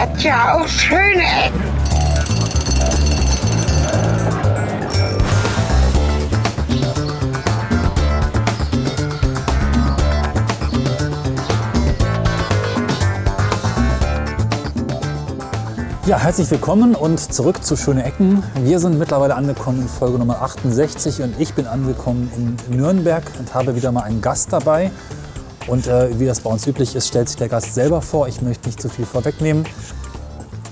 hat 0.00 0.22
ja 0.22 0.54
auch 0.54 0.66
schöne 0.66 1.22
Ecken. 1.44 1.60
Ja, 16.06 16.18
herzlich 16.18 16.50
willkommen 16.50 16.94
und 16.94 17.20
zurück 17.20 17.62
zu 17.62 17.76
Schöne 17.76 18.02
Ecken. 18.04 18.42
Wir 18.62 18.78
sind 18.80 18.98
mittlerweile 18.98 19.34
angekommen 19.34 19.82
in 19.82 19.88
Folge 19.88 20.18
Nummer 20.18 20.40
68 20.40 21.20
und 21.20 21.38
ich 21.38 21.52
bin 21.52 21.66
angekommen 21.66 22.32
in 22.34 22.74
Nürnberg 22.74 23.22
und 23.38 23.52
habe 23.52 23.76
wieder 23.76 23.92
mal 23.92 24.04
einen 24.04 24.22
Gast 24.22 24.50
dabei. 24.50 24.90
Und 25.66 25.86
äh, 25.86 26.18
wie 26.18 26.26
das 26.26 26.40
bei 26.40 26.50
uns 26.50 26.66
üblich 26.66 26.94
ist, 26.96 27.08
stellt 27.08 27.28
sich 27.28 27.36
der 27.36 27.48
Gast 27.48 27.74
selber 27.74 28.02
vor. 28.02 28.26
Ich 28.28 28.40
möchte 28.42 28.66
nicht 28.68 28.80
zu 28.80 28.88
viel 28.88 29.04
vorwegnehmen. 29.06 29.64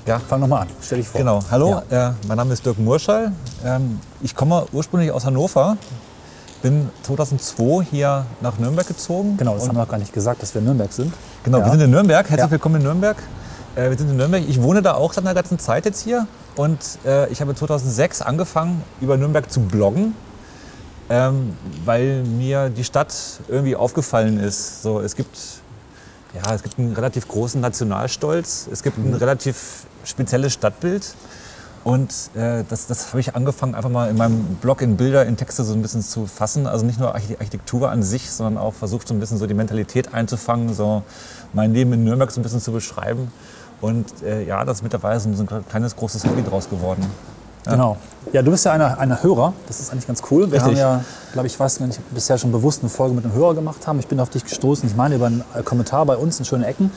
Ja, 0.07 0.19
fang 0.19 0.41
noch 0.41 0.49
mal 0.49 0.61
an. 0.63 0.69
Stell 0.83 0.99
dich 0.99 1.09
vor. 1.09 1.19
Genau, 1.19 1.41
hallo, 1.51 1.83
Ja. 1.91 2.09
äh, 2.11 2.13
mein 2.27 2.39
Name 2.39 2.55
ist 2.55 2.65
Dirk 2.65 2.79
Murschall. 2.79 3.33
Ähm, 3.65 4.01
ich 4.23 4.35
komme 4.35 4.65
ursprünglich 4.73 5.13
aus 5.13 5.27
Hannover, 5.27 5.77
bin 6.63 6.89
2002 7.03 7.85
hier 7.91 8.25
nach 8.41 8.59
Nürnberg 8.59 8.87
gezogen. 8.89 9.37
Genau, 9.37 9.55
das 9.55 9.69
haben 9.69 9.77
wir 9.77 9.83
noch 9.83 9.89
gar 9.91 9.99
nicht 9.99 10.13
gesagt, 10.15 10.43
dass 10.43 10.55
wir 10.55 10.61
in 10.61 10.65
Nürnberg 10.65 10.93
sind. 10.93 11.13
Genau, 11.45 11.59
Ja. 11.59 11.67
wir 11.67 11.73
sind 11.73 11.83
in 11.83 11.91
Nürnberg. 11.91 12.27
Herzlich 12.29 12.47
Ja. 12.47 12.51
willkommen 12.51 12.77
in 12.77 12.83
Nürnberg. 12.85 13.17
Äh, 13.77 13.91
wir 13.91 13.99
sind 13.99 14.11
in 14.11 14.17
Nürnberg. 14.17 14.43
Ich 14.49 14.63
wohne 14.63 14.81
da 14.81 14.95
auch 14.95 15.13
seit 15.13 15.25
einer 15.25 15.35
ganzen 15.35 15.59
Zeit 15.59 15.85
jetzt 15.85 16.03
hier. 16.03 16.27
Und 16.57 16.79
äh, 17.05 17.29
ich 17.29 17.41
habe 17.43 17.55
2006 17.55 18.23
angefangen, 18.23 18.83
über 19.03 19.17
Nürnberg 19.19 19.49
zu 19.53 19.61
bloggen, 19.61 20.15
ähm, 21.11 21.57
weil 21.85 22.23
mir 22.23 22.71
die 22.71 22.85
Stadt 22.85 23.15
irgendwie 23.49 23.77
aufgefallen 23.77 24.39
ist. 24.39 24.83
So, 24.83 25.01
es, 25.01 25.17
gibt, 25.17 25.37
ja, 26.35 26.55
es 26.55 26.63
gibt 26.63 26.79
einen 26.79 26.93
relativ 26.95 27.29
großen 27.29 27.61
Nationalstolz. 27.61 28.69
Es 28.71 28.83
gibt 28.83 28.99
ein 28.99 29.15
relativ 29.15 29.87
spezielles 30.05 30.53
Stadtbild. 30.53 31.15
Und 31.85 32.13
äh, 32.35 32.65
das, 32.69 32.87
das 32.89 33.09
habe 33.09 33.21
ich 33.21 33.35
angefangen, 33.37 33.75
einfach 33.75 33.89
mal 33.89 34.11
in 34.11 34.17
meinem 34.17 34.45
Blog 34.61 34.83
in 34.83 34.97
Bilder, 34.97 35.25
in 35.25 35.37
Texte 35.37 35.65
so 35.65 35.73
ein 35.73 35.81
bisschen 35.81 36.03
zu 36.03 36.27
fassen. 36.27 36.67
Also 36.67 36.85
nicht 36.85 36.99
nur 36.99 37.15
Archi- 37.15 37.37
Architektur 37.39 37.91
an 37.91 38.03
sich, 38.03 38.31
sondern 38.31 38.63
auch 38.63 38.75
versucht 38.75 39.09
so 39.09 39.15
ein 39.15 39.21
bisschen 39.21 39.39
so 39.39 39.47
die 39.47 39.55
Mentalität 39.55 40.13
einzufangen, 40.13 40.75
so 40.75 41.03
mein 41.55 41.73
Leben 41.73 41.93
in 41.95 42.05
Nürnberg 42.05 42.31
so 42.31 42.41
ein 42.41 42.43
bisschen 42.43 42.61
zu 42.61 42.73
beschreiben. 42.73 43.31
Und 43.81 44.23
äh, 44.23 44.45
ja, 44.45 44.65
das 44.65 44.79
ist 44.79 44.83
mittlerweile 44.83 45.21
so 45.21 45.29
ein 45.29 45.65
kleines, 45.69 45.95
großes 45.95 46.25
Hobby 46.25 46.43
draus 46.43 46.69
geworden. 46.69 47.07
Genau. 47.65 47.97
Ja, 48.33 48.43
du 48.43 48.51
bist 48.51 48.65
ja 48.65 48.73
einer, 48.73 48.99
einer 48.99 49.23
Hörer. 49.23 49.55
Das 49.67 49.81
ist 49.81 49.91
eigentlich 49.91 50.07
ganz 50.07 50.23
cool. 50.31 50.51
Wir 50.51 50.63
Richtig. 50.63 50.63
haben 50.63 50.77
ja, 50.77 51.05
glaube 51.33 51.47
ich, 51.47 51.59
weiß 51.59 51.79
gar 51.79 51.87
nicht, 51.87 52.01
bisher 52.13 52.37
schon 52.37 52.53
bewusst 52.53 52.83
eine 52.83 52.91
Folge 52.91 53.15
mit 53.15 53.25
einem 53.25 53.35
Hörer 53.35 53.55
gemacht 53.55 53.87
haben. 53.87 53.99
Ich 53.99 54.07
bin 54.07 54.21
auf 54.21 54.31
dich 54.31 54.45
gestoßen, 54.45 54.89
ich 54.89 54.97
meine 54.97 55.15
über 55.15 55.27
einen 55.27 55.45
äh, 55.55 55.63
Kommentar 55.63 56.05
bei 56.05 56.17
uns 56.17 56.39
in 56.39 56.45
Schöne 56.45 56.67
Ecken 56.67 56.91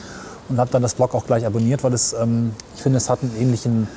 und 0.48 0.58
habe 0.58 0.70
dann 0.70 0.82
das 0.82 0.94
Blog 0.94 1.14
auch 1.14 1.26
gleich 1.26 1.46
abonniert, 1.46 1.84
weil 1.84 1.94
es, 1.94 2.12
ähm, 2.12 2.52
ich 2.74 2.82
finde, 2.82 2.98
es 2.98 3.08
hat 3.08 3.20
einen 3.22 3.34
ähnlichen, 3.40 3.88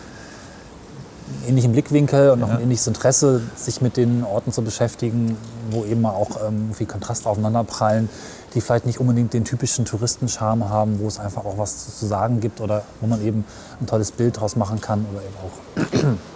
einen 1.42 1.50
ähnlichen 1.50 1.74
Blickwinkel 1.74 2.30
und 2.32 2.44
auch 2.44 2.50
ein 2.50 2.62
ähnliches 2.62 2.88
Interesse, 2.88 3.42
sich 3.56 3.82
mit 3.82 3.98
den 3.98 4.24
Orten 4.24 4.54
zu 4.54 4.62
beschäftigen, 4.62 5.38
wo 5.72 5.84
eben 5.84 6.02
mal 6.02 6.12
auch 6.12 6.48
ähm, 6.48 6.74
viel 6.74 6.88
Kontraste 6.88 7.28
aufeinanderprallen, 7.28 8.10
die 8.54 8.62
vielleicht 8.62 8.86
nicht 8.86 9.02
unbedingt 9.02 9.34
den 9.34 9.44
typischen 9.44 9.84
Touristenscharme 9.84 10.70
haben, 10.70 11.00
wo 11.00 11.08
es 11.08 11.20
einfach 11.20 11.44
auch 11.44 11.58
was 11.58 12.00
zu 12.00 12.06
sagen 12.06 12.40
gibt 12.40 12.62
oder 12.62 12.84
wo 13.02 13.08
man 13.08 13.22
eben 13.22 13.44
ein 13.82 13.88
tolles 13.88 14.12
Bild 14.12 14.40
draus 14.40 14.56
machen 14.56 14.80
kann 14.80 15.06
oder 15.12 15.22
eben 15.22 15.36
auch 15.44 16.35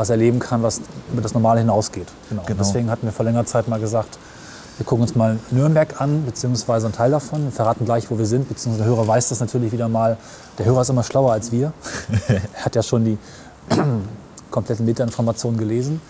was 0.00 0.10
erleben 0.10 0.38
kann, 0.38 0.62
was 0.62 0.80
über 1.12 1.20
das 1.22 1.34
Normale 1.34 1.60
hinausgeht. 1.60 2.08
Genau. 2.30 2.42
Genau. 2.46 2.58
Deswegen 2.58 2.90
hatten 2.90 3.06
wir 3.06 3.12
vor 3.12 3.24
längerer 3.24 3.44
Zeit 3.44 3.68
mal 3.68 3.78
gesagt, 3.78 4.18
wir 4.78 4.86
gucken 4.86 5.02
uns 5.02 5.14
mal 5.14 5.38
Nürnberg 5.50 6.00
an, 6.00 6.24
beziehungsweise 6.24 6.86
einen 6.86 6.94
Teil 6.94 7.10
davon. 7.10 7.44
Wir 7.44 7.52
verraten 7.52 7.84
gleich, 7.84 8.10
wo 8.10 8.16
wir 8.16 8.24
sind, 8.24 8.48
beziehungsweise 8.48 8.84
der 8.88 8.96
Hörer 8.96 9.06
weiß 9.06 9.28
das 9.28 9.40
natürlich 9.40 9.72
wieder 9.72 9.88
mal. 9.88 10.16
Der 10.58 10.64
Hörer 10.64 10.80
ist 10.80 10.88
immer 10.88 11.02
schlauer 11.02 11.32
als 11.32 11.52
wir. 11.52 11.74
er 12.28 12.64
hat 12.64 12.74
ja 12.74 12.82
schon 12.82 13.04
die 13.04 13.18
kompletten 14.50 14.86
Metainformationen 14.86 15.58
gelesen. 15.58 16.00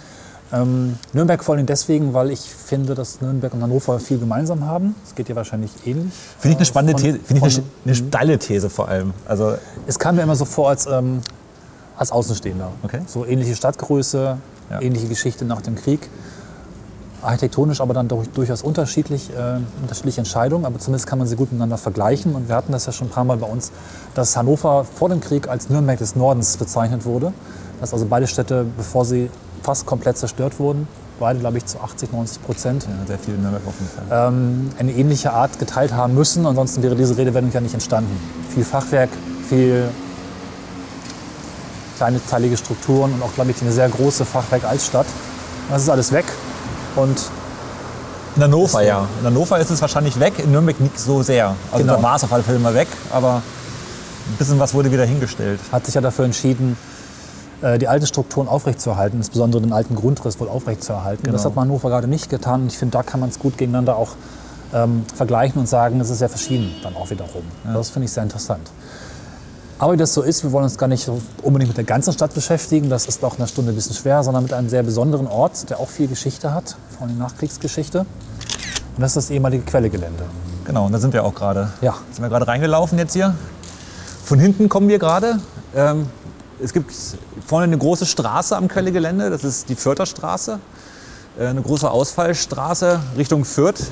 Ähm, 0.53 0.97
Nürnberg 1.13 1.43
vor 1.45 1.57
allem 1.57 1.67
deswegen, 1.67 2.13
weil 2.15 2.31
ich 2.31 2.41
finde, 2.41 2.95
dass 2.95 3.21
Nürnberg 3.21 3.53
und 3.55 3.63
Hannover 3.63 3.99
viel 3.99 4.19
gemeinsam 4.19 4.65
haben. 4.67 4.95
Es 5.05 5.15
geht 5.17 5.29
dir 5.29 5.37
wahrscheinlich 5.37 5.73
ähnlich. 5.85 6.13
Finde 6.39 6.53
ich 6.53 6.57
eine 6.59 6.67
spannende 6.67 6.93
Von- 6.93 7.03
These, 7.03 7.25
finde 7.25 7.47
ich 7.49 7.59
eine, 7.59 7.67
eine 7.87 7.95
steile 7.95 8.39
These 8.39 8.71
vor 8.71 8.89
allem. 8.89 9.13
Also 9.27 9.57
Es 9.89 9.99
kam 9.99 10.15
mir 10.17 10.23
immer 10.23 10.37
so 10.37 10.45
vor 10.45 10.69
als, 10.69 10.87
ähm, 10.87 11.21
als 12.01 12.11
Außenstehender. 12.13 12.71
Okay. 12.83 13.01
So 13.07 13.27
ähnliche 13.27 13.55
Stadtgröße, 13.55 14.39
Ja. 14.71 14.81
ähnliche 14.81 15.07
Geschichte 15.07 15.45
nach 15.45 15.61
dem 15.61 15.75
Krieg. 15.75 16.09
Architektonisch 17.23 17.83
aber 17.83 17.93
dann 17.93 18.09
durch, 18.09 18.31
durchaus 18.31 18.63
unterschiedlich, 18.63 19.29
äh, 19.37 19.59
unterschiedliche 19.83 20.23
Entscheidungen, 20.23 20.65
aber 20.65 20.79
zumindest 20.79 21.07
kann 21.07 21.19
man 21.19 21.29
sie 21.29 21.37
gut 21.37 21.53
miteinander 21.53 21.77
vergleichen. 21.77 22.35
Und 22.35 22.49
wir 22.49 22.57
hatten 22.57 22.73
das 22.73 22.87
ja 22.87 22.93
schon 22.93 23.09
ein 23.09 23.11
paar 23.11 23.25
Mal 23.25 23.37
bei 23.37 23.47
uns, 23.47 23.71
dass 24.15 24.35
Hannover 24.39 24.85
vor 24.85 25.11
dem 25.11 25.21
Krieg 25.21 25.47
als 25.47 25.69
Nürnberg 25.69 25.99
des 25.99 26.17
Nordens 26.17 26.57
bezeichnet 26.57 27.05
wurde. 27.05 27.35
Dass 27.83 27.93
also 27.93 28.07
beide 28.07 28.27
Städte, 28.27 28.65
bevor 28.79 29.05
sie 29.05 29.29
fast 29.63 29.85
komplett 29.85 30.17
zerstört 30.17 30.59
wurden, 30.59 30.89
beide, 31.19 31.39
glaube 31.41 31.59
ich, 31.59 31.67
zu 31.67 31.79
80, 31.81 32.13
90 32.13 32.43
Prozent, 32.43 32.85
ja, 32.85 33.07
sehr 33.07 33.19
viel 33.19 33.35
Nürnberg 33.37 33.63
auf 33.67 33.75
jeden 33.79 34.09
Fall. 34.09 34.29
ähm, 34.29 34.71
eine 34.79 34.93
ähnliche 34.93 35.35
Art 35.35 35.59
geteilt 35.59 35.93
haben 35.93 36.15
müssen. 36.15 36.47
Ansonsten 36.47 36.83
wäre 36.83 36.97
diese 36.97 37.19
Redewendung 37.19 37.53
ja 37.53 37.61
nicht 37.61 37.75
entstanden. 37.75 38.19
Viel 38.55 38.65
Fachwerk, 38.65 39.11
viel 39.47 39.91
kleine 42.01 42.19
teilige 42.31 42.57
Strukturen 42.57 43.13
und 43.13 43.23
auch, 43.23 43.35
glaube 43.35 43.51
ich, 43.51 43.61
eine 43.61 43.73
sehr 43.73 43.87
große 43.87 44.25
Fachwerk-Altstadt. 44.25 45.05
Das 45.69 45.83
ist 45.83 45.91
alles 45.91 46.13
weg. 46.13 46.25
Und 46.97 47.21
In 48.37 48.43
Hannover, 48.43 48.81
ja. 48.83 49.07
In 49.21 49.27
Hannover 49.27 49.59
ist 49.59 49.69
es 49.71 49.83
wahrscheinlich 49.83 50.19
weg, 50.19 50.39
in 50.39 50.51
Nürnberg 50.51 50.81
nicht 50.81 50.99
so 50.99 51.23
sehr. 51.23 51.55
Also 51.71 51.85
Genau. 51.85 51.97
da 51.97 52.03
war 52.03 52.17
es 52.17 52.25
auf 52.25 52.33
alle 52.33 52.43
Fälle 52.43 52.59
mal 52.59 52.73
weg, 52.75 52.89
aber 53.13 53.43
ein 54.29 54.37
bisschen 54.39 54.59
was 54.59 54.73
wurde 54.73 54.91
wieder 54.91 55.05
hingestellt. 55.05 55.61
hat 55.71 55.85
sich 55.85 55.95
ja 55.95 56.01
dafür 56.01 56.25
entschieden, 56.25 56.79
äh, 57.61 57.79
die 57.79 57.87
alten 57.87 58.07
Strukturen 58.07 58.49
aufrechtzuerhalten, 58.49 59.19
insbesondere 59.19 59.61
den 59.61 59.75
alten 59.75 59.95
Grundriss 59.95 60.41
wohl 60.41 60.49
aufrechtzuerhalten. 60.49 61.25
Das 61.25 61.33
Genau. 61.43 61.45
hat 61.51 61.55
man 61.57 61.69
Hannover 61.69 61.91
gerade 61.91 62.09
nicht 62.09 62.31
getan. 62.31 62.63
Und 62.63 62.69
ich 62.73 62.79
finde, 62.79 62.97
da 62.97 63.03
kann 63.03 63.21
man 63.21 63.29
es 63.29 63.39
gut 63.39 63.59
gegeneinander 63.59 63.97
auch 63.97 64.13
ähm, 64.73 65.05
vergleichen 65.15 65.61
und 65.61 65.69
sagen, 65.69 66.01
es 66.01 66.09
ist 66.09 66.21
sehr 66.21 66.31
verschieden 66.31 66.71
dann 66.83 66.97
auch 66.97 67.11
wiederum. 67.11 67.43
Das 67.75 67.91
finde 67.91 68.07
ich 68.07 68.13
sehr 68.13 68.23
interessant. 68.23 68.71
Aber 69.81 69.95
wie 69.95 69.97
das 69.97 70.13
so 70.13 70.21
ist, 70.21 70.45
wir 70.45 70.53
wollen 70.53 70.65
uns 70.65 70.77
gar 70.77 70.89
nicht 70.89 71.11
unbedingt 71.41 71.71
mit 71.71 71.79
der 71.79 71.85
ganzen 71.85 72.13
Stadt 72.13 72.35
beschäftigen. 72.35 72.91
Das 72.91 73.07
ist 73.07 73.25
auch 73.25 73.33
in 73.33 73.39
einer 73.39 73.47
Stunde 73.47 73.73
ein 73.73 73.75
bisschen 73.75 73.97
schwer, 73.97 74.23
sondern 74.23 74.43
mit 74.43 74.53
einem 74.53 74.69
sehr 74.69 74.83
besonderen 74.83 75.27
Ort, 75.27 75.71
der 75.71 75.81
auch 75.81 75.89
viel 75.89 76.07
Geschichte 76.07 76.53
hat, 76.53 76.77
vor 76.99 77.07
allem 77.07 77.17
Nachkriegsgeschichte. 77.17 78.01
Und 78.01 78.07
das 78.99 79.13
ist 79.13 79.17
das 79.17 79.31
ehemalige 79.31 79.65
Quellegelände. 79.65 80.25
Genau, 80.67 80.85
und 80.85 80.93
da 80.93 80.99
sind 80.99 81.15
wir 81.15 81.25
auch 81.25 81.35
gerade. 81.35 81.71
Ja. 81.81 81.95
Sind 82.13 82.23
wir 82.23 82.29
gerade 82.29 82.47
reingelaufen 82.47 82.99
jetzt 82.99 83.15
hier. 83.15 83.35
Von 84.23 84.39
hinten 84.39 84.69
kommen 84.69 84.87
wir 84.91 84.99
gerade. 84.99 85.41
Ähm, 85.75 86.11
es 86.63 86.75
gibt 86.75 86.93
vorne 87.47 87.65
eine 87.65 87.79
große 87.79 88.05
Straße 88.05 88.55
am 88.55 88.69
Quellegelände, 88.69 89.31
das 89.31 89.45
ist 89.45 89.71
die 89.71 89.77
Fürther 89.77 90.05
Straße. 90.05 90.59
Äh, 91.39 91.47
eine 91.47 91.63
große 91.63 91.91
Ausfallstraße 91.91 93.01
Richtung 93.17 93.47
Fürth. 93.47 93.91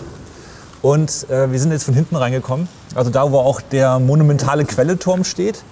Und 0.81 1.29
äh, 1.29 1.51
wir 1.51 1.59
sind 1.59 1.73
jetzt 1.73 1.85
von 1.85 1.95
hinten 1.95 2.15
reingekommen. 2.17 2.69
Also 2.95 3.11
da, 3.11 3.31
wo 3.31 3.39
auch 3.39 3.61
der 3.61 3.99
monumentale 3.99 4.65
Quelleturm 4.65 5.25
steht. 5.25 5.63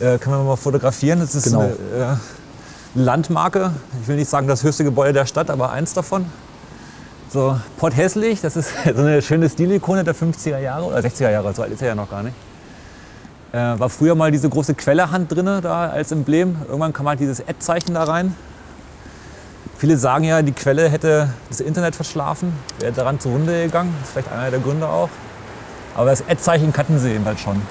Äh, 0.00 0.18
kann 0.18 0.32
man 0.32 0.46
mal 0.46 0.56
fotografieren. 0.56 1.20
Das 1.20 1.34
ist 1.34 1.44
Genau. 1.44 1.60
eine 1.60 1.72
äh, 1.72 2.16
Landmarke. 2.94 3.70
Ich 4.02 4.08
will 4.08 4.16
nicht 4.16 4.28
sagen 4.28 4.48
das 4.48 4.62
höchste 4.64 4.82
Gebäude 4.84 5.12
der 5.12 5.26
Stadt, 5.26 5.50
aber 5.50 5.70
eins 5.70 5.94
davon. 5.94 6.26
So, 7.32 7.56
Port 7.78 7.96
Hässlich, 7.96 8.40
das 8.40 8.56
ist 8.56 8.70
so 8.96 9.00
eine 9.02 9.22
schöne 9.22 9.48
Stilikone 9.48 10.02
der 10.02 10.16
50er 10.16 10.58
Jahre 10.58 10.84
oder 10.86 10.98
60er 10.98 11.30
Jahre, 11.30 11.54
so 11.54 11.62
alt 11.62 11.70
ist 11.72 11.80
er 11.80 11.88
ja 11.88 11.94
noch 11.94 12.10
gar 12.10 12.24
nicht. 12.24 12.34
Äh, 13.52 13.56
war 13.78 13.88
früher 13.88 14.16
mal 14.16 14.32
diese 14.32 14.48
große 14.48 14.74
Quellehand 14.74 15.30
drin 15.30 15.46
da 15.62 15.88
als 15.90 16.10
Emblem. 16.10 16.56
Irgendwann 16.66 16.92
kam 16.92 17.08
halt 17.08 17.20
dieses 17.20 17.40
Ad-Zeichen 17.40 17.94
da 17.94 18.02
rein. 18.04 18.34
Viele 19.80 19.96
sagen 19.96 20.24
ja, 20.24 20.42
die 20.42 20.52
Quelle 20.52 20.90
hätte 20.90 21.30
das 21.48 21.60
Internet 21.60 21.96
verschlafen, 21.96 22.52
wäre 22.80 22.92
daran 22.92 23.18
zugrunde 23.18 23.62
gegangen. 23.64 23.94
Das 23.98 24.08
ist 24.08 24.12
vielleicht 24.12 24.30
einer 24.30 24.50
der 24.50 24.60
Gründe 24.60 24.86
auch. 24.86 25.08
Aber 25.96 26.10
das 26.10 26.20
Ad-Zeichen 26.20 26.70
kannten 26.70 26.98
sie 26.98 27.12
eben 27.14 27.24
halt 27.24 27.40
schon. 27.40 27.62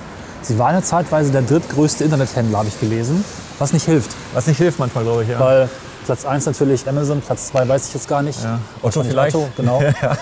Sie 0.42 0.58
war 0.58 0.70
eine 0.70 0.82
zeitweise 0.82 1.32
der 1.32 1.44
drittgrößte 1.44 2.04
Internethändler, 2.04 2.58
habe 2.58 2.68
ich 2.68 2.80
gelesen, 2.80 3.24
was 3.60 3.74
nicht 3.74 3.86
hilft. 3.86 4.10
Was 4.34 4.48
nicht 4.48 4.58
hilft 4.58 4.80
manchmal, 4.80 5.04
glaube 5.04 5.22
ich. 5.22 5.30
Ja. 5.30 5.40
Weil 5.40 5.70
Platz 6.06 6.26
1 6.26 6.48
natürlich 6.48 6.90
Amazon, 6.90 7.22
Platz 7.22 7.50
2 7.50 7.68
weiß 7.68 7.90
ich 7.90 7.94
jetzt 7.94 8.08
gar 8.10 8.24
nicht. 8.24 8.44
Ja. 8.44 8.58
Otto 8.82 9.04
vielleicht. 9.04 9.36
Otto, 9.36 9.48
genau. 9.56 9.80
ja, 10.02 10.18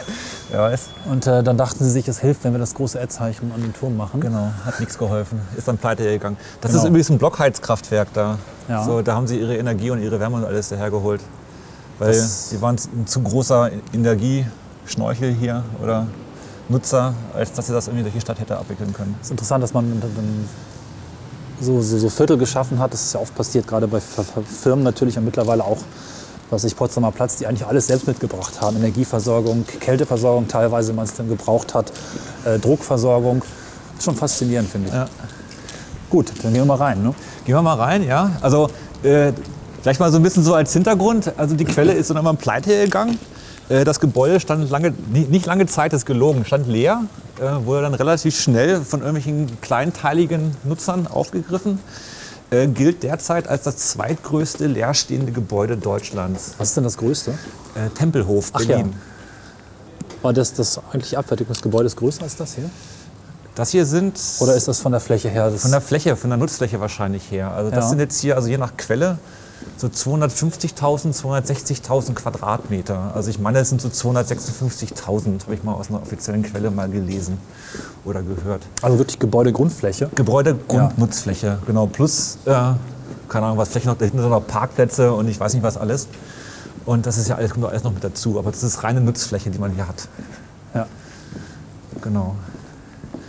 wer 0.50 0.62
weiß. 0.64 0.90
Und 1.10 1.26
äh, 1.26 1.42
dann 1.42 1.58
dachten 1.58 1.86
sie 1.86 1.90
sich, 1.90 2.06
es 2.10 2.20
hilft, 2.20 2.44
wenn 2.44 2.52
wir 2.52 2.60
das 2.60 2.74
große 2.74 3.00
Ad-Zeichen 3.00 3.50
an 3.56 3.62
den 3.62 3.74
Turm 3.74 3.96
machen. 3.96 4.20
Genau, 4.20 4.52
hat 4.66 4.82
nichts 4.82 4.98
geholfen. 4.98 5.40
Ist 5.56 5.70
dann 5.70 5.78
pleite 5.78 6.04
gegangen. 6.04 6.36
Das 6.60 6.72
Genau. 6.72 6.84
ist 6.84 6.90
übrigens 6.90 7.10
ein 7.12 7.18
Blockheizkraftwerk 7.18 8.10
da. 8.14 8.40
Ja. 8.68 8.84
So, 8.84 9.02
da 9.02 9.16
haben 9.16 9.28
sie 9.28 9.40
ihre 9.40 9.56
Energie 9.56 9.90
und 9.90 10.02
ihre 10.02 10.20
Wärme 10.20 10.36
und 10.36 10.44
alles 10.44 10.68
dahergeholt. 10.68 11.22
Weil 12.00 12.14
Das- 12.14 12.50
sie 12.50 12.62
waren 12.62 12.76
ein 12.96 13.08
zu 13.08 13.22
großer 13.22 13.72
Energieschnorchel 13.94 15.34
hier 15.34 15.64
oder 15.82 16.08
Nutzer, 16.70 17.14
als 17.34 17.54
dass 17.54 17.68
sie 17.68 17.74
das 17.74 17.88
irgendwie 17.88 18.04
durch 18.04 18.14
die 18.16 18.22
Stadt 18.22 18.40
hätte 18.40 18.58
abwickeln 18.58 18.94
können. 18.94 19.16
Es 19.22 19.28
ist 19.28 19.32
interessant, 19.32 19.64
dass 19.64 19.74
man 19.74 20.02
so, 21.62 21.82
so, 21.82 21.98
so 21.98 22.10
Viertel 22.10 22.38
geschaffen 22.38 22.80
hat. 22.80 22.94
Das 22.94 23.02
ist 23.02 23.14
ja 23.14 23.20
oft 23.20 23.34
passiert, 23.36 23.66
gerade 23.68 23.88
bei 23.88 24.00
Firmen 24.00 24.84
natürlich 24.84 25.18
und 25.18 25.26
mittlerweile 25.26 25.64
auch, 25.64 25.78
was 26.50 26.64
ich 26.66 26.76
Potsdamer 26.76 27.12
Platz, 27.12 27.38
die 27.38 27.48
eigentlich 27.48 27.66
alles 27.66 27.88
selbst 27.88 28.06
mitgebracht 28.08 28.62
haben. 28.62 28.78
Energieversorgung, 28.78 29.66
Kälteversorgung 29.80 30.48
teilweise, 30.48 30.90
wenn 30.90 30.98
man 30.98 31.06
es 31.06 31.14
dann 31.14 31.30
gebraucht 31.30 31.74
hat, 31.74 31.92
äh, 32.46 32.60
Druckversorgung. 32.60 33.42
Schon 34.00 34.16
faszinierend, 34.16 34.70
finde 34.70 34.90
ich. 34.90 34.94
Ja. 34.94 35.08
Gut, 36.10 36.32
dann 36.44 36.54
gehen 36.54 36.62
wir 36.62 36.66
mal 36.66 36.76
rein. 36.76 37.02
Ne? 37.02 37.14
Gehen 37.46 37.56
wir 37.56 37.62
mal 37.62 37.74
rein, 37.76 38.04
ja. 38.04 38.32
Also 38.42 38.70
äh, 39.04 39.32
vielleicht 39.82 40.00
mal 40.00 40.12
so 40.12 40.18
ein 40.18 40.24
bisschen 40.24 40.44
so 40.44 40.54
als 40.54 40.74
Hintergrund. 40.74 41.34
Also 41.38 41.56
die 41.56 41.66
Quelle 41.66 41.94
ist 41.94 42.10
dann 42.10 42.18
irgendwann 42.18 42.38
pleite 42.38 42.84
gegangen. 42.84 43.20
Äh, 43.70 43.84
das 43.84 44.00
Gebäude 44.00 44.40
stand 44.40 44.70
lange, 44.70 44.94
nicht 45.12 45.46
lange 45.46 45.66
Zeit, 45.66 45.94
das 45.94 46.02
ist 46.02 46.06
gelogen, 46.06 46.46
stand 46.46 46.68
leer. 46.68 47.04
Äh, 47.40 47.66
wurde 47.66 47.84
dann 47.84 47.94
relativ 47.94 48.40
schnell 48.40 48.82
von 48.82 49.02
irgendwelchen 49.02 49.60
kleinteiligen 49.62 50.56
Nutzern 50.64 51.08
aufgegriffen. 51.08 51.80
Äh, 52.50 52.68
gilt 52.68 53.04
derzeit 53.04 53.48
als 53.48 53.64
das 53.64 53.76
zweitgrößte 53.78 54.68
leerstehende 54.68 55.32
Gebäude 55.34 55.76
Deutschlands. 55.76 56.54
Was 56.58 56.70
ist 56.70 56.78
denn 56.78 56.86
das 56.86 56.98
Größte? 56.98 57.34
Tempelhof, 57.96 58.50
Ach 58.54 58.66
Berlin. 58.66 58.94
War 60.24 60.34
das, 60.34 60.54
das 60.54 60.80
eigentliche 60.90 61.18
Abfertigungsgebäude 61.20 61.86
ist 61.86 61.96
größer 61.96 62.24
als 62.24 62.36
das 62.36 62.56
hier? 62.56 62.70
Das 63.54 63.70
hier 63.70 63.86
sind 63.86 64.20
Oder 64.40 64.56
ist 64.56 64.68
das 64.68 64.80
von 64.80 64.92
der 64.92 65.02
Fläche 65.02 65.30
her? 65.30 65.52
Von 65.52 65.72
der 65.72 65.82
Fläche, 65.82 66.16
von 66.16 66.30
der 66.30 66.38
Nutzfläche 66.38 66.80
wahrscheinlich 66.80 67.30
her. 67.30 67.52
Also 67.52 67.70
das 67.70 67.86
Ja. 67.86 67.90
sind 67.90 68.00
jetzt 68.00 68.20
hier, 68.20 68.36
also 68.36 68.48
je 68.48 68.58
nach 68.58 68.78
Quelle, 68.78 69.20
so 69.78 69.88
250.000, 69.88 71.14
260.000 71.14 72.14
Quadratmeter. 72.14 73.12
Also 73.14 73.30
ich 73.30 73.40
meine, 73.40 73.60
das 73.60 73.70
sind 73.70 73.82
so 73.82 73.90
256.000, 73.90 75.44
habe 75.44 75.54
ich 75.54 75.64
mal 75.64 75.74
aus 75.74 75.90
einer 75.90 76.02
offiziellen 76.02 76.44
Quelle 76.44 76.72
mal 76.72 76.90
gelesen 76.90 77.38
oder 78.06 78.22
gehört. 78.24 78.64
also 78.82 78.98
wirklich 78.98 79.20
Gebäudegrundfläche. 79.20 80.10
Gebäudegrundnutzfläche, 80.16 81.60
genau. 81.66 81.88
Plus, 81.88 82.38
äh, 82.46 82.74
keine 83.30 83.46
Ahnung, 83.46 83.58
was 83.58 83.70
Fläche 83.70 83.88
noch, 83.88 83.98
da 83.98 84.06
hinten 84.06 84.22
sind 84.22 84.30
noch 84.30 84.46
Parkplätze 84.46 85.14
und 85.14 85.28
ich 85.28 85.40
weiß 85.40 85.54
nicht 85.54 85.64
was 85.64 85.78
alles. 85.78 86.08
Und 86.86 87.06
das 87.06 87.18
ist 87.18 87.28
ja 87.28 87.36
alles, 87.36 87.52
kommt 87.52 87.66
alles 87.66 87.84
noch 87.84 87.94
mit 87.94 88.04
dazu. 88.04 88.40
Aber 88.40 88.50
das 88.50 88.64
ist 88.64 88.84
reine 88.84 89.02
Nutzfläche, 89.02 89.50
die 89.50 89.60
man 89.60 89.74
hier 89.74 89.88
hat. 89.88 90.08
Ja. 90.74 90.88
Genau. 92.02 92.36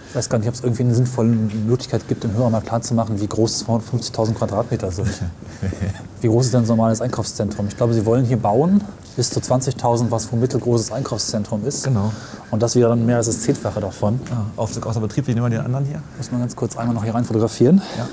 Ich 0.08 0.14
weiß 0.14 0.28
gar 0.30 0.38
nicht, 0.38 0.48
ob 0.48 0.54
es 0.54 0.62
irgendwie 0.62 0.84
eine 0.84 0.94
sinnvolle 0.94 1.28
Möglichkeit 1.28 2.08
gibt, 2.08 2.24
dem 2.24 2.32
Hörer 2.32 2.48
mal 2.48 2.62
klarzumachen, 2.62 3.20
wie 3.20 3.26
groß 3.26 3.66
250.000 3.66 4.34
Quadratmeter 4.34 4.90
sind. 4.90 5.08
wie 6.22 6.28
groß 6.28 6.46
ist 6.46 6.54
denn 6.54 6.64
so 6.64 6.72
ein 6.72 6.78
normales 6.78 7.02
Einkaufszentrum? 7.02 7.68
Ich 7.68 7.76
glaube, 7.76 7.92
Sie 7.92 8.06
wollen 8.06 8.24
hier 8.24 8.38
bauen 8.38 8.82
bis 9.16 9.28
zu 9.30 9.40
20.000, 9.40 10.10
was 10.10 10.32
wohl 10.32 10.38
mittelgroßes 10.38 10.92
Einkaufszentrum 10.92 11.66
ist. 11.66 11.84
Genau. 11.84 12.12
Und 12.50 12.62
das 12.62 12.74
wäre 12.74 12.88
dann 12.88 13.04
mehr 13.04 13.16
als 13.16 13.26
das 13.26 13.40
Zehnfache 13.40 13.80
davon. 13.80 14.18
Ah, 14.30 14.44
Aufzug 14.56 14.86
außer 14.86 15.00
Betrieb, 15.00 15.26
wie 15.26 15.34
nehmen 15.34 15.44
wir 15.46 15.58
den 15.58 15.66
anderen 15.66 15.84
hier? 15.84 16.00
Muss 16.16 16.30
man 16.30 16.40
ganz 16.40 16.56
kurz 16.56 16.76
einmal 16.78 16.94
noch 16.94 17.04
hier 17.04 17.14
rein 17.14 17.24
fotografieren. 17.24 17.82
Ja. 17.98 18.08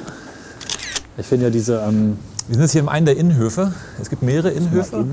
Ich 1.17 1.27
finde 1.27 1.45
ja 1.45 1.49
diese, 1.51 1.77
ähm, 1.79 2.17
Wir 2.47 2.55
sind 2.55 2.61
jetzt 2.63 2.71
hier 2.73 2.81
in 2.81 2.89
einem 2.89 3.05
der 3.05 3.15
Innenhöfe. 3.15 3.71
Es 4.01 4.09
gibt 4.09 4.21
mehrere 4.21 4.49
Innenhöfe. 4.49 5.05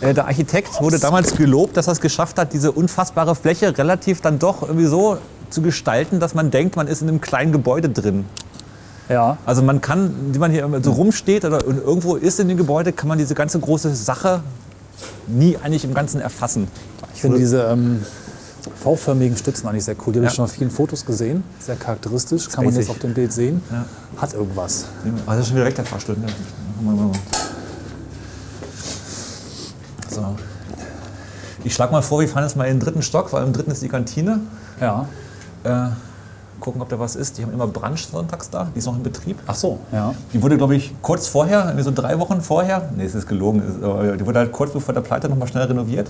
Äh, 0.00 0.14
Der 0.14 0.26
Architekt 0.26 0.80
wurde 0.80 1.00
damals 1.00 1.34
gelobt, 1.34 1.76
dass 1.76 1.88
er 1.88 1.94
es 1.94 2.00
geschafft 2.00 2.38
hat, 2.38 2.52
diese 2.52 2.70
unfassbare 2.70 3.34
Fläche 3.34 3.76
relativ 3.76 4.20
dann 4.20 4.38
doch 4.38 4.62
irgendwie 4.62 4.86
so 4.86 5.18
zu 5.52 5.62
gestalten, 5.62 6.20
dass 6.20 6.34
man 6.34 6.50
denkt, 6.50 6.76
man 6.76 6.86
ist 6.88 7.02
in 7.02 7.08
einem 7.08 7.20
kleinen 7.20 7.52
Gebäude 7.52 7.88
drin. 7.88 8.24
ja, 9.08 9.36
Also 9.46 9.62
man 9.62 9.80
kann, 9.80 10.14
wie 10.32 10.38
man 10.38 10.50
hier 10.50 10.68
so 10.82 10.92
rumsteht 10.92 11.44
oder 11.44 11.64
irgendwo 11.64 12.16
ist 12.16 12.40
in 12.40 12.48
dem 12.48 12.56
Gebäude, 12.56 12.92
kann 12.92 13.08
man 13.08 13.18
diese 13.18 13.34
ganze 13.34 13.58
große 13.60 13.94
Sache 13.94 14.40
nie 15.26 15.56
eigentlich 15.62 15.84
im 15.84 15.94
Ganzen 15.94 16.20
erfassen. 16.20 16.68
ich 17.14 17.20
finde 17.20 17.38
diese 17.38 17.62
ähm, 17.64 18.02
V-förmigen 18.82 19.36
Stützen 19.36 19.68
eigentlich 19.68 19.84
sehr 19.84 19.96
cool. 20.06 20.12
Die 20.12 20.18
habe 20.18 20.24
Ja. 20.26 20.30
ich 20.30 20.36
schon 20.36 20.44
auf 20.44 20.52
vielen 20.52 20.70
Fotos 20.70 21.04
gesehen. 21.04 21.42
Sehr 21.60 21.76
charakteristisch. 21.76 22.48
Kann 22.48 22.64
man 22.64 22.74
jetzt 22.74 22.90
auf 22.90 22.98
dem 22.98 23.12
Bild 23.14 23.32
sehen. 23.32 23.60
Ja. 23.70 23.84
Hat 24.20 24.34
irgendwas. 24.34 24.86
Also 25.04 25.20
das 25.26 25.38
ist 25.40 25.46
schon 25.48 25.56
wieder 25.56 25.66
weg 25.66 25.74
der 25.74 25.84
Fahrstuhl. 25.84 26.16
ne? 26.16 26.26
So. 30.10 30.36
Ich 31.64 31.74
schlage 31.74 31.92
mal 31.92 32.02
vor, 32.02 32.20
wir 32.20 32.28
fahren 32.28 32.42
jetzt 32.44 32.56
mal 32.56 32.64
in 32.64 32.74
den 32.78 32.80
dritten 32.80 33.02
Stock, 33.02 33.32
weil 33.32 33.44
im 33.44 33.52
dritten 33.52 33.70
ist 33.70 33.82
die 33.82 33.88
Kantine. 33.88 34.40
Ja. 34.80 35.06
Äh, 35.64 35.88
gucken, 36.60 36.80
ob 36.80 36.88
da 36.88 36.98
was 36.98 37.16
ist. 37.16 37.36
Die 37.38 37.42
haben 37.42 37.52
immer 37.52 37.66
Brunch 37.66 38.06
sonntags 38.06 38.48
da, 38.48 38.68
die 38.74 38.78
ist 38.78 38.86
noch 38.86 38.96
in 38.96 39.02
Betrieb. 39.02 39.36
Ach 39.46 39.54
so, 39.54 39.80
ja. 39.90 40.14
Die 40.32 40.40
wurde, 40.40 40.56
glaube 40.56 40.76
ich, 40.76 40.94
kurz 41.02 41.26
vorher, 41.26 41.64
irgendwie 41.64 41.82
so 41.82 41.90
drei 41.90 42.18
Wochen 42.18 42.40
vorher, 42.40 42.88
nee, 42.96 43.04
es 43.04 43.14
ist 43.16 43.26
gelogen, 43.28 43.60
es 43.60 43.74
die 44.18 44.26
wurde 44.26 44.38
halt 44.38 44.52
kurz 44.52 44.72
bevor 44.72 44.94
der 44.94 45.00
Pleite 45.00 45.28
noch 45.28 45.36
mal 45.36 45.46
schnell 45.48 45.64
renoviert. 45.64 46.08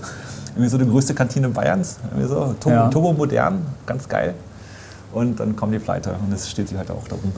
Irgendwie 0.55 0.69
so 0.69 0.77
die 0.77 0.87
größte 0.87 1.15
Kantine 1.15 1.49
Bayerns, 1.49 1.97
irgendwie 2.11 2.27
so 2.29 2.55
turbo, 2.59 2.69
Ja. 2.69 2.87
turbo 2.89 3.13
modern, 3.13 3.65
ganz 3.87 4.07
geil. 4.07 4.35
Und 5.11 5.39
dann 5.39 5.55
kommt 5.55 5.73
die 5.73 5.79
Pleite 5.79 6.11
und 6.23 6.31
jetzt 6.31 6.49
steht 6.49 6.69
sie 6.69 6.77
halt 6.77 6.89
auch 6.91 7.07
da 7.07 7.15
rum. 7.15 7.31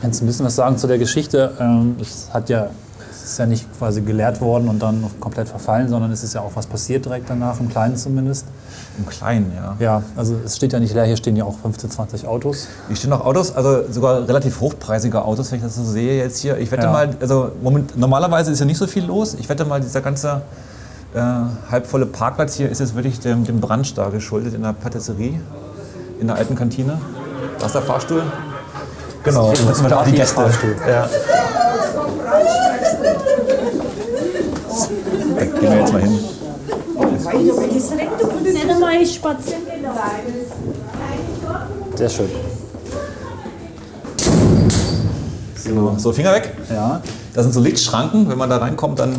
Kannst 0.00 0.20
du 0.20 0.24
ein 0.24 0.28
bisschen 0.28 0.46
was 0.46 0.54
sagen 0.56 0.78
zu 0.78 0.86
der 0.86 0.98
Geschichte? 0.98 1.52
Ähm, 1.60 1.96
es 2.00 2.28
hat 2.32 2.48
ja, 2.48 2.64
es 2.64 2.87
ist 3.32 3.38
ja 3.38 3.46
nicht 3.46 3.66
quasi 3.78 4.00
geleert 4.00 4.40
worden 4.40 4.68
und 4.68 4.80
dann 4.80 5.04
komplett 5.20 5.48
verfallen, 5.48 5.88
sondern 5.88 6.10
es 6.12 6.22
ist 6.22 6.34
ja 6.34 6.40
auch 6.40 6.52
was 6.54 6.66
passiert 6.66 7.04
direkt 7.04 7.28
danach, 7.30 7.60
im 7.60 7.68
Kleinen 7.68 7.96
zumindest. 7.96 8.46
Im 8.98 9.06
Kleinen, 9.06 9.52
ja. 9.54 9.76
Ja, 9.78 10.02
also 10.16 10.36
es 10.44 10.56
steht 10.56 10.72
ja 10.72 10.80
nicht 10.80 10.94
leer, 10.94 11.04
hier 11.04 11.16
stehen 11.16 11.36
ja 11.36 11.44
auch 11.44 11.56
15, 11.62 11.90
20 11.90 12.26
Autos. 12.26 12.66
Hier 12.88 12.96
stehen 12.96 13.10
noch 13.10 13.24
Autos, 13.24 13.54
also 13.54 13.82
sogar 13.90 14.26
relativ 14.26 14.60
hochpreisige 14.60 15.22
Autos, 15.24 15.50
wenn 15.52 15.58
ich 15.58 15.64
das 15.64 15.76
so 15.76 15.84
sehe 15.84 16.18
jetzt 16.22 16.38
hier. 16.40 16.58
Ich 16.58 16.70
wette 16.70 16.84
Ja. 16.86 16.92
mal, 16.92 17.10
also 17.20 17.52
moment, 17.62 17.96
normalerweise 17.96 18.50
ist 18.52 18.58
ja 18.60 18.66
nicht 18.66 18.78
so 18.78 18.86
viel 18.86 19.04
los. 19.04 19.34
Ich 19.34 19.48
wette 19.48 19.64
mal, 19.64 19.80
dieser 19.80 20.00
ganze 20.00 20.42
äh, 21.14 21.20
halbvolle 21.70 22.06
Parkplatz 22.06 22.54
hier 22.54 22.68
ist 22.70 22.80
jetzt 22.80 22.94
wirklich 22.94 23.20
dem, 23.20 23.44
dem 23.44 23.60
Brunch 23.60 23.94
da 23.94 24.08
geschuldet 24.08 24.54
in 24.54 24.62
der 24.62 24.72
Patisserie, 24.72 25.40
in 26.20 26.26
der 26.26 26.36
alten 26.36 26.54
Kantine. 26.54 26.98
Da 27.58 27.66
ist 27.66 27.74
der 27.74 27.82
Fahrstuhl. 27.82 28.22
Genau, 29.24 29.52
Das 29.52 29.78
sind 29.78 29.92
auch 29.92 30.04
die 30.04 30.12
Gäste. 30.12 30.34
Fahrstuhl. 30.34 30.76
Ja. 30.88 31.08
Da 35.36 35.44
gehen 35.44 35.60
wir 35.60 35.78
jetzt 35.78 35.92
mal 35.92 36.02
hin. 36.02 36.18
Du 38.18 38.26
kannst 38.26 38.44
nicht 38.44 38.80
mal 38.80 39.06
spazieren 39.06 39.64
gehen. 39.64 39.86
Sehr 41.96 42.08
schön. 42.08 42.30
Genau. 45.64 45.94
So, 45.98 46.12
Finger 46.12 46.32
weg. 46.34 46.54
Ja. 46.70 47.00
Das 47.34 47.44
sind 47.44 47.52
so 47.52 47.60
Lichtschranken. 47.60 48.28
Wenn 48.28 48.38
man 48.38 48.48
da 48.50 48.58
reinkommt, 48.58 48.98
dann 48.98 49.14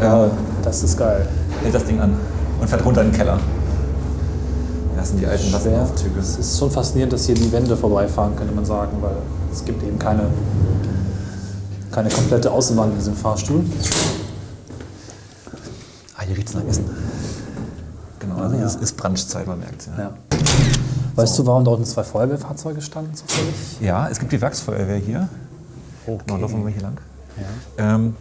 ja, 0.00 0.30
das 0.62 0.82
ist 0.82 0.98
geil. 0.98 1.26
hält 1.62 1.74
das 1.74 1.84
Ding 1.84 2.00
an 2.00 2.16
und 2.60 2.68
fährt 2.68 2.84
runter 2.84 3.02
in 3.02 3.10
den 3.10 3.16
Keller. 3.16 3.38
Das 5.04 5.10
sind 5.10 5.20
die 5.20 5.26
alten. 5.26 5.52
Lastenaufzüge. 5.52 6.18
Es 6.18 6.38
ist 6.38 6.58
schon 6.58 6.70
faszinierend, 6.70 7.12
dass 7.12 7.26
hier 7.26 7.34
die 7.34 7.52
Wände 7.52 7.76
vorbeifahren, 7.76 8.34
könnte 8.36 8.54
man 8.54 8.64
sagen, 8.64 8.96
weil 9.02 9.16
es 9.52 9.62
gibt 9.62 9.82
eben 9.82 9.98
keine, 9.98 10.30
keine 11.90 12.08
komplette 12.08 12.50
Außenwand 12.50 12.92
in 12.92 12.98
diesem 12.98 13.14
Fahrstuhl. 13.14 13.62
Ah, 16.16 16.22
hier 16.22 16.34
riecht 16.34 16.48
es 16.48 16.54
nach 16.54 16.64
Essen. 16.64 16.86
Genau, 18.18 18.36
also 18.36 18.56
ja. 18.56 18.64
es 18.64 18.76
ist 18.76 18.96
Brunchzeit, 18.96 19.46
man 19.46 19.58
merkt 19.58 19.86
ja. 19.88 20.04
Ja. 20.04 20.14
Weißt 21.16 21.38
du, 21.38 21.44
warum 21.44 21.66
dort 21.66 21.86
zwei 21.86 22.02
Feuerwehrfahrzeuge 22.02 22.80
standen 22.80 23.14
zufällig? 23.14 23.54
ja, 23.82 24.08
es 24.08 24.18
gibt 24.18 24.32
die 24.32 24.40
Werksfeuerwehr 24.40 24.96
hier. 24.96 25.28
Okay. 26.06 26.24
Genau, 26.26 26.40
laufen 26.40 26.64
wir 26.64 26.72
hier 26.72 26.80
lang. 26.80 26.96
Ähm, 27.76 28.16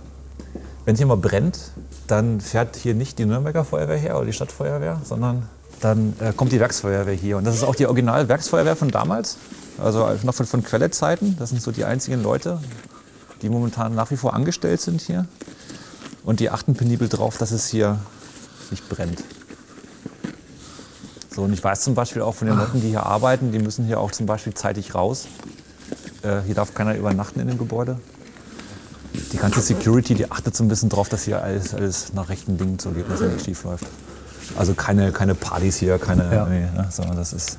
Wenn 0.83 0.95
es 0.95 0.99
hier 0.99 1.07
mal 1.07 1.15
brennt, 1.15 1.59
dann 2.07 2.41
fährt 2.41 2.75
hier 2.75 2.93
nicht 2.93 3.19
die 3.19 3.25
Nürnberger 3.25 3.63
Feuerwehr 3.63 3.95
her 3.95 4.17
oder 4.17 4.25
die 4.25 4.33
Stadtfeuerwehr, 4.33 4.99
sondern 5.05 5.47
dann 5.83 6.13
äh, 6.19 6.33
kommt 6.33 6.51
die 6.51 6.59
Werksfeuerwehr 6.59 7.13
hier. 7.13 7.37
Und 7.37 7.43
das 7.43 7.55
ist 7.55 7.63
auch 7.63 7.75
die 7.75 7.87
Original-Werksfeuerwehr 7.87 8.75
von 8.75 8.89
damals, 8.89 9.37
also 9.77 10.07
noch 10.23 10.33
von, 10.33 10.45
von 10.45 10.63
Quellezeiten. 10.63 11.35
Das 11.37 11.49
sind 11.49 11.61
so 11.61 11.71
die 11.71 11.85
einzigen 11.85 12.23
Leute, 12.23 12.59
die 13.41 13.49
momentan 13.49 13.93
nach 13.95 14.11
wie 14.11 14.17
vor 14.17 14.33
angestellt 14.33 14.81
sind 14.81 15.01
hier. 15.01 15.25
Und 16.23 16.39
die 16.39 16.49
achten 16.49 16.73
penibel 16.75 17.09
drauf, 17.09 17.37
dass 17.37 17.51
es 17.51 17.67
hier 17.67 17.99
nicht 18.71 18.87
brennt. 18.87 19.23
So, 21.29 21.41
und 21.41 21.53
ich 21.53 21.63
weiß 21.63 21.81
zum 21.81 21.95
Beispiel 21.95 22.21
auch 22.21 22.35
von 22.35 22.47
den 22.47 22.57
Leuten, 22.57 22.79
die 22.79 22.89
hier 22.89 23.05
arbeiten, 23.05 23.51
die 23.51 23.59
müssen 23.59 23.85
hier 23.85 23.99
auch 23.99 24.11
zum 24.11 24.25
Beispiel 24.25 24.53
zeitig 24.53 24.95
raus. 24.95 25.27
Äh, 26.21 26.41
hier 26.45 26.55
darf 26.55 26.73
keiner 26.73 26.95
übernachten 26.95 27.39
in 27.39 27.47
dem 27.47 27.57
Gebäude. 27.57 27.99
Die 29.31 29.37
ganze 29.37 29.61
Security, 29.61 30.13
die 30.15 30.31
achtet 30.31 30.55
so 30.55 30.63
ein 30.63 30.67
bisschen 30.67 30.89
drauf, 30.89 31.09
dass 31.09 31.23
hier 31.23 31.43
alles, 31.43 31.73
alles 31.73 32.13
nach 32.13 32.29
rechten 32.29 32.57
Dingen 32.57 32.79
zugeht, 32.79 33.09
dass 33.09 33.19
hier 33.19 33.29
nicht 33.29 33.45
schief 33.45 33.63
läuft. 33.63 33.85
Also 34.57 34.73
keine, 34.73 35.11
keine 35.11 35.35
Partys 35.35 35.77
hier, 35.77 35.97
keine, 35.99 36.33
Ja. 36.33 36.45
nee, 36.45 36.61
ne, 36.61 36.87
sondern 36.89 37.17
das 37.17 37.33
ist, 37.33 37.57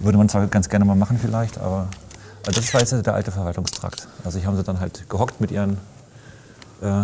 würde 0.00 0.18
man 0.18 0.28
zwar 0.28 0.46
ganz 0.46 0.68
gerne 0.68 0.84
mal 0.84 0.96
machen 0.96 1.18
vielleicht, 1.20 1.58
aber 1.58 1.88
also 2.46 2.60
das 2.60 2.72
war 2.74 2.80
jetzt 2.80 2.92
der 2.92 3.14
alte 3.14 3.32
Verwaltungstrakt. 3.32 4.06
Also 4.24 4.38
hier 4.38 4.46
haben 4.46 4.56
sie 4.56 4.62
dann 4.62 4.78
halt 4.80 5.08
gehockt 5.08 5.40
mit 5.40 5.50
ihren 5.50 5.78
äh, 6.80 7.02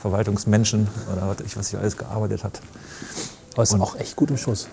Verwaltungsmenschen 0.00 0.86
oder 1.12 1.28
was 1.28 1.40
ich, 1.44 1.56
was 1.56 1.68
hier 1.68 1.80
alles 1.80 1.96
gearbeitet 1.96 2.44
hat. 2.44 2.60
Aber 3.54 3.62
es 3.64 3.72
ist 3.72 3.80
auch 3.80 3.96
echt 3.96 4.14
gut 4.14 4.30
im 4.30 4.36
Schuss. 4.36 4.68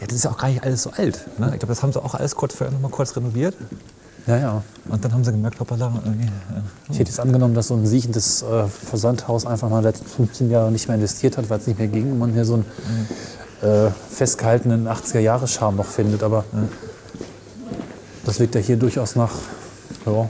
Ja, 0.00 0.06
das 0.06 0.16
ist 0.16 0.24
ja 0.24 0.30
auch 0.30 0.36
gar 0.36 0.48
nicht 0.48 0.62
alles 0.62 0.82
so 0.82 0.90
alt. 0.90 1.26
Ne? 1.38 1.46
Ich 1.52 1.60
glaube, 1.60 1.68
das 1.68 1.82
haben 1.82 1.92
sie 1.92 2.02
auch 2.02 2.14
alles 2.14 2.36
kurz 2.36 2.54
vorher 2.54 2.72
noch 2.72 2.80
mal 2.80 2.90
kurz 2.90 3.16
renoviert. 3.16 3.54
Ja, 4.28 4.36
ja. 4.36 4.62
Und 4.90 5.02
dann 5.02 5.12
haben 5.14 5.24
sie 5.24 5.32
gemerkt, 5.32 5.58
hoppala, 5.58 5.90
irgendwie, 6.04 6.26
äh, 6.26 6.60
Ich 6.90 6.98
hätte 6.98 7.08
jetzt 7.08 7.18
angenommen, 7.18 7.54
dass 7.54 7.68
so 7.68 7.74
ein 7.74 7.86
siechendes 7.86 8.42
äh, 8.42 8.66
Versandhaus 8.68 9.46
einfach 9.46 9.70
mal 9.70 9.78
in 9.78 9.84
den 9.84 9.92
letzten 9.92 10.06
15 10.06 10.50
Jahren 10.50 10.72
nicht 10.74 10.86
mehr 10.86 10.96
investiert 10.96 11.38
hat, 11.38 11.48
weil 11.48 11.58
es 11.58 11.66
nicht 11.66 11.78
mehr 11.78 11.88
ging 11.88 12.12
und 12.12 12.18
man 12.18 12.34
hier 12.34 12.44
so 12.44 12.54
einen 12.54 12.66
äh, 13.62 13.90
festgehaltenen 14.10 14.86
80er-Jahre-Charme 14.86 15.76
noch 15.76 15.86
findet. 15.86 16.22
Aber 16.22 16.44
das 18.26 18.38
wirkt 18.38 18.54
ja 18.54 18.60
hier 18.60 18.76
durchaus 18.76 19.16
nach 19.16 19.32
ja, 20.04 20.28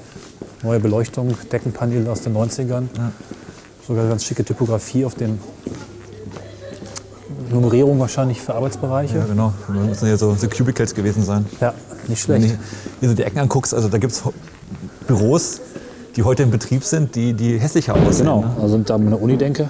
neuer 0.62 0.78
Beleuchtung, 0.78 1.34
Deckenpanel 1.50 2.06
aus 2.06 2.20
den 2.20 2.36
90ern. 2.36 2.84
Sogar 3.84 4.08
ganz 4.08 4.24
schicke 4.24 4.44
Typografie 4.44 5.04
auf 5.04 5.16
den 5.16 5.40
Nummerierung 7.50 7.98
wahrscheinlich 7.98 8.40
für 8.40 8.54
Arbeitsbereiche. 8.54 9.18
Ja, 9.18 9.24
genau. 9.24 9.52
Da 9.66 9.74
müssen 9.74 10.06
ja 10.08 10.16
so, 10.16 10.34
so 10.34 10.48
Cubicles 10.48 10.94
gewesen 10.94 11.24
sein. 11.24 11.46
Ja, 11.60 11.74
nicht 12.06 12.28
Wenn 12.28 12.42
schlecht. 12.42 12.56
du 12.56 13.00
dir 13.00 13.08
so 13.10 13.14
die 13.14 13.22
Ecken 13.24 13.38
anguckst, 13.38 13.74
also 13.74 13.88
da 13.88 13.98
gibt 13.98 14.12
es 14.12 14.22
Büros, 15.06 15.60
die 16.16 16.22
heute 16.22 16.42
in 16.42 16.50
Betrieb 16.50 16.84
sind, 16.84 17.14
die, 17.14 17.32
die 17.34 17.58
hässlicher 17.58 17.94
aussehen. 17.94 18.26
Genau, 18.26 18.40
Ne? 18.42 18.56
also 18.60 18.74
wenn 18.74 18.84
da 18.84 18.94
an 18.94 19.04
meine 19.04 19.16
Uni 19.16 19.36
denke, 19.36 19.68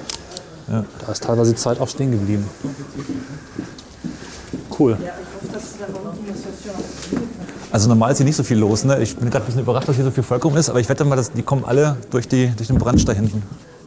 Ja. 0.71 0.85
da 1.07 1.13
ist 1.13 1.23
teilweise 1.23 1.53
die 1.53 1.57
Zeit 1.57 1.81
auch 1.81 1.89
stehen 1.89 2.11
geblieben. 2.11 2.45
Cool. 4.79 4.97
Also 7.71 7.89
normal 7.89 8.13
ist 8.13 8.19
hier 8.19 8.27
nicht 8.27 8.37
so 8.37 8.43
viel 8.43 8.59
los. 8.59 8.85
Ne? 8.85 9.01
Ich 9.03 9.17
bin 9.17 9.29
gerade 9.31 9.45
ein 9.45 9.47
bisschen 9.47 9.61
überrascht, 9.63 9.89
dass 9.89 9.97
hier 9.97 10.05
so 10.05 10.11
viel 10.11 10.23
Volk 10.23 10.45
rum 10.45 10.57
ist, 10.57 10.71
aber 10.71 10.81
ich 10.81 10.89
wette 10.89 11.05
mal, 11.05 11.17
dass 11.17 11.33
die 11.33 11.43
kommen 11.43 11.65
alle 11.65 11.97
durch, 12.11 12.29
die, 12.29 12.49
durch 12.57 12.69
den 12.69 12.79
da 12.79 13.13
hinten. 13.13 13.43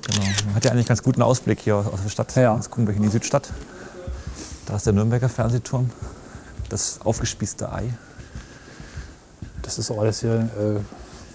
Genau. 0.07 0.25
Man 0.47 0.55
hat 0.55 0.65
ja 0.65 0.71
eigentlich 0.71 0.87
ganz 0.87 1.01
guten 1.01 1.21
Ausblick 1.21 1.59
hier 1.61 1.75
aus 1.77 1.85
der 2.03 2.09
Stadt. 2.09 2.35
Ja. 2.35 2.55
Jetzt 2.55 2.69
gucken 2.69 2.87
wir 2.87 2.93
hier 2.93 3.01
in 3.03 3.07
die 3.09 3.11
Südstadt. 3.13 3.49
Da 4.65 4.75
ist 4.75 4.85
der 4.85 4.93
Nürnberger 4.93 5.29
Fernsehturm. 5.29 5.89
Das 6.69 6.99
aufgespießte 7.03 7.71
Ei. 7.71 7.89
Das 9.61 9.77
ist 9.77 9.91
auch 9.91 9.99
alles 9.99 10.21
hier 10.21 10.33
äh, 10.35 10.79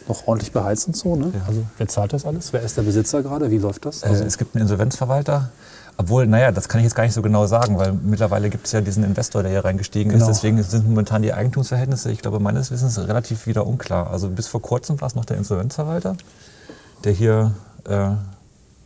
noch 0.08 0.26
ordentlich 0.26 0.52
beheizt 0.52 0.86
und 0.86 0.96
so. 0.96 1.16
Ne? 1.16 1.32
Also, 1.46 1.64
wer 1.78 1.88
zahlt 1.88 2.12
das 2.12 2.24
alles? 2.24 2.52
Wer 2.52 2.62
ist 2.62 2.76
der 2.76 2.82
Besitzer 2.82 3.22
gerade? 3.22 3.50
Wie 3.50 3.58
läuft 3.58 3.84
das? 3.84 4.02
Äh, 4.02 4.06
Also, 4.08 4.24
es 4.24 4.38
gibt 4.38 4.54
einen 4.54 4.62
Insolvenzverwalter. 4.62 5.50
Obwohl, 5.98 6.26
naja, 6.26 6.52
das 6.52 6.68
kann 6.68 6.80
ich 6.80 6.84
jetzt 6.84 6.94
gar 6.94 7.04
nicht 7.04 7.14
so 7.14 7.22
genau 7.22 7.46
sagen, 7.46 7.78
weil 7.78 7.92
mittlerweile 7.92 8.50
gibt 8.50 8.66
es 8.66 8.72
ja 8.72 8.82
diesen 8.82 9.02
Investor, 9.02 9.42
der 9.42 9.50
hier 9.50 9.64
reingestiegen 9.64 10.12
Genau. 10.12 10.28
ist. 10.28 10.36
Deswegen 10.36 10.62
sind 10.62 10.86
momentan 10.86 11.22
die 11.22 11.32
Eigentumsverhältnisse, 11.32 12.10
ich 12.10 12.20
glaube, 12.20 12.38
meines 12.38 12.70
Wissens 12.70 12.98
relativ 12.98 13.46
wieder 13.46 13.66
unklar. 13.66 14.10
Also 14.10 14.28
bis 14.28 14.46
vor 14.46 14.60
kurzem 14.60 15.00
war 15.00 15.08
es 15.08 15.14
noch 15.14 15.24
der 15.24 15.38
Insolvenzverwalter, 15.38 16.16
der 17.04 17.12
hier 17.12 17.54
äh, 17.84 18.10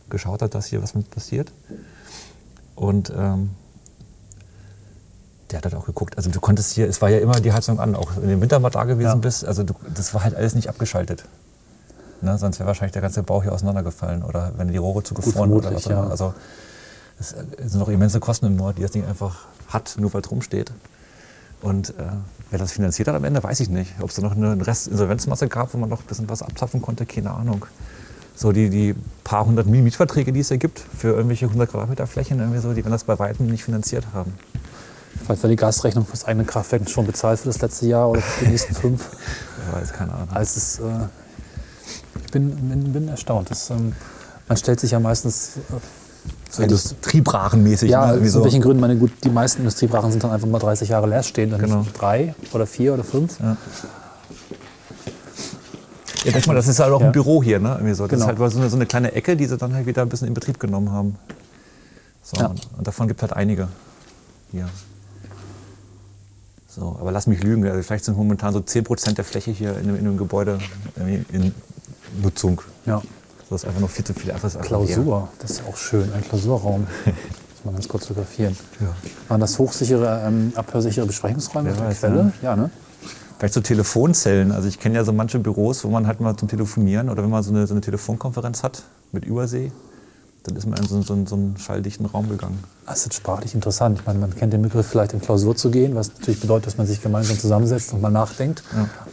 geschaut 0.09 0.41
hat, 0.41 0.55
dass 0.55 0.67
hier 0.67 0.81
was 0.81 0.95
mit 0.95 1.11
passiert. 1.11 1.51
Und 2.75 3.11
ähm, 3.15 3.49
der 5.51 5.57
hat 5.57 5.65
halt 5.65 5.75
auch 5.75 5.85
geguckt. 5.85 6.17
Also 6.17 6.29
du 6.29 6.39
konntest 6.39 6.71
hier, 6.73 6.87
es 6.87 7.01
war 7.01 7.09
ja 7.09 7.19
immer 7.19 7.39
die 7.39 7.51
Heizung 7.53 7.79
an, 7.79 7.95
auch 7.95 8.11
wenn 8.17 8.27
du 8.27 8.33
im 8.33 8.41
Winter 8.41 8.59
mal 8.59 8.69
da 8.69 8.83
gewesen 8.85 9.07
Ja. 9.07 9.15
bist. 9.15 9.45
Also 9.45 9.63
du, 9.63 9.73
das 9.93 10.13
war 10.13 10.23
halt 10.23 10.35
alles 10.35 10.55
nicht 10.55 10.69
abgeschaltet. 10.69 11.25
Ne? 12.21 12.37
Sonst 12.37 12.59
wäre 12.59 12.67
wahrscheinlich 12.67 12.93
der 12.93 13.01
ganze 13.01 13.23
Bau 13.23 13.41
hier 13.41 13.51
auseinandergefallen 13.51 14.23
oder 14.23 14.51
wenn 14.57 14.67
die 14.69 14.77
Rohre 14.77 15.03
zugefroren 15.03 15.51
oder 15.51 15.73
was 15.73 15.87
auch 15.87 15.91
immer. 15.91 16.03
ja. 16.05 16.09
Also 16.09 16.33
es 17.19 17.29
sind 17.29 17.75
noch 17.79 17.89
immense 17.89 18.19
Kosten 18.19 18.45
im 18.47 18.55
Nord, 18.55 18.77
die 18.77 18.81
das 18.83 18.91
Ding 18.91 19.05
einfach 19.05 19.45
hat, 19.67 19.95
nur 19.99 20.13
weil 20.13 20.21
es 20.21 20.31
rumsteht. 20.31 20.71
Und 21.61 21.91
äh, 21.91 21.93
wer 22.49 22.57
das 22.59 22.71
finanziert 22.71 23.07
hat 23.07 23.15
am 23.15 23.23
Ende, 23.23 23.43
weiß 23.43 23.59
ich 23.59 23.69
nicht. 23.69 23.93
Ob 24.01 24.09
es 24.09 24.15
da 24.15 24.21
noch 24.23 24.35
eine 24.35 24.65
Restinsolvenzmasse 24.65 25.47
gab, 25.47 25.73
wo 25.73 25.77
man 25.77 25.89
noch 25.89 25.99
ein 26.01 26.07
bisschen 26.07 26.27
was 26.29 26.41
abzapfen 26.41 26.81
konnte, 26.81 27.05
keine 27.05 27.31
Ahnung. 27.31 27.65
So 28.35 28.51
die, 28.51 28.69
die 28.71 28.95
paar 29.23 29.45
hundert 29.45 29.67
Mietverträge, 29.67 30.33
die 30.33 30.39
es 30.39 30.47
hier 30.47 30.57
gibt, 30.57 30.79
für 30.97 31.09
irgendwelche 31.09 31.45
100 31.45 31.69
Quadratmeter 31.69 32.07
Flächen, 32.07 32.39
irgendwie 32.39 32.59
so, 32.59 32.69
die 32.73 32.77
werden 32.83 32.91
das 32.91 33.03
bei 33.03 33.19
weitem 33.19 33.45
nicht 33.45 33.63
finanziert 33.63 34.07
haben. 34.13 34.33
Vielleicht 35.25 35.43
war 35.43 35.49
die 35.49 35.55
Gasrechnung 35.55 36.05
fürs 36.05 36.25
eigene 36.25 36.45
Kraftwerk 36.45 36.89
schon 36.89 37.05
bezahlt 37.05 37.39
für 37.39 37.47
das 37.47 37.61
letzte 37.61 37.87
Jahr 37.87 38.09
oder 38.09 38.21
für 38.21 38.45
die 38.45 38.51
nächsten 38.51 38.73
fünf. 38.75 39.05
Wer 39.71 39.81
weiß, 39.81 39.93
keine 39.93 40.13
Ahnung. 40.13 40.29
Also 40.31 40.57
es, 40.57 40.79
äh, 40.79 40.83
ich 42.25 42.31
bin, 42.31 42.55
bin, 42.69 42.93
bin 42.93 43.07
erstaunt. 43.07 43.49
Das, 43.51 43.69
ähm, 43.69 43.93
man 44.47 44.57
stellt 44.57 44.79
sich 44.79 44.91
ja 44.91 44.99
meistens 44.99 45.57
äh, 45.57 45.59
So 46.49 46.63
Industriebrachenmäßig. 46.63 47.89
Ja, 47.91 48.13
ne? 48.13 48.21
aus 48.21 48.31
so. 48.31 48.43
welchen 48.43 48.61
Gründen? 48.61 48.81
Meine, 48.81 48.97
gut, 48.97 49.11
die 49.23 49.29
meisten 49.29 49.59
Industriebrachen 49.61 50.11
sind 50.11 50.23
dann 50.23 50.31
einfach 50.31 50.47
mal 50.47 50.59
30 50.59 50.89
Jahre 50.89 51.07
leer 51.07 51.23
stehen, 51.23 51.51
dann 51.51 51.61
Genau. 51.61 51.85
drei 51.97 52.35
oder 52.53 52.65
vier 52.67 52.93
oder 52.93 53.03
fünf. 53.03 53.39
Ja. 53.39 53.57
Ja, 56.23 56.31
denk 56.33 56.45
mal, 56.45 56.53
das 56.53 56.67
ist 56.67 56.79
halt 56.79 56.93
auch 56.93 57.01
Ja. 57.01 57.07
ein 57.07 57.11
Büro 57.11 57.41
hier, 57.41 57.59
ne? 57.59 57.69
Irgendwie 57.75 57.93
so. 57.95 58.03
Das 58.03 58.11
Genau. 58.11 58.31
ist 58.31 58.39
halt 58.39 58.51
so 58.51 58.59
eine, 58.59 58.69
so 58.69 58.75
eine 58.75 58.85
kleine 58.85 59.11
Ecke, 59.13 59.35
die 59.35 59.45
sie 59.47 59.57
dann 59.57 59.73
halt 59.73 59.87
wieder 59.87 60.03
ein 60.03 60.09
bisschen 60.09 60.27
in 60.27 60.33
Betrieb 60.35 60.59
genommen 60.59 60.91
haben. 60.91 61.17
So, 62.21 62.37
Ja. 62.39 62.47
und, 62.47 62.61
und 62.77 62.85
davon 62.85 63.07
gibt 63.07 63.19
es 63.19 63.23
halt 63.23 63.33
einige 63.33 63.67
hier. 64.51 64.67
So, 66.73 66.95
aber 67.01 67.11
lass 67.11 67.27
mich 67.27 67.43
lügen, 67.43 67.67
also 67.67 67.83
vielleicht 67.83 68.05
sind 68.05 68.15
momentan 68.17 68.53
so 68.53 68.59
10% 68.59 69.13
der 69.15 69.25
Fläche 69.25 69.51
hier 69.51 69.77
in, 69.77 69.87
dem- 69.87 69.97
in 69.97 70.05
dem 70.05 70.17
Gebäude 70.17 70.57
irgendwie 70.95 71.25
in 71.35 71.53
Nutzung. 72.21 72.61
Ja. 72.85 73.01
Das 73.49 73.63
ist 73.63 73.67
einfach 73.67 73.81
noch 73.81 73.89
viel 73.89 74.05
zu 74.05 74.13
viel. 74.13 74.31
Einfach. 74.31 74.57
Klausur, 74.61 75.27
das 75.39 75.51
ist 75.51 75.63
auch 75.67 75.75
schön, 75.75 76.11
ein 76.13 76.21
Klausurraum. 76.23 76.87
Muss 77.05 77.65
man 77.65 77.73
ganz 77.73 77.87
kurz 77.89 78.07
fotografieren. 78.07 78.55
Ja. 78.79 78.87
Waren 79.27 79.41
das 79.41 79.59
hochsichere, 79.59 80.23
ähm, 80.25 80.53
abhörsichere 80.55 81.05
Besprechungsräume 81.05 81.65
Wer 81.65 81.71
mit 81.73 81.81
der 81.81 81.87
weiß, 81.89 81.99
Quelle? 81.99 82.33
Ja, 82.41 82.55
ne? 82.55 82.69
Vielleicht 83.37 83.53
so 83.53 83.59
Telefonzellen. 83.61 84.51
Also 84.53 84.69
ich 84.69 84.79
kenne 84.79 84.95
ja 84.95 85.03
so 85.03 85.11
manche 85.11 85.39
Büros, 85.39 85.83
wo 85.83 85.89
man 85.89 86.07
halt 86.07 86.21
mal 86.21 86.37
zum 86.37 86.47
Telefonieren 86.47 87.09
oder 87.09 87.21
wenn 87.23 87.29
man 87.29 87.43
so 87.43 87.51
eine, 87.51 87.67
so 87.67 87.73
eine 87.73 87.81
Telefonkonferenz 87.81 88.63
hat 88.63 88.83
mit 89.11 89.25
Übersee, 89.25 89.71
dann 90.43 90.55
ist 90.55 90.65
man 90.65 90.79
in 90.79 90.87
so, 90.87 91.01
so, 91.01 91.25
so 91.25 91.35
einen 91.35 91.57
schalldichten 91.57 92.05
Raum 92.05 92.29
gegangen. 92.29 92.63
Das 92.85 93.05
ist 93.05 93.13
sprachlich 93.13 93.53
interessant. 93.53 93.99
Ich 93.99 94.05
meine, 94.05 94.19
man 94.19 94.35
kennt 94.35 94.53
den 94.53 94.61
Begriff 94.61 94.87
vielleicht 94.87 95.13
in 95.13 95.21
Klausur 95.21 95.55
zu 95.55 95.69
gehen, 95.69 95.95
was 95.95 96.11
natürlich 96.13 96.39
bedeutet, 96.39 96.67
dass 96.67 96.77
man 96.77 96.87
sich 96.87 97.01
gemeinsam 97.01 97.37
zusammensetzt 97.37 97.93
und 97.93 98.01
mal 98.01 98.09
nachdenkt, 98.09 98.63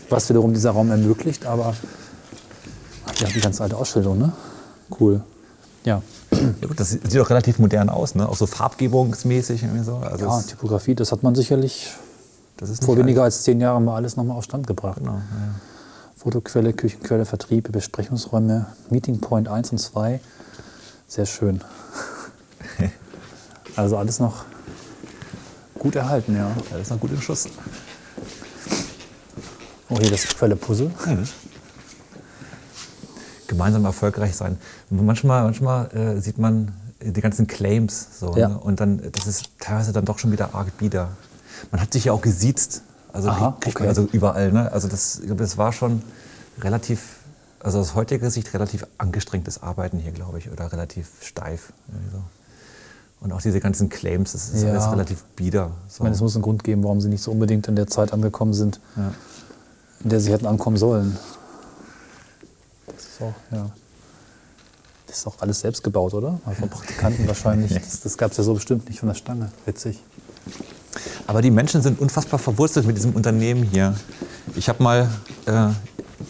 was 0.08 0.28
wiederum 0.28 0.54
dieser 0.54 0.70
Raum 0.70 0.90
ermöglicht. 0.90 1.46
Aber 1.46 1.74
ach, 3.06 3.20
ja, 3.20 3.28
die 3.28 3.40
ganz 3.40 3.60
alte 3.60 3.76
Ausstellung, 3.76 4.18
ne? 4.18 4.32
Cool. 4.98 5.20
Ja, 5.84 6.02
Ja, 6.30 6.68
gut, 6.68 6.78
das 6.78 6.90
sieht 6.90 7.18
auch 7.18 7.30
relativ 7.30 7.58
modern 7.58 7.88
aus, 7.88 8.14
ne? 8.14 8.28
auch 8.28 8.36
so 8.36 8.46
farbgebungsmäßig. 8.46 9.62
Irgendwie 9.62 9.84
so. 9.84 9.96
Also 9.96 10.26
ja 10.26 10.42
Typografie, 10.42 10.94
das 10.94 11.12
hat 11.12 11.22
man 11.22 11.34
sicherlich 11.34 11.92
vor 12.82 12.96
weniger 12.96 13.22
als 13.22 13.42
zehn 13.42 13.60
Jahren 13.60 13.84
mal 13.84 13.96
alles 13.96 14.16
nochmal 14.16 14.36
auf 14.36 14.44
Stand 14.44 14.66
gebracht. 14.66 14.98
alt. 14.98 15.06
Genau, 15.06 15.16
ja. 15.16 15.54
Fotoquelle, 16.16 16.72
Küchenquelle, 16.72 17.24
Vertrieb, 17.24 17.70
Besprechungsräume, 17.70 18.66
Meeting 18.90 19.20
Point 19.20 19.48
1 19.48 19.72
und 19.72 19.78
2. 19.78 20.20
Sehr 21.08 21.26
schön. 21.26 21.60
Also 23.76 23.96
alles 23.96 24.18
noch 24.18 24.44
gut 25.78 25.94
erhalten, 25.96 26.36
ja. 26.36 26.50
Ist 26.80 26.90
noch 26.90 27.00
gut 27.00 27.12
im 27.12 27.20
Schuss. 27.20 27.46
Oh, 29.88 29.98
hier 29.98 30.10
das 30.10 30.26
Quelle 30.26 30.56
Puzzle. 30.56 30.90
Gemeinsam 33.46 33.84
erfolgreich 33.84 34.36
sein. 34.36 34.58
Manchmal, 34.90 35.44
manchmal 35.44 35.90
äh, 35.94 36.20
sieht 36.20 36.38
man 36.38 36.72
die 37.00 37.20
ganzen 37.20 37.46
Claims 37.46 38.18
so, 38.18 38.36
Ja. 38.36 38.48
ne? 38.48 38.58
und 38.58 38.80
dann 38.80 39.00
das 39.12 39.26
ist 39.26 39.50
teilweise 39.60 39.92
dann 39.92 40.04
doch 40.04 40.18
schon 40.18 40.32
wieder 40.32 40.54
arg 40.54 40.76
bieder. 40.76 41.10
Man 41.70 41.80
hat 41.80 41.92
sich 41.92 42.04
ja 42.06 42.12
auch 42.12 42.20
gesiezt, 42.20 42.82
also, 43.12 43.28
Aha, 43.30 43.56
okay. 43.64 43.86
also 43.86 44.08
überall. 44.12 44.52
Ne? 44.52 44.70
Also 44.72 44.88
das, 44.88 45.20
das 45.24 45.56
war 45.56 45.72
schon 45.72 46.02
relativ, 46.60 47.17
also 47.60 47.78
aus 47.80 47.94
heutiger 47.94 48.30
Sicht 48.30 48.52
relativ 48.54 48.86
angestrengtes 48.98 49.62
Arbeiten 49.62 49.98
hier, 49.98 50.12
glaube 50.12 50.38
ich, 50.38 50.50
oder 50.50 50.70
relativ 50.72 51.08
steif. 51.22 51.72
So. 52.12 52.22
Und 53.20 53.32
auch 53.32 53.42
diese 53.42 53.58
ganzen 53.60 53.88
Claims, 53.88 54.32
das 54.32 54.50
ist 54.50 54.62
Ja. 54.62 54.70
alles 54.70 54.90
relativ 54.92 55.24
bieder. 55.36 55.72
So. 55.88 55.94
Ich 55.96 56.00
meine, 56.00 56.14
es 56.14 56.20
muss 56.20 56.34
einen 56.36 56.42
Grund 56.42 56.62
geben, 56.62 56.84
warum 56.84 57.00
sie 57.00 57.08
nicht 57.08 57.22
so 57.22 57.32
unbedingt 57.32 57.66
in 57.66 57.74
der 57.76 57.88
Zeit 57.88 58.12
angekommen 58.12 58.54
sind, 58.54 58.80
Ja. 58.96 59.12
in 60.04 60.10
der 60.10 60.20
sie 60.20 60.32
hätten 60.32 60.46
ankommen 60.46 60.76
sollen. 60.76 61.16
Das 62.86 62.96
ist 63.04 63.22
auch, 63.22 63.34
ja. 63.50 63.70
Das 65.06 65.18
ist 65.18 65.26
auch 65.26 65.36
alles 65.40 65.60
selbst 65.60 65.82
gebaut, 65.82 66.14
oder? 66.14 66.38
Mal 66.44 66.54
von 66.54 66.68
Praktikanten 66.68 67.26
wahrscheinlich. 67.28 67.72
Das, 67.74 68.00
das 68.00 68.16
gab 68.18 68.30
es 68.30 68.36
ja 68.36 68.44
so 68.44 68.54
bestimmt 68.54 68.88
nicht 68.88 69.00
von 69.00 69.08
der 69.08 69.14
Stange. 69.16 69.50
Witzig. 69.66 70.02
Aber 71.26 71.42
die 71.42 71.50
Menschen 71.50 71.82
sind 71.82 72.00
unfassbar 72.00 72.38
verwurzelt 72.38 72.86
mit 72.86 72.96
diesem 72.96 73.12
Unternehmen 73.14 73.62
hier. 73.64 73.94
Ich 74.54 74.68
habe 74.68 74.82
mal, 74.82 75.08
äh, 75.46 75.68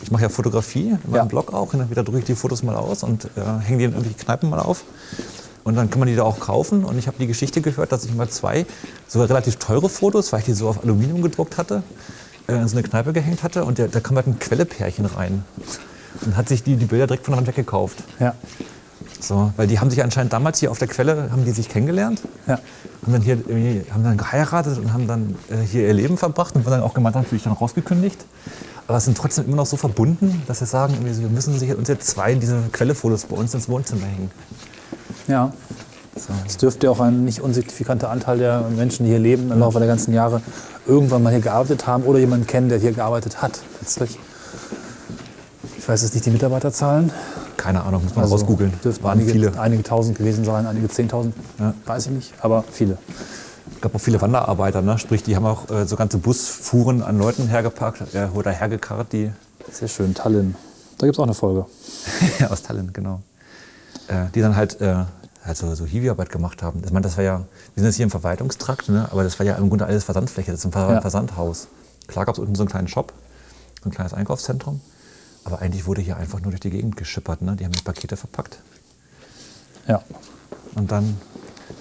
ich 0.03 0.11
mache 0.11 0.23
ja 0.23 0.29
Fotografie 0.29 0.89
in 0.89 0.99
meinem 1.11 1.15
Ja. 1.15 1.25
Blog 1.25 1.53
auch. 1.53 1.73
Und 1.73 1.81
dann 1.81 1.91
wieder 1.91 2.05
drücke 2.05 2.19
ich 2.21 2.25
die 2.25 2.35
Fotos 2.35 2.63
mal 2.63 2.77
aus 2.77 3.03
und 3.03 3.25
äh, 3.25 3.29
hänge 3.65 3.79
die 3.79 3.85
in 3.85 3.93
irgendwelche 3.93 4.19
Kneipen 4.19 4.51
mal 4.51 4.61
auf. 4.61 4.85
Und 5.65 5.75
dann 5.77 5.91
kann 5.91 5.99
man 5.99 6.09
die 6.09 6.17
da 6.17 6.23
auch 6.23 6.41
kaufen. 6.41 6.85
Und 6.85 6.99
ich 6.99 7.07
habe 7.07 7.17
die 7.19 7.27
Geschichte 7.27 7.61
gehört, 7.61 7.93
dass 7.93 8.05
ich 8.05 8.15
mal 8.15 8.29
zwei 8.29 8.65
sogar 9.07 9.29
relativ 9.29 9.57
teure 9.57 9.89
Fotos, 9.89 10.33
weil 10.33 10.41
ich 10.41 10.47
die 10.47 10.55
so 10.55 10.69
auf 10.69 10.83
Aluminium 10.83 11.21
gedruckt 11.23 11.59
hatte, 11.59 11.83
äh, 12.49 12.55
in 12.55 12.69
so 12.69 12.77
eine 12.77 12.87
Kneipe 12.89 13.13
gehängt 13.13 13.43
hatte. 13.43 13.65
Und 13.65 13.79
der, 13.79 13.89
da 13.89 14.01
kam 14.01 14.17
halt 14.17 14.27
ein 14.27 14.39
Quellepärchen 14.39 15.05
rein. 15.07 15.45
Und 16.25 16.37
hat 16.37 16.49
sich 16.49 16.63
die, 16.63 16.77
die 16.77 16.87
Bilder 16.87 17.07
direkt 17.07 17.25
von 17.27 17.33
der 17.33 17.39
Wand 17.39 17.49
weggekauft. 17.49 17.99
Ja. 18.19 18.35
So, 19.21 19.53
weil 19.57 19.67
die 19.67 19.79
haben 19.81 19.91
sich 19.91 20.03
anscheinend 20.03 20.33
damals 20.33 20.61
hier 20.61 20.71
auf 20.71 20.79
der 20.79 20.89
Quelle, 20.89 21.31
haben 21.33 21.45
die 21.45 21.51
sich 21.51 21.69
kennengelernt 21.69 22.23
Ja. 22.47 22.61
haben 23.03 23.13
dann 23.13 23.23
hier 23.23 23.35
irgendwie, 23.35 23.85
haben 23.93 24.05
dann 24.05 24.17
geheiratet 24.17 24.79
und 24.79 24.93
haben 24.93 25.09
dann 25.09 25.35
äh, 25.51 25.57
hier 25.67 25.87
ihr 25.89 25.93
Leben 25.95 26.17
verbracht 26.17 26.55
und 26.55 26.65
wurden 26.65 26.77
dann 26.77 26.83
auch 26.83 26.95
gemeinsam 26.95 27.23
natürlich 27.23 27.43
dann 27.43 27.53
rausgekündigt. 27.53 28.25
Aber 28.89 28.99
sind 28.99 29.17
trotzdem 29.17 29.45
immer 29.45 29.57
noch 29.57 29.67
so 29.67 29.77
verbunden, 29.77 30.43
dass 30.47 30.59
sie 30.59 30.67
sagen, 30.67 30.95
wir 31.05 31.29
müssen 31.29 31.53
uns 31.55 31.89
jetzt 31.89 32.09
zwei 32.09 32.35
diese 32.35 32.59
Quellefotos 32.73 33.27
bei 33.27 33.37
uns 33.37 33.55
ins 33.55 33.69
Wohnzimmer 33.69 34.07
hängen. 34.07 34.31
Ja. 35.29 35.53
Es 36.47 36.57
dürfte 36.57 36.91
auch 36.91 36.99
ein 36.99 37.25
nicht 37.25 37.41
unsignifikanter 37.43 38.11
Anteil 38.11 38.39
der 38.39 38.63
Menschen, 38.75 39.05
die 39.05 39.11
hier 39.11 39.21
leben, 39.21 39.53
im 39.53 39.61
Laufe 39.61 39.79
der 39.79 39.87
ganzen 39.87 40.13
Jahre 40.15 40.41
irgendwann 40.87 41.23
mal 41.23 41.31
hier 41.31 41.43
gearbeitet 41.43 41.87
haben 41.87 42.03
oder 42.05 42.19
jemanden 42.19 42.47
kennen, 42.47 42.71
der 42.71 42.79
hier 42.79 42.93
gearbeitet 42.93 43.41
hat. 43.41 43.61
Letztlich. 43.81 44.19
Ich 45.77 45.87
weiß 45.87 46.03
jetzt 46.03 46.15
nicht 46.15 46.27
die 46.27 46.31
Mitarbeiterzahlen. 46.31 47.13
Keine 47.57 47.83
Ahnung, 47.85 48.03
muss 48.05 48.15
man 48.15 48.25
Also 48.25 48.37
rausgoogeln. 48.37 48.73
Dürften 48.83 49.05
Waren 49.05 49.19
einige, 49.19 49.33
viele. 49.33 49.61
einige 49.61 49.83
tausend 49.83 50.17
gewesen 50.17 50.45
sein, 50.45 50.67
einige 50.67 50.89
zehntausend. 50.89 51.35
Ja. 51.59 51.75
Weiß 51.85 52.07
ich 52.07 52.13
nicht, 52.13 52.33
aber 52.41 52.65
viele. 52.73 52.99
Es 53.75 53.81
gab 53.81 53.95
auch 53.95 54.01
viele 54.01 54.21
Wanderarbeiter, 54.21 54.83
ne? 54.83 54.99
sprich, 54.99 55.23
die 55.23 55.37
haben 55.37 55.47
auch 55.47 55.71
äh, 55.71 55.87
so 55.87 55.97
ganze 55.97 56.19
Busfuhren 56.19 57.03
an 57.03 57.19
Leuten 57.19 57.49
hergepackt 57.49 58.15
äh, 58.15 58.29
oder 58.35 58.51
hergekarrt, 58.51 59.13
die 59.13 59.31
Sehr 59.71 59.89
schön, 59.89 60.15
Tallinn. 60.15 60.55
Da 60.99 61.07
gibt 61.07 61.17
es 61.17 61.21
auch 61.21 61.25
eine 61.25 61.35
Folge. 61.35 61.67
aus 62.49 62.63
Tallinn, 62.63 62.93
genau. 62.93 63.23
Äh, 64.09 64.27
die 64.35 64.41
dann 64.41 64.57
halt, 64.57 64.81
äh, 64.81 65.05
also 65.45 65.75
so 65.75 65.85
Hiwi-Arbeit 65.87 66.31
gemacht 66.31 66.63
haben. 66.63 66.83
Ich 66.85 66.91
meine, 66.93 67.05
das 67.05 67.17
war 67.17 67.25
ja, 67.25 67.39
wir 67.39 67.47
sind 67.77 67.85
jetzt 67.87 67.97
hier 67.97 68.05
im 68.05 68.11
Verwaltungstrakt, 68.11 68.89
ne? 68.89 69.09
aber 69.11 69.23
das 69.23 69.39
war 69.39 69.47
ja 69.47 69.55
im 69.55 69.69
Grunde 69.69 69.87
alles 69.87 70.05
Versandfläche, 70.05 70.51
das 70.51 70.61
ist 70.61 70.67
ein 70.67 70.73
Ver 70.73 70.91
Ja. 70.91 71.01
Versandhaus. 71.01 71.69
Klar 72.07 72.25
gab 72.25 72.35
es 72.35 72.39
unten 72.39 72.55
so 72.55 72.63
einen 72.63 72.71
kleinen 72.71 72.89
Shop, 72.89 73.13
so 73.83 73.91
ein 73.91 73.93
kleines 73.93 74.15
Einkaufszentrum, 74.15 74.81
aber 75.45 75.61
eigentlich 75.61 75.87
wurde 75.87 76.01
hier 76.01 76.17
einfach 76.17 76.41
nur 76.41 76.51
durch 76.51 76.61
die 76.61 76.71
Gegend 76.71 76.97
geschippert. 76.97 77.43
Ne? 77.43 77.55
Die 77.55 77.65
haben 77.65 77.73
die 77.73 77.83
Pakete 77.83 78.17
verpackt. 78.17 78.59
Ja. 79.87 80.03
Und 80.75 80.91
dann, 80.91 81.19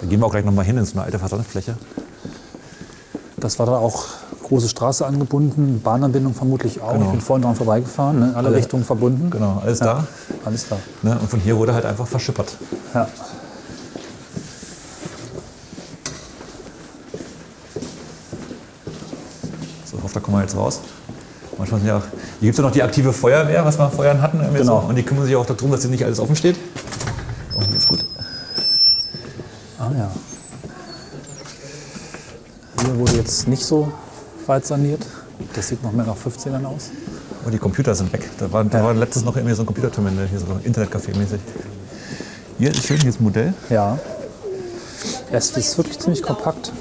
da 0.01 0.07
gehen 0.07 0.19
wir 0.19 0.25
auch 0.27 0.31
gleich 0.31 0.45
nochmal 0.45 0.65
hin 0.65 0.77
in 0.77 0.85
so 0.85 0.93
eine 0.93 1.03
alte 1.03 1.19
Versandfläche. 1.19 1.75
Das 3.37 3.57
war 3.59 3.65
da 3.65 3.77
auch 3.77 4.05
große 4.43 4.69
Straße 4.69 5.05
angebunden, 5.05 5.81
Bahnanbindung 5.83 6.33
vermutlich 6.33 6.81
auch. 6.81 6.93
Genau. 6.93 7.05
Ich 7.05 7.11
bin 7.11 7.21
vorhin 7.21 7.43
dran 7.43 7.55
vorbeigefahren, 7.55 8.19
ne? 8.19 8.31
alle 8.35 8.47
Alle- 8.49 8.57
Richtungen 8.57 8.83
verbunden. 8.85 9.29
Genau, 9.29 9.61
alles 9.63 9.79
da. 9.79 10.07
Alles 10.45 10.67
da. 10.69 10.77
Ne? 11.03 11.17
Und 11.19 11.29
von 11.29 11.39
hier 11.39 11.57
wurde 11.57 11.73
halt 11.73 11.85
einfach 11.85 12.07
verschippert. 12.07 12.55
Ja. 12.93 13.07
So, 19.85 19.97
ich 19.97 20.03
hoffe, 20.03 20.13
da 20.15 20.19
kommen 20.19 20.37
wir 20.37 20.41
jetzt 20.41 20.55
raus. 20.55 20.81
Manchmal 21.57 21.79
sind 21.79 21.87
ja 21.89 21.97
auch, 21.97 22.03
hier 22.39 22.47
gibt 22.47 22.53
es 22.53 22.57
ja 22.57 22.63
noch 22.63 22.71
die 22.71 22.83
aktive 22.83 23.13
Feuerwehr, 23.13 23.65
was 23.65 23.77
wir 23.79 23.89
vorher 23.89 24.21
hatten. 24.21 24.39
Genau. 24.53 24.81
So. 24.81 24.87
Und 24.89 24.95
die 24.95 25.03
kümmern 25.03 25.25
sich 25.25 25.35
auch 25.35 25.45
darum, 25.45 25.71
dass 25.71 25.81
hier 25.81 25.89
nicht 25.89 26.03
alles 26.05 26.19
offen 26.19 26.35
steht. 26.35 26.55
So, 27.53 27.61
hier 27.61 27.77
ist 27.77 27.87
gut. 27.87 28.05
Ah 29.79 29.89
ja. 29.97 30.11
Hier 32.83 32.95
wurde 32.99 33.16
jetzt 33.27 33.47
nicht 33.49 33.65
so 33.65 33.91
weit 34.45 34.65
saniert. 34.65 35.05
Das 35.53 35.67
sieht 35.67 35.83
noch 35.83 35.91
mehr 35.91 36.05
nach 36.05 36.15
15ern 36.15 36.63
aus. 36.65 36.91
Oh, 37.45 37.49
die 37.49 37.57
Computer 37.57 37.93
sind 37.93 38.11
weg. 38.13 38.29
Da 38.39 38.51
war, 38.51 38.63
da 38.63 38.81
war 38.83 38.93
letztens 38.93 39.25
noch 39.25 39.35
irgendwie 39.35 39.53
so 39.53 39.63
ein 39.63 39.65
Computerterminal, 39.65 40.27
hier 40.27 40.39
so 40.39 40.45
Internetcafé-mäßig. 40.45 41.39
Hier 42.57 42.71
ist 42.71 42.85
schön, 42.85 42.99
hier 43.01 43.09
ist 43.09 43.19
Modell. 43.19 43.53
Ja. 43.69 43.99
Es 45.29 45.51
ist 45.51 45.77
wirklich 45.77 45.99
ziemlich 45.99 46.23
kompakt. 46.23 46.71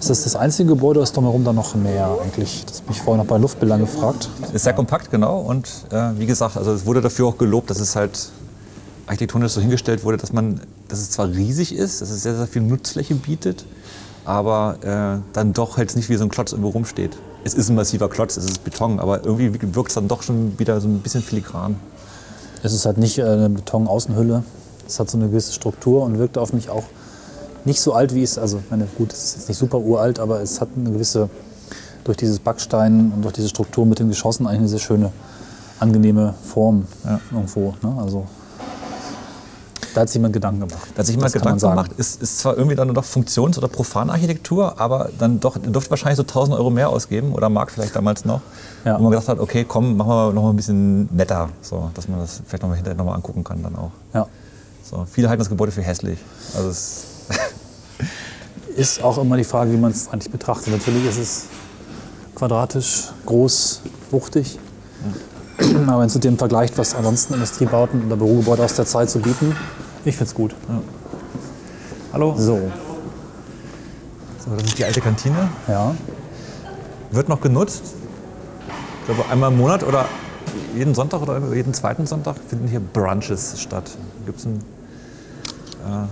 Ist 0.00 0.10
das 0.10 0.24
das 0.24 0.36
einzige 0.36 0.70
Gebäude, 0.70 0.98
oder 0.98 1.04
ist 1.04 1.16
drumherum 1.16 1.44
dann 1.44 1.54
noch 1.54 1.76
mehr 1.76 2.18
eigentlich? 2.20 2.64
Das 2.66 2.80
habe 2.80 2.90
ich 2.90 3.00
vorhin 3.00 3.22
noch 3.22 3.30
bei 3.30 3.38
Luftbildern 3.38 3.80
gefragt. 3.80 4.28
Ist 4.52 4.64
sehr 4.64 4.74
kompakt, 4.74 5.12
genau. 5.12 5.40
Und 5.40 5.68
äh, 5.92 6.10
wie 6.18 6.26
gesagt, 6.26 6.56
also 6.56 6.72
es 6.72 6.84
wurde 6.84 7.00
dafür 7.00 7.28
auch 7.28 7.38
gelobt, 7.38 7.70
dass 7.70 7.78
es 7.78 7.94
halt 7.94 8.30
architektonisch 9.06 9.52
so 9.52 9.60
hingestellt 9.60 10.02
wurde, 10.02 10.16
dass 10.16 10.32
man, 10.32 10.60
dass 10.88 10.98
es 10.98 11.10
zwar 11.10 11.28
riesig 11.28 11.74
ist, 11.74 12.02
dass 12.02 12.10
es 12.10 12.24
sehr, 12.24 12.36
sehr 12.36 12.48
viel 12.48 12.62
Nutzfläche 12.62 13.14
bietet, 13.14 13.64
aber 14.24 14.76
äh, 14.82 15.20
dann 15.32 15.52
doch 15.52 15.76
halt 15.76 15.94
nicht 15.96 16.08
wie 16.08 16.16
so 16.16 16.24
ein 16.24 16.28
Klotz 16.30 16.52
irgendwo 16.52 16.70
rumsteht. 16.70 17.16
Es 17.44 17.54
ist 17.54 17.68
ein 17.68 17.74
massiver 17.76 18.08
Klotz, 18.08 18.36
es 18.36 18.44
ist 18.44 18.64
Beton, 18.64 18.98
aber 19.00 19.24
irgendwie 19.24 19.52
wirkt 19.74 19.90
es 19.90 19.94
dann 19.94 20.08
doch 20.08 20.22
schon 20.22 20.58
wieder 20.58 20.80
so 20.80 20.88
ein 20.88 21.00
bisschen 21.00 21.22
filigran. 21.22 21.76
Es 22.62 22.72
ist 22.72 22.86
halt 22.86 22.96
nicht 22.96 23.18
äh, 23.18 23.24
eine 23.24 23.50
Betonaußenhülle. 23.50 24.42
Es 24.86 24.98
hat 24.98 25.10
so 25.10 25.18
eine 25.18 25.28
gewisse 25.28 25.52
Struktur 25.52 26.02
und 26.02 26.18
wirkt 26.18 26.38
auf 26.38 26.52
mich 26.52 26.70
auch 26.70 26.84
nicht 27.66 27.80
so 27.80 27.92
alt, 27.92 28.14
wie 28.14 28.22
es, 28.22 28.38
also 28.38 28.62
meine, 28.70 28.86
gut, 28.98 29.12
es 29.12 29.24
ist 29.24 29.36
jetzt 29.36 29.48
nicht 29.48 29.58
super 29.58 29.78
uralt, 29.78 30.18
aber 30.18 30.40
es 30.40 30.60
hat 30.60 30.68
eine 30.76 30.90
gewisse, 30.90 31.28
durch 32.04 32.16
dieses 32.18 32.38
Backstein 32.38 33.12
und 33.14 33.22
durch 33.22 33.34
diese 33.34 33.48
Struktur 33.48 33.86
mit 33.86 33.98
den 33.98 34.08
Geschossen 34.08 34.46
eigentlich 34.46 34.60
eine 34.60 34.68
sehr 34.68 34.78
schöne, 34.78 35.12
angenehme 35.80 36.34
Form 36.44 36.86
Ja. 37.04 37.20
irgendwo. 37.32 37.74
Ne? 37.82 37.94
Also 37.98 38.26
da 39.94 40.02
hat 40.02 40.08
sich 40.08 40.16
jemand 40.16 40.34
Gedanken 40.34 40.60
gemacht. 40.68 40.88
Da 40.94 40.98
hat 40.98 41.06
sich 41.06 41.14
jemand 41.14 41.34
Das 41.34 41.40
Gedanken 41.40 41.60
gemacht, 41.60 41.92
ist, 41.96 42.20
ist 42.22 42.38
zwar 42.40 42.56
irgendwie 42.56 42.76
dann 42.76 42.92
doch 42.92 43.04
Funktions- 43.04 43.56
oder 43.56 43.68
Profanarchitektur, 43.68 44.80
aber 44.80 45.10
dann 45.18 45.40
doch, 45.40 45.56
durfte 45.58 45.90
wahrscheinlich 45.90 46.16
so 46.16 46.22
1000 46.24 46.56
Euro 46.58 46.70
mehr 46.70 46.88
ausgeben 46.90 47.32
oder 47.32 47.48
Mark 47.48 47.70
vielleicht 47.70 47.94
damals 47.96 48.24
noch, 48.24 48.40
Ja. 48.84 48.98
wo 48.98 49.02
man 49.04 49.12
gedacht 49.12 49.28
hat, 49.28 49.38
okay, 49.38 49.64
komm, 49.66 49.96
machen 49.96 50.08
wir 50.10 50.32
noch 50.32 50.42
mal 50.42 50.50
ein 50.50 50.56
bisschen 50.56 51.08
netter, 51.14 51.48
so, 51.62 51.90
dass 51.94 52.08
man 52.08 52.20
das 52.20 52.42
vielleicht 52.46 52.62
noch 52.62 52.68
mal 52.68 52.74
hinterher 52.76 52.96
noch 52.96 53.04
mal 53.06 53.14
angucken 53.14 53.44
kann 53.44 53.62
dann 53.62 53.76
auch. 53.76 53.90
Ja. 54.12 54.26
So, 54.82 55.06
viele 55.10 55.28
halten 55.28 55.40
das 55.40 55.48
Gebäude 55.48 55.72
für 55.72 55.82
hässlich. 55.82 56.18
Also 56.56 56.68
es, 56.68 57.04
Ist 58.76 59.02
auch 59.04 59.18
immer 59.18 59.36
die 59.36 59.44
Frage, 59.44 59.70
wie 59.72 59.76
man 59.76 59.92
es 59.92 60.08
eigentlich 60.08 60.32
betrachtet. 60.32 60.72
Natürlich 60.72 61.06
ist 61.06 61.18
es 61.18 61.44
quadratisch, 62.34 63.10
groß, 63.24 63.82
wuchtig. 64.10 64.58
Aber 65.86 66.00
wenn 66.00 66.06
es 66.08 66.14
mit 66.14 66.24
dem 66.24 66.36
vergleicht, 66.36 66.76
was 66.76 66.94
ansonsten 66.94 67.34
Industriebauten 67.34 68.04
oder 68.06 68.16
Bürogebäude 68.16 68.64
aus 68.64 68.74
der 68.74 68.86
Zeit 68.86 69.10
so 69.10 69.20
bieten, 69.20 69.54
ich 70.04 70.16
finde 70.16 70.28
es 70.28 70.34
gut. 70.34 70.54
hallo? 72.12 72.34
So, 72.36 72.60
So, 74.44 74.50
das 74.56 74.64
ist 74.64 74.78
die 74.78 74.84
alte 74.84 75.00
Kantine. 75.00 75.48
ja. 75.68 75.94
Wird 77.10 77.28
noch 77.28 77.40
genutzt. 77.40 77.82
Ich 79.00 79.06
glaube, 79.14 79.30
einmal 79.30 79.52
im 79.52 79.58
Monat 79.58 79.84
oder 79.84 80.06
jeden 80.74 80.94
Sonntag 80.94 81.22
oder 81.22 81.40
jeden 81.54 81.72
zweiten 81.72 82.06
Sonntag 82.06 82.36
finden 82.48 82.66
hier 82.66 82.80
Brunches 82.80 83.60
statt. 83.60 83.90
Gibt 84.26 84.40
es 84.40 84.46
ein. 84.46 84.56
Äh, 85.86 86.06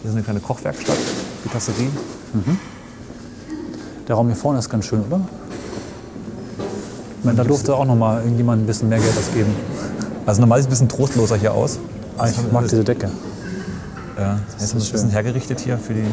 hier 0.00 0.10
ist 0.10 0.14
eine 0.14 0.22
kleine 0.22 0.40
Kochwerkstatt, 0.40 0.96
die 1.44 1.48
Passerie. 1.48 1.90
Der 4.08 4.16
Raum 4.16 4.28
hier 4.28 4.36
vorne 4.36 4.58
ist 4.58 4.70
ganz 4.70 4.86
schön, 4.86 5.02
oder? 5.04 5.20
Ich 7.18 7.24
meine, 7.24 7.36
da 7.36 7.44
durfte 7.44 7.74
auch 7.76 7.84
noch 7.84 7.94
mal 7.96 8.20
irgendjemand 8.22 8.62
ein 8.62 8.66
bisschen 8.66 8.88
mehr 8.88 8.98
Geld 8.98 9.16
ausgeben. 9.16 9.54
Also 10.24 10.40
normal 10.40 10.60
sieht 10.62 10.72
es 10.72 10.80
ein 10.80 10.88
bisschen 10.88 10.88
trostloser 10.88 11.36
hier 11.36 11.52
aus. 11.52 11.78
Ah, 12.18 12.28
ich 12.28 12.52
mag 12.52 12.64
diese 12.68 12.84
Decke. 12.84 13.10
Ja, 14.18 14.38
jetzt 14.52 14.62
ist 14.62 14.74
es 14.74 14.88
ein 14.88 14.92
bisschen 14.92 15.10
hergerichtet 15.10 15.60
hier 15.60 15.78
für, 15.78 15.94
die, 15.94 16.04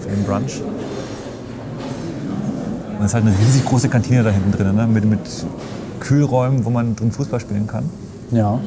für 0.00 0.08
den 0.10 0.24
Brunch. 0.24 0.62
Und 2.98 3.04
es 3.04 3.06
ist 3.06 3.14
halt 3.14 3.24
eine 3.24 3.38
riesig 3.38 3.64
große 3.64 3.88
Kantine 3.88 4.22
da 4.22 4.30
hinten 4.30 4.52
drin, 4.52 4.74
ne? 4.74 4.86
mit, 4.86 5.04
mit 5.04 5.20
Kühlräumen, 6.00 6.64
wo 6.64 6.70
man 6.70 6.94
drin 6.96 7.12
Fußball 7.12 7.40
spielen 7.40 7.66
kann. 7.66 7.88
Ja. 8.30 8.58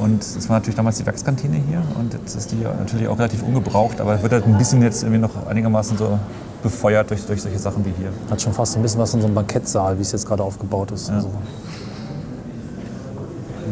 Und 0.00 0.20
das 0.20 0.48
war 0.48 0.58
natürlich 0.58 0.76
damals 0.76 0.98
die 0.98 1.06
Werkskantine 1.06 1.56
hier 1.68 1.82
und 1.98 2.14
jetzt 2.14 2.36
ist 2.36 2.52
die 2.52 2.60
ja 2.60 2.72
natürlich 2.72 3.08
auch 3.08 3.18
relativ 3.18 3.42
ungebraucht, 3.42 4.00
aber 4.00 4.22
wird 4.22 4.32
halt 4.32 4.46
ein 4.46 4.56
bisschen 4.56 4.80
jetzt 4.80 5.02
irgendwie 5.02 5.20
noch 5.20 5.46
einigermaßen 5.46 5.98
so 5.98 6.18
befeuert 6.62 7.10
durch, 7.10 7.24
durch 7.26 7.42
solche 7.42 7.58
Sachen 7.58 7.84
wie 7.84 7.92
hier. 7.98 8.10
Hat 8.30 8.40
schon 8.40 8.52
fast 8.52 8.76
ein 8.76 8.82
bisschen 8.82 9.00
was 9.00 9.12
in 9.14 9.20
so 9.20 9.26
einem 9.26 9.34
Bankettsaal, 9.34 9.98
wie 9.98 10.02
es 10.02 10.12
jetzt 10.12 10.26
gerade 10.26 10.42
aufgebaut 10.42 10.92
ist. 10.92 11.10
Also. 11.10 11.30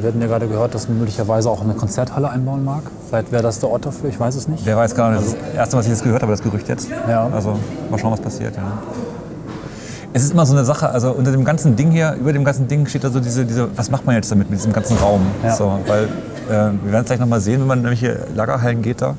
Wir 0.06 0.12
hatten 0.12 0.20
ja 0.20 0.28
gerade 0.28 0.46
gehört, 0.46 0.72
dass 0.72 0.88
man 0.88 0.98
möglicherweise 0.98 1.50
auch 1.50 1.62
eine 1.62 1.74
Konzerthalle 1.74 2.30
einbauen 2.30 2.64
mag. 2.64 2.84
Vielleicht 3.08 3.32
wäre 3.32 3.42
das 3.42 3.58
der 3.58 3.70
Ort 3.70 3.86
dafür, 3.86 4.08
ich 4.08 4.20
weiß 4.20 4.36
es 4.36 4.46
nicht. 4.46 4.64
Wer 4.64 4.76
weiß 4.76 4.94
gar 4.94 5.10
nicht, 5.10 5.20
das 5.20 5.28
ist 5.32 5.36
das 5.44 5.54
erste, 5.56 5.76
was 5.76 5.86
ich 5.86 5.90
jetzt 5.90 6.04
gehört 6.04 6.22
habe, 6.22 6.30
das 6.30 6.42
Gerücht 6.44 6.68
jetzt. 6.68 6.88
Ja. 7.08 7.26
Also 7.26 7.58
mal 7.90 7.98
schauen, 7.98 8.12
was 8.12 8.20
passiert. 8.20 8.54
Ja. 8.54 8.62
Es 10.12 10.22
ist 10.22 10.30
immer 10.32 10.46
so 10.46 10.52
eine 10.54 10.64
Sache, 10.64 10.88
also 10.90 11.10
unter 11.10 11.32
dem 11.32 11.44
ganzen 11.44 11.74
Ding 11.74 11.90
hier, 11.90 12.14
über 12.20 12.32
dem 12.32 12.44
ganzen 12.44 12.68
Ding 12.68 12.86
steht 12.86 13.02
da 13.02 13.10
so 13.10 13.18
diese, 13.18 13.44
diese 13.46 13.66
was 13.76 13.90
macht 13.90 14.06
man 14.06 14.14
jetzt 14.14 14.30
damit, 14.30 14.48
mit 14.48 14.60
diesem 14.60 14.72
ganzen 14.72 14.96
Raum? 14.96 15.22
Ja. 15.42 15.56
So, 15.56 15.76
weil 15.88 16.04
äh, 16.04 16.50
wir 16.50 16.92
werden 16.92 17.00
es 17.00 17.06
gleich 17.06 17.18
nochmal 17.18 17.40
sehen, 17.40 17.58
wenn 17.62 17.66
man 17.66 17.82
nämlich 17.82 17.98
hier 17.98 18.28
Lagerhallen 18.36 18.82
geht 18.82 19.02
da. 19.02 19.16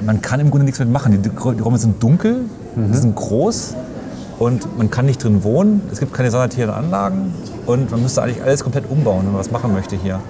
Man 0.00 0.22
kann 0.22 0.40
im 0.40 0.48
Grunde 0.48 0.64
nichts 0.64 0.78
mit 0.80 0.90
machen. 0.90 1.12
Die, 1.12 1.18
die 1.18 1.36
Räume 1.60 1.76
sind 1.76 2.02
dunkel, 2.02 2.46
Mhm. 2.76 2.92
die 2.92 2.98
sind 2.98 3.14
groß 3.14 3.74
und 4.38 4.76
man 4.78 4.90
kann 4.90 5.06
nicht 5.06 5.22
drin 5.22 5.42
wohnen. 5.44 5.82
Es 5.92 5.98
gibt 6.00 6.12
keine 6.14 6.30
sanitären 6.30 6.70
Anlagen 6.74 7.34
und 7.66 7.90
man 7.90 8.02
müsste 8.02 8.22
eigentlich 8.22 8.42
alles 8.42 8.62
komplett 8.62 8.84
umbauen, 8.90 9.20
wenn 9.24 9.32
man 9.32 9.40
was 9.40 9.50
machen 9.50 9.72
möchte 9.72 9.96
hier. 9.96 10.20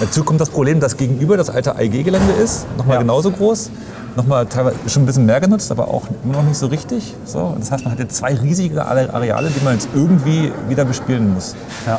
Dazu 0.00 0.24
kommt 0.24 0.40
das 0.40 0.50
Problem, 0.50 0.78
dass 0.80 0.96
gegenüber 0.96 1.36
das 1.36 1.48
alte 1.50 1.74
AEG-Gelände 1.76 2.32
ist, 2.34 2.66
nochmal 2.76 2.96
Ja. 2.96 3.00
genauso 3.02 3.30
groß, 3.30 3.70
nochmal 4.14 4.44
teilweise 4.46 4.76
schon 4.88 5.02
ein 5.02 5.06
bisschen 5.06 5.24
mehr 5.26 5.40
genutzt, 5.40 5.70
aber 5.70 5.88
auch 5.88 6.02
immer 6.22 6.34
noch 6.34 6.42
nicht 6.42 6.58
so 6.58 6.66
richtig. 6.66 7.14
So, 7.24 7.54
das 7.58 7.70
heißt, 7.70 7.84
man 7.84 7.92
hat 7.92 7.98
jetzt 7.98 8.16
zwei 8.16 8.34
riesige 8.34 8.84
Are- 8.84 9.12
Areale, 9.14 9.48
die 9.48 9.64
man 9.64 9.74
jetzt 9.74 9.88
irgendwie 9.94 10.52
wieder 10.68 10.84
bespielen 10.84 11.32
muss. 11.34 11.54
Ja. 11.86 11.98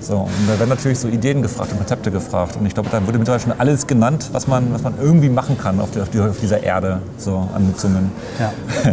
So, 0.00 0.18
und 0.18 0.30
da 0.46 0.56
werden 0.58 0.68
natürlich 0.68 1.00
so 1.00 1.08
Ideen 1.08 1.42
gefragt 1.42 1.72
und 1.72 1.78
Konzepte 1.78 2.12
gefragt. 2.12 2.56
Und 2.60 2.66
ich 2.66 2.74
glaube, 2.74 2.90
da 2.92 3.04
wurde 3.04 3.18
mittlerweile 3.18 3.42
schon 3.42 3.54
alles 3.58 3.88
genannt, 3.88 4.28
was 4.30 4.46
man, 4.46 4.72
was 4.72 4.82
man 4.82 4.94
irgendwie 5.00 5.28
machen 5.30 5.58
kann 5.58 5.80
auf, 5.80 5.90
die, 5.90 6.00
auf, 6.00 6.10
die, 6.10 6.20
auf 6.20 6.38
dieser 6.40 6.62
Erde 6.62 7.00
so, 7.18 7.48
an 7.54 7.66
Nutzungen. 7.66 8.12
Ja. 8.38 8.52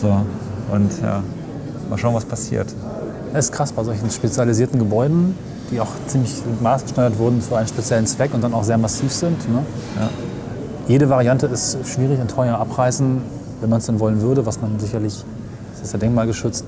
So, 0.00 0.08
und 0.70 0.90
ja, 1.02 1.22
mal 1.88 1.98
schauen, 1.98 2.14
was 2.14 2.24
passiert. 2.24 2.68
Das 3.32 3.46
ist 3.46 3.52
krass 3.52 3.72
bei 3.72 3.84
solchen 3.84 4.10
spezialisierten 4.10 4.78
Gebäuden, 4.78 5.36
die 5.70 5.80
auch 5.80 5.90
ziemlich 6.06 6.42
maßgeschneidert 6.60 7.18
wurden 7.18 7.40
für 7.40 7.56
einen 7.58 7.68
speziellen 7.68 8.06
Zweck 8.06 8.32
und 8.34 8.42
dann 8.42 8.54
auch 8.54 8.64
sehr 8.64 8.78
massiv 8.78 9.12
sind. 9.12 9.48
Ne? 9.52 9.62
Ja. 10.00 10.08
Jede 10.88 11.08
Variante 11.08 11.46
ist 11.46 11.78
schwierig 11.86 12.20
und 12.20 12.30
teuer 12.30 12.58
abreißen, 12.58 13.20
wenn 13.60 13.70
man 13.70 13.80
es 13.80 13.86
denn 13.86 13.98
wollen 13.98 14.20
würde, 14.20 14.46
was 14.46 14.60
man 14.60 14.78
sicherlich, 14.78 15.24
das 15.74 15.86
ist 15.86 15.92
ja 15.92 15.98
denkmalgeschützt, 15.98 16.64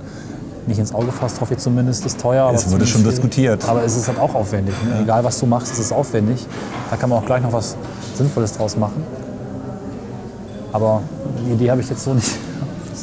nicht 0.67 0.79
ins 0.79 0.93
Auge 0.93 1.13
fasst, 1.13 1.41
hoffe 1.41 1.55
ich 1.55 1.61
zumindest, 1.61 2.05
ist 2.05 2.21
teuer. 2.21 2.51
Es 2.55 2.71
wurde 2.71 2.87
schon 2.87 3.01
schwierig. 3.01 3.17
diskutiert. 3.17 3.69
Aber 3.69 3.85
es 3.85 3.97
ist 3.97 4.09
halt 4.09 4.19
auch 4.19 4.35
aufwendig. 4.35 4.75
Ne? 4.85 5.01
Egal 5.03 5.25
was 5.25 5.39
du 5.41 5.47
machst, 5.47 5.73
es 5.73 5.79
ist 5.79 5.93
aufwendig. 5.93 6.47
Da 6.91 6.97
kann 6.97 7.09
man 7.09 7.21
auch 7.21 7.25
gleich 7.25 7.43
noch 7.43 7.53
was 7.53 7.77
Sinnvolles 8.17 8.53
draus 8.53 8.77
machen. 8.77 9.03
Aber 10.73 11.01
die 11.47 11.53
Idee 11.55 11.71
habe 11.71 11.81
ich 11.81 11.89
jetzt 11.89 12.05
so 12.05 12.13
nicht. 12.13 12.37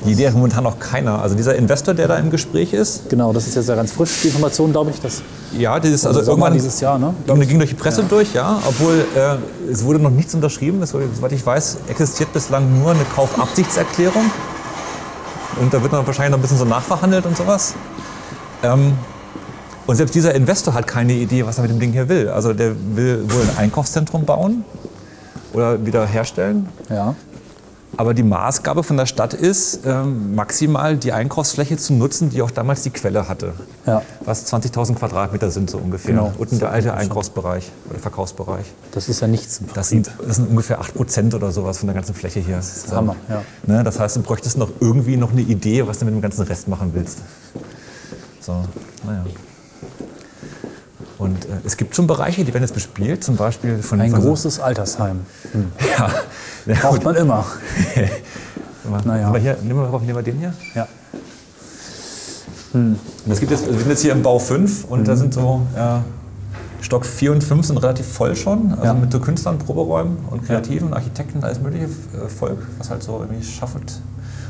Die 0.06 0.12
Idee 0.12 0.28
hat 0.28 0.34
momentan 0.36 0.64
noch 0.64 0.80
keiner. 0.80 1.22
Also 1.22 1.36
dieser 1.36 1.56
Investor, 1.56 1.94
der 1.94 2.08
da 2.08 2.18
im 2.18 2.30
Gespräch 2.30 2.74
ist, 2.74 3.10
Genau, 3.10 3.34
das 3.34 3.48
ist 3.48 3.56
jetzt 3.56 3.68
ja 3.70 3.76
ganz 3.76 3.92
frisch, 3.92 4.22
die 4.22 4.28
Information, 4.28 4.72
glaube 4.72 4.92
ich. 4.92 5.02
Das 5.02 5.22
ja, 5.58 5.80
dieses, 5.80 6.06
also 6.06 6.20
also 6.20 6.32
irgendwann 6.32 6.54
dieses 6.54 6.80
Jahr, 6.80 7.00
ne? 7.00 7.14
ging, 7.26 7.40
ging 7.42 7.58
durch 7.58 7.70
die 7.72 7.76
Presse 7.76 8.04
durch, 8.04 8.34
ja, 8.34 8.60
obwohl 8.68 9.06
äh, 9.16 9.72
es 9.72 9.84
wurde 9.84 10.00
noch 10.00 10.10
nichts 10.12 10.34
unterschrieben. 10.36 10.82
Es 10.82 10.92
soweit 10.92 11.32
ich 11.32 11.46
weiß, 11.46 11.78
existiert 11.90 12.34
bislang 12.34 12.80
nur 12.80 12.92
eine 12.92 13.04
Kaufabsichtserklärung. 13.16 14.24
Und 15.62 15.74
da 15.74 15.82
wird 15.82 15.94
dann 15.94 16.06
wahrscheinlich 16.06 16.32
noch 16.32 16.40
ein 16.40 16.42
bisschen 16.42 16.58
so 16.58 16.66
nachverhandelt 16.66 17.26
und 17.26 17.38
sowas. 17.38 17.74
Ähm, 18.64 18.94
Und 19.88 19.96
selbst 19.96 20.16
dieser 20.16 20.34
Investor 20.34 20.74
hat 20.74 20.88
keine 20.88 21.14
Idee, 21.14 21.46
was 21.46 21.58
er 21.58 21.62
mit 21.62 21.72
dem 21.72 21.80
Ding 21.80 21.92
hier 21.92 22.10
will. 22.10 22.30
Also 22.30 22.54
der 22.54 22.76
will 22.96 23.24
wohl 23.30 23.42
ein 23.44 23.58
Einkaufszentrum 23.58 24.26
bauen 24.26 24.64
oder 25.54 25.86
wieder 25.86 26.06
herstellen. 26.06 26.68
Ja. 26.90 27.16
Aber 27.98 28.14
die 28.14 28.24
Maßgabe 28.24 28.84
von 28.84 28.98
der 28.98 29.06
Stadt 29.06 29.34
ist, 29.34 29.82
ähm, 29.86 30.36
maximal 30.36 30.98
die 30.98 31.12
Einkaufsfläche 31.12 31.78
zu 31.78 31.94
nutzen, 31.94 32.30
die 32.30 32.42
auch 32.42 32.52
damals 32.52 32.84
die 32.84 32.90
Quelle 32.90 33.28
hatte. 33.28 33.54
Ja. 33.86 34.02
Was 34.26 34.52
20.000 34.52 34.96
Quadratmeter 34.96 35.52
sind 35.52 35.70
so 35.70 35.78
ungefähr. 35.78 36.14
Genau. 36.14 36.34
Unten 36.38 36.60
der 36.60 36.72
alte 36.72 36.94
Einkaufsbereich 36.94 37.72
oder 37.90 38.00
Verkaufsbereich. 38.00 38.66
Das 38.92 39.08
ist 39.08 39.22
ja 39.22 39.28
nichts 39.28 39.62
Das 39.74 39.90
sind, 39.90 40.12
das 40.26 40.38
sind 40.38 40.50
ungefähr 40.50 40.80
8 40.80 40.94
Prozent 40.94 41.34
oder 41.34 41.52
sowas 41.52 41.78
von 41.78 41.88
der 41.88 41.96
ganzen 41.96 42.16
Fläche 42.16 42.40
hier. 42.40 42.58
Das 42.58 42.76
ist 42.76 42.92
Hammer, 42.92 43.16
ja. 43.30 43.42
Ne, 43.66 43.84
das 43.84 44.00
heißt, 44.00 44.18
du 44.18 44.22
bräuchtest 44.22 44.58
noch 44.58 44.70
irgendwie 44.80 45.18
noch 45.18 45.32
eine 45.32 45.42
Idee, 45.42 45.88
was 45.88 46.00
du 46.00 46.06
mit 46.06 46.14
dem 46.14 46.22
ganzen 46.22 46.44
Rest 46.44 46.68
machen 46.68 46.92
willst. 46.94 47.20
So, 48.40 48.64
naja. 49.06 49.24
Und 51.18 51.46
äh, 51.46 51.50
es 51.66 51.78
gibt 51.78 51.96
schon 51.96 52.08
Bereiche, 52.08 52.44
die 52.44 52.54
werden 52.54 52.64
jetzt 52.64 52.74
bespielt, 52.74 53.24
zum 53.24 53.36
Beispiel 53.38 53.82
von 53.82 54.02
Ein 54.02 54.12
von 54.12 54.22
so- 54.22 54.28
großes 54.30 54.60
Altersheim. 54.60 55.22
Hm. 55.52 55.72
Ja, 55.98 56.10
ja 56.74 56.80
Braucht 56.82 57.04
man 57.04 57.16
immer. 57.16 57.46
Naja. 59.04 59.30
Aber 59.30 59.40
hier, 59.40 59.58
nehmen 59.64 59.80
wir, 59.92 60.00
nehmen 60.00 60.16
wir 60.16 60.22
den 60.22 60.38
hier. 60.38 60.54
Ja. 60.76 60.88
Und 62.74 63.00
das 63.26 63.40
gibt 63.40 63.52
jetzt, 63.52 63.66
wir 63.68 63.78
sind 63.80 63.90
jetzt 63.90 64.02
hier 64.02 64.12
im 64.12 64.22
Bau 64.22 64.38
5 64.38 64.86
und 64.86 65.02
Mhm. 65.02 65.06
da 65.06 65.16
sind 65.16 65.34
so 65.34 65.62
ja, 65.76 66.04
Stock 66.82 67.06
4 67.06 67.32
und 67.32 67.44
5 67.44 67.66
sind 67.66 67.78
relativ 67.78 68.06
voll 68.06 68.36
schon. 68.36 68.72
Also 68.74 68.84
Ja. 68.84 68.94
mit 68.94 69.12
so 69.12 69.20
Künstlern, 69.20 69.58
Proberäumen 69.58 70.18
und 70.30 70.46
Kreativen, 70.46 70.94
Architekten, 70.94 71.44
alles 71.44 71.60
mögliche 71.62 71.86
äh, 71.86 72.28
Volk, 72.28 72.60
was 72.78 72.90
halt 72.92 73.02
so 73.02 73.20
irgendwie 73.22 73.44
schafft 73.44 74.02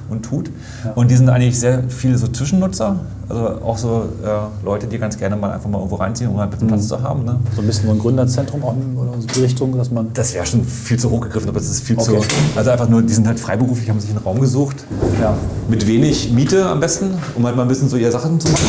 und 0.09 0.23
tut. 0.23 0.49
Und 0.95 1.09
die 1.11 1.15
sind 1.15 1.29
eigentlich 1.29 1.59
sehr 1.59 1.83
viele 1.89 2.17
so 2.17 2.27
Zwischennutzer, 2.27 2.99
also 3.27 3.41
auch 3.63 3.77
so 3.77 4.09
äh, 4.23 4.65
Leute, 4.65 4.87
die 4.87 4.97
ganz 4.97 5.17
gerne 5.17 5.35
mal 5.35 5.51
einfach 5.51 5.69
mal 5.69 5.77
irgendwo 5.79 5.95
reinziehen, 5.95 6.29
um 6.29 6.37
halt 6.37 6.49
ein 6.49 6.51
bisschen 6.51 6.67
Mhm. 6.67 6.71
Platz 6.73 6.87
zu 6.87 7.01
haben. 7.01 7.23
Ne? 7.25 7.39
So 7.55 7.61
ein 7.61 7.67
bisschen 7.67 7.87
so 7.87 7.93
ein 7.93 7.99
Gründerzentrum 7.99 8.63
auch 8.63 8.73
in 8.73 8.97
oder 8.97 9.11
so 9.19 9.27
die 9.27 9.41
Richtung, 9.41 9.77
dass 9.77 9.91
man. 9.91 10.11
Das 10.13 10.33
wäre 10.33 10.45
schon 10.45 10.63
viel 10.63 10.97
zu 10.99 11.09
hoch 11.09 11.21
gegriffen, 11.21 11.49
aber 11.49 11.57
es 11.59 11.69
ist 11.69 11.81
viel 11.81 11.97
zu. 11.97 12.15
Okay. 12.15 12.25
Also 12.55 12.69
einfach 12.71 12.87
nur, 12.89 13.01
die 13.01 13.13
sind 13.13 13.27
halt 13.27 13.39
freiberuflich, 13.39 13.89
haben 13.89 13.99
sich 13.99 14.09
einen 14.11 14.19
Raum 14.19 14.39
gesucht. 14.39 14.85
Ja. 15.21 15.35
Mit 15.67 15.87
wenig 15.87 16.31
Miete 16.31 16.65
am 16.67 16.79
besten, 16.79 17.13
um 17.35 17.45
halt 17.45 17.55
mal 17.55 17.63
ein 17.63 17.67
bisschen 17.67 17.89
so 17.89 17.97
ihre 17.97 18.11
Sachen 18.11 18.39
zu 18.39 18.51
machen. 18.51 18.65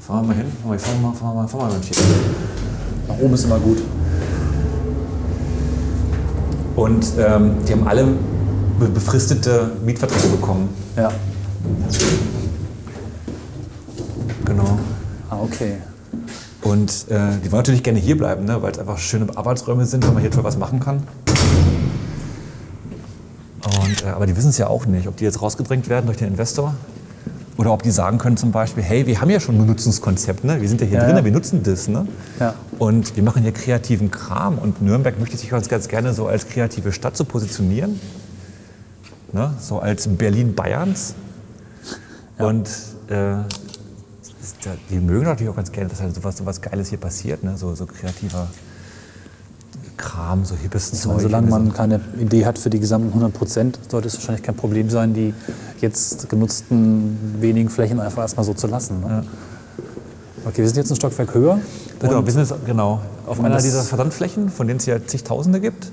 Fahren 0.00 0.22
wir 0.22 0.28
mal 0.28 0.36
hin, 0.36 0.46
fahren 0.62 0.72
wir 0.72 0.78
fahren 0.78 1.00
wir 1.00 1.08
mal, 1.08 1.14
fahren 1.14 1.34
wir 1.34 1.42
mal, 1.42 1.48
fahren 1.48 1.60
wir 1.60 1.68
mal 1.68 1.78
mit. 1.78 3.08
Nach 3.08 3.18
oben 3.18 3.34
ist 3.34 3.44
immer 3.44 3.58
gut. 3.58 3.78
Und 6.76 7.06
ähm, 7.18 7.52
die 7.68 7.72
haben 7.72 7.86
alle 7.86 8.06
befristete 8.88 9.70
Mietverträge 9.84 10.28
bekommen. 10.28 10.68
Ja. 10.96 11.10
Genau. 14.44 14.78
Ah, 15.30 15.38
okay. 15.42 15.76
Und 16.62 17.06
äh, 17.08 17.38
die 17.44 17.50
wollen 17.50 17.60
natürlich 17.60 17.82
gerne 17.82 17.98
hier 17.98 18.16
bleiben, 18.16 18.44
ne, 18.44 18.62
weil 18.62 18.72
es 18.72 18.78
einfach 18.78 18.98
schöne 18.98 19.26
Arbeitsräume 19.36 19.84
sind, 19.84 20.06
weil 20.06 20.12
man 20.12 20.22
hier 20.22 20.30
toll 20.30 20.44
was 20.44 20.56
machen 20.56 20.80
kann. 20.80 21.02
Und, 23.64 24.04
äh, 24.04 24.08
aber 24.08 24.26
die 24.26 24.36
wissen 24.36 24.50
es 24.50 24.58
ja 24.58 24.68
auch 24.68 24.86
nicht, 24.86 25.08
ob 25.08 25.16
die 25.16 25.24
jetzt 25.24 25.42
rausgedrängt 25.42 25.88
werden 25.88 26.06
durch 26.06 26.18
den 26.18 26.28
Investor 26.28 26.74
oder 27.56 27.72
ob 27.72 27.82
die 27.82 27.90
sagen 27.90 28.18
können 28.18 28.36
zum 28.36 28.50
Beispiel, 28.52 28.82
hey, 28.82 29.06
wir 29.06 29.20
haben 29.20 29.30
ja 29.30 29.38
schon 29.40 29.56
ein 29.56 29.66
Nutzungskonzept, 29.66 30.44
ne? 30.44 30.60
wir 30.60 30.68
sind 30.68 30.80
ja 30.80 30.86
hier 30.86 30.98
Ja, 30.98 31.04
drin, 31.06 31.16
ja. 31.16 31.24
wir 31.24 31.32
nutzen 31.32 31.62
das. 31.62 31.88
Ne? 31.88 32.06
Ja. 32.40 32.54
Und 32.78 33.14
wir 33.16 33.22
machen 33.22 33.42
hier 33.42 33.52
kreativen 33.52 34.10
Kram 34.10 34.58
und 34.58 34.82
Nürnberg 34.82 35.18
möchte 35.20 35.36
sich 35.36 35.50
ganz, 35.50 35.68
ganz 35.68 35.88
gerne 35.88 36.14
so 36.14 36.26
als 36.26 36.48
kreative 36.48 36.92
Stadt 36.92 37.16
so 37.16 37.24
positionieren, 37.24 38.00
ne? 39.32 39.52
so 39.60 39.78
als 39.78 40.06
Berlin 40.08 40.54
Bayerns. 40.54 41.14
Und 42.38 42.68
äh, 43.08 43.32
ja- 43.32 43.44
die 44.90 44.98
mögen 44.98 45.24
natürlich 45.24 45.50
auch 45.50 45.56
ganz 45.56 45.72
gerne, 45.72 45.88
dass 45.88 46.00
halt 46.00 46.14
sowas, 46.14 46.36
sowas 46.36 46.60
Geiles 46.60 46.88
hier 46.88 46.98
passiert, 46.98 47.42
ne? 47.44 47.56
so, 47.56 47.74
so 47.74 47.86
kreativer 47.86 48.48
Kram, 49.96 50.44
so 50.44 50.56
hippes 50.56 50.90
Zeug. 51.00 51.20
Solange 51.20 51.48
man 51.48 51.72
keine 51.72 52.00
Idee 52.18 52.44
hat 52.44 52.58
für 52.58 52.70
die 52.70 52.80
gesamten 52.80 53.08
100 53.08 53.32
Prozent, 53.32 53.78
sollte 53.88 54.08
es 54.08 54.14
wahrscheinlich 54.14 54.42
kein 54.42 54.56
Problem 54.56 54.90
sein, 54.90 55.14
die 55.14 55.32
jetzt 55.80 56.28
genutzten 56.28 57.16
wenigen 57.40 57.68
Flächen 57.68 58.00
einfach 58.00 58.22
erstmal 58.22 58.44
so 58.44 58.54
zu 58.54 58.66
lassen. 58.66 59.00
Ne? 59.00 59.24
Okay, 60.44 60.58
wir 60.58 60.66
sind 60.66 60.78
jetzt 60.78 60.90
ein 60.90 60.96
Stockwerk 60.96 61.34
höher. 61.34 61.60
Genau, 62.00 62.24
wir 62.24 62.32
sind 62.32 62.48
jetzt 62.48 62.66
genau 62.66 63.00
auf 63.26 63.38
einer 63.38 63.60
dieser 63.60 63.82
Versandflächen, 63.82 64.48
von 64.48 64.66
denen 64.66 64.78
es 64.78 64.86
ja 64.86 65.04
zigtausende 65.04 65.60
gibt. 65.60 65.92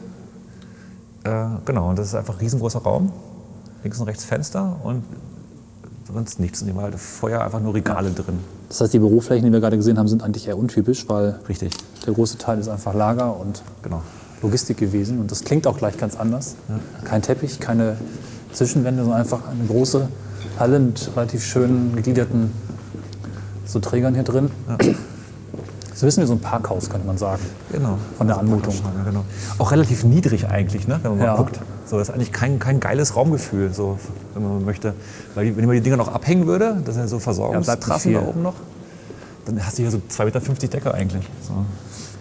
Äh, 1.29 1.45
genau, 1.65 1.89
und 1.89 1.99
das 1.99 2.07
ist 2.07 2.15
einfach 2.15 2.35
ein 2.35 2.39
riesengroßer 2.39 2.79
Raum. 2.79 3.11
Links 3.83 3.99
und 3.99 4.07
rechts 4.07 4.25
Fenster 4.25 4.77
und 4.83 5.03
sonst 6.11 6.39
nichts. 6.39 6.61
Und 6.61 6.67
die 6.67 6.73
haben 6.73 6.81
halt 6.81 6.95
Feuer, 6.95 7.41
einfach 7.41 7.59
nur 7.59 7.73
Regale 7.73 8.11
drin. 8.11 8.39
Das 8.67 8.81
heißt, 8.81 8.93
die 8.93 8.99
Büroflächen, 8.99 9.45
die 9.45 9.51
wir 9.51 9.59
gerade 9.59 9.77
gesehen 9.77 9.97
haben, 9.97 10.07
sind 10.07 10.23
eigentlich 10.23 10.47
eher 10.47 10.57
untypisch, 10.57 11.07
weil 11.07 11.39
Richtig, 11.47 11.73
der 12.05 12.13
große 12.13 12.37
Teil 12.37 12.59
ist 12.59 12.67
einfach 12.67 12.93
Lager 12.93 13.39
und 13.39 13.61
genau. 13.83 14.01
Logistik 14.41 14.77
gewesen. 14.77 15.19
Und 15.19 15.31
das 15.31 15.43
klingt 15.43 15.67
auch 15.67 15.77
gleich 15.77 15.97
ganz 15.97 16.15
anders. 16.15 16.55
Kein 17.03 17.21
Teppich, 17.21 17.59
keine 17.59 17.97
Zwischenwände, 18.53 19.03
sondern 19.03 19.19
einfach 19.19 19.47
eine 19.47 19.65
große 19.65 20.07
Halle 20.57 20.79
mit 20.79 21.11
relativ 21.15 21.43
schön 21.43 21.95
gegliederten 21.95 22.51
so 23.65 23.79
Trägern 23.79 24.13
hier 24.13 24.23
drin. 24.23 24.49
So 25.99 26.05
ein 26.05 26.07
bisschen 26.07 26.23
wie 26.23 26.27
so 26.27 26.33
ein 26.33 26.39
Parkhaus, 26.39 26.89
könnte 26.89 27.05
man 27.05 27.17
sagen. 27.17 27.41
Genau. 27.73 27.97
Von 28.17 28.27
der 28.27 28.37
Anmutung. 28.37 28.73
Ja, 28.73 29.03
genau. 29.03 29.25
Auch 29.57 29.71
relativ 29.73 30.05
niedrig 30.05 30.47
eigentlich, 30.47 30.87
ne? 30.87 30.97
wenn 31.03 31.11
man 31.17 31.19
Ja. 31.19 31.33
mal 31.33 31.37
guckt. 31.43 31.59
So, 31.85 31.97
das 31.97 32.07
ist 32.07 32.15
eigentlich 32.15 32.31
kein, 32.31 32.57
kein 32.57 32.79
geiles 32.79 33.17
Raumgefühl, 33.17 33.73
so, 33.73 33.99
wenn 34.33 34.43
man 34.43 34.63
möchte. 34.63 34.93
Weil 35.35 35.57
wenn 35.57 35.65
man 35.65 35.75
die 35.75 35.81
Dinger 35.81 35.97
noch 35.97 36.07
abhängen 36.07 36.47
würde, 36.47 36.81
das 36.85 36.95
sind 36.95 37.03
ja 37.03 37.07
so 37.09 37.17
Ja, 37.17 37.19
Versorgungstrassen 37.19 38.11
bleibt 38.13 38.25
da 38.25 38.29
oben 38.29 38.43
noch, 38.43 38.53
dann 39.43 39.65
hast 39.65 39.77
du 39.77 39.81
hier 39.81 39.91
so 39.91 39.97
2,50 40.09 40.49
Meter 40.51 40.67
Decke 40.69 40.93
eigentlich. 40.93 41.27
So. 41.45 41.53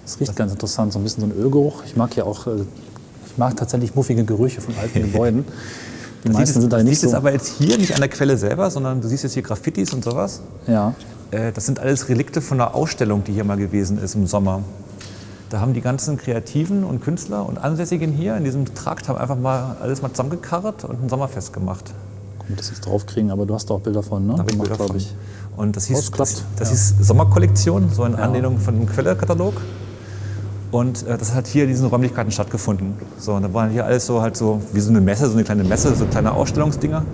Es 0.04 0.18
riecht 0.18 0.34
ganz 0.34 0.50
interessant, 0.50 0.92
so 0.92 0.98
ein 0.98 1.04
bisschen 1.04 1.20
so 1.20 1.26
ein 1.28 1.40
Ölgeruch. 1.40 1.84
Ich 1.86 1.94
mag 1.94 2.16
ja 2.16 2.24
auch, 2.24 2.48
äh, 2.48 2.62
ich 3.26 3.38
mag 3.38 3.56
tatsächlich 3.56 3.94
muffige 3.94 4.24
Gerüche 4.24 4.60
von 4.60 4.74
alten 4.76 5.02
Gebäuden. 5.12 5.44
Die 6.24 6.30
meisten 6.30 6.60
sind 6.60 6.72
da 6.72 6.78
das 6.78 6.84
nicht 6.84 6.94
liegt 6.94 7.02
jetzt 7.04 7.12
so. 7.12 7.16
aber 7.16 7.32
jetzt 7.32 7.46
hier 7.58 7.78
nicht 7.78 7.94
an 7.94 8.00
der 8.00 8.08
Quelle 8.08 8.36
selber, 8.36 8.72
sondern 8.72 9.00
du 9.00 9.06
siehst 9.06 9.22
jetzt 9.22 9.34
hier 9.34 9.42
Graffitis 9.44 9.92
und 9.92 10.02
sowas. 10.02 10.40
Ja, 10.66 10.94
Äh, 11.30 11.52
Das 11.52 11.66
sind 11.66 11.78
alles 11.78 12.08
Relikte 12.08 12.40
von 12.40 12.60
einer 12.60 12.74
Ausstellung, 12.74 13.24
die 13.24 13.32
hier 13.32 13.44
mal 13.44 13.56
gewesen 13.56 13.98
ist 13.98 14.14
im 14.14 14.26
Sommer. 14.26 14.62
Da 15.50 15.60
haben 15.60 15.72
die 15.72 15.80
ganzen 15.80 16.18
Kreativen 16.18 16.84
und 16.84 17.00
Künstler 17.00 17.46
und 17.46 17.56
Ansässigen 17.58 18.12
hier 18.12 18.36
in 18.36 18.44
diesem 18.44 18.74
Trakt 18.74 19.08
haben 19.08 19.16
einfach 19.16 19.38
mal 19.38 19.76
alles 19.80 20.02
mal 20.02 20.10
zusammengekarrt 20.10 20.84
und 20.84 21.02
ein 21.02 21.08
Sommerfest 21.08 21.54
gemacht. 21.54 21.92
Guck 22.38 22.56
das 22.56 22.68
jetzt 22.68 22.84
draufkriegen, 22.84 23.30
aber 23.30 23.46
du 23.46 23.54
hast 23.54 23.70
da 23.70 23.74
auch 23.74 23.80
Bilder 23.80 24.02
von, 24.02 24.26
ne? 24.26 24.34
Da 24.36 24.42
ich 24.42 24.48
Gemacht, 24.50 24.68
Bilder 24.68 24.76
glaub 24.76 24.88
von. 24.88 24.96
ich. 24.96 25.14
Und 25.56 25.76
das 25.76 25.86
hieß, 25.86 26.10
das, 26.12 26.44
das 26.56 26.68
ja. 26.68 26.74
hieß 26.74 26.94
Sommerkollektion, 27.00 27.90
so 27.90 28.04
in 28.04 28.14
Anlehnung 28.14 28.58
von 28.58 28.78
dem 28.78 28.86
Quelle-Katalog. 28.86 29.54
Und 30.70 31.06
äh, 31.06 31.16
das 31.16 31.34
hat 31.34 31.46
hier 31.46 31.64
in 31.64 31.70
diesen 31.70 31.86
Räumlichkeiten 31.86 32.30
stattgefunden. 32.30 32.94
So, 33.18 33.32
und 33.34 33.42
da 33.42 33.52
waren 33.54 33.70
hier 33.70 33.86
alles 33.86 34.06
so 34.06 34.20
halt 34.20 34.36
so 34.36 34.60
wie 34.72 34.80
so 34.80 34.90
eine 34.90 35.00
Messe, 35.00 35.26
so 35.26 35.32
eine 35.32 35.44
kleine 35.44 35.64
Messe, 35.64 35.94
so 35.94 36.04
kleine 36.04 36.32
Ausstellungsdinger. 36.32 37.04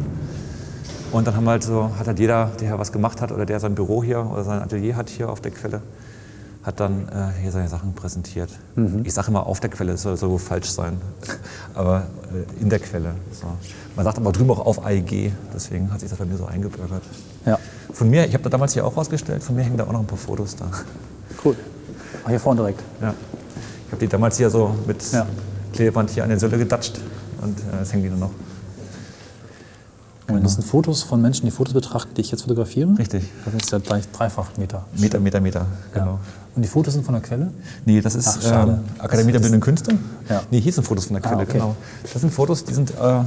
Und 1.14 1.29
dann 1.29 1.37
haben 1.37 1.48
halt 1.48 1.62
so, 1.62 1.90
hat 1.96 2.09
halt 2.09 2.18
jeder, 2.18 2.50
der 2.61 2.77
was 2.77 2.90
gemacht 2.90 3.20
hat 3.20 3.31
oder 3.31 3.46
der 3.46 3.61
sein 3.61 3.77
Büro 3.77 4.03
hier 4.03 4.29
oder 4.33 4.42
sein 4.42 4.61
Atelier 4.61 4.96
hat 4.96 5.09
hier 5.09 5.31
auf 5.31 5.40
der 5.40 5.53
Quelle, 5.53 5.81
hat 6.64 6.81
dann 6.81 7.07
äh, 7.09 7.40
hier 7.40 7.53
seine 7.53 7.68
Sachen 7.68 7.94
präsentiert. 7.94 8.50
Mhm. 8.74 9.03
Ich 9.05 9.14
sage 9.14 9.29
immer 9.29 9.46
auf 9.46 9.61
der 9.61 9.70
Quelle, 9.70 9.92
das 9.92 10.03
soll, 10.03 10.20
wohl 10.22 10.40
falsch 10.40 10.70
sein. 10.70 11.00
aber 11.74 12.07
äh, 12.59 12.61
in 12.61 12.68
der 12.68 12.81
Quelle. 12.81 13.14
So. 13.31 13.46
Man 13.94 14.05
sagt 14.05 14.18
aber 14.18 14.33
drüben 14.33 14.50
auch 14.50 14.66
auf 14.66 14.85
AEG, 14.85 15.31
deswegen 15.55 15.92
hat 15.92 16.00
sich 16.00 16.11
das 16.11 16.18
bei 16.18 16.24
mir 16.24 16.37
so 16.37 16.46
eingebürgert. 16.46 17.03
Ja, 17.46 17.61
Von 17.92 18.11
mir, 18.11 18.27
ich 18.27 18.35
habe 18.35 18.42
da 18.42 18.50
damals 18.50 18.72
hier 18.72 18.85
auch 18.85 18.96
rausgestellt, 18.96 19.40
von 19.44 19.55
mir 19.55 19.62
hängen 19.62 19.77
da 19.77 19.85
auch 19.85 19.92
noch 19.92 20.00
ein 20.00 20.07
paar 20.07 20.18
Fotos 20.18 20.57
da. 20.57 20.66
cool. 21.44 21.55
Ach, 22.24 22.29
hier 22.29 22.40
vorne 22.40 22.61
direkt. 22.61 22.81
Ja. 23.00 23.14
Ich 23.87 23.92
habe 23.92 24.00
die 24.00 24.09
damals 24.09 24.37
hier 24.37 24.50
so 24.50 24.74
mit 24.85 25.00
Ja. 25.12 25.27
Klebeband 25.72 26.11
hier 26.11 26.24
an 26.24 26.31
den 26.31 26.40
Sölle 26.40 26.59
gedatscht 26.59 26.98
und 27.40 27.57
äh, 27.61 27.79
jetzt 27.79 27.92
hängen 27.92 28.03
die 28.03 28.09
nur 28.11 28.18
noch. 28.18 28.31
Und 30.29 30.43
das 30.43 30.55
sind 30.55 30.65
Fotos 30.65 31.03
von 31.03 31.21
Menschen, 31.21 31.45
die 31.45 31.51
Fotos 31.51 31.75
betrachten, 31.75 32.15
die 32.17 32.23
ich 32.23 32.31
jetzt 32.31 32.43
fotografiere. 32.43 32.97
Richtig. 32.99 33.25
Das 33.45 33.55
ist 33.55 33.71
ja 33.71 33.79
gleich 33.79 34.11
dreifach 34.11 34.49
Meter. 34.57 34.85
Meter, 34.97 35.21
Meter, 35.21 35.41
Meter. 35.41 35.67
Genau. 35.93 36.07
Ja. 36.07 36.19
Und 36.57 36.63
die 36.63 36.69
Fotos 36.69 36.95
sind 36.95 37.05
von 37.05 37.15
der 37.15 37.23
Quelle? 37.23 37.51
Nee, 37.85 38.01
das 38.01 38.15
ist 38.15 38.39
Ach, 38.47 38.67
ähm, 38.69 38.79
Akademie 38.99 39.33
der 39.33 39.41
Bildenden 39.41 39.61
Künste. 39.61 39.99
Ja. 40.29 40.43
Nee, 40.51 40.61
hier 40.61 40.73
sind 40.73 40.85
Fotos 40.85 41.07
von 41.07 41.15
der 41.15 41.23
Quelle, 41.23 41.41
Ah, 41.41 41.43
okay. 41.43 41.53
genau. 41.55 41.77
Das 42.11 42.21
sind 42.21 42.33
Fotos, 42.33 42.65
die 42.65 42.73
sind, 42.73 42.91
äh, 42.93 43.21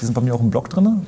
die 0.00 0.04
sind 0.04 0.12
bei 0.14 0.20
mir 0.20 0.34
auch 0.34 0.40
im 0.40 0.50
Blog 0.50 0.68
drin. 0.68 1.06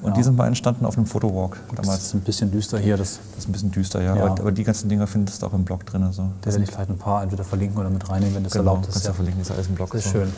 Und 0.00 0.16
die 0.16 0.22
sind 0.22 0.36
mal 0.36 0.46
entstanden 0.46 0.84
auf 0.86 0.96
einem 0.96 1.06
Fotowalk 1.06 1.56
Das 1.74 1.80
damals. 1.84 2.02
ist 2.04 2.14
ein 2.14 2.20
bisschen 2.20 2.52
düster 2.52 2.78
hier. 2.78 2.96
Das, 2.96 3.18
Das 3.34 3.44
ist 3.44 3.48
ein 3.48 3.52
bisschen 3.52 3.72
düster, 3.72 4.00
ja. 4.00 4.14
Ja. 4.14 4.22
Aber, 4.26 4.40
aber 4.40 4.52
die 4.52 4.62
ganzen 4.62 4.88
Dinger 4.88 5.08
findest 5.08 5.42
du 5.42 5.46
auch 5.46 5.52
im 5.54 5.64
Blog 5.64 5.84
drin. 5.86 6.04
Also. 6.04 6.22
da 6.42 6.50
werde 6.52 6.62
ich 6.62 6.70
vielleicht 6.70 6.88
ein 6.90 6.98
paar 6.98 7.22
entweder 7.24 7.42
verlinken 7.42 7.78
oder 7.80 7.90
mit 7.90 8.08
reinnehmen, 8.08 8.36
wenn 8.36 8.44
das 8.44 8.52
genau, 8.52 8.70
erlaubt 8.74 8.86
ist. 8.86 8.92
kannst 8.92 9.06
du 9.06 9.08
Ja. 9.08 9.12
ja 9.12 9.16
verlinken, 9.16 9.40
das 9.40 9.48
ist 9.50 9.54
alles 9.56 9.66
im 9.68 9.74
Blog. 9.74 9.90
Das 9.90 10.04
ist 10.06 10.12
so. 10.12 10.18
schön. 10.20 10.32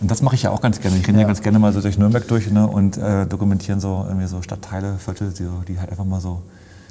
Und 0.00 0.10
das 0.10 0.22
mache 0.22 0.36
ich 0.36 0.42
ja 0.42 0.50
auch 0.50 0.60
ganz 0.60 0.80
gerne. 0.80 0.96
Ich 0.96 1.06
renne 1.06 1.18
ja. 1.18 1.22
Ja. 1.22 1.26
ganz 1.26 1.42
gerne 1.42 1.58
mal 1.58 1.72
so 1.72 1.80
durch 1.80 1.98
Nürnberg 1.98 2.26
durch 2.28 2.50
ne, 2.50 2.66
und 2.66 2.96
äh, 2.96 3.26
dokumentieren 3.26 3.80
so, 3.80 4.04
irgendwie 4.06 4.26
so 4.26 4.42
Stadtteile, 4.42 4.96
Viertel, 4.98 5.32
die, 5.32 5.46
die 5.66 5.78
halt 5.78 5.90
einfach 5.90 6.04
mal 6.04 6.20
so 6.20 6.42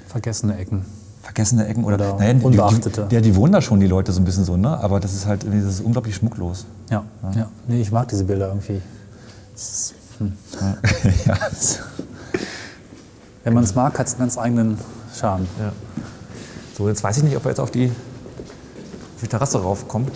Vergessene 0.07 0.57
Ecken. 0.57 0.85
vergessene 1.21 1.67
Ecken 1.67 1.83
oder, 1.83 1.95
Oder 1.95 2.15
naja, 2.15 2.33
die, 2.33 2.45
unbeachtete. 2.45 3.07
Die, 3.09 3.15
ja, 3.15 3.21
die 3.21 3.35
wohnen 3.35 3.53
da 3.53 3.61
schon, 3.61 3.79
die 3.79 3.87
Leute, 3.87 4.11
so 4.11 4.21
ein 4.21 4.25
bisschen 4.25 4.45
so, 4.45 4.57
ne? 4.57 4.77
aber 4.79 4.99
das 4.99 5.13
ist 5.13 5.25
halt 5.25 5.43
irgendwie, 5.43 5.63
das 5.63 5.75
ist 5.75 5.81
unglaublich 5.81 6.15
schmucklos. 6.15 6.65
Ja, 6.89 7.03
ja. 7.35 7.49
Nee, 7.67 7.81
ich 7.81 7.91
mag 7.91 8.07
diese 8.07 8.23
Bilder 8.23 8.47
irgendwie. 8.47 8.81
Ist, 9.55 9.93
hm. 10.17 10.33
ja. 11.25 11.37
Wenn 13.43 13.53
man 13.53 13.63
es 13.63 13.75
mag, 13.75 13.97
hat 13.97 14.07
es 14.07 14.13
einen 14.13 14.19
ganz 14.19 14.37
eigenen 14.37 14.77
Charme. 15.17 15.47
Ja. 15.59 15.71
So, 16.77 16.87
jetzt 16.87 17.03
weiß 17.03 17.17
ich 17.17 17.23
nicht, 17.23 17.35
ob 17.37 17.45
wir 17.45 17.49
jetzt 17.49 17.59
auf 17.59 17.71
die, 17.71 17.87
auf 17.87 19.21
die 19.21 19.27
Terrasse 19.27 19.61
raufkommen. 19.61 20.09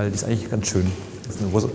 Weil 0.00 0.08
die 0.08 0.14
ist 0.14 0.24
eigentlich 0.24 0.50
ganz 0.50 0.66
schön. 0.66 0.90
Das 1.26 1.34
ist 1.34 1.42
eine 1.42 1.50
große, 1.50 1.68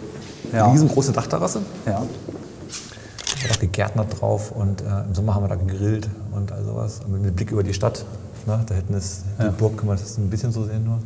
Ja. 0.51 0.71
riesengroße 0.71 1.11
Dachterrasse. 1.11 1.61
Ja. 1.85 2.01
Da 2.01 3.43
hat 3.43 3.55
auch 3.55 3.59
gegärtnert 3.59 4.19
drauf 4.19 4.51
und 4.51 4.81
äh, 4.81 4.85
im 5.07 5.13
Sommer 5.13 5.35
haben 5.35 5.43
wir 5.43 5.49
da 5.49 5.53
gegrillt 5.53 6.09
und 6.31 6.51
all 6.51 6.63
sowas. 6.65 7.01
Und 7.05 7.21
mit 7.21 7.35
Blick 7.35 7.51
über 7.51 7.61
die 7.61 7.75
Stadt. 7.75 8.03
Ne? 8.47 8.63
Da 8.65 8.73
hinten 8.73 8.95
ist 8.95 9.21
die 9.39 9.43
Ja. 9.43 9.51
Burg, 9.51 9.77
kann 9.77 9.85
man 9.85 9.97
das 9.99 10.17
ein 10.17 10.27
bisschen 10.31 10.51
so 10.51 10.63
sehen 10.65 10.85
nur. 10.85 10.97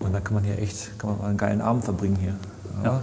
Und 0.00 0.12
dann 0.12 0.22
kann 0.22 0.34
man 0.34 0.44
hier 0.44 0.58
echt, 0.58 0.98
kann 0.98 1.08
man 1.08 1.18
mal 1.18 1.28
einen 1.28 1.38
geilen 1.38 1.62
Abend 1.62 1.86
verbringen 1.86 2.18
hier. 2.20 2.34
Ja. 2.84 3.00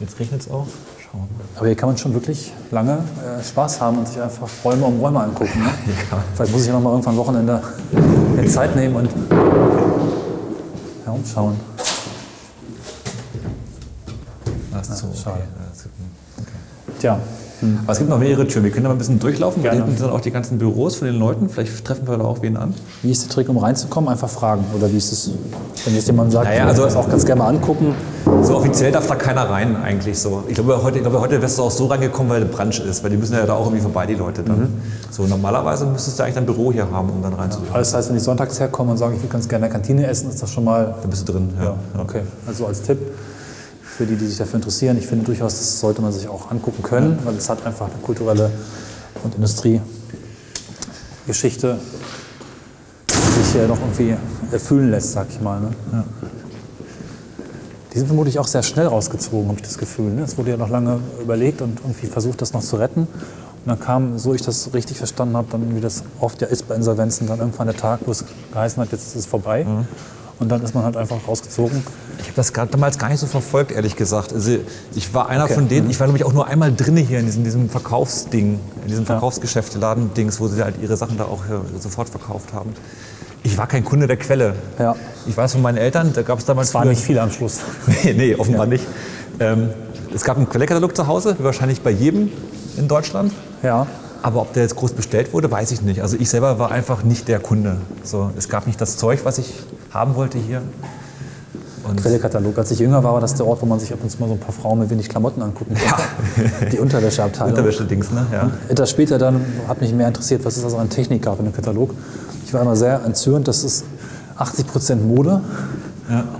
Jetzt 0.00 0.18
regnet 0.18 0.40
es 0.40 0.50
auch. 0.50 0.66
Schauen 1.02 1.20
wir 1.28 1.36
mal. 1.36 1.44
Aber 1.58 1.66
hier 1.66 1.76
kann 1.76 1.90
man 1.90 1.98
schon 1.98 2.14
wirklich 2.14 2.54
lange 2.70 2.92
äh, 2.92 3.44
Spaß 3.44 3.78
haben 3.82 3.98
und 3.98 4.08
sich 4.08 4.22
einfach 4.22 4.48
Räume 4.64 4.86
um 4.86 4.98
Räume 5.00 5.20
angucken. 5.20 5.58
Ne? 5.62 5.68
Ja. 6.10 6.24
Vielleicht 6.34 6.52
muss 6.52 6.62
ich 6.62 6.68
ja 6.68 6.72
noch 6.72 6.80
mal 6.80 6.92
irgendwann 6.92 7.18
Wochenende 7.18 7.62
Zeit 8.48 8.74
nehmen 8.74 8.96
und 8.96 9.10
herumschauen. 11.04 11.56
Ach 14.80 14.84
so, 14.84 15.06
okay. 15.08 15.17
Schade. 15.28 15.42
Okay. 16.38 16.98
Tja, 17.00 17.18
Aber 17.82 17.92
es 17.92 17.98
gibt 17.98 18.08
noch 18.10 18.18
mehrere 18.18 18.46
Türen. 18.46 18.64
Wir 18.64 18.70
können 18.70 18.84
da 18.84 18.88
mal 18.88 18.94
ein 18.94 18.98
bisschen 18.98 19.18
durchlaufen. 19.18 19.62
Gerne. 19.62 19.84
hinten 19.84 19.96
sind 19.98 20.10
auch 20.10 20.20
die 20.20 20.30
ganzen 20.30 20.58
Büros 20.58 20.96
von 20.96 21.06
den 21.08 21.18
Leuten. 21.18 21.48
Vielleicht 21.48 21.84
treffen 21.84 22.06
wir 22.08 22.16
da 22.16 22.24
auch 22.24 22.40
wen 22.42 22.56
an. 22.56 22.74
wie 23.02 23.10
ist 23.10 23.24
der 23.24 23.30
Trick, 23.30 23.48
um 23.48 23.58
reinzukommen? 23.58 24.08
Einfach 24.08 24.28
fragen. 24.28 24.64
Oder 24.76 24.90
wie 24.92 24.96
ist 24.96 25.12
es, 25.12 25.30
wenn 25.84 25.94
jetzt 25.94 26.06
jemand 26.06 26.32
sagt, 26.32 26.46
Naja, 26.46 26.62
ich 26.62 26.68
also- 26.68 26.82
will 26.82 26.88
das 26.88 26.96
auch 26.96 27.08
ganz 27.08 27.26
gerne 27.26 27.42
mal 27.42 27.48
angucken? 27.48 27.94
So 28.42 28.56
offiziell 28.56 28.92
darf 28.92 29.06
da 29.06 29.16
keiner 29.16 29.48
rein 29.50 29.74
eigentlich 29.76 30.18
so. 30.18 30.44
Ich 30.48 30.54
glaube, 30.54 30.82
heute, 30.82 30.98
ich 30.98 31.02
glaube, 31.02 31.20
heute 31.20 31.40
wärst 31.42 31.58
du 31.58 31.62
auch 31.62 31.70
so 31.70 31.86
reingekommen, 31.86 32.30
weil 32.30 32.40
der 32.40 32.46
Brunch 32.48 32.78
ist. 32.80 33.02
Weil 33.02 33.10
die 33.10 33.16
müssen 33.16 33.34
ja 33.34 33.44
da 33.46 33.54
auch 33.54 33.64
irgendwie 33.66 33.82
vorbei, 33.82 34.06
die 34.06 34.14
Leute 34.14 34.42
dann. 34.42 34.80
So 35.10 35.24
normalerweise 35.26 35.86
müsstest 35.86 36.18
du 36.18 36.22
eigentlich 36.22 36.34
dein 36.36 36.46
Büro 36.46 36.70
hier 36.72 36.88
haben, 36.90 37.10
um 37.10 37.22
dann 37.22 37.32
reinzugehen. 37.34 37.72
Das 37.74 37.92
heißt, 37.94 38.08
wenn 38.10 38.16
ich 38.16 38.22
sonntags 38.22 38.60
herkomme 38.60 38.92
und 38.92 38.98
sage, 38.98 39.14
ich 39.16 39.22
will 39.22 39.30
ganz 39.30 39.48
gerne 39.48 39.66
in 39.66 39.72
der 39.72 39.80
Kantine 39.80 40.06
essen, 40.06 40.28
ist 40.30 40.40
das 40.42 40.50
schon 40.50 40.64
mal 40.64 40.94
Da 41.02 41.08
bist 41.08 41.28
du 41.28 41.32
drin. 41.32 41.50
Ja. 41.58 41.64
Ja, 41.64 41.74
okay. 42.00 42.22
Also 42.46 42.66
als 42.66 42.82
Tipp 42.82 42.98
für 43.98 44.06
die, 44.06 44.14
die 44.14 44.28
sich 44.28 44.38
dafür 44.38 44.54
interessieren. 44.54 44.96
Ich 44.96 45.08
finde 45.08 45.24
durchaus, 45.24 45.58
das 45.58 45.80
sollte 45.80 46.00
man 46.02 46.12
sich 46.12 46.28
auch 46.28 46.52
angucken 46.52 46.84
können, 46.84 47.18
weil 47.24 47.34
es 47.34 47.50
hat 47.50 47.66
einfach 47.66 47.86
eine 47.86 47.96
kulturelle 48.00 48.48
und 49.24 49.34
Industriegeschichte, 49.34 51.80
die 53.10 53.42
sich 53.42 53.52
hier 53.52 53.66
noch 53.66 53.80
irgendwie 53.80 54.14
erfüllen 54.52 54.92
lässt, 54.92 55.10
sag 55.10 55.26
ich 55.30 55.40
mal. 55.40 55.60
Ne? 55.60 55.72
Die 57.92 57.98
sind 57.98 58.06
vermutlich 58.06 58.38
auch 58.38 58.46
sehr 58.46 58.62
schnell 58.62 58.86
rausgezogen, 58.86 59.48
habe 59.48 59.58
ich 59.58 59.64
das 59.64 59.78
Gefühl. 59.78 60.12
Ne? 60.12 60.22
Es 60.22 60.38
wurde 60.38 60.52
ja 60.52 60.56
noch 60.56 60.70
lange 60.70 61.00
überlegt 61.20 61.60
und 61.60 61.80
irgendwie 61.80 62.06
versucht, 62.06 62.40
das 62.40 62.52
noch 62.52 62.62
zu 62.62 62.76
retten. 62.76 63.00
Und 63.00 63.66
dann 63.66 63.80
kam, 63.80 64.16
so 64.16 64.32
ich 64.32 64.42
das 64.42 64.72
richtig 64.74 64.98
verstanden 64.98 65.36
habe, 65.36 65.48
dann, 65.50 65.74
wie 65.74 65.80
das 65.80 66.04
oft 66.20 66.40
ja 66.40 66.46
ist 66.46 66.68
bei 66.68 66.76
Insolvenzen, 66.76 67.26
dann 67.26 67.40
irgendwann 67.40 67.66
der 67.66 67.76
Tag, 67.76 67.98
wo 68.06 68.12
es 68.12 68.24
geheißen 68.52 68.80
hat, 68.80 68.92
jetzt 68.92 69.08
ist 69.08 69.16
es 69.16 69.26
vorbei. 69.26 69.66
Und 70.40 70.48
dann 70.50 70.62
ist 70.62 70.74
man 70.74 70.84
halt 70.84 70.96
einfach 70.96 71.16
rausgezogen. 71.26 71.82
Ich 72.20 72.26
habe 72.26 72.36
das 72.36 72.52
damals 72.70 72.98
gar 72.98 73.08
nicht 73.08 73.18
so 73.18 73.26
verfolgt, 73.26 73.72
ehrlich 73.72 73.96
gesagt. 73.96 74.32
Also 74.32 74.58
ich 74.94 75.12
war 75.12 75.28
einer 75.28 75.44
Okay. 75.44 75.54
von 75.54 75.68
denen, 75.68 75.90
ich 75.90 75.98
war 75.98 76.06
glaube 76.06 76.18
ich 76.18 76.24
auch 76.24 76.32
nur 76.32 76.46
einmal 76.46 76.72
drinne 76.72 77.00
hier 77.00 77.18
in 77.18 77.26
diesem, 77.26 77.42
diesem 77.42 77.68
Verkaufsding, 77.68 78.60
in 78.82 78.88
diesem 78.88 79.04
Ja. 79.04 79.14
Verkaufsgeschäfteladen-Dings, 79.14 80.38
wo 80.40 80.46
sie 80.48 80.62
halt 80.62 80.76
ihre 80.80 80.96
Sachen 80.96 81.18
da 81.18 81.24
auch 81.24 81.44
äh, 81.44 81.80
sofort 81.80 82.08
verkauft 82.08 82.52
haben. 82.52 82.72
Ich 83.42 83.56
war 83.58 83.66
kein 83.66 83.84
Kunde 83.84 84.06
der 84.06 84.16
Quelle. 84.16 84.54
Ja. 84.78 84.94
Ich 85.26 85.36
weiß 85.36 85.52
von 85.52 85.62
meinen 85.62 85.78
Eltern, 85.78 86.12
da 86.14 86.22
gab 86.22 86.38
es 86.38 86.44
damals 86.44 86.68
Es 86.68 86.74
war 86.74 86.84
nicht 86.84 87.02
viel 87.02 87.18
am 87.18 87.30
Schluss. 87.30 87.60
nee, 88.04 88.12
nee, 88.12 88.34
offenbar 88.36 88.66
nicht. 88.66 88.84
Ähm, 89.40 89.70
es 90.14 90.22
gab 90.24 90.36
einen 90.36 90.48
Quellekatalog 90.48 90.94
zu 90.94 91.06
Hause, 91.06 91.36
wie 91.38 91.44
wahrscheinlich 91.44 91.80
bei 91.82 91.90
jedem 91.90 92.30
in 92.76 92.86
Deutschland. 92.88 93.32
Ja. 93.62 93.86
Aber 94.22 94.40
ob 94.42 94.52
der 94.52 94.64
jetzt 94.64 94.74
groß 94.76 94.92
bestellt 94.92 95.32
wurde, 95.32 95.50
weiß 95.50 95.70
ich 95.70 95.82
nicht. 95.82 96.02
Also 96.02 96.16
ich 96.18 96.28
selber 96.28 96.58
war 96.58 96.70
einfach 96.72 97.02
nicht 97.04 97.28
der 97.28 97.38
Kunde. 97.38 97.76
So, 98.02 98.30
es 98.36 98.48
gab 98.48 98.66
nicht 98.66 98.80
das 98.80 98.96
Zeug, 98.96 99.20
was 99.24 99.38
ich 99.38 99.52
haben 99.90 100.14
wollte 100.14 100.38
hier. 100.38 100.62
Und 101.84 102.02
Quellekatalog. 102.02 102.58
Als 102.58 102.70
ich 102.70 102.80
jünger 102.80 103.02
war, 103.02 103.14
war 103.14 103.20
das 103.20 103.34
der 103.34 103.46
Ort, 103.46 103.62
wo 103.62 103.66
man 103.66 103.80
sich 103.80 103.92
ab 103.92 104.00
und 104.02 104.10
zu 104.10 104.18
mal 104.18 104.26
so 104.26 104.34
ein 104.34 104.40
paar 104.40 104.52
Frauen 104.52 104.80
mit 104.80 104.90
wenig 104.90 105.08
Klamotten 105.08 105.40
angucken 105.40 105.74
konnte. 105.74 106.70
Die 106.70 106.78
Unterwäscheabteilung. 106.78 107.52
Unterwäsche-Dings, 107.54 108.10
ne? 108.10 108.26
Ja. 108.30 108.50
Etwas 108.68 108.90
später 108.90 109.16
dann 109.16 109.40
hat 109.66 109.80
mich 109.80 109.94
mehr 109.94 110.08
interessiert, 110.08 110.44
was 110.44 110.56
es 110.56 110.64
also 110.64 110.76
an 110.76 110.90
Technik 110.90 111.22
gab 111.22 111.38
in 111.38 111.46
dem 111.46 111.54
Katalog. 111.54 111.94
Ich 112.44 112.52
war 112.52 112.60
immer 112.60 112.76
sehr 112.76 113.02
entzürnt, 113.04 113.48
dass 113.48 113.64
es 113.64 113.84
80 114.36 114.66
Prozent 114.66 115.06
Mode 115.06 115.40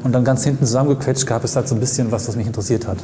und 0.02 0.12
dann 0.12 0.24
ganz 0.24 0.44
hinten 0.44 0.64
zusammengequetscht 0.64 1.26
gab 1.26 1.44
es 1.44 1.54
halt 1.56 1.68
so 1.68 1.74
ein 1.74 1.80
bisschen 1.80 2.10
was, 2.10 2.26
was 2.28 2.36
mich 2.36 2.46
interessiert 2.46 2.86
hat. 2.86 2.98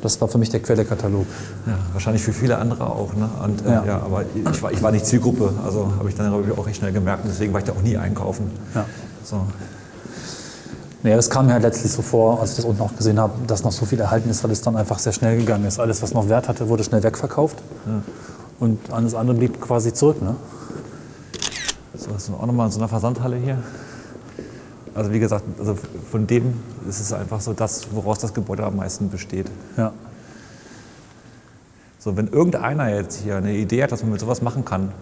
Das 0.00 0.20
war 0.20 0.28
für 0.28 0.38
mich 0.38 0.50
der 0.50 0.60
Quellekatalog. 0.60 1.26
Ja, 1.66 1.78
wahrscheinlich 1.92 2.22
für 2.22 2.32
viele 2.32 2.58
andere 2.58 2.86
auch. 2.86 3.14
Ne? 3.14 3.28
Und, 3.42 3.64
äh, 3.64 3.70
Ja. 3.70 3.84
ja. 3.86 3.96
aber 4.02 4.24
ich 4.34 4.62
war, 4.62 4.70
ich 4.70 4.82
war 4.82 4.92
nicht 4.92 5.06
Zielgruppe, 5.06 5.50
also 5.64 5.92
habe 5.98 6.08
ich 6.10 6.14
dann 6.14 6.26
ich, 6.44 6.58
auch 6.58 6.66
recht 6.66 6.76
schnell 6.76 6.92
gemerkt. 6.92 7.24
Und 7.24 7.30
deswegen 7.30 7.54
war 7.54 7.60
ich 7.60 7.66
da 7.66 7.72
auch 7.72 7.82
nie 7.82 7.96
einkaufen. 7.96 8.50
Ja. 8.74 8.84
So. 9.24 9.46
Nee, 11.02 11.14
das 11.16 11.28
kam 11.28 11.46
mir 11.46 11.52
halt 11.52 11.62
letztlich 11.62 11.92
so 11.92 12.00
vor, 12.00 12.40
als 12.40 12.50
ich 12.50 12.56
das 12.56 12.64
unten 12.64 12.80
auch 12.80 12.96
gesehen 12.96 13.18
habe, 13.18 13.32
dass 13.46 13.62
noch 13.62 13.72
so 13.72 13.84
viel 13.84 14.00
erhalten 14.00 14.30
ist, 14.30 14.42
weil 14.42 14.50
es 14.50 14.62
dann 14.62 14.76
einfach 14.76 14.98
sehr 14.98 15.12
schnell 15.12 15.36
gegangen 15.36 15.66
ist. 15.66 15.78
Alles, 15.78 16.02
was 16.02 16.14
noch 16.14 16.28
Wert 16.28 16.48
hatte, 16.48 16.68
wurde 16.68 16.82
schnell 16.82 17.02
wegverkauft. 17.02 17.58
Und 18.58 18.90
alles 18.90 19.14
andere 19.14 19.36
blieb 19.36 19.60
quasi 19.60 19.92
zurück. 19.92 20.22
Ne? 20.22 20.36
So, 21.94 22.10
das 22.10 22.28
ist 22.28 22.34
auch 22.34 22.46
nochmal 22.46 22.66
in 22.66 22.72
so 22.72 22.78
einer 22.78 22.88
Versandhalle 22.88 23.36
hier. 23.36 23.58
Also 24.94 25.12
wie 25.12 25.18
gesagt, 25.18 25.44
also 25.58 25.76
von 26.10 26.26
dem 26.26 26.54
ist 26.88 27.00
es 27.00 27.12
einfach 27.12 27.40
so 27.40 27.52
das, 27.52 27.88
woraus 27.92 28.18
das 28.18 28.32
Gebäude 28.32 28.64
am 28.64 28.76
meisten 28.76 29.10
besteht. 29.10 29.50
Ja. 29.76 29.92
So, 31.98 32.16
wenn 32.16 32.28
irgendeiner 32.28 32.88
jetzt 32.90 33.20
hier 33.22 33.36
eine 33.36 33.52
Idee 33.54 33.82
hat, 33.82 33.92
dass 33.92 34.02
man 34.02 34.12
mit 34.12 34.20
sowas 34.20 34.40
machen 34.40 34.64
kann, 34.64 34.92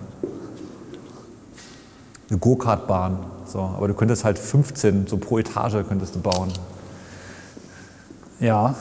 eine 2.32 2.38
Go-Kart-Bahn, 2.38 3.18
so, 3.46 3.60
aber 3.60 3.88
du 3.88 3.94
könntest 3.94 4.24
halt 4.24 4.38
15 4.38 5.06
so 5.06 5.18
pro 5.18 5.38
Etage 5.38 5.86
könntest 5.86 6.14
du 6.14 6.20
bauen. 6.20 6.50
Ja. 8.40 8.74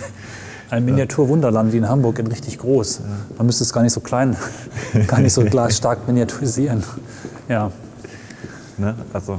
Ein 0.70 0.84
Miniatur-Wunderland 0.84 1.72
wie 1.72 1.78
in 1.78 1.88
Hamburg 1.88 2.18
in 2.18 2.26
richtig 2.26 2.58
groß. 2.58 3.00
Man 3.38 3.46
müsste 3.46 3.64
es 3.64 3.72
gar 3.72 3.82
nicht 3.82 3.92
so 3.92 4.00
klein, 4.00 4.36
gar 5.06 5.20
nicht 5.20 5.32
so 5.32 5.44
stark 5.68 6.06
miniaturisieren. 6.06 6.82
Ja. 7.48 7.70
Ne? 8.76 8.94
Also, 9.12 9.38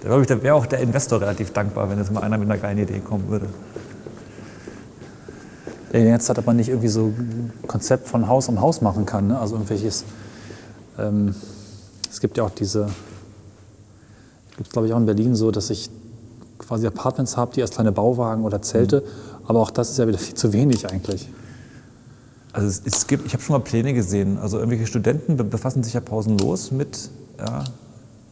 da 0.00 0.08
glaube 0.08 0.22
ich, 0.22 0.26
da 0.28 0.42
wäre 0.42 0.54
auch 0.54 0.66
der 0.66 0.80
Investor 0.80 1.20
relativ 1.20 1.52
dankbar, 1.52 1.90
wenn 1.90 1.98
jetzt 1.98 2.12
mal 2.12 2.22
einer 2.22 2.38
mit 2.38 2.50
einer 2.50 2.60
geilen 2.60 2.78
Idee 2.78 3.00
kommen 3.00 3.28
würde. 3.28 3.46
Jetzt 5.92 6.28
hat 6.28 6.38
aber 6.38 6.54
nicht 6.54 6.68
irgendwie 6.68 6.88
so 6.88 7.06
ein 7.06 7.52
Konzept 7.66 8.08
von 8.08 8.26
Haus 8.26 8.48
um 8.48 8.60
Haus 8.60 8.80
machen 8.80 9.06
kann. 9.06 9.28
Ne? 9.28 9.38
Also 9.38 9.54
irgendwelches. 9.56 10.04
Ähm, 10.98 11.34
es 12.12 12.20
gibt 12.20 12.36
ja 12.36 12.44
auch 12.44 12.50
diese. 12.50 12.88
Gibt 14.56 14.66
es 14.66 14.72
glaube 14.72 14.86
ich 14.86 14.92
auch 14.92 14.98
in 14.98 15.06
Berlin 15.06 15.34
so, 15.34 15.50
dass 15.50 15.70
ich 15.70 15.90
quasi 16.58 16.86
Apartments 16.86 17.36
habe, 17.36 17.54
die 17.54 17.62
als 17.62 17.70
kleine 17.70 17.90
Bauwagen 17.90 18.44
oder 18.44 18.60
Zelte. 18.60 19.02
Aber 19.46 19.60
auch 19.60 19.70
das 19.70 19.90
ist 19.90 19.98
ja 19.98 20.06
wieder 20.06 20.18
viel 20.18 20.34
zu 20.34 20.52
wenig 20.52 20.88
eigentlich. 20.90 21.28
Also 22.52 22.68
es, 22.68 22.82
es 22.84 23.06
gibt, 23.06 23.26
ich 23.26 23.32
habe 23.32 23.42
schon 23.42 23.54
mal 23.54 23.60
Pläne 23.60 23.94
gesehen. 23.94 24.36
Also 24.38 24.58
irgendwelche 24.58 24.86
Studenten 24.86 25.38
be- 25.38 25.44
befassen 25.44 25.82
sich 25.82 25.94
ja 25.94 26.00
pausenlos 26.00 26.70
mit 26.70 27.10
ja, 27.38 27.64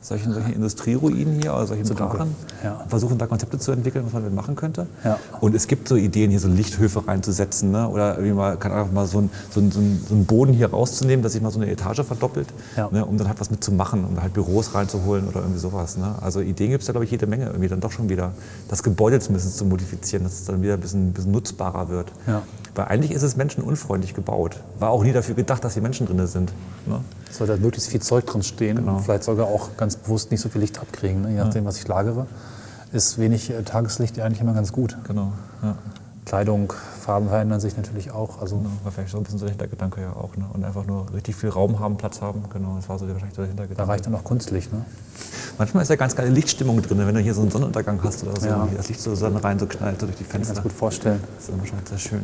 solchen, 0.00 0.32
solchen 0.32 0.54
Industrieruinen 0.54 1.40
hier, 1.40 1.52
oder 1.54 1.66
solchen 1.66 1.88
Brachen. 1.94 2.34
Ja. 2.64 2.84
Versuchen 2.88 3.18
da 3.18 3.26
Konzepte 3.26 3.58
zu 3.58 3.72
entwickeln, 3.72 4.04
was 4.06 4.12
man 4.12 4.22
damit 4.22 4.34
machen 4.36 4.56
könnte. 4.56 4.86
Ja. 5.04 5.18
Und 5.40 5.54
es 5.54 5.66
gibt 5.66 5.88
so 5.88 5.96
Ideen, 5.96 6.30
hier 6.30 6.40
so 6.40 6.48
Lichthöfe 6.48 7.06
reinzusetzen. 7.06 7.70
Ne? 7.70 7.88
Oder 7.88 8.14
irgendwie 8.16 8.32
mal, 8.32 8.56
kann 8.56 8.72
einfach 8.72 8.92
mal 8.92 9.06
so 9.06 9.18
einen 9.18 9.30
so 9.50 9.60
ein, 9.60 9.70
so 9.70 9.80
ein, 10.14 10.24
Boden 10.24 10.52
hier 10.52 10.70
rauszunehmen, 10.70 11.22
dass 11.22 11.32
sich 11.32 11.42
mal 11.42 11.50
so 11.50 11.60
eine 11.60 11.70
Etage 11.70 12.02
verdoppelt, 12.02 12.48
Ja. 12.76 12.88
ne? 12.90 13.04
um 13.04 13.18
dann 13.18 13.28
halt 13.28 13.40
was 13.40 13.50
mitzumachen, 13.50 14.04
um 14.04 14.20
halt 14.20 14.32
Büros 14.32 14.74
reinzuholen 14.74 15.28
oder 15.28 15.40
irgendwie 15.40 15.60
sowas. 15.60 15.96
Ne? 15.96 16.14
Also 16.20 16.40
Ideen 16.40 16.70
gibt 16.70 16.82
es 16.82 16.86
da, 16.86 16.92
glaube 16.92 17.04
ich, 17.04 17.10
jede 17.10 17.26
Menge 17.26 17.46
irgendwie 17.46 17.68
dann 17.68 17.80
doch 17.80 17.92
schon 17.92 18.08
wieder. 18.08 18.32
Das 18.68 18.82
Gebäude 18.82 19.20
zumindest 19.20 19.56
zu 19.58 19.64
modifizieren, 19.64 20.24
dass 20.24 20.34
es 20.34 20.44
dann 20.44 20.62
wieder 20.62 20.74
ein 20.74 20.80
bisschen, 20.80 21.08
ein 21.08 21.12
bisschen 21.12 21.32
nutzbarer 21.32 21.88
wird. 21.88 22.12
Weil 22.74 22.84
eigentlich 22.86 23.10
ist 23.10 23.22
es 23.22 23.36
menschenunfreundlich 23.36 24.14
gebaut. 24.14 24.60
War 24.78 24.90
auch 24.90 25.02
nie 25.02 25.12
dafür 25.12 25.34
gedacht, 25.34 25.64
dass 25.64 25.74
hier 25.74 25.82
Menschen 25.82 26.06
drin 26.06 26.24
sind. 26.26 26.52
Ne? 26.86 27.00
Es 27.28 27.38
sollte 27.38 27.52
halt 27.54 27.62
möglichst 27.62 27.90
viel 27.90 28.00
Zeug 28.00 28.26
drin 28.26 28.42
stehen. 28.42 28.76
Genau. 28.76 28.98
Vielleicht 28.98 29.24
sogar 29.24 29.46
auch 29.46 29.76
ganz 29.76 29.89
bewusst 29.96 30.30
nicht 30.30 30.40
so 30.40 30.48
viel 30.48 30.60
Licht 30.60 30.78
abkriegen. 30.80 31.22
Ne? 31.22 31.30
Je 31.30 31.36
nachdem, 31.36 31.64
was 31.64 31.76
ich 31.76 31.86
lagere, 31.88 32.26
ist 32.92 33.18
wenig 33.18 33.50
äh, 33.50 33.62
Tageslicht 33.62 34.18
eigentlich 34.20 34.40
immer 34.40 34.54
ganz 34.54 34.72
gut. 34.72 34.96
Genau. 35.04 35.32
Ja. 35.62 35.76
Kleidung, 36.26 36.72
Farben 37.00 37.28
verändern 37.28 37.58
sich 37.60 37.76
natürlich 37.76 38.12
auch. 38.12 38.40
Also 38.40 38.64
War 38.84 38.92
vielleicht 38.92 39.10
so 39.10 39.16
ein 39.18 39.24
bisschen 39.24 39.38
so 39.38 39.46
der 39.46 39.52
Hintergedanke 39.52 40.00
ja 40.00 40.12
auch. 40.12 40.36
Ne? 40.36 40.44
Und 40.52 40.64
einfach 40.64 40.86
nur 40.86 41.12
richtig 41.12 41.34
viel 41.34 41.48
Raum 41.48 41.80
haben, 41.80 41.96
Platz 41.96 42.20
haben. 42.20 42.44
Genau, 42.52 42.76
das 42.76 42.88
war 42.88 42.98
so 42.98 43.08
wahrscheinlich 43.08 43.34
so 43.34 43.42
der 43.42 43.46
da 43.46 43.50
Hintergedanke. 43.50 43.92
reicht 43.92 44.06
dann 44.06 44.14
auch 44.14 44.22
Kunstlicht. 44.22 44.72
Ne? 44.72 44.84
Manchmal 45.58 45.82
ist 45.82 45.88
ja 45.88 45.96
ganz 45.96 46.14
geile 46.14 46.30
Lichtstimmung 46.30 46.80
drin, 46.82 46.98
wenn 46.98 47.14
du 47.14 47.20
hier 47.20 47.34
so 47.34 47.40
einen 47.40 47.50
Sonnenuntergang 47.50 48.00
hast 48.04 48.22
oder 48.22 48.38
so. 48.38 48.46
Ja. 48.46 48.68
Das 48.76 48.88
Licht 48.88 49.00
so 49.00 49.12
rein 49.14 49.58
so 49.58 49.66
knallt 49.66 50.00
so 50.00 50.06
durch 50.06 50.18
die 50.18 50.24
Kann 50.24 50.40
ich 50.42 50.46
Fenster. 50.46 50.54
ganz 50.54 50.62
gut 50.62 50.72
vorstellen. 50.72 51.20
Das 51.36 51.48
ist 51.48 51.54
immer 51.54 51.66
schon 51.66 51.78
sehr 51.84 51.98
schön. 51.98 52.22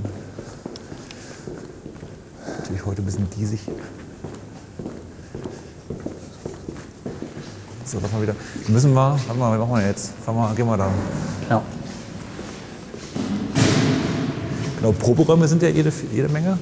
Natürlich 2.59 2.87
heute 2.87 3.02
ein 3.02 3.07
bisschen 3.07 3.29
diesig. 3.31 3.61
So, 7.87 7.99
lass 8.03 8.11
mal 8.12 8.20
wieder. 8.20 8.35
Müssen 8.66 8.92
wir, 8.94 8.96
warte 9.27 9.38
mal, 9.38 9.57
was 9.57 9.68
machen 9.68 9.81
wir 9.81 9.87
jetzt? 9.87 10.11
Fahren 10.25 10.35
wir, 10.37 10.55
gehen 10.57 10.66
wir 10.66 10.77
da. 10.77 10.90
Ja. 11.49 11.62
Genau, 14.79 14.92
Proberäume 14.92 15.46
sind 15.46 15.62
ja 15.62 15.68
jede, 15.68 15.92
jede 16.12 16.29
Menge. 16.29 16.59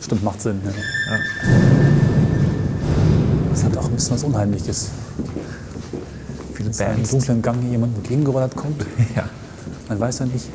Stimmt, 0.00 0.22
macht 0.22 0.40
Sinn. 0.40 0.60
Ja. 0.64 1.18
Das 3.50 3.64
hat 3.64 3.76
auch 3.76 3.86
ein 3.86 3.90
bisschen 3.92 4.14
was 4.14 4.22
Unheimliches. 4.22 4.90
Viele 6.54 6.68
Dass 6.68 6.78
im 6.80 6.86
Bands. 6.86 7.10
dunklen 7.10 7.42
Gang 7.42 7.60
hier 7.60 7.70
jemand 7.70 7.96
entgegengerollt 7.96 8.54
kommt. 8.54 8.86
Ja. 9.16 9.24
Man 9.88 9.98
weiß 10.00 10.20
ja 10.20 10.26
nicht. 10.26 10.46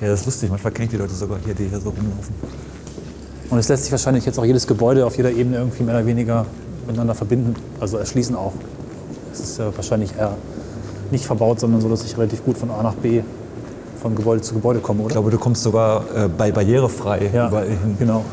ja, 0.00 0.08
das 0.08 0.20
ist 0.20 0.26
lustig. 0.26 0.50
Manchmal 0.50 0.72
kenne 0.72 0.86
ich 0.86 0.90
die 0.90 0.96
Leute 0.96 1.14
sogar 1.14 1.38
hier, 1.44 1.54
die 1.54 1.68
hier 1.68 1.80
so 1.80 1.90
rumlaufen. 1.90 2.34
Und 3.48 3.58
es 3.58 3.68
lässt 3.68 3.84
sich 3.84 3.92
wahrscheinlich 3.92 4.26
jetzt 4.26 4.38
auch 4.38 4.44
jedes 4.44 4.66
Gebäude 4.66 5.06
auf 5.06 5.16
jeder 5.16 5.30
Ebene 5.30 5.58
irgendwie 5.58 5.84
mehr 5.84 5.94
oder 5.94 6.04
weniger 6.04 6.44
miteinander 6.86 7.14
verbinden, 7.14 7.54
also 7.80 7.96
erschließen 7.98 8.34
auch. 8.36 8.52
Es 9.32 9.40
ist 9.40 9.58
ja 9.58 9.74
wahrscheinlich 9.74 10.14
eher 10.16 10.34
nicht 11.10 11.24
verbaut, 11.26 11.60
sondern 11.60 11.80
so, 11.80 11.88
dass 11.88 12.04
ich 12.04 12.16
relativ 12.16 12.44
gut 12.44 12.56
von 12.58 12.70
A 12.70 12.82
nach 12.82 12.94
B 12.94 13.22
von 14.00 14.14
Gebäude 14.16 14.42
zu 14.42 14.54
Gebäude 14.54 14.80
komme, 14.80 15.00
Ich 15.00 15.04
oder? 15.06 15.12
glaube, 15.14 15.30
du 15.30 15.38
kommst 15.38 15.62
sogar 15.62 16.04
äh, 16.14 16.28
bei 16.28 16.50
barrierefrei 16.50 17.30
ja, 17.32 17.48
überall 17.48 17.68
hin. 17.68 17.96
genau. 17.98 18.24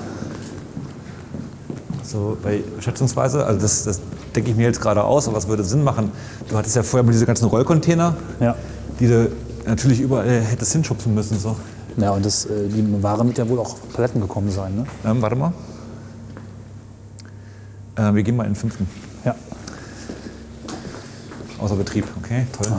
So 2.04 2.36
bei 2.42 2.64
schätzungsweise, 2.80 3.46
also 3.46 3.60
das, 3.62 3.84
das 3.84 4.02
denke 4.36 4.50
ich 4.52 4.58
mir 4.58 4.64
jetzt 4.64 4.82
gerade 4.82 5.04
aus, 5.04 5.28
aber 5.28 5.38
es 5.38 5.48
würde 5.48 5.64
Sinn 5.64 5.84
machen. 5.84 6.12
Du 6.50 6.58
hattest 6.58 6.76
ja 6.76 6.82
vorher 6.84 7.04
mal 7.06 7.12
diese 7.12 7.26
ganzen 7.26 7.46
Rollcontainer, 7.46 8.16
Ja. 8.40 8.56
die 9.00 9.08
du 9.08 9.30
natürlich 9.68 10.00
überall 10.00 10.28
hättest 10.42 10.72
hinschubsen 10.74 11.14
müssen. 11.14 11.38
So. 11.38 11.56
Ja, 11.98 12.12
und 12.12 12.26
das, 12.26 12.46
äh, 12.46 12.68
die 12.68 13.04
Ware 13.04 13.26
wird 13.28 13.38
ja 13.38 13.48
wohl 13.48 13.60
auch 13.60 13.74
auf 13.74 13.94
Paletten 13.94 14.22
gekommen 14.22 14.50
sein, 14.50 14.74
ne? 14.76 14.86
Ähm, 15.06 15.22
warte 15.22 15.36
mal. 15.36 15.54
Äh, 18.00 18.14
wir 18.16 18.24
gehen 18.24 18.36
mal 18.38 18.44
in 18.46 18.52
den 18.54 18.56
fünften. 18.56 18.88
Ja. 19.26 19.36
Außer 21.60 21.76
Betrieb. 21.76 22.06
Okay, 22.24 22.48
toll. 22.58 22.72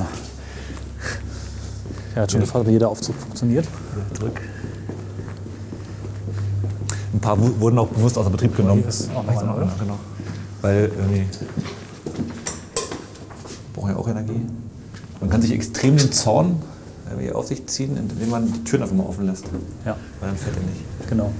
Er 2.14 2.22
hat 2.22 2.32
schon 2.32 2.40
gefragt, 2.40 2.66
wie 2.66 2.72
jeder 2.72 2.88
Aufzug 2.88 3.14
funktioniert. 3.16 3.66
Zurück. 4.14 4.40
Ein 7.12 7.20
paar 7.20 7.38
wu- 7.38 7.60
wurden 7.60 7.78
auch 7.78 7.88
bewusst 7.88 8.16
außer 8.16 8.30
Betrieb 8.30 8.56
genommen. 8.56 8.80
hier 8.80 8.88
ist 8.88 9.10
auch 9.14 9.22
noch 9.24 9.36
einer, 9.42 9.56
oder? 9.56 9.66
Ja, 9.66 9.72
genau. 9.78 9.98
Weil 10.62 10.90
irgendwie 10.98 11.26
brauchen 13.74 13.90
ja 13.90 13.96
auch 13.96 14.08
Energie. 14.08 14.40
Man 15.20 15.28
kann 15.30 15.42
sich 15.42 15.52
extrem 15.52 15.96
den 15.98 16.10
Zorn 16.12 16.62
irgendwie 17.10 17.32
auf 17.32 17.46
sich 17.46 17.66
ziehen, 17.66 17.96
indem 17.96 18.30
man 18.30 18.50
die 18.50 18.64
Türen 18.64 18.82
einfach 18.82 18.96
mal 18.96 19.04
offen 19.06 19.26
lässt. 19.26 19.44
Ja, 19.84 19.96
Weil 20.20 20.30
dann 20.30 20.38
fällt 20.38 20.56
er 20.56 20.62
nicht. 20.62 21.08
genau. 21.08 21.32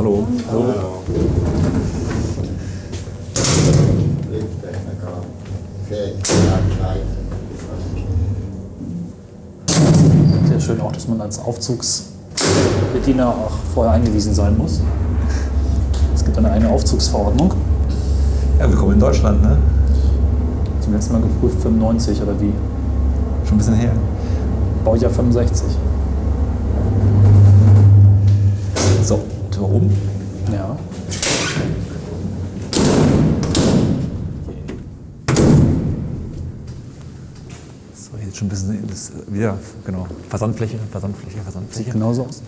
Hallo. 0.00 0.26
Sehr 10.48 10.58
schön 10.58 10.80
auch, 10.80 10.90
dass 10.90 11.06
man 11.06 11.20
als 11.20 11.38
Aufzugsbediener 11.44 13.28
auch 13.28 13.50
vorher 13.74 13.92
eingewiesen 13.92 14.32
sein 14.32 14.56
muss. 14.56 14.80
Es 16.14 16.24
gibt 16.24 16.38
eine 16.38 16.50
eigene 16.50 16.70
Aufzugsverordnung. 16.70 17.52
Ja, 18.58 18.70
willkommen 18.70 18.94
in 18.94 19.00
Deutschland, 19.00 19.42
ne? 19.42 19.58
Zum 20.80 20.94
letzten 20.94 21.12
Mal 21.12 21.20
geprüft 21.20 21.60
95 21.60 22.22
oder 22.22 22.40
wie? 22.40 22.54
Schon 23.44 23.56
ein 23.56 23.58
bisschen 23.58 23.74
her. 23.74 23.92
Baujahr 24.82 25.10
65. 25.10 25.76
Tür 29.60 29.68
oben. 29.68 29.90
Ja. 30.50 30.76
So, 37.94 38.16
jetzt 38.24 38.38
schon 38.38 38.46
ein 38.46 38.50
bisschen 38.50 38.86
das, 38.88 39.12
wieder, 39.28 39.58
genau. 39.84 40.06
Versandfläche, 40.28 40.78
Versandfläche, 40.90 41.34
Sieht 41.36 41.42
Versandfläche. 41.42 41.90
genauso 41.90 42.24
aus. 42.24 42.42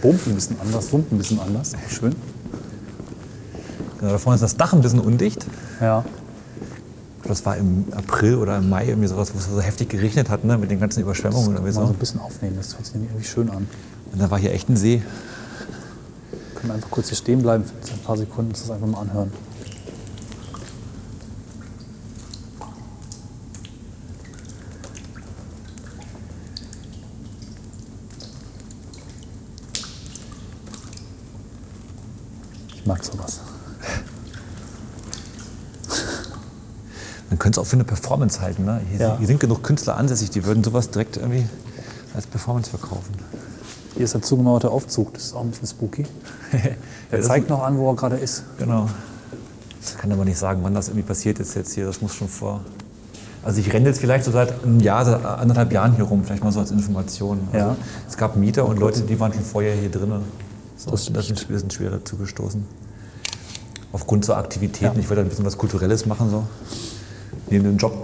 Bummt 0.00 0.26
ein 0.26 0.34
bisschen 0.34 0.56
anders, 0.60 0.92
wummt 0.92 1.12
ein 1.12 1.18
bisschen 1.18 1.40
anders. 1.40 1.72
Schön. 1.90 2.14
Genau, 3.98 4.12
da 4.12 4.18
vorne 4.18 4.36
ist 4.36 4.42
das 4.42 4.56
Dach 4.56 4.72
ein 4.72 4.80
bisschen 4.80 5.00
undicht. 5.00 5.44
Ja. 5.80 6.04
Das 7.24 7.44
war 7.44 7.56
im 7.58 7.84
April 7.94 8.36
oder 8.36 8.56
im 8.58 8.70
Mai 8.70 8.86
irgendwie 8.86 9.08
sowas, 9.08 9.34
wo 9.34 9.38
es 9.38 9.46
so 9.46 9.60
heftig 9.60 9.90
geregnet 9.90 10.30
hat, 10.30 10.44
ne, 10.44 10.56
mit 10.56 10.70
den 10.70 10.80
ganzen 10.80 11.02
Überschwemmungen. 11.02 11.52
Mal 11.54 11.60
Oder 11.60 11.72
so 11.72 11.80
so. 11.82 11.86
ein 11.88 11.94
bisschen 11.94 12.20
aufnehmen, 12.20 12.56
das 12.56 12.72
hört 12.74 12.86
sich 12.86 12.94
nämlich 12.94 13.10
irgendwie 13.10 13.28
schön 13.28 13.50
an. 13.50 13.68
Und 14.12 14.22
da 14.22 14.30
war 14.30 14.38
hier 14.38 14.52
echt 14.54 14.70
ein 14.70 14.76
See. 14.76 15.02
Können 16.68 16.76
einfach 16.82 16.90
kurz 16.90 17.08
hier 17.08 17.16
stehen 17.16 17.40
bleiben 17.40 17.64
für 17.64 17.94
ein 17.94 18.00
paar 18.00 18.18
Sekunden, 18.18 18.50
uns 18.50 18.60
das 18.60 18.70
einfach 18.70 18.86
mal 18.86 19.00
anhören. 19.00 19.32
Ich 32.76 32.86
mag 32.86 33.04
sowas. 33.04 33.40
Man 37.30 37.38
könnte 37.38 37.60
es 37.60 37.64
auch 37.66 37.68
für 37.68 37.76
eine 37.76 37.84
Performance 37.84 38.40
halten. 38.40 38.64
Ne? 38.64 38.80
Hier, 38.90 39.00
Ja. 39.00 39.18
hier 39.18 39.26
sind 39.26 39.40
genug 39.40 39.62
Künstler 39.62 39.96
ansässig, 39.96 40.30
die 40.30 40.44
würden 40.44 40.64
sowas 40.64 40.90
direkt 40.90 41.16
irgendwie 41.16 41.46
als 42.14 42.26
Performance 42.26 42.70
verkaufen. 42.70 43.14
Hier 43.98 44.04
ist 44.04 44.14
der 44.14 44.22
zugemauerte 44.22 44.70
Aufzug, 44.70 45.12
das 45.14 45.24
ist 45.24 45.34
auch 45.34 45.40
ein 45.40 45.50
bisschen 45.50 45.66
spooky. 45.66 46.06
Er 47.10 47.20
zeigt 47.20 47.48
noch 47.50 47.64
an, 47.64 47.76
wo 47.78 47.90
er 47.90 47.96
gerade 47.96 48.14
ist. 48.14 48.44
Genau. 48.56 48.88
Ich 49.82 49.96
kann 49.98 50.12
aber 50.12 50.24
nicht 50.24 50.38
sagen, 50.38 50.60
wann 50.62 50.72
das 50.72 50.86
irgendwie 50.86 51.04
passiert 51.04 51.40
ist 51.40 51.56
jetzt 51.56 51.72
hier. 51.72 51.86
Das 51.86 52.00
muss 52.00 52.14
schon 52.14 52.28
vor. 52.28 52.60
Also 53.42 53.58
ich 53.58 53.72
renne 53.72 53.86
jetzt 53.88 53.98
vielleicht 53.98 54.24
so 54.24 54.30
seit 54.30 54.62
einem 54.62 54.78
Jahr, 54.78 55.04
seit 55.04 55.24
anderthalb 55.24 55.72
Jahren 55.72 55.96
hier 55.96 56.04
rum, 56.04 56.22
vielleicht 56.22 56.44
mal 56.44 56.52
so 56.52 56.60
als 56.60 56.70
Information. 56.70 57.40
Also 57.52 57.58
Ja. 57.70 57.76
Es 58.06 58.16
gab 58.16 58.36
Mieter 58.36 58.68
und 58.68 58.78
Leute, 58.78 59.00
die 59.00 59.18
waren 59.18 59.32
schon 59.32 59.42
vorher 59.42 59.74
hier 59.74 59.90
drin. 59.90 60.12
So, 60.76 60.92
Das 60.92 61.10
das, 61.12 61.24
ist 61.24 61.38
sind, 61.38 61.50
wir 61.50 61.58
sind 61.58 61.72
schwer 61.72 61.90
dazu 61.90 62.16
gestoßen. 62.16 62.64
Aufgrund 63.90 64.24
so 64.24 64.34
Aktivitäten. 64.34 64.94
Ja. 64.94 65.00
Ich 65.00 65.10
wollte 65.10 65.22
ein 65.22 65.28
bisschen 65.28 65.44
was 65.44 65.58
Kulturelles 65.58 66.06
machen, 66.06 66.30
so 66.30 66.44
neben 67.50 67.64
dem 67.64 67.78
Job. 67.78 67.94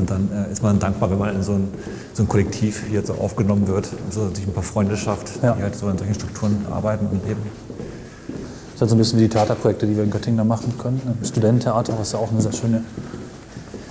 Und 0.00 0.10
dann 0.10 0.28
äh, 0.32 0.50
ist 0.52 0.62
man 0.62 0.78
dankbar, 0.78 1.10
wenn 1.10 1.18
man 1.18 1.36
in 1.36 1.42
so 1.42 1.52
ein, 1.52 1.68
so 2.14 2.22
ein 2.22 2.28
Kollektiv 2.28 2.84
hier 2.88 3.04
so 3.04 3.14
aufgenommen 3.14 3.68
wird, 3.68 3.88
und 4.04 4.12
so 4.12 4.28
sich 4.34 4.46
ein 4.46 4.52
paar 4.52 4.62
Freunde 4.62 4.96
schafft, 4.96 5.30
Ja. 5.42 5.52
die 5.54 5.62
halt 5.62 5.76
so 5.76 5.88
in 5.88 5.98
solchen 5.98 6.14
Strukturen 6.14 6.66
arbeiten 6.70 7.06
und 7.06 7.26
leben. 7.26 7.42
Das 7.46 8.74
ist 8.76 8.80
halt 8.80 8.90
so 8.90 8.96
ein 8.96 8.98
bisschen 8.98 9.18
wie 9.18 9.24
die 9.24 9.28
Theaterprojekte, 9.28 9.86
die 9.86 9.96
wir 9.96 10.04
in 10.04 10.10
Göttingen 10.10 10.38
da 10.38 10.44
machen 10.44 10.72
können. 10.78 11.00
Im 11.20 11.24
Studententheater, 11.26 11.98
was 11.98 12.12
ja 12.12 12.18
auch 12.18 12.30
eine 12.32 12.40
sehr 12.40 12.52
schöne 12.52 12.82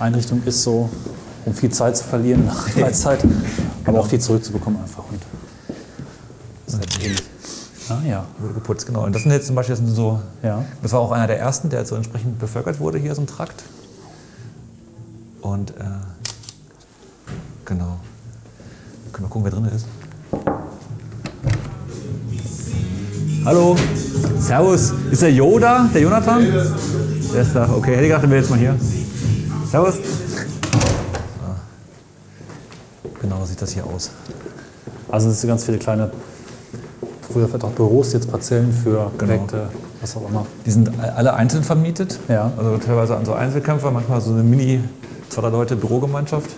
Einrichtung 0.00 0.42
ist, 0.44 0.62
so 0.62 0.90
um 1.46 1.54
viel 1.54 1.70
Zeit 1.70 1.96
zu 1.96 2.04
verlieren 2.04 2.44
nach 2.46 2.68
Freizeit, 2.68 3.20
aber 3.84 4.00
auch 4.00 4.06
viel 4.06 4.20
zurückzubekommen 4.20 4.80
einfach. 4.80 5.04
Und 5.10 5.22
das 6.66 6.74
ist 6.74 6.80
halt 6.80 7.04
ähnlich. 7.04 7.22
Ah 7.88 7.98
ja, 8.06 8.24
Wurde 8.38 8.54
geputzt, 8.54 8.86
genau. 8.86 9.04
Und 9.04 9.14
das 9.14 9.22
sind 9.22 9.32
jetzt 9.32 9.46
zum 9.46 9.56
Beispiel 9.56 9.74
das 9.76 9.94
so, 9.94 10.20
ja. 10.42 10.64
das 10.82 10.92
war 10.92 11.00
auch 11.00 11.10
einer 11.12 11.26
der 11.26 11.38
ersten, 11.38 11.70
der 11.70 11.84
so 11.84 11.96
entsprechend 11.96 12.38
bevölkert 12.38 12.78
wurde 12.78 12.98
hier, 12.98 13.14
so 13.14 13.22
ein 13.22 13.26
Trakt. 13.26 13.62
Und 15.40 15.70
äh, 15.70 15.74
genau. 17.64 17.98
Können 19.12 19.26
wir 19.26 19.30
gucken, 19.30 19.44
wer 19.44 19.50
drin 19.50 19.64
ist. 19.74 19.86
Hallo, 23.44 23.74
Servus. 24.38 24.92
Ist 25.10 25.22
der 25.22 25.32
Yoda, 25.32 25.88
der 25.94 26.02
Jonathan? 26.02 26.42
Der 27.32 27.42
ist 27.42 27.54
da. 27.54 27.68
Okay, 27.74 27.92
hätte 27.92 28.02
ich 28.02 28.08
gedacht, 28.08 28.22
der 28.22 28.30
wäre 28.30 28.40
jetzt 28.40 28.50
mal 28.50 28.58
hier. 28.58 28.76
Servus. 29.70 29.94
Ah. 31.42 31.56
Genau 33.22 33.44
sieht 33.46 33.62
das 33.62 33.70
hier 33.72 33.86
aus. 33.86 34.10
Also 35.10 35.30
es 35.30 35.40
sind 35.40 35.48
ganz 35.48 35.64
viele 35.64 35.78
kleine, 35.78 36.10
früher 37.32 37.48
vielleicht 37.48 37.64
auch 37.64 37.70
Büros, 37.70 38.12
jetzt 38.12 38.30
Parzellen 38.30 38.72
für 38.72 39.10
Genau. 39.18 39.32
Projekte, 39.32 39.68
was 40.00 40.16
auch 40.16 40.28
immer. 40.28 40.46
Die 40.66 40.70
sind 40.70 40.90
alle 41.00 41.32
einzeln 41.34 41.64
vermietet. 41.64 42.20
Ja. 42.28 42.52
Also 42.56 42.76
teilweise 42.76 43.16
an 43.16 43.24
so 43.24 43.32
Einzelkämpfer, 43.32 43.90
manchmal 43.90 44.20
so 44.20 44.32
eine 44.32 44.42
mini 44.42 44.80
zwei 45.30 45.48
Leute 45.48 45.76
Bürogemeinschaft. 45.76 46.50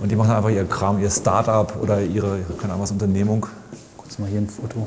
Und 0.00 0.10
die 0.10 0.16
machen 0.16 0.30
einfach 0.30 0.50
ihr 0.50 0.64
Kram, 0.64 1.00
ihr 1.00 1.10
Start-up 1.10 1.76
oder 1.82 2.00
ihre, 2.00 2.38
keine 2.60 2.72
Ahnung 2.74 2.82
was, 2.82 2.92
Unternehmung. 2.92 3.46
Kurz 3.96 4.18
mal 4.18 4.28
hier 4.28 4.40
ein 4.40 4.48
Foto. 4.48 4.86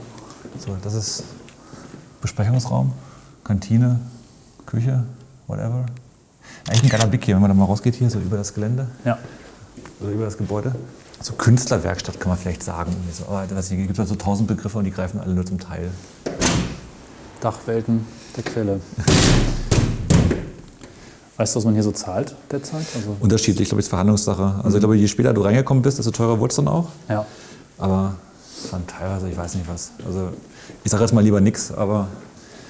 So, 0.58 0.78
das 0.82 0.94
ist 0.94 1.24
Besprechungsraum, 2.22 2.94
Kantine, 3.44 4.00
Küche, 4.66 5.04
whatever. 5.48 5.86
Eigentlich 6.68 6.84
ein 6.84 6.90
geiler 6.90 7.08
Blick 7.08 7.26
hier, 7.26 7.36
wenn 7.36 7.42
man 7.42 7.50
da 7.52 7.56
mal 7.56 7.66
rausgeht 7.66 7.96
hier, 7.96 8.10
so 8.10 8.20
über 8.20 8.38
das 8.38 8.54
Gelände 8.54 8.88
Ja. 9.04 9.18
oder 10.00 10.12
über 10.12 10.26
das 10.26 10.38
Gebäude. 10.38 10.74
So 11.22 11.34
Künstlerwerkstatt 11.34 12.20
kann 12.20 12.30
man 12.30 12.38
vielleicht 12.38 12.64
sagen. 12.64 12.96
So, 13.12 13.26
aber 13.26 13.46
das 13.48 13.70
hier 13.70 13.78
gibt 13.86 13.98
halt 14.00 14.08
so 14.08 14.16
tausend 14.16 14.48
Begriffe 14.48 14.78
und 14.78 14.86
die 14.86 14.92
greifen 14.92 15.20
alle 15.20 15.34
nur 15.34 15.46
zum 15.46 15.60
Teil. 15.60 15.92
Dachwelten 17.42 18.06
der 18.38 18.44
Quelle. 18.44 18.80
Weißt 21.42 21.56
du, 21.56 21.58
was 21.58 21.66
man 21.66 21.74
hier 21.74 21.82
so 21.82 21.92
zahlt 21.92 22.36
derzeit? 22.52 22.86
Also, 22.96 23.18
Unterschiedlich, 23.20 23.64
ich 23.64 23.70
glaube, 23.70 23.80
ist 23.80 23.88
Verhandlungssache. 23.88 24.62
Also 24.64 24.78
ich 24.78 24.82
glaube, 24.82 24.96
je 24.96 25.08
später 25.08 25.34
du 25.34 25.42
reingekommen 25.42 25.82
bist, 25.82 25.98
desto 25.98 26.12
teurer 26.12 26.40
wurde 26.40 26.52
es 26.52 26.56
dann 26.58 26.68
auch. 26.68 26.90
ja. 27.10 27.26
Aber 27.80 28.14
waren 28.70 28.86
teilweise, 28.86 29.28
ich 29.28 29.36
weiß 29.36 29.56
nicht 29.56 29.68
was. 29.68 29.90
Also 30.06 30.30
ich 30.84 30.92
sage 30.92 31.02
jetzt 31.04 31.14
mal 31.14 31.24
lieber 31.24 31.42
nichts, 31.42 31.72
aber 31.72 32.08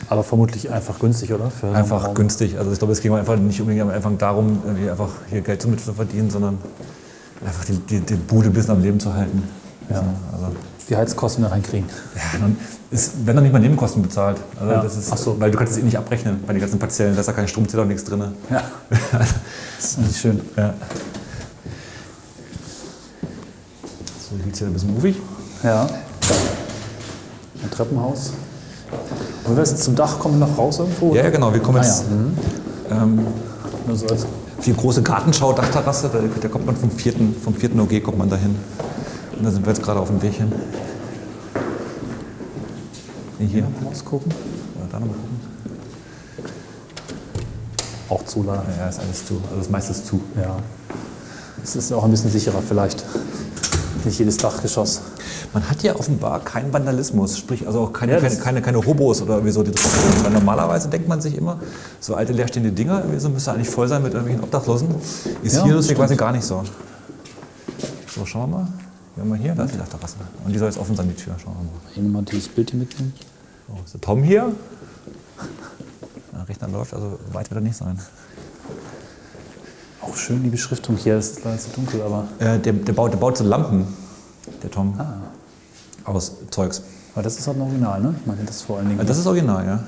Aber 0.08 0.24
vermutlich 0.24 0.72
einfach 0.72 1.00
günstig, 1.00 1.34
oder? 1.34 1.52
Für 1.52 1.74
einfach 1.74 2.14
günstig. 2.14 2.58
Also 2.58 2.72
ich 2.72 2.78
glaube, 2.80 2.94
es 2.94 3.02
ging 3.02 3.14
einfach 3.14 3.36
nicht 3.36 3.60
unbedingt 3.60 3.84
am 3.84 3.90
Anfang 3.90 4.18
darum, 4.18 4.62
irgendwie 4.66 4.90
einfach 4.90 5.10
hier 5.30 5.42
Geld 5.42 5.62
zu 5.62 5.94
verdienen, 5.94 6.30
sondern 6.30 6.58
einfach 7.46 7.66
die, 7.66 7.74
die, 7.74 8.00
die 8.00 8.16
Bude 8.16 8.52
bisschen 8.52 8.72
am 8.72 8.82
Leben 8.82 9.02
zu 9.02 9.14
halten. 9.14 9.44
Ja. 9.90 9.98
Also, 10.32 10.56
Die 10.88 10.96
Heizkosten 10.96 11.44
da 11.44 11.50
reinkriegen. 11.50 11.90
ja, 12.16 12.40
nun 12.40 12.56
ist, 12.92 13.14
wenn 13.26 13.36
dann 13.36 13.44
nicht 13.44 13.54
mal 13.54 13.60
Nebenkosten 13.60 14.02
bezahlt. 14.02 14.38
Also 14.60 14.72
Ja. 14.72 14.82
das 14.84 14.98
ist, 14.98 15.10
Ach 15.14 15.18
so. 15.18 15.40
Weil 15.40 15.50
du 15.52 15.58
kannst 15.58 15.74
es 15.74 15.80
eh 15.80 15.84
nicht 15.84 15.98
abrechnen 15.98 16.44
bei 16.46 16.54
den 16.54 16.60
ganzen 16.62 16.78
Partiellen. 16.78 17.16
Da 17.16 17.22
ist 17.22 17.28
ja 17.28 17.34
kein 17.34 17.48
Stromzähler 17.48 17.84
und 17.84 17.90
nichts 17.90 18.04
drin. 18.04 18.24
Ja. 18.50 18.62
Das 19.78 19.90
ist 19.94 19.98
eigentlich 19.98 20.18
schön. 20.20 20.42
Ja. 20.58 20.74
So, 24.30 24.36
hier 24.38 24.46
jetzt 24.48 24.62
ein 24.62 24.74
bisschen 24.74 24.94
movig. 24.94 25.16
Ja. 25.64 25.88
Ein 27.64 27.72
Treppenhaus. 27.72 28.32
Wollen 29.46 29.58
wir 29.58 29.64
jetzt 29.64 29.84
zum 29.84 29.96
Dach 29.96 30.20
kommen 30.20 30.40
wir 30.40 30.48
noch 30.48 30.58
raus 30.58 30.80
irgendwo? 30.80 31.16
Ja, 31.16 31.24
ja, 31.24 31.30
genau. 31.30 31.54
Wir 31.54 31.62
kommen 31.62 31.78
Ah, 31.80 31.84
jetzt 31.84 32.04
ja. 32.90 32.96
Mhm. 32.96 33.18
ähm, 33.20 33.28
Nur 33.88 33.96
so 33.98 34.08
als 34.08 34.26
die 34.66 34.76
große 34.76 35.02
Gartenschau, 35.02 35.54
Dachterrasse. 35.54 36.10
Da, 36.14 36.20
da 36.40 36.48
kommt 36.48 36.66
man 36.68 36.76
vom 36.76 36.92
vierten, 36.92 37.36
vom 37.44 37.56
vierten 37.56 37.80
OG 37.80 38.04
kommt 38.04 38.18
man 38.20 38.30
dahin. 38.30 38.56
Und 39.38 39.44
da 39.46 39.50
sind 39.50 39.66
wir 39.66 39.74
jetzt 39.74 39.82
gerade 39.84 40.00
auf 40.00 40.10
dem 40.10 40.22
Weg 40.22 40.34
hin. 40.34 40.52
Hier. 43.48 43.68
rausgucken. 43.86 44.32
Ja, 44.32 44.88
da 44.92 45.00
nochmal 45.00 45.16
gucken. 45.16 45.40
Auch 48.10 48.26
zu 48.26 48.44
leider. 48.44 48.66
Ja, 48.78 48.90
ist 48.90 49.00
alles 49.00 49.26
zu. 49.26 49.36
Also 49.46 49.58
das 49.58 49.70
meiste 49.70 49.92
ist 49.92 50.06
zu. 50.06 50.22
Ja. 50.36 50.58
Es 51.64 51.76
ist 51.76 51.92
auch 51.94 52.04
ein 52.04 52.12
bisschen 52.12 52.32
sicherer 52.32 52.62
vielleicht. 52.62 53.06
Nicht 54.04 54.20
jedes 54.20 54.38
Dachgeschoss. 54.38 55.02
Man 55.54 55.70
hat 55.70 55.84
ja 55.84 55.96
offenbar 55.96 56.40
keinen 56.40 56.74
Vandalismus, 56.74 57.38
sprich 57.38 57.68
also 57.68 57.82
auch 57.82 57.94
keine, 57.94 58.14
Ja, 58.14 58.20
keine, 58.20 58.36
keine, 58.38 58.62
keine 58.62 58.86
Hobos 58.86 59.22
oder 59.22 59.36
irgendwie 59.36 59.52
so. 59.52 59.64
Die 59.64 59.72
sind. 59.72 60.24
Weil 60.24 60.32
normalerweise 60.32 60.90
denkt 60.90 61.08
man 61.08 61.22
sich 61.22 61.38
immer, 61.38 61.60
so 62.00 62.16
alte 62.16 62.34
leerstehende 62.34 62.72
Dinger 62.72 63.04
so 63.18 63.30
müsste 63.30 63.52
eigentlich 63.52 63.70
voll 63.70 63.88
sein 63.88 64.02
mit 64.02 64.14
irgendwelchen 64.14 64.44
Obdachlosen. 64.44 64.90
Ist 65.44 65.56
Ja, 65.56 65.64
hier 65.64 65.74
das 65.74 65.82
lustig 65.82 65.98
quasi 65.98 66.16
gar 66.16 66.32
nicht 66.32 66.44
so. 66.46 66.64
So, 68.14 68.26
schauen 68.26 68.50
wir 68.50 68.58
mal. 68.58 68.68
Wir 69.16 69.22
haben 69.24 69.30
mal 69.30 69.38
hier, 69.38 69.54
da 69.54 69.66
ist 69.66 69.74
die 69.74 69.78
Dachterrasse. 69.78 70.16
Und 70.46 70.54
die 70.54 70.58
soll 70.58 70.70
jetzt 70.70 70.80
offen 70.80 70.96
sein, 70.96 71.08
die 71.10 71.22
Tür. 71.22 71.34
Schauen 71.42 71.54
wir 71.54 72.02
mal. 72.02 72.08
Nochmal 72.08 72.24
dieses 72.24 72.48
Bild 72.48 72.72
hier 72.72 72.80
mitnehmen. 72.80 73.14
So, 73.72 73.84
ist 73.86 73.94
der 73.94 74.02
Tom 74.02 74.24
hier? 74.24 74.54
Der 76.34 76.50
Rechner 76.50 76.68
läuft, 76.68 76.94
also 76.94 77.20
weit 77.32 77.50
wird 77.50 77.60
er 77.60 77.64
nicht 77.64 77.78
sein. 77.78 78.00
Auch 80.02 80.16
schön 80.16 80.44
die 80.44 80.50
Beschriftung 80.50 80.98
hier. 80.98 81.16
Es 81.16 81.32
ist 81.32 81.46
leider 81.46 81.58
zu 81.58 81.70
dunkel, 81.70 82.02
aber. 82.02 82.28
Äh, 82.40 82.60
der, 82.60 82.74
der, 82.74 82.94
baut, 82.94 83.14
der 83.14 83.18
baut 83.18 83.38
so 83.38 83.44
Lampen, 83.44 83.88
der 84.62 84.72
Tom. 84.72 84.96
Ah. 85.00 85.22
Aus 86.04 86.34
Zeugs. 86.50 86.84
Aber 87.14 87.24
das 87.24 87.38
ist 87.38 87.48
halt 87.48 87.58
ein 87.58 87.62
Original, 87.62 88.02
ne? 88.02 88.16
Ich 88.20 88.26
meine, 88.26 88.44
das 88.44 88.64
vor 88.64 88.80
allen 88.80 88.90
Dingen. 88.90 89.06
Das 89.06 89.18
ist 89.18 89.28
original, 89.28 89.66
ja. 89.66 89.84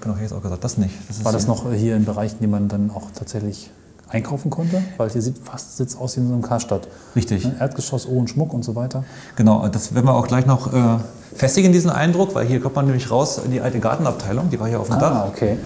Genau, 0.00 0.16
hier 0.16 0.26
ist 0.26 0.32
auch 0.32 0.42
gesagt, 0.42 0.64
das 0.64 0.78
nicht. 0.78 0.94
Das 1.08 1.24
war 1.24 1.32
das 1.32 1.46
noch 1.46 1.72
hier 1.72 1.94
in 1.94 2.04
Bereichen, 2.04 2.38
die 2.40 2.46
man 2.46 2.68
dann 2.68 2.90
auch 2.90 3.10
tatsächlich 3.14 3.70
einkaufen 4.08 4.50
konnte? 4.50 4.82
Weil 4.98 5.10
hier 5.10 5.22
sieht 5.22 5.38
fast 5.38 5.76
sitzt 5.76 5.98
aus 5.98 6.16
wie 6.16 6.20
in 6.20 6.28
so 6.28 6.32
einem 6.34 6.42
Karstadt. 6.42 6.86
Richtig. 7.16 7.44
Ne? 7.44 7.56
Erdgeschoss, 7.58 8.06
Ohren, 8.06 8.28
Schmuck 8.28 8.52
und 8.52 8.64
so 8.64 8.74
weiter. 8.74 9.04
Genau, 9.36 9.66
das 9.68 9.94
werden 9.94 10.06
wir 10.06 10.14
auch 10.14 10.26
gleich 10.28 10.46
noch 10.46 10.72
äh, 10.72 10.98
festigen, 11.34 11.72
diesen 11.72 11.90
Eindruck, 11.90 12.34
weil 12.34 12.46
hier 12.46 12.60
kommt 12.60 12.76
man 12.76 12.86
nämlich 12.86 13.10
raus 13.10 13.38
in 13.44 13.50
die 13.52 13.60
alte 13.60 13.80
Gartenabteilung, 13.80 14.50
die 14.50 14.60
war 14.60 14.68
hier 14.68 14.80
auf 14.80 14.88
dem 14.88 14.96
Ah, 14.96 15.00
Dach. 15.00 15.28
okay. 15.28 15.56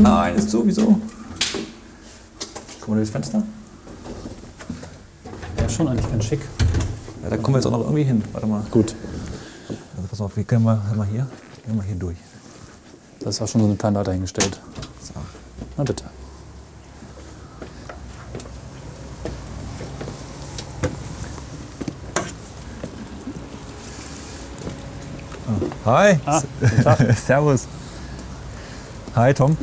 Nein, 0.00 0.34
ist 0.36 0.50
zu, 0.50 0.66
wieso? 0.66 0.98
Guck 2.80 2.88
mal 2.88 2.96
durchs 2.96 3.10
Fenster. 3.10 3.42
Ja, 5.60 5.68
schon 5.68 5.88
eigentlich 5.88 6.10
ganz 6.10 6.24
schick. 6.24 6.40
Ja, 7.22 7.30
da 7.30 7.36
kommen 7.36 7.54
wir 7.54 7.58
jetzt 7.58 7.66
auch 7.66 7.70
noch 7.70 7.80
irgendwie 7.80 8.02
hin. 8.04 8.22
Warte 8.32 8.46
mal. 8.46 8.62
Gut. 8.70 8.94
Also 9.96 10.08
pass 10.10 10.20
auf, 10.20 10.36
wir 10.36 10.44
können 10.44 10.64
mal, 10.64 10.78
mal 10.96 11.06
hier, 11.06 11.26
gehen 11.64 11.76
wir 11.76 11.82
hier 11.84 11.94
durch. 11.96 12.16
Das 13.20 13.36
ist 13.36 13.42
auch 13.42 13.48
schon 13.48 13.60
so 13.62 13.66
eine 13.68 13.76
kleine 13.76 13.98
Leiter 13.98 14.12
hingestellt. 14.12 14.60
So. 14.73 14.73
Na 15.76 15.82
bitte. 15.84 16.04
Hi. 25.84 26.18
Ah, 26.24 26.42
guten 26.60 26.82
Tag. 26.82 27.18
Servus. 27.26 27.66
Hi 29.16 29.34
Tom. 29.34 29.56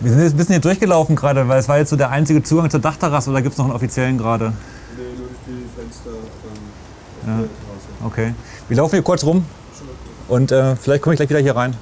Wir 0.00 0.10
sind 0.10 0.20
jetzt 0.22 0.34
ein 0.34 0.36
bisschen 0.36 0.52
hier 0.54 0.60
durchgelaufen 0.60 1.16
gerade, 1.16 1.48
weil 1.48 1.58
es 1.58 1.68
war 1.68 1.78
jetzt 1.78 1.90
so 1.90 1.96
der 1.96 2.10
einzige 2.10 2.42
Zugang 2.42 2.68
zur 2.70 2.80
Dachterrasse 2.80 3.30
oder 3.30 3.40
gibt 3.40 3.52
es 3.52 3.58
noch 3.58 3.64
einen 3.64 3.74
offiziellen 3.74 4.18
gerade? 4.18 4.52
Nee, 4.96 5.02
nur 5.16 5.28
durch 5.28 5.38
die 5.46 5.80
Fenster 5.80 6.10
ähm, 6.10 7.48
Terrasse. 7.48 7.48
Okay. 8.04 8.34
Wir 8.68 8.76
laufen 8.76 8.96
hier 8.96 9.02
kurz 9.02 9.24
rum 9.24 9.44
und 10.28 10.52
äh, 10.52 10.76
vielleicht 10.76 11.02
komme 11.02 11.14
ich 11.14 11.18
gleich 11.18 11.30
wieder 11.30 11.40
hier 11.40 11.56
rein. 11.56 11.74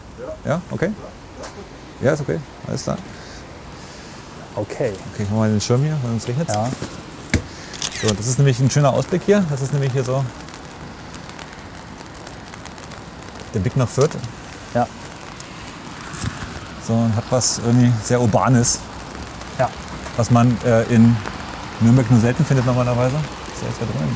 Ja. 0.44 0.52
Ja, 0.52 0.62
okay. 0.70 0.90
Ja, 2.00 2.12
ist 2.12 2.20
okay. 2.20 2.38
Alles 2.66 2.84
klar. 2.84 2.96
Okay. 4.56 4.92
Okay, 5.14 5.24
mache 5.24 5.34
mal 5.34 5.50
den 5.50 5.60
Schirm 5.60 5.82
hier, 5.82 5.96
weil 6.02 6.16
es 6.16 6.26
regnet. 6.26 6.48
Ja. 6.48 6.68
So, 8.02 8.14
das 8.14 8.26
ist 8.26 8.38
nämlich 8.38 8.58
ein 8.60 8.70
schöner 8.70 8.92
Ausblick 8.92 9.22
hier. 9.26 9.44
Das 9.50 9.60
ist 9.60 9.72
nämlich 9.72 9.92
hier 9.92 10.04
so 10.04 10.24
der 13.54 13.60
Blick 13.60 13.76
nach 13.76 13.88
Fürth. 13.88 14.16
Ja. 14.74 14.86
So, 16.86 16.94
und 16.94 17.14
hat 17.14 17.24
was 17.30 17.58
irgendwie 17.64 17.92
sehr 18.04 18.20
Urbanes, 18.20 18.78
Ja. 19.58 19.68
was 20.16 20.30
man 20.30 20.56
äh, 20.64 20.82
in 20.84 21.16
Nürnberg 21.80 22.10
nur 22.10 22.20
selten 22.20 22.44
findet 22.44 22.66
normalerweise. 22.66 23.16
Ist 23.54 23.62
ja 23.62 23.68
jetzt 23.68 23.80
da 23.80 23.86
drin. 23.86 24.08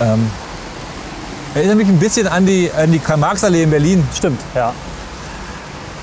Ähm, 0.00 0.30
erinnert 1.54 1.76
mich 1.76 1.88
ein 1.88 1.98
bisschen 1.98 2.26
an 2.28 2.46
die, 2.46 2.70
an 2.72 2.92
die 2.92 2.98
Karl-Marx-Allee 2.98 3.64
in 3.64 3.70
Berlin. 3.70 4.06
Stimmt, 4.14 4.40
ja. 4.54 4.72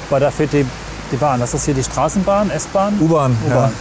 Weil 0.10 0.20
da 0.20 0.32
fehlt 0.32 0.54
die, 0.54 0.66
die 1.12 1.18
Bahn. 1.18 1.40
Das 1.40 1.54
ist 1.54 1.66
hier 1.66 1.74
die 1.74 1.84
Straßenbahn, 1.84 2.50
S-Bahn. 2.52 2.98
U-Bahn. 3.00 3.38
Ja. 3.50 3.72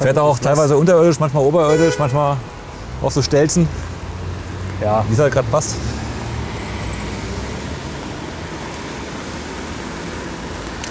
Fährt 0.00 0.18
auch 0.18 0.38
teilweise 0.38 0.76
unterirdisch, 0.76 1.20
manchmal 1.20 1.44
oberirdisch, 1.44 1.98
manchmal 1.98 2.36
auf 3.00 3.12
so 3.12 3.22
Stelzen, 3.22 3.68
Ja, 4.80 5.04
wie 5.08 5.14
es 5.14 5.20
halt 5.20 5.32
gerade 5.32 5.46
passt. 5.48 5.76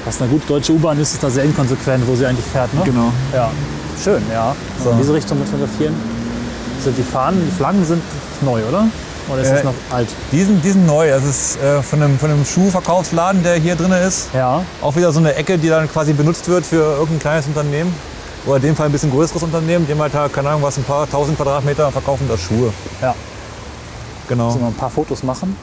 was 0.06 0.22
eine 0.22 0.30
gute 0.32 0.48
deutsche 0.48 0.74
U-Bahn 0.74 1.00
ist, 1.00 1.14
ist 1.14 1.24
da 1.24 1.30
sehr 1.30 1.44
inkonsequent, 1.44 2.06
wo 2.08 2.16
sie 2.16 2.26
eigentlich 2.26 2.46
fährt. 2.46 2.74
Ne? 2.74 2.82
Genau. 2.84 3.12
Ja, 3.34 3.50
schön, 4.04 4.22
ja. 4.32 4.56
So. 4.84 4.92
In 4.92 4.98
diese 4.98 5.14
Richtung 5.14 5.38
fotografieren. 5.46 5.96
Sind 6.84 6.98
die 6.98 7.04
Fahnen, 7.04 7.42
die 7.46 7.56
Flaggen 7.56 7.86
sind 7.86 8.02
neu, 8.42 8.62
oder? 8.68 8.86
Oder 9.30 9.42
ist 9.42 9.50
Äh, 9.50 9.54
das 9.56 9.64
noch 9.64 9.74
alt? 9.92 10.08
Die 10.32 10.44
sind, 10.44 10.64
die 10.64 10.72
sind 10.72 10.86
neu. 10.86 11.10
Das 11.10 11.24
ist 11.24 11.58
äh, 11.62 11.82
von, 11.84 12.02
einem, 12.02 12.18
von 12.20 12.30
einem 12.32 12.46
Schuhverkaufsladen, 12.46 13.44
der 13.44 13.56
hier 13.56 13.76
drin 13.76 13.92
ist. 13.92 14.30
Ja, 14.34 14.64
Auch 14.82 14.96
wieder 14.96 15.12
so 15.12 15.20
eine 15.20 15.36
Ecke, 15.36 15.58
die 15.58 15.70
dann 15.70 15.90
quasi 15.92 16.14
benutzt 16.14 16.48
wird 16.48 16.66
für 16.66 16.78
irgendein 16.98 17.20
kleines 17.20 17.46
Unternehmen. 17.48 17.94
Oder 18.46 18.56
in 18.58 18.62
dem 18.64 18.76
Fall 18.76 18.88
ein 18.88 18.92
bisschen 18.92 19.12
größeres 19.12 19.44
Unternehmen. 19.44 19.86
Die 19.86 19.92
haben 19.94 20.02
halt, 20.02 20.14
da, 20.16 20.28
keine 20.28 20.50
Ahnung, 20.50 20.64
was, 20.64 20.78
ein 20.78 20.84
paar 20.84 21.10
tausend 21.10 21.38
Quadratmeter 21.38 21.92
verkaufen 21.92 22.28
da 22.30 22.38
Schuhe. 22.38 22.74
ja. 23.02 23.14
Genau. 24.28 24.50
Sollen 24.52 24.62
wir 24.64 24.68
ein 24.70 24.74
paar 24.76 24.90
Fotos 24.90 25.24
machen? 25.24 25.58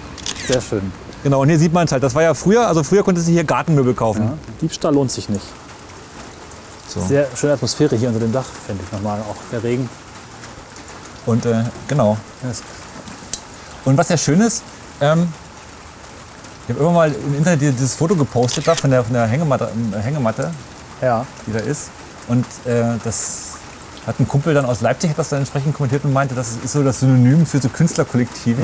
Sehr 0.47 0.61
schön. 0.61 0.93
genau. 1.23 1.41
Und 1.41 1.49
hier 1.49 1.59
sieht 1.59 1.73
man 1.73 1.87
es 1.87 1.93
halt. 1.93 2.03
Das 2.03 2.15
war 2.15 2.23
ja 2.23 2.35
früher, 2.35 2.67
also 2.69 2.83
früher 2.83 3.03
konntest 3.03 3.27
du 3.27 3.33
hier 3.33 3.45
Gartenmöbel 3.45 3.95
kaufen. 3.95 4.23
Ja. 4.25 4.35
Diebstahl 4.61 4.93
lohnt 4.93 5.11
sich 5.11 5.29
nicht. 5.31 5.45
So. 6.87 7.01
Sehr 7.01 7.27
schöne 7.35 7.55
Atmosphäre 7.55 7.97
hier 7.97 8.09
unter 8.09 8.21
dem 8.21 8.33
Dach, 8.33 8.45
finde 8.67 8.83
ich 8.87 8.93
nochmal. 8.93 9.21
Auch 9.21 9.37
der 9.53 9.63
Regen. 9.63 9.89
Und 11.27 11.47
äh, 11.47 11.65
genau. 11.87 12.17
Das- 12.43 12.63
Und 13.85 13.97
was 13.97 14.09
sehr 14.09 14.16
schön 14.18 14.41
ist, 14.41 14.62
ähm, 15.01 15.29
ich 16.66 16.74
habe 16.74 16.85
immer 16.85 16.93
mal 16.93 17.12
im 17.12 17.35
Internet 17.37 17.62
dieses 17.62 17.95
Foto 17.95 18.14
gepostet 18.14 18.66
da 18.68 18.74
von 18.74 18.91
der, 18.91 19.03
von 19.03 19.14
der 19.14 19.26
Hängematte, 19.26 19.70
äh, 19.93 19.99
Hängematte, 20.01 20.51
Ja, 21.01 21.24
die 21.47 21.53
da 21.53 21.61
ist. 21.61 21.89
Und 22.29 22.45
äh, 22.66 22.99
das 23.05 23.53
hat 24.07 24.20
ein 24.20 24.29
Kumpel 24.29 24.55
dann 24.55 24.66
aus 24.66 24.81
Leipzig 24.81 25.11
hat 25.11 25.18
das 25.18 25.31
dann 25.31 25.41
entsprechend 25.41 25.74
kommentiert 25.74 26.05
und 26.05 26.12
meinte, 26.12 26.35
das 26.35 26.49
ist 26.62 26.72
so 26.72 26.83
das 26.83 27.01
Synonym 27.01 27.47
für 27.47 27.59
so 27.59 27.68
Künstlerkollektive. 27.68 28.62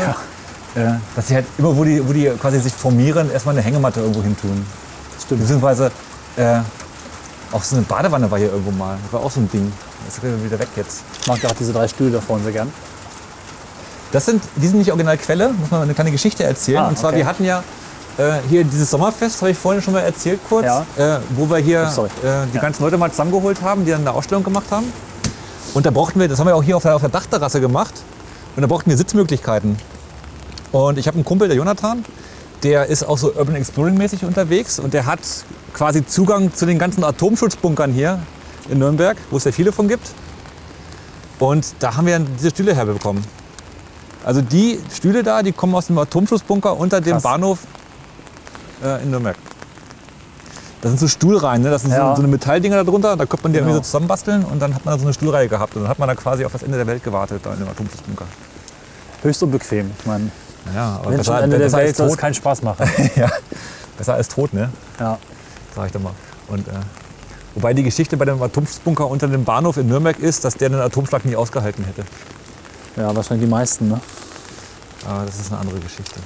Äh, 0.75 0.95
dass 1.15 1.29
sie 1.29 1.37
halt 1.37 1.47
immer, 1.57 1.77
wo 1.77 1.85
die, 1.85 2.07
wo 2.07 2.13
die 2.13 2.31
quasi 2.41 2.59
sich 2.59 2.73
formieren, 2.73 3.31
erstmal 3.31 3.55
eine 3.55 3.63
Hängematte 3.63 4.01
irgendwo 4.01 4.23
hin 4.23 4.37
tun. 4.37 4.67
stimmt. 5.23 5.41
Beziehungsweise 5.43 5.91
äh, 6.37 6.59
auch 7.53 7.63
so 7.63 7.77
eine 7.77 7.85
Badewanne 7.85 8.31
war 8.31 8.39
hier 8.39 8.51
irgendwo 8.51 8.73
mal. 8.73 8.99
Das 9.05 9.13
war 9.13 9.21
auch 9.21 9.31
so 9.31 9.41
ein 9.41 9.49
Ding. 9.51 9.73
Das 10.05 10.19
ist 10.19 10.45
wieder 10.45 10.59
weg 10.59 10.69
jetzt. 10.77 11.03
Ich 11.21 11.27
mag 11.27 11.41
gerade 11.41 11.55
diese 11.59 11.73
drei 11.73 11.87
Stühle 11.87 12.11
da 12.11 12.21
vorne 12.21 12.43
sehr 12.43 12.53
gern. 12.53 12.73
Das 14.15 14.27
sind, 14.27 14.41
die 14.55 14.69
sind 14.69 14.79
nicht 14.79 14.91
Originalquelle, 14.93 15.49
muss 15.59 15.73
man 15.73 15.83
eine 15.83 15.93
kleine 15.93 16.13
Geschichte 16.13 16.45
erzählen. 16.45 16.79
Ah, 16.79 16.89
und 16.89 16.97
zwar, 16.97 17.11
okay. 17.11 17.19
wir 17.19 17.27
hatten 17.27 17.45
ja 17.45 17.65
äh, 18.17 18.35
hier 18.49 18.63
dieses 18.63 18.89
Sommerfest, 18.89 19.41
habe 19.41 19.51
ich 19.51 19.59
vorhin 19.59 19.83
schon 19.83 19.93
mal 19.93 20.01
erzählt 20.05 20.39
kurz, 20.49 20.67
Ja. 20.67 20.87
äh, 20.97 21.19
wo 21.31 21.51
wir 21.51 21.57
hier 21.57 21.93
Oh, 21.97 22.05
äh, 22.05 22.09
die 22.53 22.55
Ja. 22.55 22.63
ganzen 22.63 22.85
Leute 22.85 22.97
mal 22.97 23.11
zusammengeholt 23.11 23.61
haben, 23.61 23.85
die 23.85 23.91
dann 23.91 24.03
eine 24.03 24.13
Ausstellung 24.13 24.45
gemacht 24.45 24.67
haben. 24.71 24.87
Und 25.75 25.85
da 25.85 25.91
brauchten 25.91 26.21
wir, 26.21 26.29
das 26.29 26.39
haben 26.39 26.47
wir 26.47 26.55
auch 26.55 26.63
hier 26.63 26.77
auf 26.77 26.85
der, 26.85 26.95
auf 26.95 27.01
der 27.01 27.11
Dachterrasse 27.11 27.61
gemacht, 27.61 27.95
und 28.55 28.63
da 28.63 28.69
brauchten 28.69 28.89
wir 28.89 28.97
Sitzmöglichkeiten. 28.97 29.77
Und 30.71 30.97
ich 30.97 31.09
habe 31.09 31.17
einen 31.17 31.25
Kumpel, 31.25 31.49
der 31.49 31.57
Jonathan, 31.57 32.05
der 32.63 32.87
ist 32.87 33.03
auch 33.03 33.19
so 33.19 33.33
Urban 33.33 33.57
Exploring 33.57 33.99
mäßig 33.99 34.25
unterwegs 34.25 34.79
und 34.79 34.95
der 34.95 35.07
hat 35.07 35.19
quasi 35.73 36.07
Zugang 36.07 36.55
zu 36.55 36.67
den 36.67 36.79
ganzen 36.79 37.03
Atomschutzbunkern 37.03 37.93
hier 37.93 38.21
in 38.69 38.79
Nürnberg, 38.79 39.17
wo 39.33 39.39
es 39.39 39.45
ja 39.45 39.51
viele 39.51 39.73
von 39.73 39.89
gibt. 39.89 40.07
Und 41.41 41.67
da 41.81 41.97
haben 41.97 42.07
wir 42.07 42.17
diese 42.21 42.51
Stühle 42.51 42.77
herbekommen. 42.77 43.25
Also 44.25 44.41
die 44.41 44.81
Stühle 44.93 45.23
da, 45.23 45.43
die 45.43 45.53
kommen 45.53 45.75
aus 45.75 45.87
dem 45.89 45.99
Atomschutzbunker 45.99 46.77
unter 46.79 47.01
dem 47.01 47.13
Krass. 47.15 47.23
Bahnhof 47.23 47.59
äh, 48.83 49.03
in 49.03 49.11
Nürnberg. 49.11 49.37
Das 50.81 50.91
sind 50.91 50.99
so 51.01 51.09
Stuhlreihen, 51.09 51.63
ne? 51.63 51.71
das 51.71 51.83
sind 51.83 51.93
Ja. 51.93 52.11
so, 52.11 52.17
so 52.17 52.23
eine 52.23 52.29
Metalldinger 52.31 52.77
da 52.77 52.85
drunter, 52.85 53.17
da 53.17 53.25
könnte 53.27 53.45
man 53.45 53.53
die 53.53 53.59
irgendwie 53.59 53.73
so 53.75 53.79
Genau. 53.81 53.85
zusammenbasteln 53.87 54.45
und 54.45 54.61
dann 54.61 54.75
hat 54.75 54.85
man 54.85 54.95
da 54.95 54.99
so 54.99 55.05
eine 55.07 55.15
Stuhlreihe 55.15 55.49
gehabt. 55.49 55.77
Und 55.77 55.83
dann 55.83 55.91
hat 55.91 55.99
man 55.99 56.09
da 56.09 56.15
quasi 56.15 56.45
auf 56.45 56.53
das 56.53 56.63
Ende 56.63 56.77
der 56.77 56.87
Welt 56.87 57.03
gewartet, 57.03 57.41
da 57.43 57.53
in 57.55 57.61
dem 57.61 57.69
Atomschutzbunker. 57.69 58.27
Höchst 59.23 59.43
unbequem. 59.43 59.91
Ich 59.99 60.07
meine, 60.07 60.31
Ja, 60.75 60.97
aber 60.97 61.11
wenn 61.11 61.17
besser, 61.19 61.35
schon 61.37 61.45
Ende 61.45 61.59
der 61.59 61.65
besser, 61.67 61.79
Welt 61.79 62.01
als 62.01 62.11
tot, 62.11 62.19
keinen 62.19 62.35
Spaß 62.35 62.63
machen. 62.63 62.87
ja, 63.17 63.31
besser 63.97 64.15
als 64.15 64.29
tot, 64.29 64.53
ne? 64.53 64.71
ja. 65.01 65.19
sag 65.75 65.87
ich 65.87 65.93
doch 65.93 66.01
mal. 66.01 66.13
Und, 66.49 66.67
äh, 66.69 66.73
wobei 67.55 67.73
die 67.73 67.83
Geschichte 67.83 68.17
bei 68.19 68.25
dem 68.27 68.43
Atomschutzbunker 68.43 69.07
unter 69.09 69.29
dem 69.29 69.45
Bahnhof 69.45 69.77
in 69.79 69.87
Nürnberg 69.89 70.19
ist, 70.19 70.45
dass 70.45 70.55
der 70.57 70.69
den 70.71 70.81
Atomschlag 70.81 71.25
nie 71.25 71.37
ausgehalten 71.37 71.85
hätte. 71.85 72.05
Ja, 72.97 73.15
wahrscheinlich 73.15 73.47
die 73.47 73.51
meisten. 73.51 73.89
Ne? 73.89 74.01
Aber 75.07 75.25
das 75.27 75.39
ist 75.39 75.53
eine 75.53 75.61
andere 75.61 75.81
Geschichte. 75.81 76.21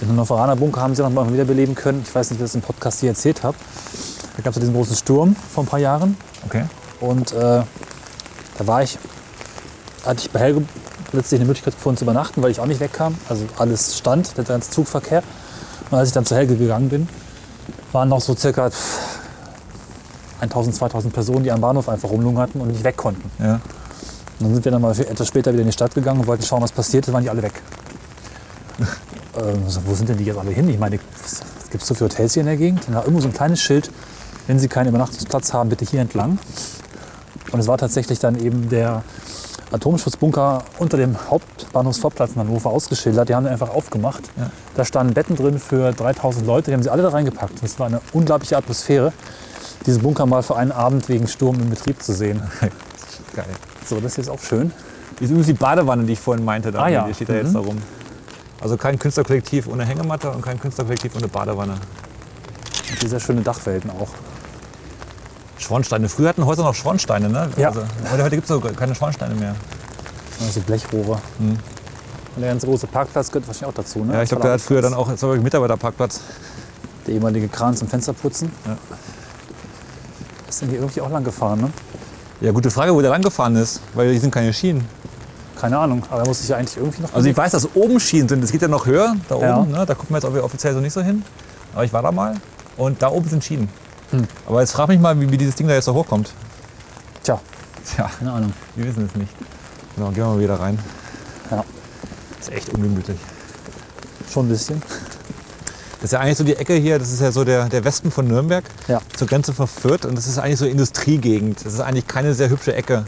Den 0.00 0.08
Hannoveraner 0.08 0.56
Bunker 0.56 0.80
haben 0.80 0.94
sie 0.94 1.02
noch 1.02 1.10
mal 1.10 1.32
wiederbeleben 1.32 1.74
können. 1.74 2.02
Ich 2.06 2.14
weiß 2.14 2.30
nicht, 2.30 2.40
wie 2.40 2.44
ich 2.44 2.50
das 2.50 2.54
im 2.54 2.62
Podcast 2.62 3.00
hier 3.00 3.10
erzählt 3.10 3.42
habe. 3.42 3.56
Da 4.36 4.42
gab 4.42 4.50
es 4.50 4.56
ja 4.56 4.60
diesen 4.60 4.74
großen 4.74 4.96
Sturm 4.96 5.34
vor 5.34 5.64
ein 5.64 5.66
paar 5.66 5.78
Jahren. 5.78 6.16
Okay. 6.44 6.64
Und 7.00 7.32
äh, 7.32 7.62
da 8.58 8.66
war 8.66 8.82
ich, 8.82 8.98
hatte 10.04 10.20
ich 10.20 10.30
bei 10.30 10.40
Helge 10.40 10.62
plötzlich 11.10 11.40
eine 11.40 11.46
Möglichkeit 11.46 11.74
gefunden 11.74 11.98
zu 11.98 12.04
übernachten, 12.04 12.42
weil 12.42 12.50
ich 12.50 12.60
auch 12.60 12.66
nicht 12.66 12.80
wegkam. 12.80 13.16
Also 13.28 13.46
alles 13.58 13.96
stand, 13.96 14.36
der 14.36 14.44
ganze 14.44 14.70
Zugverkehr. 14.70 15.22
Und 15.90 15.98
als 15.98 16.08
ich 16.08 16.14
dann 16.14 16.26
zu 16.26 16.34
Helge 16.34 16.56
gegangen 16.56 16.88
bin, 16.88 17.08
waren 17.92 18.08
noch 18.08 18.20
so 18.20 18.34
circa 18.36 18.70
pff, 18.70 18.98
1000, 20.40 20.76
2000 20.76 21.14
Personen, 21.14 21.44
die 21.44 21.52
am 21.52 21.60
Bahnhof 21.60 21.88
einfach 21.88 22.10
rumlungerten 22.10 22.60
und 22.60 22.68
nicht 22.68 22.84
weg 22.84 22.96
konnten. 22.96 23.30
Ja. 23.42 23.60
Und 24.38 24.46
dann 24.46 24.54
sind 24.54 24.64
wir 24.64 24.72
dann 24.72 24.82
mal 24.82 24.98
etwas 24.98 25.28
später 25.28 25.52
wieder 25.52 25.62
in 25.62 25.68
die 25.68 25.72
Stadt 25.72 25.94
gegangen 25.94 26.20
und 26.20 26.26
wollten 26.26 26.44
schauen, 26.44 26.62
was 26.62 26.72
passiert 26.72 27.06
ist, 27.06 27.12
waren 27.12 27.22
die 27.22 27.30
alle 27.30 27.42
weg. 27.42 27.54
ähm, 29.38 29.68
so, 29.68 29.80
wo 29.86 29.94
sind 29.94 30.08
denn 30.08 30.18
die 30.18 30.24
jetzt 30.24 30.38
alle 30.38 30.50
hin? 30.50 30.68
Ich 30.68 30.78
meine, 30.78 30.98
es 31.24 31.70
gibt 31.70 31.84
so 31.84 31.94
viele 31.94 32.10
Hotels 32.10 32.34
hier 32.34 32.42
in 32.42 32.46
der 32.46 32.56
Gegend. 32.56 32.82
Da 32.90 33.00
irgendwo 33.00 33.20
so 33.20 33.28
ein 33.28 33.34
kleines 33.34 33.60
Schild, 33.60 33.90
wenn 34.46 34.58
Sie 34.58 34.68
keinen 34.68 34.88
Übernachtungsplatz 34.88 35.52
haben, 35.52 35.70
bitte 35.70 35.84
hier 35.84 36.00
entlang. 36.00 36.38
Und 37.52 37.60
es 37.60 37.66
war 37.66 37.78
tatsächlich 37.78 38.18
dann 38.18 38.38
eben 38.38 38.68
der 38.68 39.02
Atomschutzbunker 39.72 40.64
unter 40.78 40.96
dem 40.96 41.16
Hauptbahnhofsvorplatz 41.30 42.32
in 42.32 42.40
Hannover 42.40 42.70
ausgeschildert. 42.70 43.28
Die 43.28 43.34
haben 43.34 43.44
den 43.44 43.52
einfach 43.52 43.70
aufgemacht. 43.70 44.22
Ja. 44.36 44.50
Da 44.74 44.84
standen 44.84 45.14
Betten 45.14 45.36
drin 45.36 45.58
für 45.58 45.92
3000 45.92 46.46
Leute, 46.46 46.70
die 46.70 46.74
haben 46.74 46.82
sie 46.82 46.90
alle 46.90 47.02
da 47.02 47.08
reingepackt. 47.08 47.62
Das 47.62 47.78
war 47.78 47.86
eine 47.86 48.00
unglaubliche 48.12 48.56
Atmosphäre, 48.56 49.12
diesen 49.86 50.02
Bunker 50.02 50.26
mal 50.26 50.42
für 50.42 50.56
einen 50.56 50.72
Abend 50.72 51.08
wegen 51.08 51.26
Sturm 51.26 51.56
in 51.60 51.70
Betrieb 51.70 52.02
zu 52.02 52.12
sehen. 52.12 52.42
Geil. 53.34 53.46
So, 53.88 53.96
das 53.96 54.12
ist 54.12 54.16
jetzt 54.18 54.28
auch 54.30 54.40
schön. 54.40 54.72
Das 55.12 55.22
ist 55.22 55.28
übrigens 55.30 55.46
die 55.46 55.52
Badewanne, 55.54 56.04
die 56.04 56.12
ich 56.14 56.20
vorhin 56.20 56.44
meinte. 56.44 56.70
Da, 56.72 56.82
Ah, 56.82 56.88
ja. 56.88 57.06
Die 57.06 57.14
steht 57.14 57.28
da 57.28 57.32
Mhm. 57.34 57.38
jetzt 57.40 57.54
da 57.54 57.58
rum. 57.60 57.76
Also 58.60 58.76
kein 58.76 58.98
Künstlerkollektiv 58.98 59.68
ohne 59.68 59.84
Hängematte 59.84 60.30
und 60.30 60.42
kein 60.42 60.58
Künstlerkollektiv 60.60 61.14
ohne 61.16 61.28
Badewanne. 61.28 61.74
Und 62.90 63.02
diese 63.02 63.20
schöne 63.20 63.42
Dachwelten 63.42 63.90
auch. 63.90 64.08
Schornsteine. 65.58 66.08
Früher 66.08 66.28
hatten 66.30 66.44
Häuser 66.44 66.62
noch 66.64 66.74
Schornsteine, 66.74 67.28
ne? 67.28 67.48
Ja. 67.56 67.68
Also, 67.68 67.82
heute 68.10 68.24
heute 68.24 68.36
gibt 68.36 68.50
es 68.50 68.76
keine 68.76 68.94
Schornsteine 68.94 69.34
mehr. 69.34 69.54
Also 70.40 70.60
Blechrohre. 70.60 71.18
Und 71.38 71.58
der 72.42 72.50
ganze 72.50 72.66
große 72.66 72.86
Parkplatz 72.86 73.30
gehört 73.30 73.46
wahrscheinlich 73.48 73.70
auch 73.74 73.82
dazu. 73.82 74.04
Ne? 74.04 74.12
Ja, 74.14 74.22
ich 74.22 74.28
glaube, 74.28 74.42
der 74.42 74.52
hat 74.52 74.60
früher 74.60 74.82
dann 74.82 74.92
auch, 74.94 75.08
war 75.08 75.36
Mitarbeiterparkplatz. 75.36 76.20
Der 77.06 77.14
ehemalige 77.14 77.48
Kran 77.48 77.74
zum 77.74 77.88
Fensterputzen. 77.88 78.50
Ja. 78.66 78.76
Ist 80.48 80.60
denn 80.60 80.68
hier 80.68 80.78
irgendwie 80.80 81.00
auch 81.00 81.10
lang 81.10 81.24
gefahren, 81.24 81.60
ne? 81.62 81.70
Ja, 82.40 82.52
gute 82.52 82.70
Frage, 82.70 82.94
wo 82.94 83.00
der 83.00 83.10
lang 83.10 83.22
gefahren 83.22 83.56
ist, 83.56 83.80
weil 83.94 84.10
hier 84.10 84.20
sind 84.20 84.30
keine 84.30 84.52
Schienen. 84.52 84.84
Keine 85.58 85.78
Ahnung, 85.78 86.02
aber 86.10 86.20
er 86.22 86.26
muss 86.28 86.40
sich 86.40 86.48
ja 86.50 86.56
eigentlich 86.58 86.76
irgendwie 86.76 87.00
noch. 87.02 87.14
Also 87.14 87.28
ich 87.28 87.36
weiß, 87.36 87.52
dass 87.52 87.74
oben 87.74 87.98
Schienen 87.98 88.28
sind. 88.28 88.44
Es 88.44 88.52
geht 88.52 88.60
ja 88.60 88.68
noch 88.68 88.84
höher, 88.84 89.14
da 89.28 89.38
Ja. 89.38 89.56
oben. 89.58 89.70
Ne? 89.70 89.86
Da 89.86 89.94
gucken 89.94 90.14
wir 90.14 90.20
jetzt 90.28 90.44
offiziell 90.44 90.74
so 90.74 90.80
nicht 90.80 90.92
so 90.92 91.00
hin. 91.00 91.22
Aber 91.74 91.84
ich 91.84 91.92
war 91.92 92.02
da 92.02 92.12
mal 92.12 92.34
und 92.76 93.00
da 93.00 93.08
oben 93.10 93.28
sind 93.28 93.42
Schienen. 93.42 93.68
Hm. 94.10 94.24
Aber 94.46 94.60
jetzt 94.60 94.72
frag 94.72 94.88
mich 94.88 95.00
mal, 95.00 95.18
wie, 95.18 95.30
wie 95.30 95.38
dieses 95.38 95.54
Ding 95.54 95.66
da 95.66 95.74
jetzt 95.74 95.88
da 95.88 95.92
hochkommt. 95.92 96.30
Tja, 97.22 97.40
Tja, 97.94 98.10
keine 98.18 98.32
Ahnung. 98.32 98.52
wir 98.74 98.84
wissen 98.86 99.06
es 99.06 99.16
nicht. 99.18 99.32
Genau, 99.96 100.08
gehen 100.08 100.18
wir 100.18 100.26
mal 100.26 100.40
wieder 100.40 100.60
rein. 100.60 100.78
Ja, 101.50 101.64
ist 102.38 102.52
echt 102.52 102.68
ungemütlich. 102.74 103.18
schon 104.30 104.46
ein 104.46 104.48
bisschen. 104.50 104.82
Das 105.96 106.04
ist 106.04 106.12
ja 106.12 106.20
eigentlich 106.20 106.36
so 106.38 106.44
die 106.44 106.56
Ecke 106.56 106.74
hier, 106.74 106.98
das 106.98 107.10
ist 107.10 107.20
ja 107.20 107.32
so 107.32 107.44
der, 107.44 107.68
der 107.68 107.84
Westen 107.84 108.10
von 108.10 108.26
Nürnberg, 108.28 108.64
Ja. 108.86 109.00
zur 109.16 109.26
Grenze 109.26 109.52
von 109.54 109.66
Fürth. 109.66 110.04
Und 110.04 110.16
das 110.16 110.26
ist 110.26 110.38
eigentlich 110.38 110.58
so 110.58 110.66
Industriegegend. 110.66 111.64
Das 111.64 111.72
ist 111.74 111.80
eigentlich 111.80 112.06
keine 112.06 112.34
sehr 112.34 112.50
hübsche 112.50 112.74
Ecke. 112.74 113.04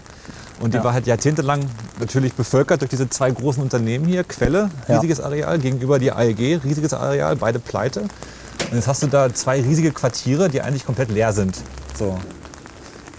Und 0.61 0.73
die 0.75 0.79
Ja. 0.79 0.85
war 0.85 0.93
halt 0.95 1.07
jahrzehntelang 1.07 1.61
natürlich 2.01 2.33
bevölkert 2.35 2.81
durch 2.81 2.91
diese 2.91 3.09
zwei 3.11 3.31
großen 3.31 3.63
Unternehmen 3.63 4.07
hier. 4.07 4.25
Quelle, 4.25 4.71
Ja. 4.89 4.97
riesiges 4.97 5.21
Areal, 5.21 5.59
gegenüber 5.59 5.99
die 5.99 6.11
AEG, 6.13 6.61
riesiges 6.65 6.95
Areal, 6.95 7.37
beide 7.37 7.59
pleite. 7.59 8.01
Und 8.01 8.75
jetzt 8.75 8.89
hast 8.89 9.03
du 9.03 9.07
da 9.07 9.33
zwei 9.33 9.61
riesige 9.61 9.93
Quartiere, 9.93 10.49
die 10.49 10.61
eigentlich 10.63 10.85
komplett 10.85 11.11
leer 11.11 11.33
sind. 11.33 11.57
So 11.99 12.19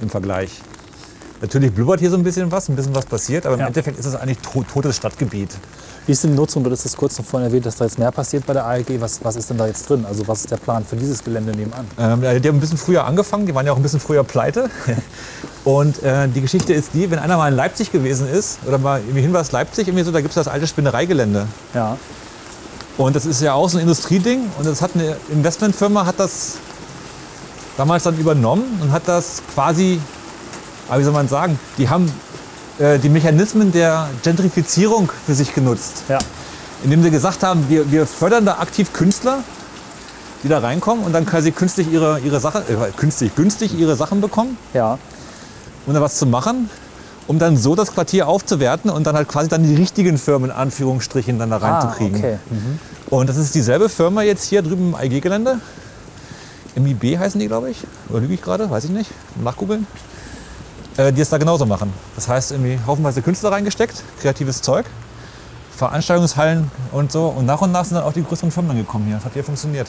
im 0.01 0.09
Vergleich. 0.09 0.61
Natürlich 1.41 1.73
blubbert 1.73 2.01
hier 2.01 2.09
so 2.09 2.17
ein 2.17 2.23
bisschen 2.23 2.51
was, 2.51 2.67
ein 2.67 2.75
bisschen 2.75 2.93
was 2.95 3.05
passiert, 3.05 3.45
aber 3.45 3.55
im 3.55 3.61
Ja. 3.61 3.67
Endeffekt 3.67 3.97
ist 3.97 4.05
es 4.05 4.15
eigentlich 4.15 4.39
to 4.39 4.63
totes 4.63 4.97
Stadtgebiet. 4.97 5.51
Wie 6.05 6.11
ist 6.11 6.23
denn 6.23 6.31
die 6.31 6.37
Nutzung? 6.37 6.63
Du 6.63 6.71
hast 6.71 6.85
das 6.85 6.97
kurz 6.97 7.17
noch 7.17 7.25
vorhin 7.25 7.47
erwähnt, 7.47 7.65
dass 7.65 7.75
da 7.75 7.85
jetzt 7.85 7.99
mehr 7.99 8.11
passiert 8.11 8.45
bei 8.45 8.53
der 8.53 8.65
ALG. 8.65 8.99
Was, 8.99 9.23
was 9.23 9.35
ist 9.35 9.49
denn 9.49 9.57
da 9.57 9.67
jetzt 9.67 9.89
drin? 9.89 10.05
Also 10.07 10.27
was 10.27 10.41
ist 10.41 10.51
der 10.51 10.57
Plan 10.57 10.83
für 10.83 10.95
dieses 10.95 11.23
Gelände 11.23 11.51
nebenan? 11.51 11.85
Ähm, 11.99 12.21
die 12.21 12.47
haben 12.47 12.57
ein 12.57 12.59
bisschen 12.59 12.77
früher 12.77 13.05
angefangen, 13.05 13.45
die 13.45 13.53
waren 13.53 13.65
ja 13.65 13.71
auch 13.71 13.77
ein 13.77 13.83
bisschen 13.83 13.99
früher 13.99 14.23
pleite. 14.23 14.69
Und 15.65 16.01
äh, 16.03 16.27
die 16.27 16.41
Geschichte 16.41 16.73
ist 16.73 16.91
die, 16.93 17.11
wenn 17.11 17.19
einer 17.19 17.37
mal 17.37 17.49
in 17.49 17.55
Leipzig 17.55 17.91
gewesen 17.91 18.27
ist, 18.27 18.59
oder 18.65 18.77
mal 18.77 19.01
irgendwie 19.01 19.21
Hinweis 19.21 19.51
Leipzig, 19.51 19.87
irgendwie 19.87 20.03
so, 20.03 20.11
da 20.11 20.21
gibt 20.21 20.29
es 20.31 20.35
das 20.35 20.47
alte 20.47 20.65
Spinnereigelände. 20.67 21.47
Ja, 21.73 21.97
Und 22.97 23.15
das 23.15 23.25
ist 23.25 23.41
ja 23.41 23.53
auch 23.53 23.69
so 23.69 23.77
ein 23.77 23.81
Industrieding. 23.81 24.41
Und 24.57 24.65
das 24.65 24.81
hat 24.81 24.91
eine 24.95 25.15
Investmentfirma 25.29 26.05
hat 26.05 26.19
das 26.19 26.57
damals 27.77 28.03
dann 28.03 28.17
übernommen 28.17 28.79
und 28.81 28.91
hat 28.91 29.07
das 29.07 29.41
quasi, 29.53 30.01
ah, 30.89 30.97
wie 30.97 31.03
soll 31.03 31.13
man 31.13 31.27
sagen, 31.27 31.59
die 31.77 31.87
haben 31.87 32.11
äh, 32.79 32.97
die 32.99 33.09
Mechanismen 33.09 33.71
der 33.71 34.09
Gentrifizierung 34.23 35.11
für 35.25 35.33
sich 35.33 35.53
genutzt 35.53 36.03
ja, 36.09 36.17
indem 36.83 37.03
sie 37.03 37.11
gesagt 37.11 37.43
haben, 37.43 37.65
wir, 37.69 37.91
wir 37.91 38.05
fördern 38.05 38.45
da 38.45 38.59
aktiv 38.59 38.93
Künstler, 38.93 39.43
die 40.43 40.47
da 40.47 40.59
reinkommen 40.59 41.03
und 41.03 41.13
dann 41.13 41.25
quasi 41.25 41.51
künstlich 41.51 41.91
ihre, 41.91 42.19
ihre 42.19 42.39
Sache, 42.39 42.59
äh, 42.59 42.91
künstlich, 42.95 43.35
günstig 43.35 43.77
ihre 43.77 43.95
Sachen 43.95 44.21
bekommen, 44.21 44.57
ja. 44.73 44.97
um 45.85 45.93
da 45.93 46.01
was 46.01 46.17
zu 46.17 46.25
machen, 46.25 46.69
um 47.27 47.37
dann 47.39 47.57
so 47.57 47.75
das 47.75 47.93
Quartier 47.93 48.27
aufzuwerten 48.27 48.89
und 48.89 49.05
dann 49.05 49.15
halt 49.15 49.27
quasi 49.27 49.49
dann 49.49 49.63
die 49.63 49.75
richtigen 49.75 50.17
Firmen 50.17 50.49
in 50.49 50.55
Anführungsstrichen 50.55 51.37
dann 51.37 51.49
da 51.49 51.57
reinzukriegen. 51.57 52.15
Ah, 52.15 52.19
okay. 52.19 52.37
Mhm. 52.49 52.79
Und 53.09 53.29
das 53.29 53.37
ist 53.37 53.55
dieselbe 53.55 53.89
Firma 53.89 54.21
jetzt 54.21 54.45
hier 54.45 54.61
drüben 54.61 54.93
im 54.93 55.05
IG-Gelände. 55.05 55.59
MIB 56.75 57.17
heißen 57.17 57.39
die, 57.39 57.47
glaube 57.47 57.71
ich. 57.71 57.83
Oder 58.09 58.21
lüge 58.21 58.35
ich 58.35 58.41
gerade? 58.41 58.69
Weiß 58.69 58.85
ich 58.85 58.91
nicht. 58.91 59.09
Nachgoogeln. 59.43 59.85
Äh, 60.99 61.13
die 61.13 61.21
es 61.21 61.29
da 61.29 61.37
genauso 61.37 61.65
machen. 61.65 61.93
Das 62.15 62.27
heißt, 62.27 62.51
irgendwie 62.51 62.77
haufenweise 62.85 63.21
Künstler 63.21 63.53
reingesteckt, 63.53 64.03
kreatives 64.19 64.61
Zeug, 64.61 64.85
Veranstaltungshallen 65.77 66.69
und 66.91 67.09
so. 67.09 67.27
Und 67.27 67.45
nach 67.45 67.61
und 67.61 67.71
nach 67.71 67.85
sind 67.85 67.95
dann 67.95 68.03
auch 68.03 68.11
die 68.11 68.21
größeren 68.21 68.51
Firmen 68.51 68.67
dann 68.67 68.77
gekommen 68.79 69.05
hier. 69.05 69.15
Das 69.15 69.23
hat 69.23 69.31
hier 69.31 69.45
funktioniert. 69.45 69.87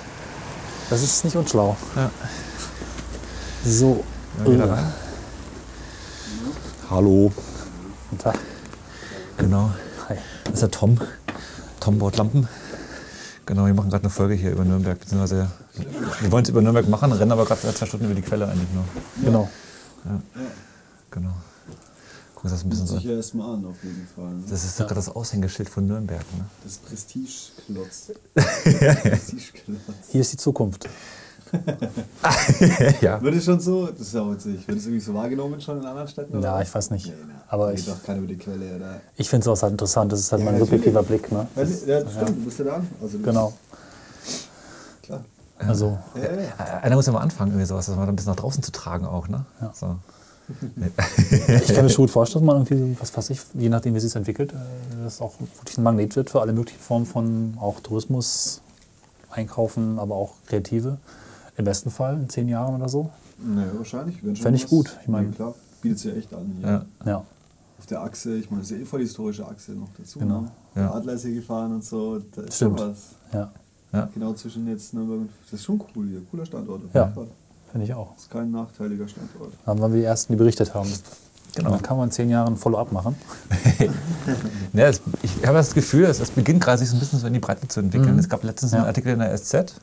Das 0.88 1.02
ist 1.02 1.24
nicht 1.24 1.34
unschlau. 1.34 1.76
Ja. 1.96 2.10
So. 3.64 4.04
Ja, 4.46 4.64
rein. 4.66 4.92
Hallo. 6.88 7.32
Guten 8.10 8.22
Tag. 8.22 8.38
Genau. 9.36 9.72
Hi. 10.08 10.16
Das 10.44 10.54
ist 10.54 10.62
der 10.62 10.70
Tom. 10.70 10.96
Tom 11.80 11.98
baut 11.98 12.18
Lampen. 12.18 12.48
Genau, 13.46 13.66
wir 13.66 13.74
machen 13.74 13.90
gerade 13.90 14.04
eine 14.04 14.10
Folge 14.10 14.34
hier 14.34 14.52
über 14.52 14.64
Nürnberg. 14.64 15.00
Beziehungsweise 15.00 15.50
wir 16.20 16.30
wollen 16.30 16.44
es 16.44 16.50
über 16.50 16.62
Nürnberg 16.62 16.88
machen, 16.88 17.10
rennen 17.10 17.32
aber 17.32 17.46
gerade 17.46 17.74
zwei 17.74 17.86
Stunden 17.86 18.06
über 18.06 18.14
die 18.14 18.22
Quelle 18.22 18.46
eigentlich 18.46 18.68
nur. 18.72 18.84
Genau. 19.24 19.50
Genau. 21.10 21.32
Guck 22.34 22.44
uns 22.44 22.52
das 22.54 22.64
ein 22.64 22.68
bisschen 22.70 22.86
so. 22.86 22.96
Ja 22.98 23.12
erstmal 23.16 23.54
an, 23.54 23.66
auf 23.66 23.82
jeden 23.82 24.06
Fall. 24.14 24.32
Ne? 24.32 24.44
Das 24.48 24.64
ist 24.64 24.78
doch 24.80 24.86
gerade 24.86 24.94
das 24.96 25.08
Aushängeschild 25.14 25.68
von 25.68 25.86
Nürnberg. 25.86 26.20
Ne? 26.38 26.44
Das 26.64 26.78
Prestigeklotz. 26.78 28.12
Prestigeklotz. 28.34 29.80
Hier 30.08 30.20
ist 30.22 30.32
die 30.32 30.36
Zukunft. 30.38 30.88
ja. 33.00 33.20
Wird 33.20 33.34
es 33.34 33.44
schon 33.44 33.58
so, 33.60 33.86
das 33.88 34.00
ist 34.00 34.14
ja 34.14 34.30
witzig, 34.30 34.66
wird 34.68 34.78
es 34.78 34.84
irgendwie 34.86 35.00
so 35.04 35.12
wahrgenommen 35.14 35.60
schon 35.60 35.80
in 35.80 35.84
anderen 35.86 36.06
Städten? 36.08 36.36
oder 36.38 36.42
Ja, 36.56 36.62
ich 36.62 36.72
weiß 36.72 36.90
nicht. 36.90 37.06
Nee, 37.06 37.12
nee. 37.26 37.32
Aber 37.48 37.72
ich- 37.74 37.84
geht 37.84 37.94
doch 37.94 38.02
keiner 38.04 38.18
über 38.18 38.28
die 38.28 38.36
Quelle, 38.38 38.76
oder? 38.76 39.00
Ich 39.16 39.28
finde 39.28 39.44
sowas 39.44 39.62
halt 39.62 39.72
interessant. 39.72 40.12
Das 40.12 40.20
ist 40.20 40.30
halt 40.32 40.42
Ja, 40.44 40.50
mein 40.50 40.60
subjektiver 40.60 41.02
Blick. 41.02 41.30
Ne? 41.32 41.46
Ja, 41.56 41.62
ja, 41.62 42.00
das 42.04 42.12
stimmt, 42.12 42.28
du 42.38 42.44
bist 42.44 42.58
ja 42.60 42.64
da. 42.66 42.82
Also 43.02 43.18
Genau. 43.18 43.52
Klar. 45.02 45.24
Also, 45.58 45.98
Ja, 46.14 46.22
ja, 46.22 46.40
ja. 46.40 46.64
Einer 46.82 46.94
muss 46.96 47.06
ja 47.06 47.12
mal 47.12 47.20
anfangen, 47.20 47.50
irgendwie 47.50 47.66
sowas, 47.66 47.86
das 47.86 47.96
mal 47.96 48.08
ein 48.08 48.14
bisschen 48.16 48.30
nach 48.32 48.40
draußen 48.40 48.62
zu 48.62 48.70
tragen 48.72 49.04
auch. 49.04 49.28
Ne? 49.28 49.44
So. 49.74 49.96
ich 51.64 51.74
kann 51.74 51.84
mir 51.84 51.90
schon 51.90 52.04
gut 52.04 52.10
vorstellen, 52.10 52.44
dass 52.46 52.54
man 52.54 52.64
irgendwie, 52.66 52.96
was 53.00 53.16
weiß 53.16 53.30
ich, 53.30 53.40
je 53.54 53.68
nachdem, 53.68 53.94
wie 53.94 53.98
es 53.98 54.04
sich 54.04 54.14
entwickelt, 54.16 54.52
äh, 54.52 54.56
das 55.04 55.20
auch 55.20 55.34
wirklich 55.40 55.78
ein 55.78 55.82
Magnet 55.84 56.16
wird 56.16 56.30
für 56.30 56.40
alle 56.40 56.52
möglichen 56.52 56.80
Formen 56.80 57.06
von 57.06 57.54
auch 57.60 57.80
Tourismus, 57.80 58.60
Einkaufen, 59.30 59.98
aber 59.98 60.16
auch 60.16 60.34
Kreative. 60.46 60.98
Im 61.56 61.64
besten 61.64 61.90
Fall 61.90 62.14
in 62.16 62.28
zehn 62.28 62.48
Jahren 62.48 62.74
oder 62.76 62.88
so. 62.88 63.10
Naja, 63.38 63.70
wahrscheinlich. 63.76 64.24
wenn 64.24 64.34
schon 64.34 64.42
Fänd 64.44 64.56
ich 64.56 64.66
gut. 64.66 64.96
Ich 65.02 65.08
mein- 65.08 65.26
ja, 65.30 65.36
klar, 65.36 65.54
bietet 65.82 65.98
sich 65.98 66.12
ja 66.12 66.18
echt 66.18 66.34
an. 66.34 66.52
Hier. 66.58 66.68
Ja. 66.68 66.86
Ja. 67.06 67.24
Auf 67.78 67.86
der 67.86 68.02
Achse, 68.02 68.34
ich 68.36 68.50
meine, 68.50 68.62
das 68.62 68.70
ist 68.70 68.76
ja 68.76 68.82
eh 68.82 68.86
voll 68.86 69.00
die 69.00 69.06
historische 69.06 69.46
Achse 69.46 69.72
noch 69.72 69.88
dazu. 69.96 70.18
Genau. 70.18 70.42
Ne? 70.42 70.50
Ja. 70.74 70.82
Der 70.82 70.94
Adler 70.94 71.12
ist 71.14 71.22
hier 71.24 71.34
gefahren 71.34 71.72
und 71.74 71.84
so. 71.84 72.18
Da 72.34 72.42
ist 72.42 72.56
Stimmt. 72.56 72.78
schon 72.78 72.90
was. 72.90 72.98
Ja. 73.32 73.50
Ja. 73.92 74.08
Genau 74.14 74.32
zwischen 74.34 74.66
jetzt 74.68 74.94
Nürnberg 74.94 75.20
und. 75.22 75.30
Das 75.50 75.54
ist 75.60 75.64
schon 75.64 75.80
cool 75.96 76.08
hier. 76.08 76.20
Cooler 76.30 76.44
Standort. 76.46 76.82
auf 76.84 76.94
Ja. 76.94 77.12
Finde 77.70 77.86
ich 77.86 77.94
auch. 77.94 78.16
Ist 78.16 78.30
kein 78.30 78.50
nachteiliger 78.50 79.06
Standort. 79.08 79.52
Dann 79.64 79.78
waren 79.80 79.92
wir 79.92 80.00
die 80.00 80.06
Ersten, 80.06 80.32
die 80.32 80.36
berichtet 80.36 80.74
haben. 80.74 80.92
Genau. 81.54 81.70
Dann 81.70 81.82
kann 81.82 81.96
man 81.96 82.08
in 82.08 82.12
zehn 82.12 82.30
Jahren 82.30 82.54
ein 82.54 82.56
Follow-up 82.56 82.92
machen. 82.92 83.16
Ja, 84.72 84.86
es, 84.88 85.00
ich 85.22 85.44
habe 85.46 85.58
das 85.58 85.74
Gefühl, 85.74 86.04
es, 86.04 86.20
es 86.20 86.30
beginnt 86.30 86.62
gerade 86.62 86.78
sich 86.78 86.88
so 86.88 86.96
ein 86.96 87.00
bisschen 87.00 87.18
so 87.18 87.26
in 87.26 87.32
die 87.32 87.40
Breite 87.40 87.66
zu 87.66 87.80
entwickeln. 87.80 88.18
Es 88.18 88.28
gab 88.28 88.44
letztens 88.44 88.72
einen 88.72 88.82
Ja. 88.82 88.88
Artikel 88.88 89.12
in 89.12 89.18
der 89.18 89.36
SZ, 89.36 89.74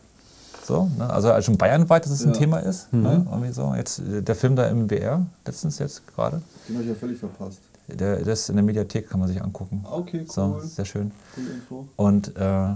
so, 0.65 0.89
ne? 0.97 1.09
also 1.09 1.31
als 1.31 1.45
schon 1.45 1.57
bayernweit, 1.57 2.05
dass 2.05 2.11
es 2.11 2.23
ein 2.23 2.33
Ja. 2.33 2.39
Thema 2.39 2.57
ist. 2.59 2.91
Ne? 2.93 3.25
Irgendwie 3.29 3.51
so. 3.51 3.73
Jetzt 3.75 3.99
äh, 3.99 4.21
der 4.21 4.35
Film 4.35 4.55
da 4.55 4.67
im 4.67 4.88
BR, 4.88 5.25
letztens 5.45 5.79
jetzt 5.79 6.07
gerade. 6.15 6.41
Den 6.67 6.75
habe 6.75 6.83
ich 6.83 6.89
ja 6.89 6.95
völlig 6.95 7.19
verpasst. 7.19 7.59
Der, 7.88 8.17
ist 8.19 8.49
in 8.49 8.55
der 8.57 8.65
Mediathek, 8.65 9.09
kann 9.09 9.19
man 9.19 9.29
sich 9.29 9.41
angucken. 9.41 9.85
Okay, 9.89 10.25
cool. 10.27 10.33
So, 10.33 10.59
sehr 10.61 10.83
schön. 10.85 11.11
Info. 11.38 11.88
Und 11.95 12.35
äh, 12.35 12.73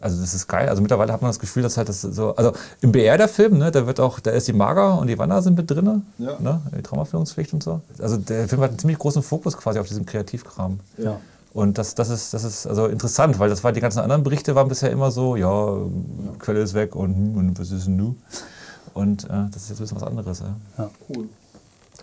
also 0.00 0.20
das 0.20 0.34
ist 0.34 0.48
geil. 0.48 0.68
Also 0.68 0.80
mittlerweile 0.82 1.12
hat 1.12 1.20
man 1.22 1.28
das 1.28 1.38
Gefühl, 1.38 1.62
dass 1.62 1.76
halt 1.76 1.88
das 1.88 2.00
so. 2.00 2.34
Also 2.34 2.52
im 2.80 2.90
BR 2.92 3.18
der 3.18 3.28
Film, 3.28 3.58
ne, 3.58 3.70
da 3.70 3.86
wird 3.86 4.00
auch, 4.00 4.18
da 4.20 4.30
ist 4.30 4.48
die 4.48 4.52
Maga 4.52 4.94
und 4.94 5.06
die 5.08 5.18
Wanda 5.18 5.42
sind 5.42 5.56
mit 5.56 5.70
drin, 5.70 6.02
Ja. 6.18 6.38
ne? 6.40 6.60
Die 6.76 6.82
Traumaführungspflicht 6.82 7.52
und 7.52 7.62
so. 7.62 7.80
Also 7.98 8.16
der 8.16 8.48
Film 8.48 8.62
hat 8.62 8.70
einen 8.70 8.78
ziemlich 8.78 8.98
großen 8.98 9.22
Fokus 9.22 9.56
quasi 9.56 9.78
auf 9.78 9.86
diesem 9.86 10.06
Kreativkram. 10.06 10.80
Ja. 10.98 11.20
Und 11.52 11.78
das, 11.78 11.94
das, 11.96 12.10
ist, 12.10 12.32
das 12.32 12.44
ist 12.44 12.66
also 12.66 12.86
interessant, 12.86 13.38
weil 13.40 13.50
das 13.50 13.64
war 13.64 13.72
die 13.72 13.80
ganzen 13.80 13.98
anderen 13.98 14.22
Berichte 14.22 14.54
waren 14.54 14.68
bisher 14.68 14.90
immer 14.90 15.10
so, 15.10 15.34
ja, 15.36 15.76
Quelle 16.38 16.60
ist 16.62 16.74
weg 16.74 16.94
und, 16.94 17.14
hm, 17.14 17.36
und 17.36 17.58
was 17.58 17.70
ist 17.72 17.86
denn 17.86 17.96
nu? 17.96 18.14
Und 18.94 19.24
äh, 19.24 19.28
das 19.52 19.62
ist 19.64 19.70
jetzt 19.70 19.80
ein 19.80 19.82
bisschen 19.84 20.00
was 20.00 20.06
anderes. 20.08 20.42
Ja. 20.78 20.90
Cool. 21.08 21.28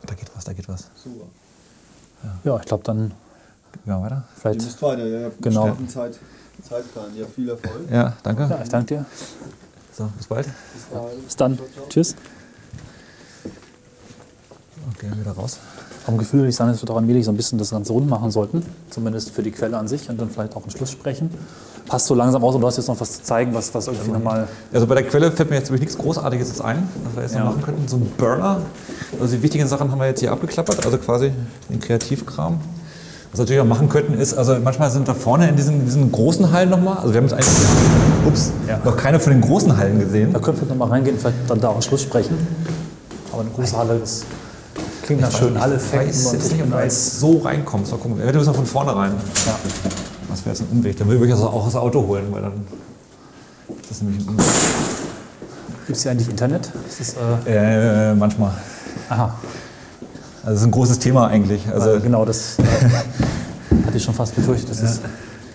Da 0.05 0.13
geht 0.13 0.29
was, 0.35 0.43
da 0.43 0.53
geht 0.53 0.67
was. 0.69 0.89
Super. 1.01 1.25
Ja, 2.43 2.57
ich 2.57 2.65
glaube 2.65 2.83
dann 2.83 3.11
Ja, 3.85 4.01
weiter. 4.01 4.15
Ihr 4.15 4.23
vielleicht. 4.41 4.61
müsst 4.61 4.81
weiter, 4.81 5.05
ja. 5.05 5.19
ja. 5.21 5.31
Genau. 5.41 5.77
Zeit, 5.87 6.19
Zeitplan. 6.63 7.15
Ja, 7.15 7.25
viel 7.27 7.49
Erfolg. 7.49 7.89
Ja, 7.91 8.13
danke. 8.23 8.47
Ja, 8.49 8.59
ich 8.63 8.69
danke 8.69 8.95
dir. 8.95 9.05
So, 9.93 10.09
bis 10.17 10.27
bald. 10.27 10.47
Bis 11.25 11.35
dann. 11.35 11.57
Tschüss. 11.89 12.15
Okay, 14.95 15.07
wieder 15.19 15.31
raus. 15.31 15.59
Vom 16.05 16.17
Gefühl 16.17 16.39
würde 16.41 16.49
ich 16.49 16.55
sagen, 16.55 16.71
dass 16.71 16.81
wir 16.81 16.85
doch 16.85 16.95
allmählich 16.95 17.25
so 17.25 17.31
ein 17.31 17.37
bisschen 17.37 17.57
das 17.59 17.71
Ganze 17.71 17.91
rund 17.91 18.07
machen 18.09 18.31
sollten. 18.31 18.63
Zumindest 18.89 19.31
für 19.31 19.43
die 19.43 19.51
Quelle 19.51 19.77
an 19.77 19.87
sich 19.87 20.09
und 20.09 20.19
dann 20.19 20.29
vielleicht 20.29 20.55
auch 20.55 20.61
einen 20.61 20.71
Schluss 20.71 20.91
sprechen. 20.91 21.29
Passt 21.85 22.07
so 22.07 22.15
langsam 22.15 22.43
aus 22.43 22.55
und 22.55 22.61
du 22.61 22.67
hast 22.67 22.77
jetzt 22.77 22.87
noch 22.87 22.99
was 22.99 23.13
zu 23.17 23.23
zeigen, 23.23 23.53
was, 23.53 23.73
was 23.73 23.87
irgendwie 23.87 24.11
nochmal. 24.11 24.47
Also 24.73 24.87
bei 24.87 24.95
der 24.95 25.03
Quelle 25.07 25.31
fällt 25.31 25.49
mir 25.49 25.57
jetzt 25.57 25.69
wirklich 25.69 25.81
nichts 25.89 25.97
Großartiges 25.97 26.47
jetzt 26.49 26.61
ein, 26.61 26.87
was 27.03 27.15
wir 27.15 27.23
jetzt 27.23 27.33
Ja. 27.35 27.39
noch 27.43 27.51
machen 27.51 27.63
könnten. 27.63 27.87
So 27.87 27.97
ein 27.97 28.09
Burner. 28.17 28.61
Also 29.19 29.35
die 29.35 29.43
wichtigen 29.43 29.67
Sachen 29.67 29.91
haben 29.91 29.99
wir 29.99 30.07
jetzt 30.07 30.19
hier 30.21 30.31
abgeklappert, 30.31 30.85
also 30.85 30.97
quasi 30.97 31.31
den 31.69 31.79
Kreativkram. 31.79 32.59
Was 33.31 33.39
wir 33.39 33.43
natürlich 33.43 33.61
auch 33.61 33.65
machen 33.65 33.89
könnten, 33.89 34.13
ist, 34.13 34.33
also 34.35 34.55
manchmal 34.63 34.89
sind 34.89 35.07
da 35.07 35.13
vorne 35.13 35.49
in 35.49 35.55
diesen, 35.55 35.85
diesen 35.85 36.11
großen 36.11 36.51
Hallen 36.51 36.69
nochmal, 36.69 36.97
also 36.97 37.13
wir 37.13 37.17
haben 37.17 37.25
jetzt 37.27 37.33
eigentlich 37.33 37.47
ups, 38.25 38.51
Ja. 38.67 38.79
noch 38.83 38.95
keine 38.95 39.19
von 39.19 39.33
den 39.33 39.41
großen 39.41 39.75
Hallen 39.77 39.99
gesehen. 39.99 40.31
Da 40.33 40.39
können 40.39 40.59
wir 40.59 40.67
nochmal 40.67 40.89
reingehen, 40.89 41.17
vielleicht 41.19 41.37
dann 41.49 41.59
da 41.59 41.69
auch 41.69 41.81
Schluss 41.81 42.01
sprechen. 42.03 42.37
Aber 43.31 43.41
eine 43.41 43.49
große 43.51 43.77
Halle, 43.77 43.99
das 43.99 44.23
klingt 45.03 45.21
nach 45.21 45.31
schönen 45.31 45.57
Alle 45.57 45.75
weiß 45.75 46.25
und 46.27 46.51
nicht, 46.51 46.63
ob 46.63 46.71
du 46.71 46.77
jetzt 46.83 47.19
so 47.19 47.37
reinkommst. 47.39 47.91
Mal 47.91 47.97
gucken. 47.97 48.17
Wir 48.17 48.33
müssen 48.33 48.53
von 48.53 48.65
vorne 48.65 48.95
rein. 48.95 49.11
Ja. 49.45 49.55
Was 50.29 50.39
wäre 50.45 50.49
jetzt 50.55 50.61
ein 50.61 50.67
Umweg? 50.71 50.97
Dann 50.97 51.07
würde 51.07 51.25
ich 51.25 51.31
also 51.31 51.47
auch 51.47 51.65
das 51.65 51.75
Auto 51.75 52.05
holen, 52.07 52.25
weil 52.31 52.41
dann 52.41 52.53
ist 53.81 53.91
das 53.91 54.01
nämlich 54.01 54.25
ein 54.25 54.29
Umweg. 54.29 54.45
Gibt 55.85 55.97
es 55.97 56.03
hier 56.03 56.11
eigentlich 56.11 56.29
Internet? 56.29 56.71
Ist 56.89 56.99
das, 56.99 57.45
äh, 57.45 58.11
Äh, 58.11 58.15
manchmal. 58.15 58.51
aha, 59.09 59.33
Also 60.47 60.55
das 60.55 60.61
ist 60.61 60.67
ein 60.67 60.71
großes 60.71 60.99
Thema 60.99 61.27
eigentlich. 61.27 61.67
Also 61.67 61.89
also 61.89 62.01
genau, 62.01 62.23
das 62.23 62.55
hatte 63.85 63.97
ich 63.97 64.01
schon 64.01 64.13
fast 64.13 64.33
befürchtet. 64.33 64.69
Das 64.69 64.81
ist 64.81 65.01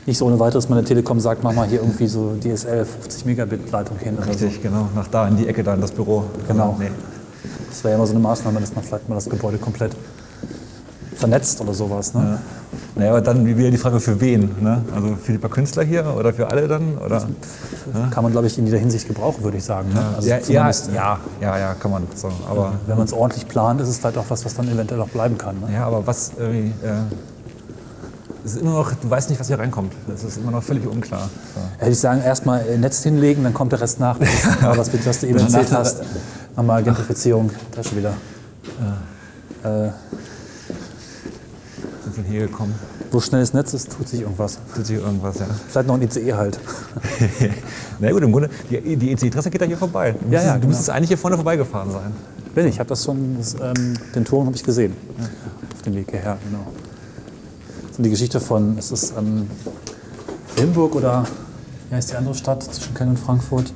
nicht 0.04 0.18
so 0.18 0.26
ohne 0.26 0.38
weiteres, 0.38 0.68
meine 0.68 0.84
Telekom 0.84 1.18
sagt, 1.18 1.42
mach 1.42 1.54
mal 1.54 1.66
hier 1.66 1.80
irgendwie 1.80 2.06
so 2.06 2.36
DSL 2.38 2.84
50 2.84 3.24
Megabit 3.24 3.70
Leitung 3.72 3.96
hin 3.96 4.18
oder 4.18 4.24
so. 4.24 4.30
richtig, 4.32 4.62
genau. 4.62 4.90
Nach 4.94 5.08
da 5.08 5.26
in 5.28 5.38
die 5.38 5.48
Ecke 5.48 5.64
da 5.64 5.72
in 5.72 5.80
das 5.80 5.92
Büro. 5.92 6.24
Genau. 6.46 6.76
Nee. 6.78 6.90
Das 7.70 7.82
wäre 7.82 7.92
ja 7.92 7.96
immer 7.96 8.06
so 8.06 8.12
eine 8.12 8.20
Maßnahme, 8.20 8.60
dass 8.60 8.74
man 8.74 8.84
vielleicht 8.84 9.08
mal 9.08 9.14
das 9.14 9.30
Gebäude 9.30 9.56
komplett 9.56 9.96
vernetzt 11.16 11.62
oder 11.62 11.72
sowas. 11.72 12.12
Ne? 12.12 12.38
Naja, 12.94 13.10
aber 13.10 13.22
dann 13.22 13.46
wieder 13.46 13.70
die 13.70 13.78
Frage, 13.78 14.00
für 14.00 14.20
wen? 14.20 14.50
Ne? 14.60 14.84
Also 14.94 15.16
für 15.16 15.32
die 15.32 15.38
paar 15.38 15.50
Künstler 15.50 15.82
hier 15.82 16.14
oder 16.14 16.32
für 16.34 16.48
alle 16.48 16.68
dann? 16.68 16.98
Oder? 16.98 17.26
Kann 18.10 18.22
man, 18.22 18.32
glaube 18.32 18.46
ich, 18.46 18.58
in 18.58 18.66
jeder 18.66 18.78
Hinsicht 18.78 19.08
gebrauchen, 19.08 19.42
würde 19.42 19.56
ich 19.56 19.64
sagen. 19.64 19.92
Ne? 19.94 20.04
Also 20.14 20.28
ja, 20.28 20.38
ja, 20.48 20.70
ja, 20.94 21.18
ja, 21.40 21.58
ja, 21.58 21.74
kann 21.74 21.90
man. 21.90 22.06
So, 22.14 22.30
aber, 22.48 22.74
Wenn 22.86 22.98
man 22.98 23.06
es 23.06 23.12
ordentlich 23.14 23.48
plant, 23.48 23.80
ist 23.80 23.88
es 23.88 23.98
vielleicht 23.98 24.18
auch 24.18 24.26
was, 24.28 24.44
was 24.44 24.54
dann 24.54 24.68
eventuell 24.68 25.00
auch 25.00 25.08
bleiben 25.08 25.38
kann. 25.38 25.60
Ne? 25.60 25.72
ja, 25.72 25.86
aber 25.86 26.06
was 26.06 26.32
irgendwie. 26.38 26.68
Äh, 26.86 26.92
es 28.44 28.54
ist 28.54 28.62
immer 28.62 28.72
noch, 28.72 28.92
du 28.92 29.08
weißt 29.08 29.30
nicht, 29.30 29.38
was 29.38 29.46
hier 29.46 29.58
reinkommt. 29.58 29.92
Das 30.08 30.24
ist 30.24 30.36
immer 30.36 30.50
noch 30.50 30.64
völlig 30.64 30.84
unklar. 30.84 31.30
So. 31.54 31.60
Hätte 31.78 31.92
ich 31.92 31.98
sagen, 32.00 32.22
erstmal 32.22 32.76
Netz 32.76 33.02
hinlegen, 33.02 33.44
dann 33.44 33.54
kommt 33.54 33.70
der 33.70 33.80
Rest 33.80 34.00
nach. 34.00 34.18
Aber 34.62 34.76
was, 34.76 34.90
was 35.06 35.20
du 35.20 35.28
eben 35.28 35.38
erzählt 35.38 35.70
hast, 35.72 36.02
nochmal 36.56 36.82
Gentrifizierung, 36.82 37.50
da 37.74 37.84
schon 37.84 37.98
wieder. 37.98 38.14
Äh, 39.62 39.66
Sind 39.68 39.72
wir 39.74 39.94
hier 42.32 42.46
gekommen? 42.48 42.74
wo 43.12 43.20
schnelles 43.20 43.52
Netz 43.52 43.74
ist, 43.74 43.92
tut 43.92 44.08
sich 44.08 44.22
irgendwas. 44.22 44.58
Tut 44.74 44.86
sich 44.86 44.96
irgendwas, 44.96 45.38
ja. 45.38 45.46
Vielleicht 45.68 45.86
noch 45.86 45.94
ein 45.96 46.02
ICE 46.02 46.32
halt. 46.32 46.58
Na 48.00 48.10
gut, 48.10 48.22
im 48.22 48.32
Grunde, 48.32 48.48
die, 48.70 48.96
die 48.96 49.12
EC-Adresse 49.12 49.50
geht 49.50 49.60
da 49.60 49.66
hier 49.66 49.76
vorbei. 49.76 50.12
Du 50.12 50.18
Ja, 50.18 50.30
müsstest, 50.30 50.46
ja, 50.46 50.52
du 50.54 50.60
genau. 50.60 50.68
müsstest 50.68 50.90
eigentlich 50.90 51.08
hier 51.08 51.18
vorne 51.18 51.36
vorbeigefahren 51.36 51.90
sein. 51.90 52.12
Bin 52.54 52.66
ich, 52.66 52.78
habe 52.78 52.88
das 52.88 53.04
schon, 53.04 53.36
das, 53.36 53.54
ähm, 53.54 53.98
den 54.14 54.24
Turm 54.24 54.46
habe 54.46 54.56
ich 54.56 54.64
gesehen. 54.64 54.94
Auf 55.74 55.82
dem 55.82 55.94
Weg 55.94 56.10
hierher, 56.10 56.38
genau. 56.44 56.66
So 57.94 58.02
die 58.02 58.10
Geschichte 58.10 58.40
von, 58.40 58.78
ist 58.78 58.90
es 58.92 59.12
ähm, 59.16 59.46
Limburg 60.56 60.94
oder 60.94 61.26
wie 61.90 61.96
heißt 61.96 62.12
die 62.12 62.16
andere 62.16 62.34
Stadt 62.34 62.62
zwischen 62.62 62.94
Köln 62.94 63.10
und 63.10 63.18
Frankfurt? 63.18 63.74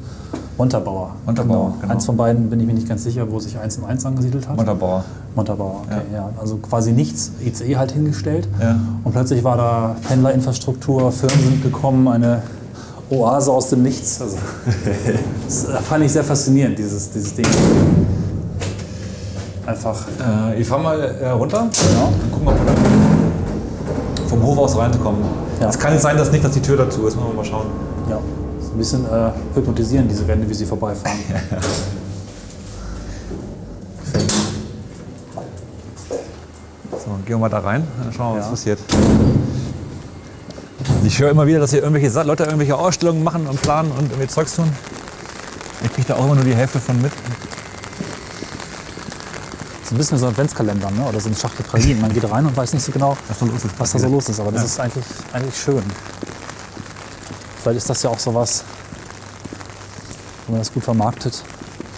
Montabaur. 0.56 1.14
Montabaur, 1.26 1.76
genau. 1.82 1.92
Eins 1.92 2.06
von 2.06 2.16
beiden 2.16 2.48
bin 2.48 2.58
ich 2.60 2.66
mir 2.66 2.72
nicht 2.72 2.88
ganz 2.88 3.04
sicher, 3.04 3.30
wo 3.30 3.38
sich 3.38 3.58
eins 3.58 3.76
und 3.76 3.84
eins 3.84 4.06
angesiedelt 4.06 4.48
hat. 4.48 4.56
Montabaur. 4.56 5.04
Montabaur, 5.36 5.82
okay, 5.86 6.00
ja. 6.12 6.30
Also 6.40 6.56
quasi 6.56 6.92
nichts, 6.92 7.30
ICE 7.44 7.76
halt 7.76 7.92
hingestellt. 7.92 8.48
Ja. 8.60 8.76
Und 9.04 9.12
plötzlich 9.12 9.44
war 9.44 9.56
da 9.56 9.96
Pendlerinfrastruktur, 10.08 11.12
Firmen 11.12 11.38
sind 11.38 11.62
gekommen, 11.62 12.08
eine 12.08 12.42
Oase 13.10 13.52
aus 13.52 13.68
dem 13.70 13.82
Nichts. 13.82 14.20
Also, 14.20 14.36
das 15.46 15.64
äh, 15.68 15.76
fand 15.82 16.04
ich 16.04 16.12
sehr 16.12 16.24
faszinierend, 16.24 16.78
dieses, 16.78 17.10
dieses 17.10 17.34
Ding. 17.34 17.46
Einfach, 19.66 20.06
Äh, 20.50 20.60
ich 20.60 20.66
fahr 20.66 20.78
mal 20.78 20.98
äh, 21.00 21.28
runter 21.28 21.68
genau. 21.88 22.06
und 22.06 22.32
gucken, 22.32 22.48
ob 22.48 22.54
wir 22.54 22.64
da 22.64 22.72
vom 24.28 24.42
Hof 24.42 24.58
aus 24.58 24.76
reinkommen. 24.76 25.20
Ja. 25.60 25.68
Es 25.68 25.78
kann 25.78 25.92
jetzt 25.92 26.02
sein, 26.02 26.16
dass 26.16 26.32
nicht, 26.32 26.44
dass 26.44 26.52
die 26.52 26.60
Tür 26.62 26.76
dazu 26.76 27.06
ist. 27.06 27.14
Müssen 27.16 27.28
wir 27.28 27.34
mal 27.34 27.44
schauen. 27.44 27.66
Ja, 28.08 28.18
so 28.60 28.72
ein 28.72 28.78
bisschen 28.78 29.04
äh, 29.04 29.30
hypnotisieren 29.54 30.08
diese 30.08 30.26
Wände, 30.26 30.48
wie 30.48 30.54
sie 30.54 30.64
vorbeifahren. 30.66 31.18
Gefällt 34.04 34.24
mir. 34.32 34.45
Gehen 37.26 37.34
wir 37.34 37.38
mal 37.38 37.48
da 37.48 37.58
rein, 37.58 37.86
dann 38.02 38.12
schauen 38.12 38.34
wir, 38.34 38.38
was 38.40 38.46
Ja. 38.46 38.50
passiert. 38.52 38.78
Ich 41.04 41.18
höre 41.18 41.30
immer 41.30 41.46
wieder, 41.46 41.58
dass 41.58 41.70
hier 41.70 41.82
irgendwelche 41.82 42.22
Leute 42.22 42.44
irgendwelche 42.44 42.76
Ausstellungen 42.76 43.24
machen 43.24 43.46
und 43.48 43.60
planen 43.60 43.90
und 43.90 44.10
irgendwie 44.12 44.28
Zeugs 44.28 44.54
tun. 44.54 44.70
Ich 45.82 45.92
kriege 45.92 46.06
da 46.06 46.14
auch 46.14 46.24
immer 46.24 46.36
nur 46.36 46.44
die 46.44 46.54
Hälfte 46.54 46.78
von 46.78 47.00
mit. 47.02 47.12
So 49.84 49.94
ein 49.94 49.98
bisschen 49.98 50.18
so 50.18 50.26
ein 50.26 50.32
Adventskalender 50.32 50.90
ne? 50.90 51.04
oder 51.04 51.18
so 51.20 51.28
eine 51.28 51.36
Schachtel 51.36 51.64
Pralinen. 51.64 52.00
Man 52.00 52.12
geht 52.12 52.28
rein 52.30 52.46
und 52.46 52.56
weiß 52.56 52.72
nicht 52.72 52.84
so 52.84 52.92
genau, 52.92 53.16
Was 53.28 53.42
ist. 53.42 53.64
was 53.78 53.92
da 53.92 53.98
so 53.98 54.08
los 54.08 54.28
ist. 54.28 54.38
Aber 54.40 54.52
das 54.52 54.64
ist 54.64 54.78
eigentlich, 54.80 55.04
eigentlich 55.32 55.56
schön. 55.60 55.82
Vielleicht 57.62 57.78
ist 57.78 57.90
das 57.90 58.02
ja 58.04 58.10
auch 58.10 58.18
so 58.18 58.32
was, 58.34 58.62
wenn 60.46 60.54
man 60.54 60.60
das 60.60 60.72
gut 60.72 60.84
vermarktet, 60.84 61.42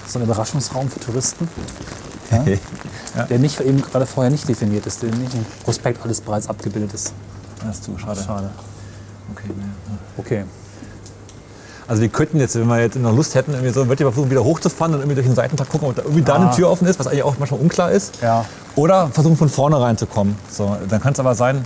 so 0.07 0.19
ein 0.19 0.25
Überraschungsraum 0.25 0.89
für 0.91 1.01
Touristen, 1.01 1.49
ja? 2.31 2.45
Ja. 3.19 3.25
der 3.25 3.39
nicht 3.39 3.61
eben 3.61 3.83
gerade 3.83 4.07
vorher 4.07 4.31
nicht 4.31 4.49
definiert 4.49 4.87
ist, 4.87 5.03
der 5.03 5.11
nicht 5.11 5.35
im 5.35 5.45
Prospekt 5.65 6.03
alles 6.05 6.21
bereits 6.21 6.49
abgebildet 6.49 6.95
ist. 6.95 7.13
Das 7.67 7.77
ist 7.77 7.85
zu 7.85 7.99
schade. 7.99 8.21
Schade. 8.25 8.51
Okay. 9.33 9.51
Okay. 10.17 10.45
Also 11.87 12.03
wir 12.03 12.09
könnten 12.11 12.39
jetzt, 12.39 12.55
wenn 12.55 12.67
wir 12.69 12.81
jetzt 12.81 12.97
noch 12.97 13.15
Lust 13.15 13.35
hätten, 13.35 13.53
irgendwie 13.53 13.73
so, 13.73 13.87
würde 13.89 13.95
ich 13.95 14.01
mal 14.05 14.13
versuchen, 14.13 14.31
wieder 14.31 14.45
hochzufahren 14.45 14.93
und 14.95 15.01
irgendwie 15.01 15.15
durch 15.17 15.27
den 15.27 15.35
Seitentag 15.35 15.69
gucken, 15.71 15.89
ob 15.89 15.97
da 15.97 16.03
irgendwie 16.03 16.23
da 16.23 16.35
Ah. 16.35 16.37
eine 16.37 16.51
Tür 16.55 16.69
offen 16.71 16.87
ist, 16.87 16.99
was 16.99 17.07
eigentlich 17.07 17.23
auch 17.23 17.35
manchmal 17.39 17.61
unklar 17.61 17.91
ist. 17.91 18.19
Ja. 18.23 18.45
Oder 18.77 19.09
versuchen 19.09 19.37
von 19.37 19.49
vorne 19.49 19.81
reinzukommen. 19.81 20.37
So, 20.51 20.77
dann 20.89 21.01
kann 21.01 21.15
es 21.15 21.19
aber 21.21 21.35
sein, 21.35 21.65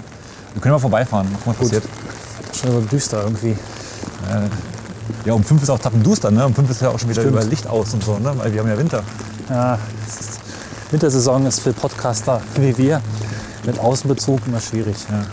wir 0.55 0.63
können 0.63 0.73
mal 0.75 0.79
vorbeifahren, 0.79 1.27
gucken, 1.33 1.47
was 1.53 1.57
passiert. 1.57 1.85
Schon 2.55 2.71
so 2.71 2.81
düster 2.83 3.23
irgendwie. 3.25 3.57
Ja, 5.25 5.35
um 5.35 5.43
fünf 5.45 5.63
ist 5.63 5.71
auch 5.71 5.79
tappenduster, 5.79 6.31
ne? 6.31 6.47
Um 6.47 6.55
fünf 6.55 6.71
ist 6.71 6.81
ja 6.81 6.89
auch 6.89 6.99
schon 6.99 7.09
wieder 7.11 7.23
Stimmt. 7.23 7.37
über 7.37 7.45
Licht 7.45 7.67
aus 7.67 7.93
und 7.93 8.03
so, 8.05 8.19
ne? 8.19 8.33
Weil 8.37 8.53
wir 8.53 8.61
haben 8.61 8.69
ja 8.69 8.79
Winter. 8.79 9.03
Ja, 9.51 9.79
es 10.07 10.21
ist, 10.21 10.32
Wintersaison 10.93 11.47
ist 11.47 11.61
für 11.61 11.73
Podcaster 11.73 12.43
wie 12.57 12.77
wir 12.77 13.01
mit 13.65 13.79
Außenbezug 13.79 14.41
immer 14.47 14.61
schwierig. 14.61 14.97
Ja. 15.09 15.25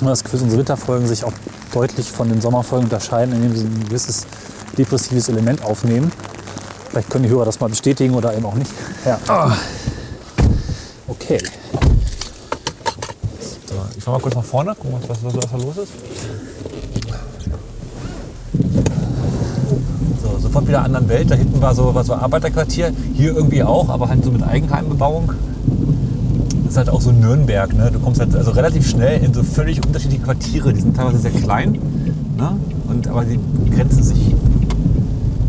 Habe 0.00 0.10
das 0.10 0.22
Gefühl, 0.22 0.42
unsere 0.42 0.60
Winterfolgen 0.60 1.08
sich 1.08 1.24
auch 1.24 1.32
deutlich 1.72 2.10
von 2.10 2.28
den 2.28 2.40
Sommerfolgen 2.40 2.84
unterscheiden, 2.84 3.34
indem 3.34 3.56
sie 3.56 3.64
ein 3.64 3.84
gewisses 3.88 4.26
depressives 4.78 5.28
Element 5.28 5.64
aufnehmen. 5.64 6.12
Vielleicht 6.88 7.10
können 7.10 7.24
die 7.24 7.30
Hörer 7.30 7.44
das 7.44 7.58
mal 7.58 7.68
bestätigen 7.68 8.14
oder 8.14 8.32
eben 8.36 8.46
auch 8.46 8.54
nicht. 8.54 8.70
Ja. 9.04 9.18
Okay. 11.08 11.38
So, 13.66 13.74
ich 13.96 14.04
fahr 14.04 14.14
mal 14.14 14.20
kurz 14.20 14.36
nach 14.36 14.44
vorne, 14.44 14.74
gucken, 14.74 14.98
was, 15.08 15.24
was, 15.24 15.34
was 15.34 15.50
da 15.50 15.56
los 15.56 15.76
ist. 15.78 15.92
So, 20.22 20.38
so 20.38 20.41
sofort 20.52 20.68
wieder 20.68 20.84
anderen 20.84 21.08
Welt. 21.08 21.30
Da 21.30 21.34
hinten 21.34 21.62
war 21.62 21.74
so, 21.74 21.94
war 21.94 22.04
so 22.04 22.12
Arbeiterquartier, 22.12 22.92
hier 23.14 23.34
irgendwie 23.34 23.62
auch, 23.62 23.88
aber 23.88 24.08
halt 24.10 24.22
so 24.22 24.30
mit 24.30 24.42
Eigenheimbebauung. 24.42 25.32
Das 26.64 26.72
ist 26.72 26.76
halt 26.76 26.90
auch 26.90 27.00
so 27.00 27.10
Nürnberg. 27.10 27.74
Ne? 27.74 27.90
Du 27.90 27.98
kommst 27.98 28.20
halt 28.20 28.36
also 28.36 28.50
relativ 28.50 28.86
schnell 28.86 29.22
in 29.24 29.32
so 29.32 29.42
völlig 29.42 29.84
unterschiedliche 29.84 30.22
Quartiere. 30.22 30.74
Die 30.74 30.80
sind 30.82 30.94
teilweise 30.94 31.18
sehr 31.18 31.30
klein, 31.30 31.78
ne? 32.36 32.56
und, 32.88 33.08
aber 33.08 33.24
die 33.24 33.38
grenzen 33.70 34.02
sich 34.02 34.34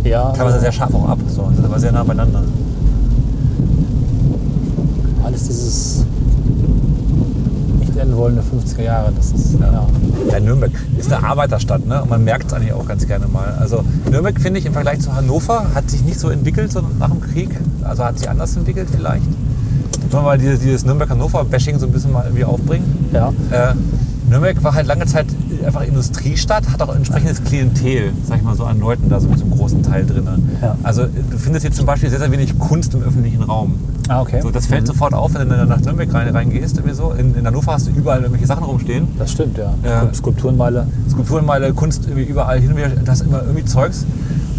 Ja, 0.05 0.31
teilweise 0.31 0.61
sehr 0.61 0.71
scharf 0.71 0.93
auch 0.95 1.09
ab. 1.09 1.19
So, 1.27 1.49
sind 1.53 1.65
aber 1.65 1.79
sehr 1.79 1.91
nah 1.91 2.03
beieinander. 2.03 2.43
alles 5.25 5.47
dieses 5.47 6.05
nicht 8.03 8.13
enden 8.13 8.17
wollende 8.17 8.41
50er 8.41 8.83
Jahre. 8.83 9.11
Das 9.15 9.31
ist, 9.31 9.59
ja. 9.59 9.87
Ja, 10.31 10.39
Nürnberg 10.39 10.71
ist 10.97 11.11
eine 11.11 11.25
Arbeiterstadt, 11.25 11.85
ne? 11.85 12.01
Und 12.01 12.09
man 12.09 12.23
merkt 12.23 12.47
es 12.47 12.53
eigentlich 12.53 12.73
auch 12.73 12.85
ganz 12.85 13.07
gerne 13.07 13.27
mal. 13.27 13.55
Also 13.59 13.83
Nürnberg 14.09 14.39
finde 14.39 14.59
ich 14.59 14.65
im 14.65 14.73
Vergleich 14.73 14.99
zu 14.99 15.13
Hannover 15.13 15.65
hat 15.73 15.89
sich 15.89 16.03
nicht 16.03 16.19
so 16.19 16.29
entwickelt 16.29 16.71
so 16.71 16.81
nach 16.99 17.09
dem 17.09 17.21
Krieg. 17.21 17.49
Also 17.83 18.03
hat 18.03 18.19
sich 18.19 18.29
anders 18.29 18.55
entwickelt 18.55 18.87
vielleicht. 18.91 19.23
Sollen 20.11 20.23
wir 20.23 20.29
mal 20.29 20.37
dieses, 20.37 20.59
dieses 20.59 20.85
Nürnberg-Hannover-Bashing 20.85 21.79
so 21.79 21.87
ein 21.87 21.91
bisschen 21.91 22.11
mal 22.11 22.25
irgendwie 22.25 22.45
aufbringen? 22.45 23.09
Ja. 23.13 23.29
Äh, 23.51 23.73
Nürnberg 24.29 24.63
war 24.63 24.73
halt 24.73 24.87
lange 24.87 25.05
Zeit 25.05 25.25
einfach 25.65 25.81
Industriestadt, 25.81 26.69
hat 26.69 26.81
auch 26.81 26.95
entsprechendes 26.95 27.43
Klientel, 27.43 28.11
sag 28.27 28.37
ich 28.37 28.43
mal 28.43 28.55
so, 28.55 28.63
an 28.63 28.79
Leuten 28.79 29.09
da 29.09 29.19
so 29.19 29.27
mit 29.27 29.39
so 29.39 29.45
einem 29.45 29.53
großen 29.53 29.83
Teil 29.83 30.05
drin. 30.05 30.27
Ja. 30.61 30.77
Also 30.83 31.05
du 31.05 31.37
findest 31.37 31.65
jetzt 31.65 31.77
zum 31.77 31.85
Beispiel 31.85 32.09
sehr, 32.09 32.19
sehr 32.19 32.31
wenig 32.31 32.57
Kunst 32.59 32.93
im 32.93 33.03
öffentlichen 33.03 33.43
Raum. 33.43 33.75
Ah, 34.09 34.21
okay. 34.21 34.41
So, 34.41 34.51
das 34.51 34.67
fällt 34.67 34.85
sofort 34.85 35.13
auf, 35.13 35.33
wenn 35.33 35.47
du 35.47 35.65
nach 35.65 35.79
Nürnberg 35.79 36.13
rein, 36.13 36.27
reingehst. 36.29 36.81
So. 36.91 37.11
In, 37.11 37.35
in 37.35 37.47
Hannover 37.47 37.73
hast 37.73 37.87
du 37.87 37.91
überall 37.91 38.19
irgendwelche 38.19 38.47
Sachen 38.47 38.63
rumstehen. 38.63 39.07
Das 39.17 39.31
stimmt, 39.31 39.57
ja. 39.57 39.73
Ja. 39.83 40.13
Skulpturenmeile. 40.13 40.87
Skulpturenmeile, 41.09 41.73
Kunst 41.73 42.05
irgendwie 42.05 42.23
überall 42.23 42.59
hin 42.59 42.71
und 42.71 42.77
wieder, 42.77 42.89
das 42.89 43.21
immer 43.21 43.41
irgendwie 43.41 43.65
Zeugs. 43.65 44.05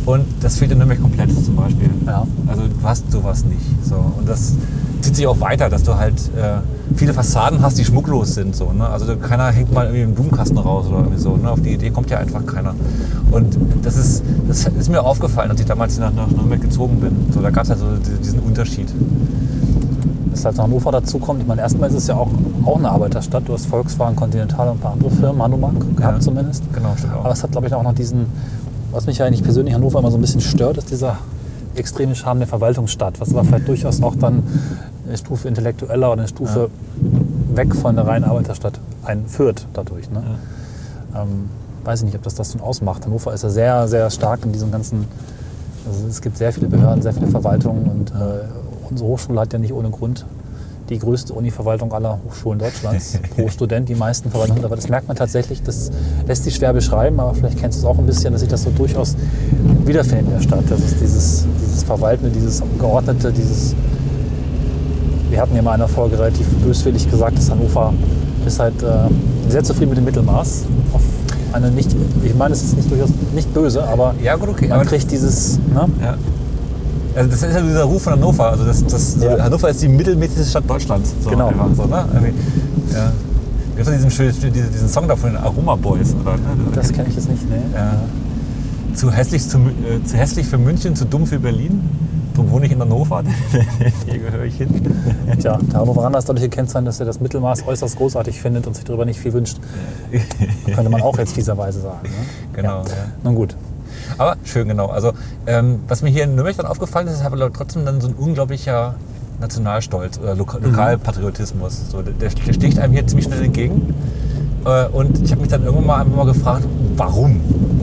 Und 0.07 0.25
das 0.41 0.59
fehlt 0.59 0.73
in 0.73 0.79
Nürnberg 0.79 1.01
komplett 1.01 1.33
zum 1.45 1.57
Beispiel. 1.57 1.91
Ja. 2.07 2.27
Also 2.47 2.63
du 2.63 2.75
hast 2.89 3.11
sowas 3.11 3.45
nicht. 3.45 3.65
So. 3.85 3.97
Und 3.97 4.29
das 4.29 4.55
zieht 5.01 5.17
sich 5.17 5.27
auch 5.27 5.41
weiter, 5.41 5.69
dass 5.69 5.83
du 5.83 5.95
halt 5.95 6.15
äh, 6.37 6.59
viele 6.97 7.13
Fassaden 7.15 7.63
hast, 7.63 7.79
die 7.79 7.85
schmucklos 7.85 8.35
sind. 8.35 8.55
So, 8.55 8.73
ne? 8.73 8.89
Also 8.89 9.17
keiner 9.17 9.51
hängt 9.51 9.73
mal 9.73 9.87
irgendwie 9.87 10.03
einen 10.03 10.15
Blumenkasten 10.15 10.59
raus 10.59 10.87
oder 10.89 10.99
irgendwie 10.99 11.19
so. 11.19 11.37
Ne? 11.37 11.51
Auf 11.51 11.61
die 11.61 11.75
Idee 11.75 11.91
kommt 11.91 12.11
ja 12.11 12.19
einfach 12.19 12.45
keiner. 12.45 12.75
Und 13.31 13.57
das 13.83 13.97
ist, 13.97 14.23
das 14.47 14.67
ist 14.67 14.91
mir 14.91 15.03
aufgefallen, 15.03 15.51
als 15.51 15.61
ich 15.61 15.67
damals 15.67 15.99
nach, 15.99 16.13
nach 16.13 16.29
Nürnberg 16.31 16.61
gezogen 16.61 17.01
bin. 17.01 17.33
So, 17.33 17.41
da 17.41 17.51
gab 17.51 17.65
es 17.65 17.71
halt 17.71 17.81
so 17.81 17.87
diesen 18.23 18.41
Unterschied. 18.41 18.89
Das 20.31 20.45
halt 20.45 20.59
Hannover 20.59 20.93
dazu 20.93 21.19
kommt. 21.19 21.41
Ich 21.41 21.47
meine, 21.47 21.63
erstmal 21.63 21.89
ist 21.89 21.97
es 21.97 22.07
ja 22.07 22.17
auch, 22.17 22.29
auch 22.65 22.77
eine 22.79 22.91
Arbeiterstadt. 22.91 23.45
Du 23.47 23.53
hast 23.55 23.67
Volkswagen, 23.67 24.17
Continental 24.17 24.69
und 24.69 24.77
ein 24.77 24.81
paar 24.81 24.93
andere 24.93 25.11
Firmen, 25.11 25.43
Hanumak 25.43 25.97
gehabt 25.97 26.17
Ja. 26.17 26.21
zumindest. 26.21 26.65
Genau, 26.73 26.93
stimmt 26.97 27.15
auch. 27.15 27.21
Aber 27.25 27.33
es 27.33 27.43
hat, 27.43 27.53
glaube 27.53 27.67
ich, 27.69 27.75
auch 27.75 27.83
noch 27.83 27.95
diesen, 27.95 28.27
was 28.91 29.07
mich 29.07 29.23
eigentlich 29.23 29.43
persönlich 29.43 29.75
Hannover 29.75 30.01
immer 30.01 30.11
so 30.11 30.19
ein 30.19 30.21
bisschen 30.21 30.41
stört, 30.41 30.77
ist 30.79 30.91
dieser 30.91 31.19
extreme 31.77 32.15
Charme 32.15 32.41
der 32.41 32.49
Verwaltungsstadt, 32.49 33.21
was 33.21 33.31
aber 33.33 33.45
vielleicht 33.45 33.69
durchaus 33.69 34.03
auch 34.03 34.15
dann 34.17 34.43
eine 35.07 35.17
Stufe 35.17 35.49
intellektueller 35.49 36.13
oder 36.13 36.23
eine 36.23 36.29
Stufe 36.29 36.71
weg 37.55 37.75
von 37.75 37.97
der 37.97 38.07
reinen 38.07 38.25
Arbeiterstadt 38.25 38.81
einführt 39.05 39.67
dadurch. 39.73 40.11
Ne? 40.11 40.23
Ähm, 41.15 41.51
weiß 41.85 42.01
ich 42.01 42.07
nicht, 42.07 42.17
ob 42.17 42.23
das 42.23 42.35
das 42.35 42.53
schon 42.53 42.61
ausmacht. 42.61 43.05
Hannover 43.05 43.33
ist 43.33 43.43
ja 43.43 43.51
sehr, 43.51 43.89
sehr 43.89 44.11
stark 44.11 44.45
in 44.45 44.53
diesem 44.53 44.71
ganzen, 44.71 45.07
also 45.87 46.07
es 46.09 46.21
gibt 46.21 46.39
sehr 46.39 46.53
viele 46.53 46.69
Behörden, 46.69 47.03
sehr 47.03 47.13
viele 47.13 47.27
Verwaltungen 47.27 47.85
und 47.85 48.11
äh, 48.11 48.45
unsere 48.89 49.09
Hochschule 49.09 49.41
hat 49.41 49.53
ja 49.53 49.59
nicht 49.59 49.73
ohne 49.73 49.91
Grund 49.91 50.25
die 50.89 50.99
größte 50.99 51.33
Uni-Verwaltung 51.33 51.93
aller 51.93 52.19
Hochschulen 52.25 52.59
Deutschlands. 52.59 53.19
Pro 53.35 53.49
Student 53.49 53.89
die 53.89 53.95
meisten 53.95 54.31
Verwaltungen. 54.31 54.65
Aber 54.65 54.77
das 54.77 54.89
merkt 54.89 55.09
man 55.09 55.17
tatsächlich, 55.17 55.63
das 55.63 55.91
lässt 56.27 56.45
sich 56.45 56.55
schwer 56.55 56.73
beschreiben, 56.73 57.21
aber 57.21 57.35
vielleicht 57.35 57.59
kennst 57.59 57.79
du 57.79 57.81
es 57.81 57.87
auch 57.87 57.99
ein 57.99 58.07
bisschen, 58.07 58.33
dass 58.33 58.41
sich 58.43 58.51
das 58.51 58.63
so 58.63 58.71
durchaus 58.71 59.17
wiederfindet 59.85 60.27
in 60.27 60.33
der 60.35 60.41
Stadt. 60.43 60.65
Das 60.69 60.81
ist 60.81 61.01
dieses, 61.01 61.47
dieses 61.63 61.83
Verwaltende, 61.85 62.31
dieses 62.31 62.63
Geordnete, 62.79 63.33
dieses. 63.33 63.75
Wir 65.35 65.41
hatten 65.41 65.57
ja 65.57 65.63
mal 65.63 65.75
in 65.75 65.81
einer 65.81 65.89
Folge 65.89 66.17
relativ 66.17 66.47
böswillig 66.65 67.11
gesagt, 67.11 67.37
dass 67.37 67.51
Hannover 67.51 67.93
ist 68.47 68.61
halt 68.61 68.81
äh, 68.85 69.51
sehr 69.51 69.65
zufrieden 69.65 69.89
mit 69.89 69.99
dem 69.99 70.05
Mittelmaß. 70.05 70.63
Auf 70.93 71.03
eine 71.53 71.73
nicht, 71.73 71.91
ich 72.23 72.37
meine, 72.37 72.55
es 72.55 72.63
ist 72.63 72.77
nicht 72.77 72.89
durchaus 72.89 73.09
nicht 73.35 73.53
böse, 73.53 73.83
aber 73.83 74.15
Ja, 74.23 74.37
gut, 74.37 74.51
okay. 74.51 74.69
man 74.69 74.79
Aber 74.79 74.89
kriegt 74.89 75.11
dieses. 75.11 75.59
Ne? 75.75 75.89
Ja. 76.01 76.15
Also 77.17 77.31
das 77.31 77.43
ist 77.43 77.53
ja 77.53 77.61
dieser 77.63 77.83
Ruf 77.83 78.03
von 78.03 78.13
Hannover. 78.13 78.49
Also 78.49 78.65
das, 78.65 78.87
das, 78.87 79.17
Ja. 79.21 79.43
Hannover 79.43 79.71
ist 79.71 79.83
die 79.83 79.89
mittelmäßigste 79.89 80.45
Stadt 80.49 80.71
Deutschlands. 80.71 81.13
So 81.21 81.31
Genau. 81.31 81.49
Einfach, 81.49 81.67
so, 81.75 81.83
ne? 81.87 82.05
Ja. 82.93 83.13
Gibt 83.75 83.89
es 83.89 84.07
diesen, 84.07 84.53
diesen, 84.53 84.89
Song 84.89 85.09
da 85.09 85.17
von 85.17 85.31
den 85.31 85.39
Aroma 85.43 85.75
Boys? 85.75 86.15
Oder, 86.23 86.35
ne? 86.35 86.41
Das 86.77 86.93
kenne 86.93 87.09
ich 87.09 87.17
jetzt 87.17 87.29
nicht. 87.29 87.43
Nee. 87.51 87.57
ja. 87.75 87.95
zu, 88.95 89.11
hässlich 89.11 89.49
zu, 89.49 89.59
äh, 89.59 90.05
zu 90.05 90.17
hässlich 90.17 90.47
für 90.47 90.59
München, 90.59 90.95
zu 90.95 91.05
dumm 91.05 91.27
für 91.27 91.41
Berlin. 91.41 91.81
Darum 92.35 92.51
wohne 92.51 92.67
ich 92.67 92.73
in 92.73 92.81
Hannover. 92.81 93.23
Hier 94.07 94.19
gehöre 94.19 94.45
ich 94.45 94.57
hin. 94.57 94.69
Tja, 95.41 95.59
der 95.63 95.81
Hannoveraner 95.81 96.19
ist 96.19 96.29
dadurch 96.29 96.45
gekennzeichnet, 96.45 96.89
dass 96.89 97.01
er 97.01 97.07
das 97.07 97.21
Mittelmaß 97.21 97.67
äußerst 97.67 97.97
großartig 97.97 98.41
findet 98.41 98.67
und 98.67 98.75
sich 98.75 98.85
darüber 98.85 99.05
nicht 99.05 99.21
viel 99.21 99.33
wünscht. 99.33 99.59
Könnte 100.67 100.91
man 100.91 101.01
auch 101.03 101.17
jetzt 101.19 101.35
fieserweise 101.35 101.81
sagen. 101.81 102.09
Ne? 102.09 102.11
Genau, 102.55 102.83
Ja. 102.83 102.89
ja. 102.89 102.95
Nun 103.23 103.35
gut. 103.37 103.57
Aber 104.19 104.37
schön, 104.45 104.69
genau. 104.69 104.87
Also, 104.87 105.13
ähm, 105.47 105.81
was 105.89 106.03
mir 106.03 106.11
hier 106.11 106.25
in 106.25 106.35
Nürnberg 106.35 106.57
dann 106.57 106.67
aufgefallen 106.67 107.07
ist, 107.07 107.15
ist 107.15 107.25
aber 107.25 107.53
trotzdem 107.53 107.85
dann 107.87 108.01
so 108.01 108.09
ein 108.09 108.15
unglaublicher 108.15 108.97
Nationalstolz 109.41 110.19
oder 110.19 110.35
Loka 110.35 110.59
Mhm. 110.59 110.65
Lokalpatriotismus. 110.67 111.91
So, 111.91 112.03
der, 112.03 112.13
der 112.15 112.31
sticht 112.53 112.79
einem 112.79 112.93
hier 112.93 113.07
ziemlich 113.07 113.27
schnell 113.27 113.45
entgegen. 113.45 113.95
Äh, 114.65 114.87
und 114.87 115.23
ich 115.23 115.31
habe 115.31 115.41
mich 115.41 115.51
dann 115.51 115.63
irgendwann 115.63 115.87
mal 115.87 116.01
einfach 116.01 116.17
mal 116.17 116.27
gefragt, 116.27 116.65
warum? 116.97 117.41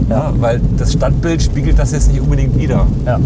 Ja. 0.09 0.33
weil 0.39 0.59
das 0.77 0.91
Stadtbild 0.91 1.41
spiegelt 1.41 1.79
das 1.79 1.93
jetzt 1.93 2.09
nicht 2.11 2.19
unbedingt 2.19 2.57
wider, 2.57 2.85
Ja. 3.05 3.17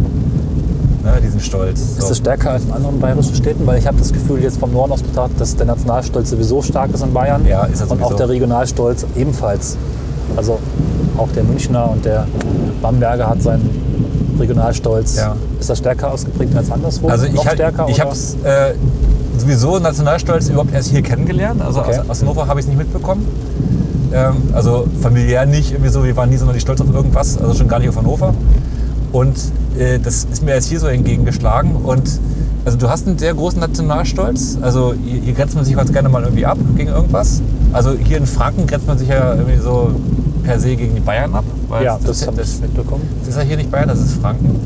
Ne, 1.06 1.22
diesen 1.22 1.39
Stolz. 1.39 1.80
Ist 1.80 2.01
So. 2.01 2.10
das 2.10 2.18
stärker 2.18 2.51
als 2.51 2.66
in 2.66 2.72
anderen 2.72 2.99
bayerischen 2.99 3.36
Städten? 3.36 3.66
Weil 3.66 3.78
ich 3.80 3.88
habe 3.88 3.97
das 3.97 4.12
Gefühl, 4.12 4.41
jetzt 4.41 4.58
vom 4.60 4.74
Norden 4.74 4.91
aus 4.93 5.01
betrachtet, 5.03 5.39
dass 5.39 5.56
der 5.56 5.68
Nationalstolz 5.68 6.30
sowieso 6.32 6.62
stark 6.62 6.91
ist 6.93 7.03
in 7.03 7.14
Bayern. 7.14 7.45
Ja, 7.47 7.66
ist 7.66 7.82
er 7.82 7.89
Und 7.91 8.03
auch 8.03 8.14
der 8.16 8.28
Regionalstolz 8.30 9.06
ebenfalls. 9.16 9.78
Also 10.36 10.60
auch 11.18 11.30
der 11.36 11.43
Münchner 11.43 11.89
und 11.91 12.03
der 12.03 12.28
Bamberger 12.82 13.30
hat 13.30 13.41
seinen 13.41 13.70
Regionalstolz. 14.39 15.16
Ja. 15.18 15.36
Ist 15.60 15.70
das 15.70 15.78
stärker 15.78 16.12
ausgeprägt 16.12 16.56
als 16.56 16.70
anderswo? 16.72 17.08
Also 17.08 17.26
ich, 17.26 17.39
stärker? 17.39 17.88
ich 17.88 18.01
habe 18.01 18.12
es 18.12 18.36
äh, 18.43 18.74
sowieso 19.38 19.80
Nationalstolz 19.80 20.49
überhaupt 20.49 20.74
erst 20.74 20.89
hier 20.89 21.01
kennengelernt. 21.01 21.62
Also 21.62 21.80
Okay. 21.80 21.99
aus, 21.99 22.10
aus 22.10 22.22
Hannover 22.22 22.47
habe 22.47 22.60
ich 22.60 22.66
es 22.66 22.70
nicht 22.70 22.78
mitbekommen. 22.78 23.26
Ähm, 24.14 24.36
also 24.53 24.86
familiär 25.01 25.45
nicht 25.45 25.72
irgendwie 25.72 25.89
so, 25.91 26.03
wir 26.03 26.16
waren 26.18 26.30
nie 26.30 26.38
sonderlich 26.38 26.62
stolz 26.62 26.82
auf 26.82 26.93
irgendwas, 26.93 27.38
also 27.38 27.53
schon 27.53 27.68
gar 27.68 27.80
nicht 27.80 27.89
auf 27.89 27.97
Hannover. 27.97 28.34
Und 29.16 29.38
äh, 29.80 29.97
das 29.97 30.28
ist 30.30 30.43
mir 30.43 30.55
jetzt 30.55 30.68
hier 30.68 30.82
so 30.82 30.88
entgegengeschlagen. 30.88 31.74
Und 31.78 32.20
also 32.66 32.78
du 32.78 32.89
hast 32.89 33.07
einen 33.07 33.18
sehr 33.18 33.34
großen 33.34 33.61
Nationalstolz. 33.61 34.57
Also 34.61 34.93
hier, 35.05 35.22
hier 35.22 35.34
grenzt 35.34 35.55
man 35.55 35.63
sich 35.63 35.74
ganz 35.74 35.93
gerne 35.93 36.09
mal 36.09 36.24
irgendwie 36.24 36.45
ab 36.45 36.57
gegen 36.76 36.89
irgendwas. 36.89 37.41
Also 37.72 37.93
hier 37.93 38.18
in 38.18 38.26
Franken 38.26 38.68
grenzt 38.68 38.88
man 38.88 38.97
sich 38.97 39.07
ja 39.07 39.34
irgendwie 39.36 39.55
so 39.55 39.91
per 40.43 40.59
se 40.59 40.76
gegen 40.76 40.95
die 40.95 40.99
Bayern 40.99 41.34
ab. 41.34 41.45
Ja, 41.82 41.97
das, 41.97 42.20
das, 42.20 42.28
habe 42.28 42.41
ich 42.41 42.59
mitbekommen. 42.59 43.07
das 43.20 43.30
ist 43.30 43.38
ja 43.38 43.43
hier 43.43 43.55
nicht 43.55 43.72
Bayern, 43.72 43.88
das 43.88 44.01
ist 44.01 44.16
Franken. 44.16 44.59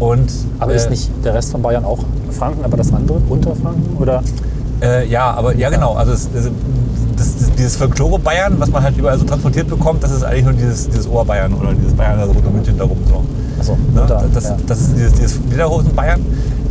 Und, 0.00 0.28
Aber 0.58 0.72
äh, 0.72 0.76
ist 0.76 0.90
nicht 0.90 1.08
der 1.24 1.34
Rest 1.34 1.52
von 1.52 1.62
Bayern 1.62 1.84
auch 1.84 2.00
Franken, 2.32 2.64
aber 2.64 2.76
das 2.76 2.92
andere 2.92 3.20
Unterfranken? 3.28 3.96
Oder? 3.96 4.24
Äh, 4.82 5.08
ja, 5.08 5.30
aber 5.30 5.54
ja 5.54 5.70
genau. 5.70 5.94
Also 5.94 6.12
es, 6.14 6.28
es, 6.34 6.50
das, 7.16 7.36
das, 7.38 7.52
dieses 7.56 7.76
Folklore 7.76 8.18
Bayern, 8.18 8.56
was 8.58 8.70
man 8.70 8.82
halt 8.82 8.96
überall 8.96 9.18
so 9.20 9.24
transportiert 9.24 9.68
bekommt, 9.68 10.02
das 10.02 10.10
ist 10.10 10.24
eigentlich 10.24 10.46
nur 10.46 10.54
dieses, 10.54 10.88
dieses 10.88 11.06
Oberbayern 11.06 11.54
oder 11.54 11.74
dieses 11.74 11.94
Bayern, 11.94 12.18
also 12.18 12.32
Rote 12.32 12.50
München 12.50 12.76
darum 12.76 12.98
so. 13.08 13.22
Achso, 13.58 13.76
Ne? 13.94 14.28
Das, 14.32 14.44
ja. 14.44 14.56
das 14.66 14.80
ist 14.80 14.96
dieses, 14.96 15.12
dieses 15.14 15.38
Lederhosen 15.50 15.94
Bayern. 15.94 16.20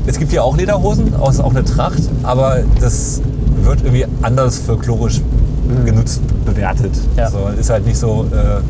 Es 0.06 0.18
gibt 0.18 0.32
hier 0.32 0.44
auch 0.44 0.56
Lederhosen, 0.56 1.14
auch 1.16 1.30
ist 1.30 1.42
auch 1.42 1.52
eine 1.52 1.64
Tracht, 1.66 2.02
aber 2.24 2.60
das 2.80 3.22
wird 3.64 3.82
irgendwie 3.82 4.06
anders 4.22 4.58
folklorisch 4.58 5.22
genutzt, 5.86 6.22
bewertet. 6.46 6.92
Mhm. 6.94 7.20
Ja. 7.20 7.30
So, 7.30 7.50
ist 7.60 7.70
halt 7.70 7.86
nicht 7.86 7.98
so 7.98 8.26
äh, 8.32 8.62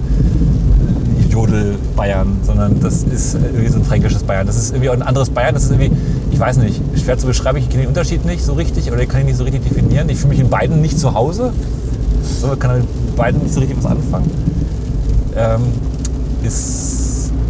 Jodel 1.32 1.76
Bayern, 1.96 2.38
sondern 2.44 2.80
das 2.80 3.04
ist 3.04 3.36
irgendwie 3.36 3.68
so 3.68 3.78
ein 3.78 3.84
fränkisches 3.84 4.24
Bayern. 4.24 4.48
Das 4.48 4.58
ist 4.58 4.72
irgendwie 4.72 4.90
auch 4.90 4.94
ein 4.96 5.04
anderes 5.04 5.30
Bayern. 5.30 5.54
Das 5.54 5.66
ist 5.66 5.72
irgendwie, 5.72 5.92
ich 6.32 6.40
weiß 6.40 6.58
nicht, 6.58 6.82
schwer 6.96 7.18
zu 7.18 7.28
beschreiben. 7.28 7.60
Ich 7.60 7.70
kenne 7.70 7.84
den 7.84 7.90
Unterschied 7.90 8.26
nicht 8.26 8.44
so 8.44 8.54
richtig 8.54 8.92
oder 8.92 9.02
ich 9.02 9.10
kann 9.10 9.22
ihn 9.22 9.28
nicht 9.28 9.38
so 9.38 9.44
richtig 9.44 9.64
definieren. 9.64 10.10
Ich 10.10 10.18
fühle 10.18 10.30
mich 10.30 10.40
in 10.40 10.50
beiden 10.50 10.82
nicht 10.82 10.98
zu 11.00 11.14
Hause. 11.14 11.54
So, 12.42 12.48
kann 12.56 12.80
mit 12.80 13.16
beiden 13.16 13.44
nicht 13.44 13.54
so 13.54 13.60
richtig 13.60 13.78
was 13.78 13.86
anfangen. 13.86 14.32
Ähm, 15.36 15.62
ist, 16.44 17.07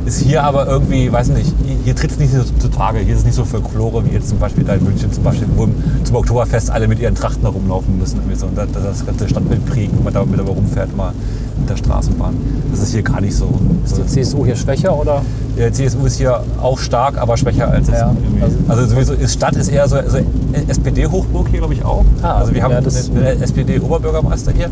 ist 0.08 0.22
hier 0.22 0.44
aber 0.44 0.68
irgendwie, 0.68 1.12
weiß 1.12 1.28
nicht, 1.30 1.54
hier, 1.84 1.94
tritt 1.94 2.12
es 2.12 2.18
nicht 2.18 2.32
so 2.34 2.42
zutage. 2.60 3.00
Hier 3.00 3.14
ist 3.14 3.20
es 3.20 3.26
nicht 3.26 3.36
so 3.36 3.44
Folklore 3.44 4.06
wie 4.06 4.14
jetzt 4.14 4.30
zum 4.30 4.40
Beispiel 4.40 4.64
da 4.64 4.74
in 4.76 4.84
München, 4.86 5.12
zum 5.12 5.24
Beispiel, 5.24 5.48
wo 5.56 5.68
zum 6.06 6.16
Oktoberfest 6.16 6.72
alle 6.72 6.88
mit 6.88 7.00
ihren 7.00 7.14
Trachten 7.14 7.42
herumlaufen 7.42 7.98
müssen. 7.98 8.18
Irgendwie 8.18 8.36
so, 8.36 8.48
und 8.48 8.58
das, 8.58 8.68
das 8.72 9.06
ganze 9.06 9.28
Stadtbild 9.28 9.66
prägen, 9.66 9.98
wenn 9.98 10.06
man 10.06 10.14
da 10.14 10.24
mit 10.24 10.40
rumfährt, 10.40 10.96
mal 10.96 11.12
mit 11.60 11.70
der 11.70 11.76
Straßenbahn. 11.76 12.36
Das 12.72 12.82
ist 12.82 12.94
hier 12.94 13.02
gar 13.02 13.20
nicht 13.20 13.36
so. 13.36 13.50
Ist 13.84 13.98
die 13.98 14.06
CSU 14.06 14.46
hier 14.46 14.56
schwächer 14.56 14.98
oder? 14.98 15.22
Der 15.58 15.74
CSU 15.74 16.06
ist 16.06 16.18
hier 16.18 16.42
auch 16.62 16.80
stark, 16.80 17.18
aber 17.18 17.36
schwächer 17.36 17.70
als 17.70 17.90
Ja, 17.90 18.16
also- 18.42 18.56
Also, 18.70 18.86
sowieso 18.88 19.14
ist 19.14 19.34
Stadt 19.34 19.58
ist 19.58 19.68
eher 19.68 19.90
so, 19.90 19.98
so 20.08 20.20
SPD-Hochburg 20.70 21.50
hier, 21.50 21.60
glaube 21.60 21.74
ich, 21.74 21.84
auch. 21.84 22.06
Ah, 22.22 22.38
also 22.38 22.54
wir 22.54 22.64
haben 22.64 22.72
ja, 22.72 22.78
einen 22.78 23.42
SPD-Oberbürgermeister 23.42 24.54
hier. 24.54 24.70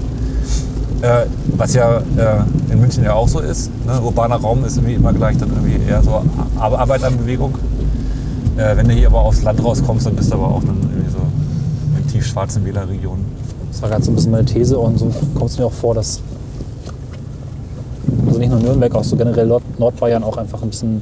Äh, 1.06 1.28
was 1.58 1.74
ja 1.76 1.98
äh, 2.00 2.72
in 2.72 2.80
München 2.82 3.04
ja 3.04 3.14
auch 3.14 3.28
so 3.28 3.40
ist. 3.40 3.70
Ne? 3.86 4.02
Urbaner 4.02 4.38
Raum 4.38 4.66
ist 4.66 4.78
irgendwie 4.78 4.96
immer 4.96 5.14
gleich 5.14 5.38
dann 5.38 5.50
irgendwie 5.50 5.80
eher 5.88 6.02
so 6.02 6.10
Ar 6.60 6.80
Arbeiterbewegung. 6.80 7.54
Äh, 8.58 8.76
wenn 8.76 8.88
du 8.88 8.94
hier 8.96 9.08
aber 9.08 9.22
aufs 9.22 9.44
Land 9.44 9.64
rauskommst, 9.64 10.08
dann 10.08 10.16
bist 10.16 10.32
du 10.32 10.36
aber 10.36 10.48
auch 10.48 10.64
dann 10.64 10.78
irgendwie 10.82 11.12
so 11.12 11.20
in 12.00 12.08
tiefschwarzen 12.08 12.66
Wählerregionen. 12.66 13.24
Das 13.72 13.82
war 13.84 13.90
gerade 13.90 14.04
so 14.04 14.12
ein 14.12 14.16
bisschen 14.16 14.32
meine 14.32 14.46
These 14.46 14.80
und 14.80 14.98
so 14.98 15.12
kommt 15.36 15.52
es 15.52 15.60
mir 15.60 15.66
auch 15.66 15.74
vor, 15.74 15.94
dass 15.94 16.22
also 18.26 18.40
nicht 18.40 18.50
nur 18.50 18.60
Nürnberg, 18.60 18.96
auch 18.96 19.04
so 19.04 19.16
generell 19.16 19.46
Nord 19.48 19.64
Nordbayern 19.78 20.24
auch 20.24 20.38
einfach 20.38 20.62
ein 20.64 20.70
bisschen 20.70 21.02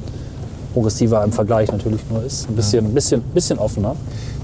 progressiver 0.74 1.24
im 1.24 1.32
Vergleich 1.32 1.72
natürlich 1.72 2.02
nur 2.10 2.24
ist. 2.24 2.50
Ein 2.50 2.56
bisschen, 2.56 2.94
bisschen, 2.94 3.22
bisschen 3.34 3.58
offener. 3.60 3.96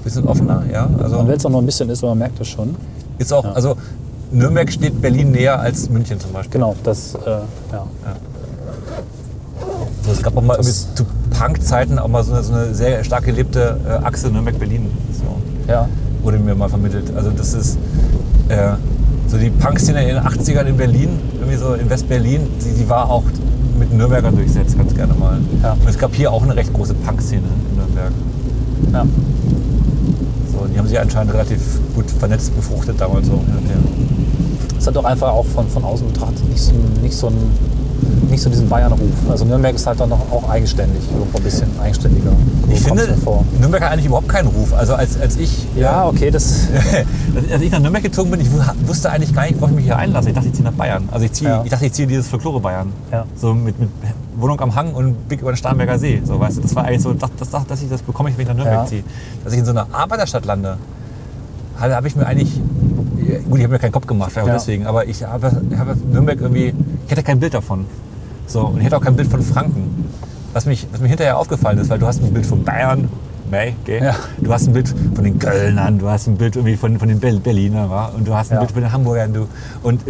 Bisschen 0.04 0.26
offener, 0.26 0.62
ja. 0.72 0.88
Also 1.02 1.18
Und 1.18 1.28
wenn 1.28 1.36
es 1.36 1.44
auch 1.44 1.50
noch 1.50 1.58
ein 1.58 1.66
bisschen 1.66 1.90
ist, 1.90 2.02
aber 2.02 2.12
man 2.12 2.18
merkt 2.20 2.40
das 2.40 2.48
schon. 2.48 2.74
ist 3.18 3.32
auch, 3.32 3.44
Ja. 3.44 3.52
also 3.52 3.74
Nürnberg 4.32 4.70
steht 4.70 5.00
Berlin 5.00 5.32
näher 5.32 5.58
als 5.58 5.88
München 5.90 6.20
zum 6.20 6.32
Beispiel. 6.32 6.52
Genau, 6.52 6.76
das, 6.84 7.14
äh, 7.14 7.28
ja. 7.28 7.86
Also 10.00 10.12
es 10.12 10.22
gab 10.22 10.36
auch 10.36 10.42
mal 10.42 10.60
zu 10.60 11.04
Punk-Zeiten 11.30 11.98
auch 11.98 12.08
mal 12.08 12.24
so 12.24 12.32
eine, 12.32 12.42
so 12.42 12.52
eine 12.52 12.74
sehr 12.74 13.02
stark 13.04 13.24
gelebte 13.24 13.78
äh, 13.86 14.04
Achse 14.04 14.28
Nürnberg-Berlin. 14.30 14.90
So. 15.12 15.70
ja. 15.70 15.88
wurde 16.22 16.38
mir 16.38 16.54
mal 16.54 16.68
vermittelt. 16.68 17.12
Also 17.14 17.30
das 17.30 17.54
ist 17.54 17.78
äh, 18.48 18.72
so 19.26 19.36
die 19.38 19.50
Punk-Szene 19.50 20.02
in 20.02 20.16
den 20.16 20.24
80ern 20.24 20.64
in 20.64 20.76
Berlin, 20.76 21.20
irgendwie 21.34 21.56
so 21.56 21.74
in 21.74 21.88
West-Berlin, 21.88 22.48
die, 22.64 22.82
die 22.82 22.88
war 22.88 23.10
auch 23.10 23.24
mit 23.78 23.92
Nürnbergern 23.92 24.34
durchsetzt, 24.36 24.76
ganz 24.76 24.94
gerne 24.94 25.14
mal. 25.14 25.38
Ja. 25.62 25.72
Und 25.72 25.88
es 25.88 25.98
gab 25.98 26.14
hier 26.14 26.32
auch 26.32 26.42
eine 26.42 26.56
recht 26.56 26.72
große 26.72 26.94
Punk-Szene 26.94 27.42
in 27.70 27.76
Nürnberg. 27.76 28.12
ja. 28.92 29.06
So, 30.52 30.66
die 30.66 30.78
haben 30.78 30.88
sich 30.88 30.98
anscheinend 30.98 31.32
relativ 31.32 31.60
gut 31.94 32.10
vernetzt, 32.10 32.54
befruchtet 32.54 33.00
damals 33.00 33.26
so. 33.26 33.32
Ja, 33.32 34.09
Es 34.80 34.86
hat 34.86 34.96
doch 34.96 35.04
einfach 35.04 35.28
auch 35.30 35.44
von, 35.44 35.68
von 35.68 35.84
außen 35.84 36.06
betrachtet 36.06 36.48
nicht 36.48 36.62
so, 36.62 36.72
nicht 37.02 37.14
so, 37.14 37.30
nicht 38.30 38.42
so 38.42 38.48
diesen 38.48 38.66
Bayern-Ruf. 38.70 38.98
Also 39.30 39.44
Nürnberg 39.44 39.74
ist 39.74 39.86
halt 39.86 40.00
dann 40.00 40.08
noch 40.08 40.20
auch 40.32 40.48
eigenständig, 40.48 41.02
irgendwo 41.12 41.36
ein 41.36 41.44
bisschen 41.44 41.68
eigenständiger. 41.82 42.30
So 42.66 42.72
Ich 42.72 42.80
finde. 42.80 43.14
Nürnberg 43.60 43.82
hat 43.84 43.92
eigentlich 43.92 44.06
überhaupt 44.06 44.28
keinen 44.30 44.48
Ruf. 44.48 44.72
Also 44.72 44.94
als, 44.94 45.20
als 45.20 45.36
ich 45.36 45.66
Ja, 45.76 46.06
okay, 46.08 46.30
das. 46.30 46.68
als 47.52 47.60
ich 47.60 47.70
nach 47.70 47.80
Nürnberg 47.80 48.02
gezogen 48.02 48.30
bin, 48.30 48.40
ich 48.40 48.50
wu- 48.50 48.58
wusste 48.86 49.10
eigentlich 49.10 49.34
gar 49.34 49.42
nicht, 49.42 49.56
worauf 49.56 49.68
ich 49.70 49.76
mich 49.76 49.84
hier 49.84 49.96
einlasse. 49.98 50.30
Ich 50.30 50.34
dachte, 50.34 50.48
ich 50.48 50.54
ziehe 50.54 50.64
nach 50.64 50.72
Bayern. 50.72 51.08
Also 51.12 51.26
ich, 51.26 51.32
ziehe, 51.32 51.50
Ja. 51.50 51.60
ich 51.62 51.70
dachte, 51.70 51.84
ich 51.84 51.92
ziehe 51.92 52.08
dieses 52.08 52.28
Folklore 52.28 52.60
Bayern. 52.60 52.90
Ja. 53.12 53.26
So 53.36 53.52
mit, 53.52 53.78
mit 53.78 53.90
Wohnung 54.36 54.58
am 54.62 54.74
Hang 54.74 54.94
und 54.94 55.28
Blick 55.28 55.42
über 55.42 55.52
den 55.52 55.58
Starnberger 55.58 55.98
See. 55.98 56.22
So, 56.24 56.40
weißt 56.40 56.56
du, 56.56 56.62
das 56.62 56.74
war 56.74 56.84
eigentlich 56.86 57.02
so, 57.02 57.12
das, 57.12 57.28
das, 57.38 57.66
dass 57.66 57.82
ich 57.82 57.90
das 57.90 58.00
bekomme 58.00 58.30
ich, 58.30 58.36
wenn 58.38 58.42
ich 58.44 58.48
nach 58.48 58.56
Nürnberg 58.56 58.78
Ja. 58.84 58.86
ziehe. 58.86 59.04
Dass 59.44 59.52
ich 59.52 59.58
in 59.58 59.66
so 59.66 59.72
einer 59.72 59.88
Arbeiterstadt 59.92 60.46
lande, 60.46 60.78
habe 61.78 62.08
ich 62.08 62.16
mir 62.16 62.26
eigentlich, 62.26 62.60
gut, 63.38 63.58
ich 63.58 63.64
habe 63.64 63.72
mir 63.74 63.78
keinen 63.78 63.92
Kopf 63.92 64.06
gemacht, 64.06 64.36
auch 64.38 64.46
Ja. 64.46 64.54
deswegen, 64.54 64.86
aber 64.86 65.06
ich 65.06 65.22
habe, 65.24 65.50
habe 65.78 65.96
Nürnberg 66.10 66.40
irgendwie, 66.40 66.74
ich 67.06 67.10
hatte 67.12 67.22
kein 67.22 67.40
Bild 67.40 67.54
davon. 67.54 67.86
So, 68.46 68.66
und 68.66 68.78
ich 68.80 68.86
hatte 68.86 68.96
auch 68.96 69.00
kein 69.02 69.16
Bild 69.16 69.28
von 69.30 69.42
Franken. 69.42 70.04
Was, 70.52 70.66
mich, 70.66 70.86
was 70.90 71.00
mir 71.00 71.08
hinterher 71.08 71.38
aufgefallen 71.38 71.78
ist, 71.78 71.88
weil 71.90 71.98
du 72.00 72.06
hast 72.06 72.20
ein 72.22 72.32
Bild 72.32 72.44
von 72.46 72.64
Bayern, 72.64 73.08
May, 73.50 73.74
gell? 73.84 74.02
Ja. 74.02 74.14
Du 74.40 74.52
hast 74.52 74.66
ein 74.68 74.72
Bild 74.72 74.92
von 75.14 75.24
den 75.24 75.38
Kölnern, 75.38 75.98
du 75.98 76.08
hast 76.08 76.26
ein 76.28 76.36
Bild 76.36 76.54
irgendwie 76.56 76.76
von, 76.76 76.98
von 76.98 77.08
den 77.08 77.18
Ber- 77.18 77.32
Berlinern 77.40 77.90
wa? 77.90 78.06
und 78.16 78.26
du 78.26 78.34
hast 78.34 78.50
ein 78.50 78.54
Ja. 78.54 78.60
Bild 78.60 78.72
von 78.72 78.82
den 78.82 78.92
Hamburgern. 78.92 79.32
Du. 79.32 79.46
Und 79.82 80.02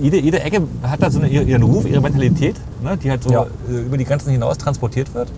jede, 0.00 0.18
jede 0.20 0.40
Ecke 0.42 0.62
hat 0.82 1.02
da 1.02 1.10
so 1.10 1.18
eine, 1.18 1.28
ihren 1.28 1.62
Ruf, 1.62 1.86
ihre 1.86 2.00
Mentalität, 2.02 2.56
ne? 2.82 2.96
die 2.98 3.10
halt 3.10 3.22
so 3.22 3.30
Ja. 3.32 3.46
äh, 3.70 3.80
über 3.86 3.96
die 3.96 4.04
Grenzen 4.04 4.30
hinaus 4.30 4.58
transportiert 4.58 5.14
wird. 5.14 5.30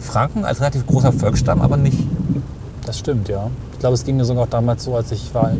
Franken 0.00 0.44
als 0.44 0.60
relativ 0.60 0.86
großer 0.86 1.12
Volksstamm, 1.12 1.60
aber 1.62 1.76
nicht. 1.76 1.98
Das 2.84 2.98
stimmt, 2.98 3.28
ja. 3.28 3.48
Ich 3.74 3.78
glaube, 3.78 3.94
es 3.94 4.04
ging 4.04 4.16
mir 4.16 4.24
sogar 4.24 4.44
auch 4.44 4.48
damals 4.48 4.84
so, 4.84 4.94
als 4.96 5.12
ich 5.12 5.32
war, 5.34 5.52
ich, 5.52 5.58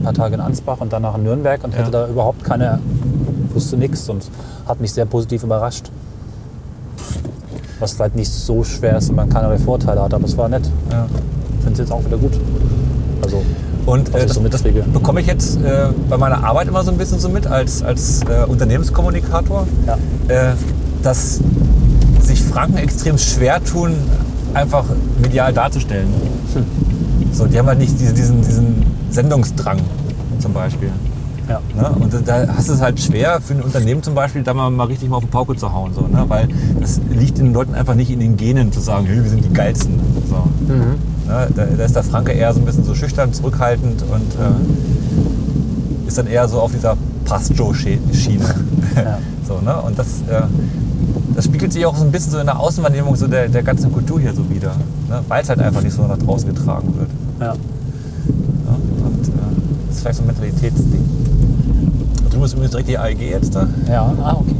ein 0.00 0.04
paar 0.04 0.14
Tage 0.14 0.34
in 0.34 0.40
Ansbach 0.40 0.78
und 0.80 0.92
danach 0.92 1.16
in 1.16 1.24
Nürnberg 1.24 1.62
und 1.62 1.72
Ja. 1.74 1.80
hatte 1.80 1.90
da 1.90 2.08
überhaupt 2.08 2.42
keine, 2.42 2.78
wusste 3.54 3.76
nichts 3.76 4.08
und 4.08 4.28
hat 4.66 4.80
mich 4.80 4.92
sehr 4.92 5.04
positiv 5.04 5.44
überrascht. 5.44 5.90
Was 7.78 7.92
vielleicht 7.92 8.16
nicht 8.16 8.30
so 8.30 8.64
schwer 8.64 8.98
ist 8.98 9.10
und 9.10 9.16
man 9.16 9.28
keinerlei 9.28 9.58
Vorteile 9.58 10.02
hat, 10.02 10.12
aber 10.14 10.24
es 10.24 10.36
war 10.36 10.48
nett. 10.48 10.68
Ja. 10.90 11.06
Ich 11.54 11.64
finde 11.64 11.72
es 11.72 11.78
jetzt 11.78 11.92
auch 11.92 12.04
wieder 12.04 12.16
gut. 12.16 12.32
Also, 13.22 13.42
Und 13.86 14.14
äh, 14.14 14.26
das, 14.26 14.36
so 14.36 14.48
das 14.48 14.62
bekomme 14.62 15.20
ich 15.20 15.26
jetzt 15.26 15.56
äh, 15.62 15.88
bei 16.08 16.16
meiner 16.16 16.42
Arbeit 16.44 16.68
immer 16.68 16.82
so 16.82 16.90
ein 16.90 16.98
bisschen 16.98 17.18
so 17.18 17.28
mit 17.28 17.46
als, 17.46 17.82
als 17.82 18.20
äh, 18.22 18.44
Unternehmenskommunikator, 18.46 19.66
ja. 19.86 19.98
äh, 20.28 20.54
dass 21.02 21.40
sich 22.20 22.42
Franken 22.42 22.78
extrem 22.78 23.18
schwer 23.18 23.62
tun, 23.62 23.94
einfach 24.54 24.84
medial 25.22 25.52
darzustellen. 25.52 26.08
Hm. 26.54 26.89
So, 27.32 27.46
die 27.46 27.58
haben 27.58 27.66
halt 27.66 27.78
nicht 27.78 27.98
diese, 27.98 28.12
diesen, 28.12 28.42
diesen 28.42 28.82
Sendungsdrang 29.10 29.78
zum 30.38 30.52
Beispiel. 30.52 30.90
ja. 31.48 31.60
Ne? 31.76 31.90
Und 31.98 32.12
da 32.26 32.46
hast 32.48 32.68
du 32.68 32.72
es 32.74 32.80
halt 32.80 33.00
schwer 33.00 33.40
für 33.40 33.54
ein 33.54 33.62
Unternehmen 33.62 34.02
zum 34.02 34.14
Beispiel, 34.14 34.42
da 34.42 34.54
mal, 34.54 34.70
mal 34.70 34.84
richtig 34.84 35.08
mal 35.08 35.16
auf 35.16 35.24
den 35.24 35.30
Pauke 35.30 35.56
zu 35.56 35.72
hauen. 35.72 35.92
So, 35.94 36.02
ne? 36.02 36.24
Weil 36.28 36.48
das 36.80 37.00
liegt 37.10 37.38
den 37.38 37.52
Leuten 37.52 37.74
einfach 37.74 37.94
nicht 37.94 38.10
in 38.10 38.20
den 38.20 38.36
Genen 38.36 38.72
zu 38.72 38.80
sagen, 38.80 39.06
hey, 39.06 39.22
wir 39.22 39.30
sind 39.30 39.44
die 39.44 39.52
Geilsten. 39.52 40.00
So. 40.28 40.72
Mhm. 40.72 40.96
Ne? 41.26 41.48
Da, 41.54 41.64
da 41.64 41.84
ist 41.84 41.94
der 41.94 42.02
Franke 42.02 42.32
eher 42.32 42.52
so 42.52 42.60
ein 42.60 42.66
bisschen 42.66 42.84
so 42.84 42.94
schüchtern, 42.94 43.32
zurückhaltend 43.32 44.02
und 44.02 44.34
äh, 44.34 46.08
ist 46.08 46.18
dann 46.18 46.26
eher 46.26 46.48
so 46.48 46.60
auf 46.60 46.72
dieser 46.72 46.96
Pastjo-Schiene. 47.24 48.00
Ja. 48.96 49.18
so, 49.46 49.60
ne? 49.60 49.80
Und 49.80 49.98
das, 49.98 50.06
äh, 50.28 50.42
das 51.34 51.44
spiegelt 51.44 51.72
sich 51.72 51.84
auch 51.86 51.96
so 51.96 52.04
ein 52.04 52.10
bisschen 52.12 52.32
so 52.32 52.38
in 52.38 52.46
der 52.46 52.58
Außenwahrnehmung 52.58 53.16
so 53.16 53.26
der, 53.26 53.48
der 53.48 53.62
ganzen 53.62 53.92
Kultur 53.92 54.20
hier 54.20 54.32
so 54.34 54.48
wieder. 54.50 54.72
Ne? 55.08 55.20
Weil 55.28 55.42
es 55.42 55.48
halt 55.48 55.60
einfach 55.60 55.82
nicht 55.82 55.94
so 55.94 56.02
nach 56.06 56.18
draußen 56.18 56.48
getragen 56.54 56.92
wird. 56.96 57.08
ja. 57.40 57.46
Ja? 57.46 57.52
Und 57.52 59.28
äh, 59.28 59.30
das 59.88 59.96
ist 59.96 60.00
vielleicht 60.02 60.16
so 60.18 60.22
ein 60.22 60.26
Mentalitätsding. 60.26 61.04
Du 62.30 62.38
musst 62.38 62.52
übrigens 62.54 62.70
direkt 62.72 62.88
die 62.88 62.98
AEG 62.98 63.20
jetzt 63.30 63.54
da. 63.54 63.66
Ja, 63.88 64.12
ah, 64.22 64.36
okay. 64.38 64.54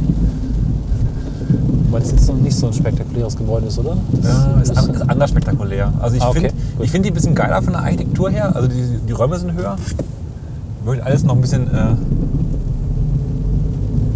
Weil 1.89 2.01
es 2.01 2.11
jetzt 2.11 2.27
noch 2.27 2.35
nicht 2.35 2.55
so 2.55 2.67
ein 2.67 2.73
spektakuläres 2.73 3.35
Gebäude 3.37 3.67
ist, 3.67 3.77
oder? 3.79 3.97
Das 4.13 4.25
Ja, 4.25 4.61
ist, 4.61 4.77
an, 4.77 4.89
ist- 4.89 4.95
ist 4.95 5.09
anders 5.09 5.29
spektakulär. 5.29 5.91
Also 5.99 6.15
ich 6.17 6.21
Ah, 6.23 6.29
okay, 6.29 6.51
finde 6.77 6.87
find 6.89 7.05
die 7.05 7.11
ein 7.11 7.13
bisschen 7.13 7.35
geiler 7.35 7.61
von 7.61 7.73
der 7.73 7.81
Architektur 7.83 8.29
her. 8.29 8.55
Also 8.55 8.67
die, 8.67 8.97
die 9.07 9.11
Räume 9.13 9.37
sind 9.39 9.53
höher. 9.53 9.75
Wirkt 10.85 11.03
alles 11.05 11.23
noch 11.23 11.35
ein 11.35 11.41
bisschen, 11.41 11.67
äh, 11.67 11.95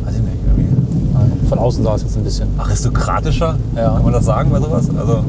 weiß 0.06 0.16
ich 0.16 0.22
nicht, 0.22 0.36
irgendwie 0.48 1.48
Von 1.50 1.55
außen 1.66 1.84
sah 1.84 1.96
es 1.96 2.04
jetzt 2.04 2.16
ein 2.18 2.24
bisschen. 2.24 2.48
aristokratischer. 2.58 3.58
Ja. 3.76 3.94
Kann 3.96 4.04
man 4.04 4.14
das 4.14 4.26
sagen 4.26 4.52
bei 4.52 4.60
sowas? 4.60 4.88
Also 4.98 5.24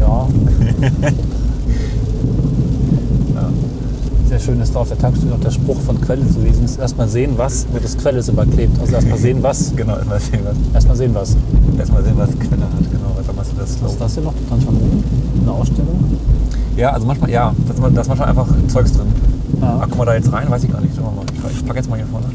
Ja. 0.00 0.26
Sehr 4.28 4.40
schön 4.40 4.60
ist 4.62 4.74
da 4.74 4.80
auf 4.80 4.88
der 4.88 4.98
Tankstelle 4.98 5.34
auch 5.34 5.40
der 5.40 5.50
Spruch 5.50 5.78
von 5.82 6.00
Quelle 6.00 6.26
zu 6.28 6.40
lesen. 6.40 6.64
Ist 6.64 6.78
erstmal 6.78 7.06
sehen, 7.06 7.34
was 7.36 7.66
wird 7.72 7.84
das 7.84 7.96
Quelle 7.98 8.20
überklebt. 8.26 8.80
Also 8.80 8.94
erstmal 8.94 9.18
sehen, 9.18 9.42
was. 9.42 9.76
genau, 9.76 9.96
erstmal 9.96 10.18
sehen, 10.20 10.40
was, 10.42 10.56
Erstmal 10.74 10.96
sehen, 10.96 11.14
was. 11.14 11.36
erstmal 11.78 12.02
sehen, 12.02 12.14
was 12.16 12.30
Quelle 12.30 12.62
hat. 12.62 12.90
Genau, 12.90 13.12
warte 13.14 13.32
mal, 13.34 13.44
das 13.58 13.82
Was 13.82 13.92
ist 13.92 14.00
das 14.00 14.14
hier 14.14 14.22
noch? 14.22 14.34
Tanchamun? 14.48 15.04
Eine 15.42 15.52
Ausstellung? 15.52 16.04
Ja, 16.76 16.92
also 16.92 17.06
manchmal, 17.06 17.28
ja, 17.30 17.54
da 17.68 18.00
ist 18.00 18.08
manchmal 18.08 18.28
einfach 18.30 18.46
Zeugs 18.68 18.92
drin. 18.92 19.08
Ja. 19.60 19.80
Ah, 19.82 19.86
guck 19.88 19.98
mal 19.98 20.06
da 20.06 20.14
jetzt 20.14 20.32
rein, 20.32 20.50
weiß 20.50 20.64
ich 20.64 20.72
gar 20.72 20.80
nicht. 20.80 20.94
Ich, 20.94 21.58
ich 21.58 21.66
pack 21.66 21.76
jetzt 21.76 21.90
mal 21.90 21.96
hier 21.96 22.06
vorne. 22.06 22.26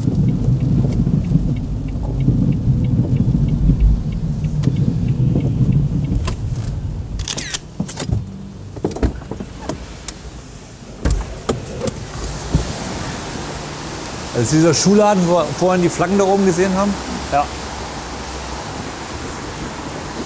Das 14.38 14.44
ist 14.46 14.54
dieser 14.54 14.72
Schuhladen, 14.72 15.28
wo 15.28 15.38
wir 15.38 15.46
vorhin 15.58 15.82
die 15.82 15.90
Flaggen 15.90 16.16
da 16.20 16.24
oben 16.24 16.46
gesehen 16.46 16.72
haben. 16.78 16.94
Ja. 17.34 17.44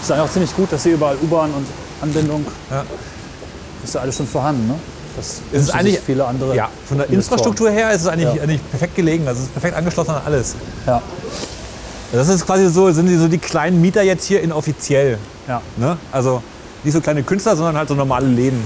Ist 0.01 0.11
eigentlich 0.11 0.25
auch 0.27 0.31
ziemlich 0.33 0.53
gut, 0.53 0.69
dass 0.73 0.83
hier 0.83 0.95
überall 0.95 1.15
U-Bahn 1.23 1.49
und 1.53 1.65
Anbindung 2.01 2.45
Ja. 2.69 2.83
ist 3.85 3.95
ja 3.95 4.01
alles 4.01 4.17
schon 4.17 4.27
vorhanden. 4.27 4.67
Ne? 4.67 4.75
Das 5.15 5.39
ist 5.53 5.69
eigentlich 5.73 5.99
viele 6.05 6.25
andere. 6.25 6.53
Ja, 6.57 6.67
von 6.89 6.97
der. 6.97 7.09
Infrastruktur 7.09 7.69
her 7.69 7.91
ist 7.93 8.01
es 8.01 8.07
eigentlich, 8.07 8.33
Ja. 8.35 8.43
eigentlich 8.43 8.69
perfekt 8.69 8.95
gelegen. 8.97 9.25
Also 9.29 9.39
es 9.39 9.45
ist 9.45 9.53
perfekt 9.53 9.77
angeschlossen 9.77 10.11
an 10.11 10.21
alles. 10.25 10.55
Ja. 10.85 11.01
Das 12.11 12.27
ist 12.27 12.45
quasi 12.45 12.67
so, 12.67 12.91
sind 12.91 13.05
die 13.07 13.15
so 13.15 13.29
die 13.29 13.37
kleinen 13.37 13.79
Mieter 13.79 14.01
jetzt 14.01 14.25
hier 14.25 14.41
inoffiziell. 14.41 15.19
ja. 15.47 15.61
Ne? 15.77 15.97
Also 16.11 16.43
nicht 16.83 16.93
so 16.93 16.99
kleine 16.99 17.23
Künstler, 17.23 17.55
sondern 17.55 17.77
halt 17.77 17.87
so 17.87 17.95
normale 17.95 18.27
Läden. 18.27 18.61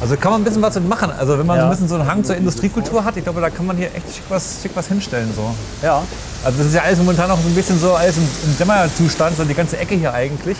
Also 0.00 0.16
kann 0.16 0.32
man 0.32 0.40
ein 0.42 0.44
bisschen 0.44 0.60
was 0.62 0.74
mit 0.74 0.88
machen. 0.88 1.10
Also 1.10 1.38
wenn 1.38 1.46
man 1.46 1.56
so 1.56 1.60
Ja. 1.60 1.64
ein 1.64 1.70
bisschen 1.70 1.88
so 1.88 1.94
einen 1.94 2.06
Hang 2.06 2.24
zur 2.24 2.36
Industriekultur 2.36 3.04
hat, 3.04 3.16
ich 3.16 3.24
glaube, 3.24 3.40
da 3.40 3.48
kann 3.50 3.64
man 3.66 3.76
hier 3.76 3.86
echt 3.94 4.14
schick 4.14 4.24
was, 4.28 4.58
schick 4.62 4.72
was 4.74 4.86
hinstellen. 4.88 5.32
So. 5.34 5.54
Ja. 5.82 6.02
Also 6.44 6.58
das 6.58 6.66
ist 6.68 6.74
ja 6.74 6.82
alles 6.82 6.98
momentan 6.98 7.28
noch 7.28 7.40
so 7.40 7.48
ein 7.48 7.54
bisschen 7.54 7.78
so 7.78 7.94
alles 7.94 8.16
im, 8.16 8.28
im 8.44 8.58
Dämmerzustand, 8.58 9.36
so 9.36 9.44
die 9.44 9.54
ganze 9.54 9.78
Ecke 9.78 9.94
hier 9.94 10.12
eigentlich. 10.12 10.58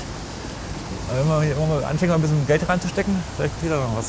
Aber 1.10 1.20
wenn 1.20 1.28
man 1.28 1.42
hier 1.42 1.50
irgendwann 1.56 1.80
mal 1.80 1.84
anfängt, 1.86 2.10
mal 2.10 2.16
ein 2.16 2.22
bisschen 2.22 2.46
Geld 2.46 2.66
reinzustecken, 2.68 3.14
vielleicht 3.36 3.60
geht 3.60 3.70
da 3.70 3.76
noch 3.76 3.96
was. 3.96 4.06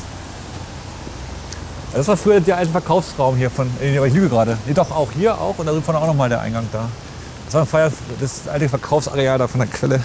Also 1.87 1.97
Das 1.97 2.07
war 2.07 2.17
früher 2.17 2.39
der 2.39 2.57
alte 2.57 2.71
Verkaufsraum 2.71 3.35
hier 3.35 3.49
von, 3.49 3.69
aber 3.97 4.07
ich 4.07 4.13
lüge 4.13 4.29
gerade. 4.29 4.57
Nee, 4.65 4.73
doch, 4.73 4.91
auch 4.91 5.09
hier 5.11 5.39
auch 5.39 5.57
und 5.57 5.65
da 5.65 5.73
vorne 5.81 5.99
auch 5.99 6.07
nochmal 6.07 6.29
der 6.29 6.41
Eingang 6.41 6.67
da. 6.71 6.87
Das 7.45 7.53
war 7.53 7.61
ein 7.61 7.67
Feier, 7.67 7.91
das 8.19 8.47
alte 8.51 8.69
Verkaufsareal 8.69 9.37
da 9.37 9.47
von 9.47 9.59
der 9.59 9.69
Quelle. 9.69 10.01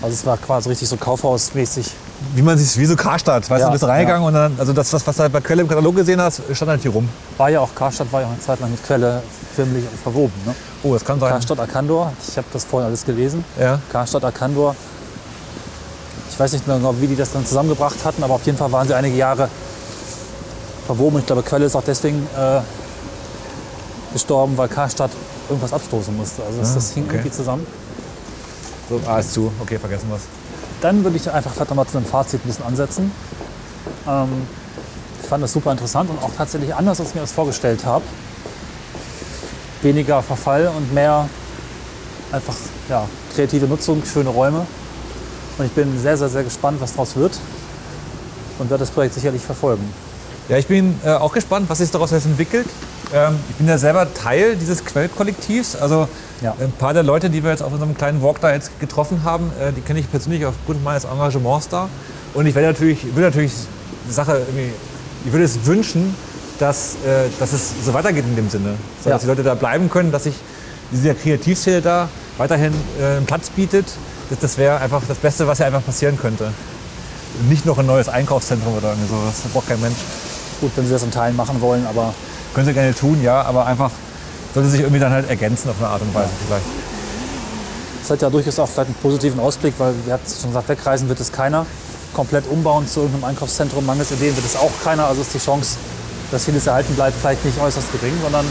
Also 0.00 0.14
es 0.14 0.24
war 0.26 0.36
quasi 0.38 0.68
richtig 0.68 0.88
so 0.88 0.96
Kaufhausmäßig 0.96 1.90
wie 2.34 2.42
man 2.42 2.58
sich, 2.58 2.76
wie 2.76 2.86
so 2.86 2.96
Karstadt, 2.96 3.48
weißt 3.48 3.60
Ja, 3.60 3.66
du, 3.66 3.72
bist 3.72 3.84
reingegangen 3.84 4.26
und 4.26 4.34
dann, 4.34 4.56
also 4.58 4.72
das, 4.72 4.92
was, 4.92 5.06
was 5.06 5.16
du 5.16 5.22
halt 5.22 5.32
bei 5.32 5.40
Quelle 5.40 5.62
im 5.62 5.68
Katalog 5.68 5.94
gesehen 5.96 6.20
hast, 6.20 6.42
stand 6.52 6.70
halt 6.70 6.82
hier 6.82 6.90
rum. 6.90 7.08
War 7.36 7.48
ja 7.48 7.60
auch, 7.60 7.74
Karstadt 7.74 8.12
war 8.12 8.20
ja 8.20 8.26
auch 8.26 8.32
eine 8.32 8.40
Zeit 8.40 8.60
lang 8.60 8.70
mit 8.70 8.82
Quelle 8.84 9.22
filmlich 9.54 9.84
verwoben. 10.02 10.32
Ne? 10.44 10.54
Oh, 10.82 10.94
das 10.94 11.04
kann 11.04 11.20
sein. 11.20 11.30
Karstadt 11.30 11.60
Arkandor, 11.60 12.12
ich 12.26 12.36
habe 12.36 12.46
das 12.52 12.64
vorhin 12.64 12.88
alles 12.88 13.04
gelesen. 13.04 13.44
Ja. 13.58 13.78
Karstadt 13.90 14.24
Arkandor. 14.24 14.74
Ich 16.30 16.38
weiß 16.38 16.52
nicht 16.52 16.66
mehr 16.66 16.76
genau, 16.76 16.94
wie 17.00 17.06
die 17.06 17.16
das 17.16 17.32
dann 17.32 17.44
zusammengebracht 17.46 18.04
hatten, 18.04 18.22
aber 18.22 18.34
auf 18.34 18.46
jeden 18.46 18.58
Fall 18.58 18.70
waren 18.70 18.86
sie 18.86 18.94
einige 18.94 19.16
Jahre 19.16 19.48
verwoben. 20.86 21.18
Ich 21.18 21.26
glaube, 21.26 21.42
Quelle 21.42 21.66
ist 21.66 21.76
auch 21.76 21.84
deswegen 21.84 22.26
äh, 22.36 22.60
gestorben, 24.12 24.56
weil 24.56 24.68
Karstadt 24.68 25.10
irgendwas 25.48 25.72
abstoßen 25.72 26.16
musste. 26.16 26.42
Also 26.44 26.60
das, 26.60 26.74
das 26.74 26.92
hing 26.92 27.04
okay. 27.04 27.16
irgendwie 27.16 27.32
zusammen. 27.32 27.66
So, 28.88 29.00
ah, 29.06 29.18
ist 29.18 29.34
zu. 29.34 29.52
Okay, 29.60 29.78
vergessen 29.78 30.08
wir's. 30.10 30.22
Dann 30.80 31.02
würde 31.04 31.16
ich 31.16 31.30
einfach 31.30 31.52
vielleicht 31.52 31.70
nochmal 31.70 31.86
zu 31.86 31.98
einem 31.98 32.06
Fazit 32.06 32.44
ein 32.44 32.48
bisschen 32.48 32.64
ansetzen. 32.64 33.10
Ähm, 34.06 34.46
ich 35.22 35.28
fand 35.28 35.42
das 35.42 35.52
super 35.52 35.72
interessant 35.72 36.10
und 36.10 36.22
auch 36.22 36.30
tatsächlich 36.36 36.74
anders, 36.74 37.00
als 37.00 37.10
ich 37.10 37.14
mir 37.14 37.20
das 37.22 37.32
vorgestellt 37.32 37.84
habe. 37.84 38.04
Weniger 39.82 40.22
Verfall 40.22 40.68
und 40.68 40.92
mehr 40.94 41.28
einfach 42.32 42.54
ja, 42.88 43.06
kreative 43.34 43.66
Nutzung, 43.66 44.02
schöne 44.04 44.30
Räume. 44.30 44.66
Und 45.58 45.66
ich 45.66 45.72
bin 45.72 45.98
sehr, 46.00 46.16
sehr, 46.16 46.28
sehr 46.28 46.44
gespannt, 46.44 46.80
was 46.80 46.92
daraus 46.92 47.16
wird 47.16 47.38
und 48.58 48.70
werde 48.70 48.82
das 48.82 48.90
Projekt 48.90 49.14
sicherlich 49.14 49.42
verfolgen. 49.42 49.92
Ja, 50.48 50.56
ich 50.56 50.66
bin 50.66 50.98
äh, 51.04 51.10
auch 51.10 51.32
gespannt, 51.32 51.68
was 51.68 51.78
sich 51.78 51.90
daraus 51.90 52.12
entwickelt. 52.12 52.66
Ähm, 53.12 53.36
ich 53.48 53.56
bin 53.56 53.68
ja 53.68 53.78
selber 53.78 54.12
Teil 54.14 54.56
dieses 54.56 54.84
Quellkollektivs. 54.84 55.76
Also 55.76 56.08
Ja. 56.42 56.54
ein 56.60 56.72
paar 56.72 56.94
der 56.94 57.02
Leute, 57.02 57.30
die 57.30 57.42
wir 57.42 57.50
jetzt 57.50 57.62
auf 57.62 57.72
unserem 57.72 57.96
kleinen 57.96 58.22
Walk 58.22 58.40
da 58.40 58.52
jetzt 58.52 58.78
getroffen 58.80 59.22
haben, 59.24 59.50
äh, 59.60 59.72
die 59.72 59.80
kenne 59.80 60.00
ich 60.00 60.10
persönlich 60.10 60.44
aufgrund 60.46 60.84
meines 60.84 61.04
Engagements 61.04 61.68
da. 61.68 61.88
Und 62.34 62.46
ich 62.46 62.54
werde 62.54 62.68
natürlich, 62.68 63.14
will 63.16 63.24
natürlich 63.24 63.52
die 64.08 64.12
Sache 64.12 64.38
irgendwie, 64.46 64.72
ich 65.24 65.32
würde 65.32 65.44
es 65.44 65.64
wünschen, 65.64 66.14
dass, 66.58 66.94
äh, 67.06 67.28
dass 67.40 67.52
es 67.52 67.72
so 67.84 67.92
weitergeht 67.94 68.24
in 68.26 68.36
dem 68.36 68.50
Sinne. 68.50 68.74
So, 69.02 69.08
Ja. 69.10 69.14
Dass 69.16 69.22
die 69.22 69.28
Leute 69.28 69.42
da 69.42 69.54
bleiben 69.54 69.88
können, 69.90 70.12
dass 70.12 70.24
sich 70.24 70.34
diese 70.92 71.14
Kreativszene 71.14 71.80
da 71.82 72.08
weiterhin 72.36 72.72
äh, 73.00 73.16
einen 73.16 73.26
Platz 73.26 73.50
bietet. 73.50 73.86
Das, 74.30 74.38
das 74.40 74.58
wäre 74.58 74.78
einfach 74.80 75.02
das 75.08 75.18
Beste, 75.18 75.46
was 75.46 75.58
ja 75.58 75.66
einfach 75.66 75.84
passieren 75.84 76.18
könnte. 76.18 76.52
Nicht 77.48 77.64
noch 77.66 77.78
ein 77.78 77.86
neues 77.86 78.08
Einkaufszentrum 78.08 78.76
oder 78.76 78.90
irgendwie 78.90 79.08
sowas. 79.08 79.34
Das 79.42 79.52
braucht 79.52 79.68
kein 79.68 79.80
Mensch. 79.80 79.96
Gut, 80.60 80.72
wenn 80.76 80.84
Sie 80.86 80.92
das 80.92 81.02
in 81.02 81.10
Teilen 81.10 81.36
machen 81.36 81.60
wollen, 81.60 81.86
aber 81.86 82.12
Können 82.54 82.66
sie 82.66 82.74
gerne 82.74 82.94
tun, 82.94 83.22
ja, 83.22 83.42
aber 83.42 83.66
einfach 83.66 83.90
sollte 84.54 84.70
sich 84.70 84.80
irgendwie 84.80 85.00
dann 85.00 85.12
halt 85.12 85.28
ergänzen 85.28 85.70
auf 85.70 85.76
eine 85.78 85.88
Art 85.88 86.02
und 86.02 86.14
Weise 86.14 86.30
vielleicht. 86.46 86.64
es 88.02 88.10
hat 88.10 88.22
ja 88.22 88.30
durchaus 88.30 88.58
auch 88.58 88.68
vielleicht 88.68 88.88
einen 88.88 88.96
positiven 88.96 89.38
Ausblick, 89.38 89.74
weil 89.78 89.94
wir 90.04 90.14
hatten 90.14 90.24
es 90.26 90.40
schon 90.40 90.50
gesagt, 90.50 90.68
wegreisen 90.68 91.08
wird 91.08 91.20
es 91.20 91.30
keiner. 91.30 91.66
Komplett 92.14 92.48
umbauen 92.48 92.88
zu 92.88 93.00
irgendeinem 93.00 93.24
Einkaufszentrum, 93.24 93.84
mangels 93.84 94.10
Ideen 94.10 94.34
wird 94.34 94.46
es 94.46 94.56
auch 94.56 94.72
keiner. 94.82 95.06
Also 95.06 95.20
ist 95.20 95.34
die 95.34 95.38
Chance, 95.38 95.76
dass 96.30 96.44
vieles 96.44 96.66
erhalten 96.66 96.94
bleibt, 96.94 97.16
vielleicht 97.20 97.44
nicht 97.44 97.60
äußerst 97.60 97.92
gering, 97.92 98.14
sondern 98.22 98.46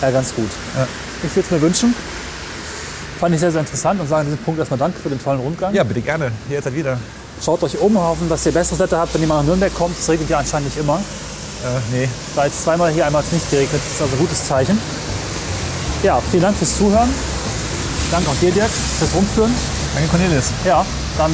ja, 0.00 0.10
ganz 0.10 0.34
gut. 0.34 0.48
Ja. 0.76 0.86
Ich 1.22 1.34
würde 1.34 1.46
es 1.46 1.50
mir 1.50 1.60
wünschen. 1.60 1.94
Fand 3.18 3.34
ich 3.34 3.40
sehr, 3.40 3.50
sehr 3.50 3.60
interessant 3.60 4.00
und 4.00 4.08
sage 4.08 4.20
an 4.20 4.26
diesem 4.26 4.42
Punkt 4.44 4.58
erstmal 4.60 4.78
Danke 4.78 4.98
für 5.00 5.08
den 5.08 5.22
tollen 5.22 5.40
Rundgang. 5.40 5.74
Ja, 5.74 5.84
bitte 5.84 6.00
gerne. 6.00 6.30
Halt 6.50 6.74
wieder. 6.74 6.98
Schaut 7.42 7.62
euch 7.62 7.78
um, 7.80 7.98
hoffen, 7.98 8.28
dass 8.28 8.46
ihr 8.46 8.52
besseres 8.52 8.78
Wetter 8.78 8.98
habt, 8.98 9.14
wenn 9.14 9.22
ihr 9.22 9.26
mal 9.26 9.38
nach 9.38 9.44
Nürnberg 9.44 9.74
kommt. 9.74 9.98
Es 9.98 10.08
regnet 10.08 10.28
ja 10.30 10.38
anscheinend 10.38 10.68
nicht 10.68 10.78
immer. 10.78 11.00
Äh, 11.64 11.80
nee. 11.90 12.08
Da 12.36 12.44
jetzt 12.44 12.62
zweimal 12.62 12.92
hier, 12.92 13.06
einmal 13.06 13.22
hat 13.22 13.26
es 13.26 13.32
nicht 13.32 13.50
geregnet, 13.50 13.80
das 13.84 13.94
ist 13.94 14.02
also 14.02 14.14
ein 14.14 14.18
gutes 14.18 14.44
Zeichen. 14.44 14.78
Ja, 16.02 16.20
vielen 16.30 16.42
Dank 16.42 16.56
fürs 16.56 16.76
Zuhören. 16.76 17.08
Danke 18.10 18.28
auch 18.28 18.36
dir, 18.36 18.52
Dirk, 18.52 18.70
fürs 18.70 19.14
Rumführen. 19.14 19.54
Danke, 19.94 20.08
Cornelis. 20.10 20.52
Ja, 20.64 20.84
dann 21.16 21.32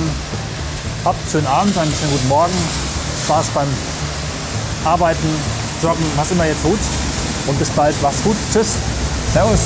habt 1.04 1.18
einen 1.18 1.30
schönen 1.30 1.46
Abend, 1.46 1.76
einen 1.76 1.92
schönen 1.92 2.12
guten 2.12 2.28
Morgen. 2.28 2.52
Spaß 3.24 3.48
beim 3.48 3.68
Arbeiten, 4.84 5.28
Joggen, 5.82 6.04
was 6.16 6.30
immer 6.30 6.46
ihr 6.46 6.62
tut. 6.62 6.78
Und 7.46 7.58
bis 7.58 7.70
bald. 7.70 8.00
Macht's 8.02 8.22
gut. 8.22 8.36
Tschüss. 8.52 8.76
Servus. 9.32 9.60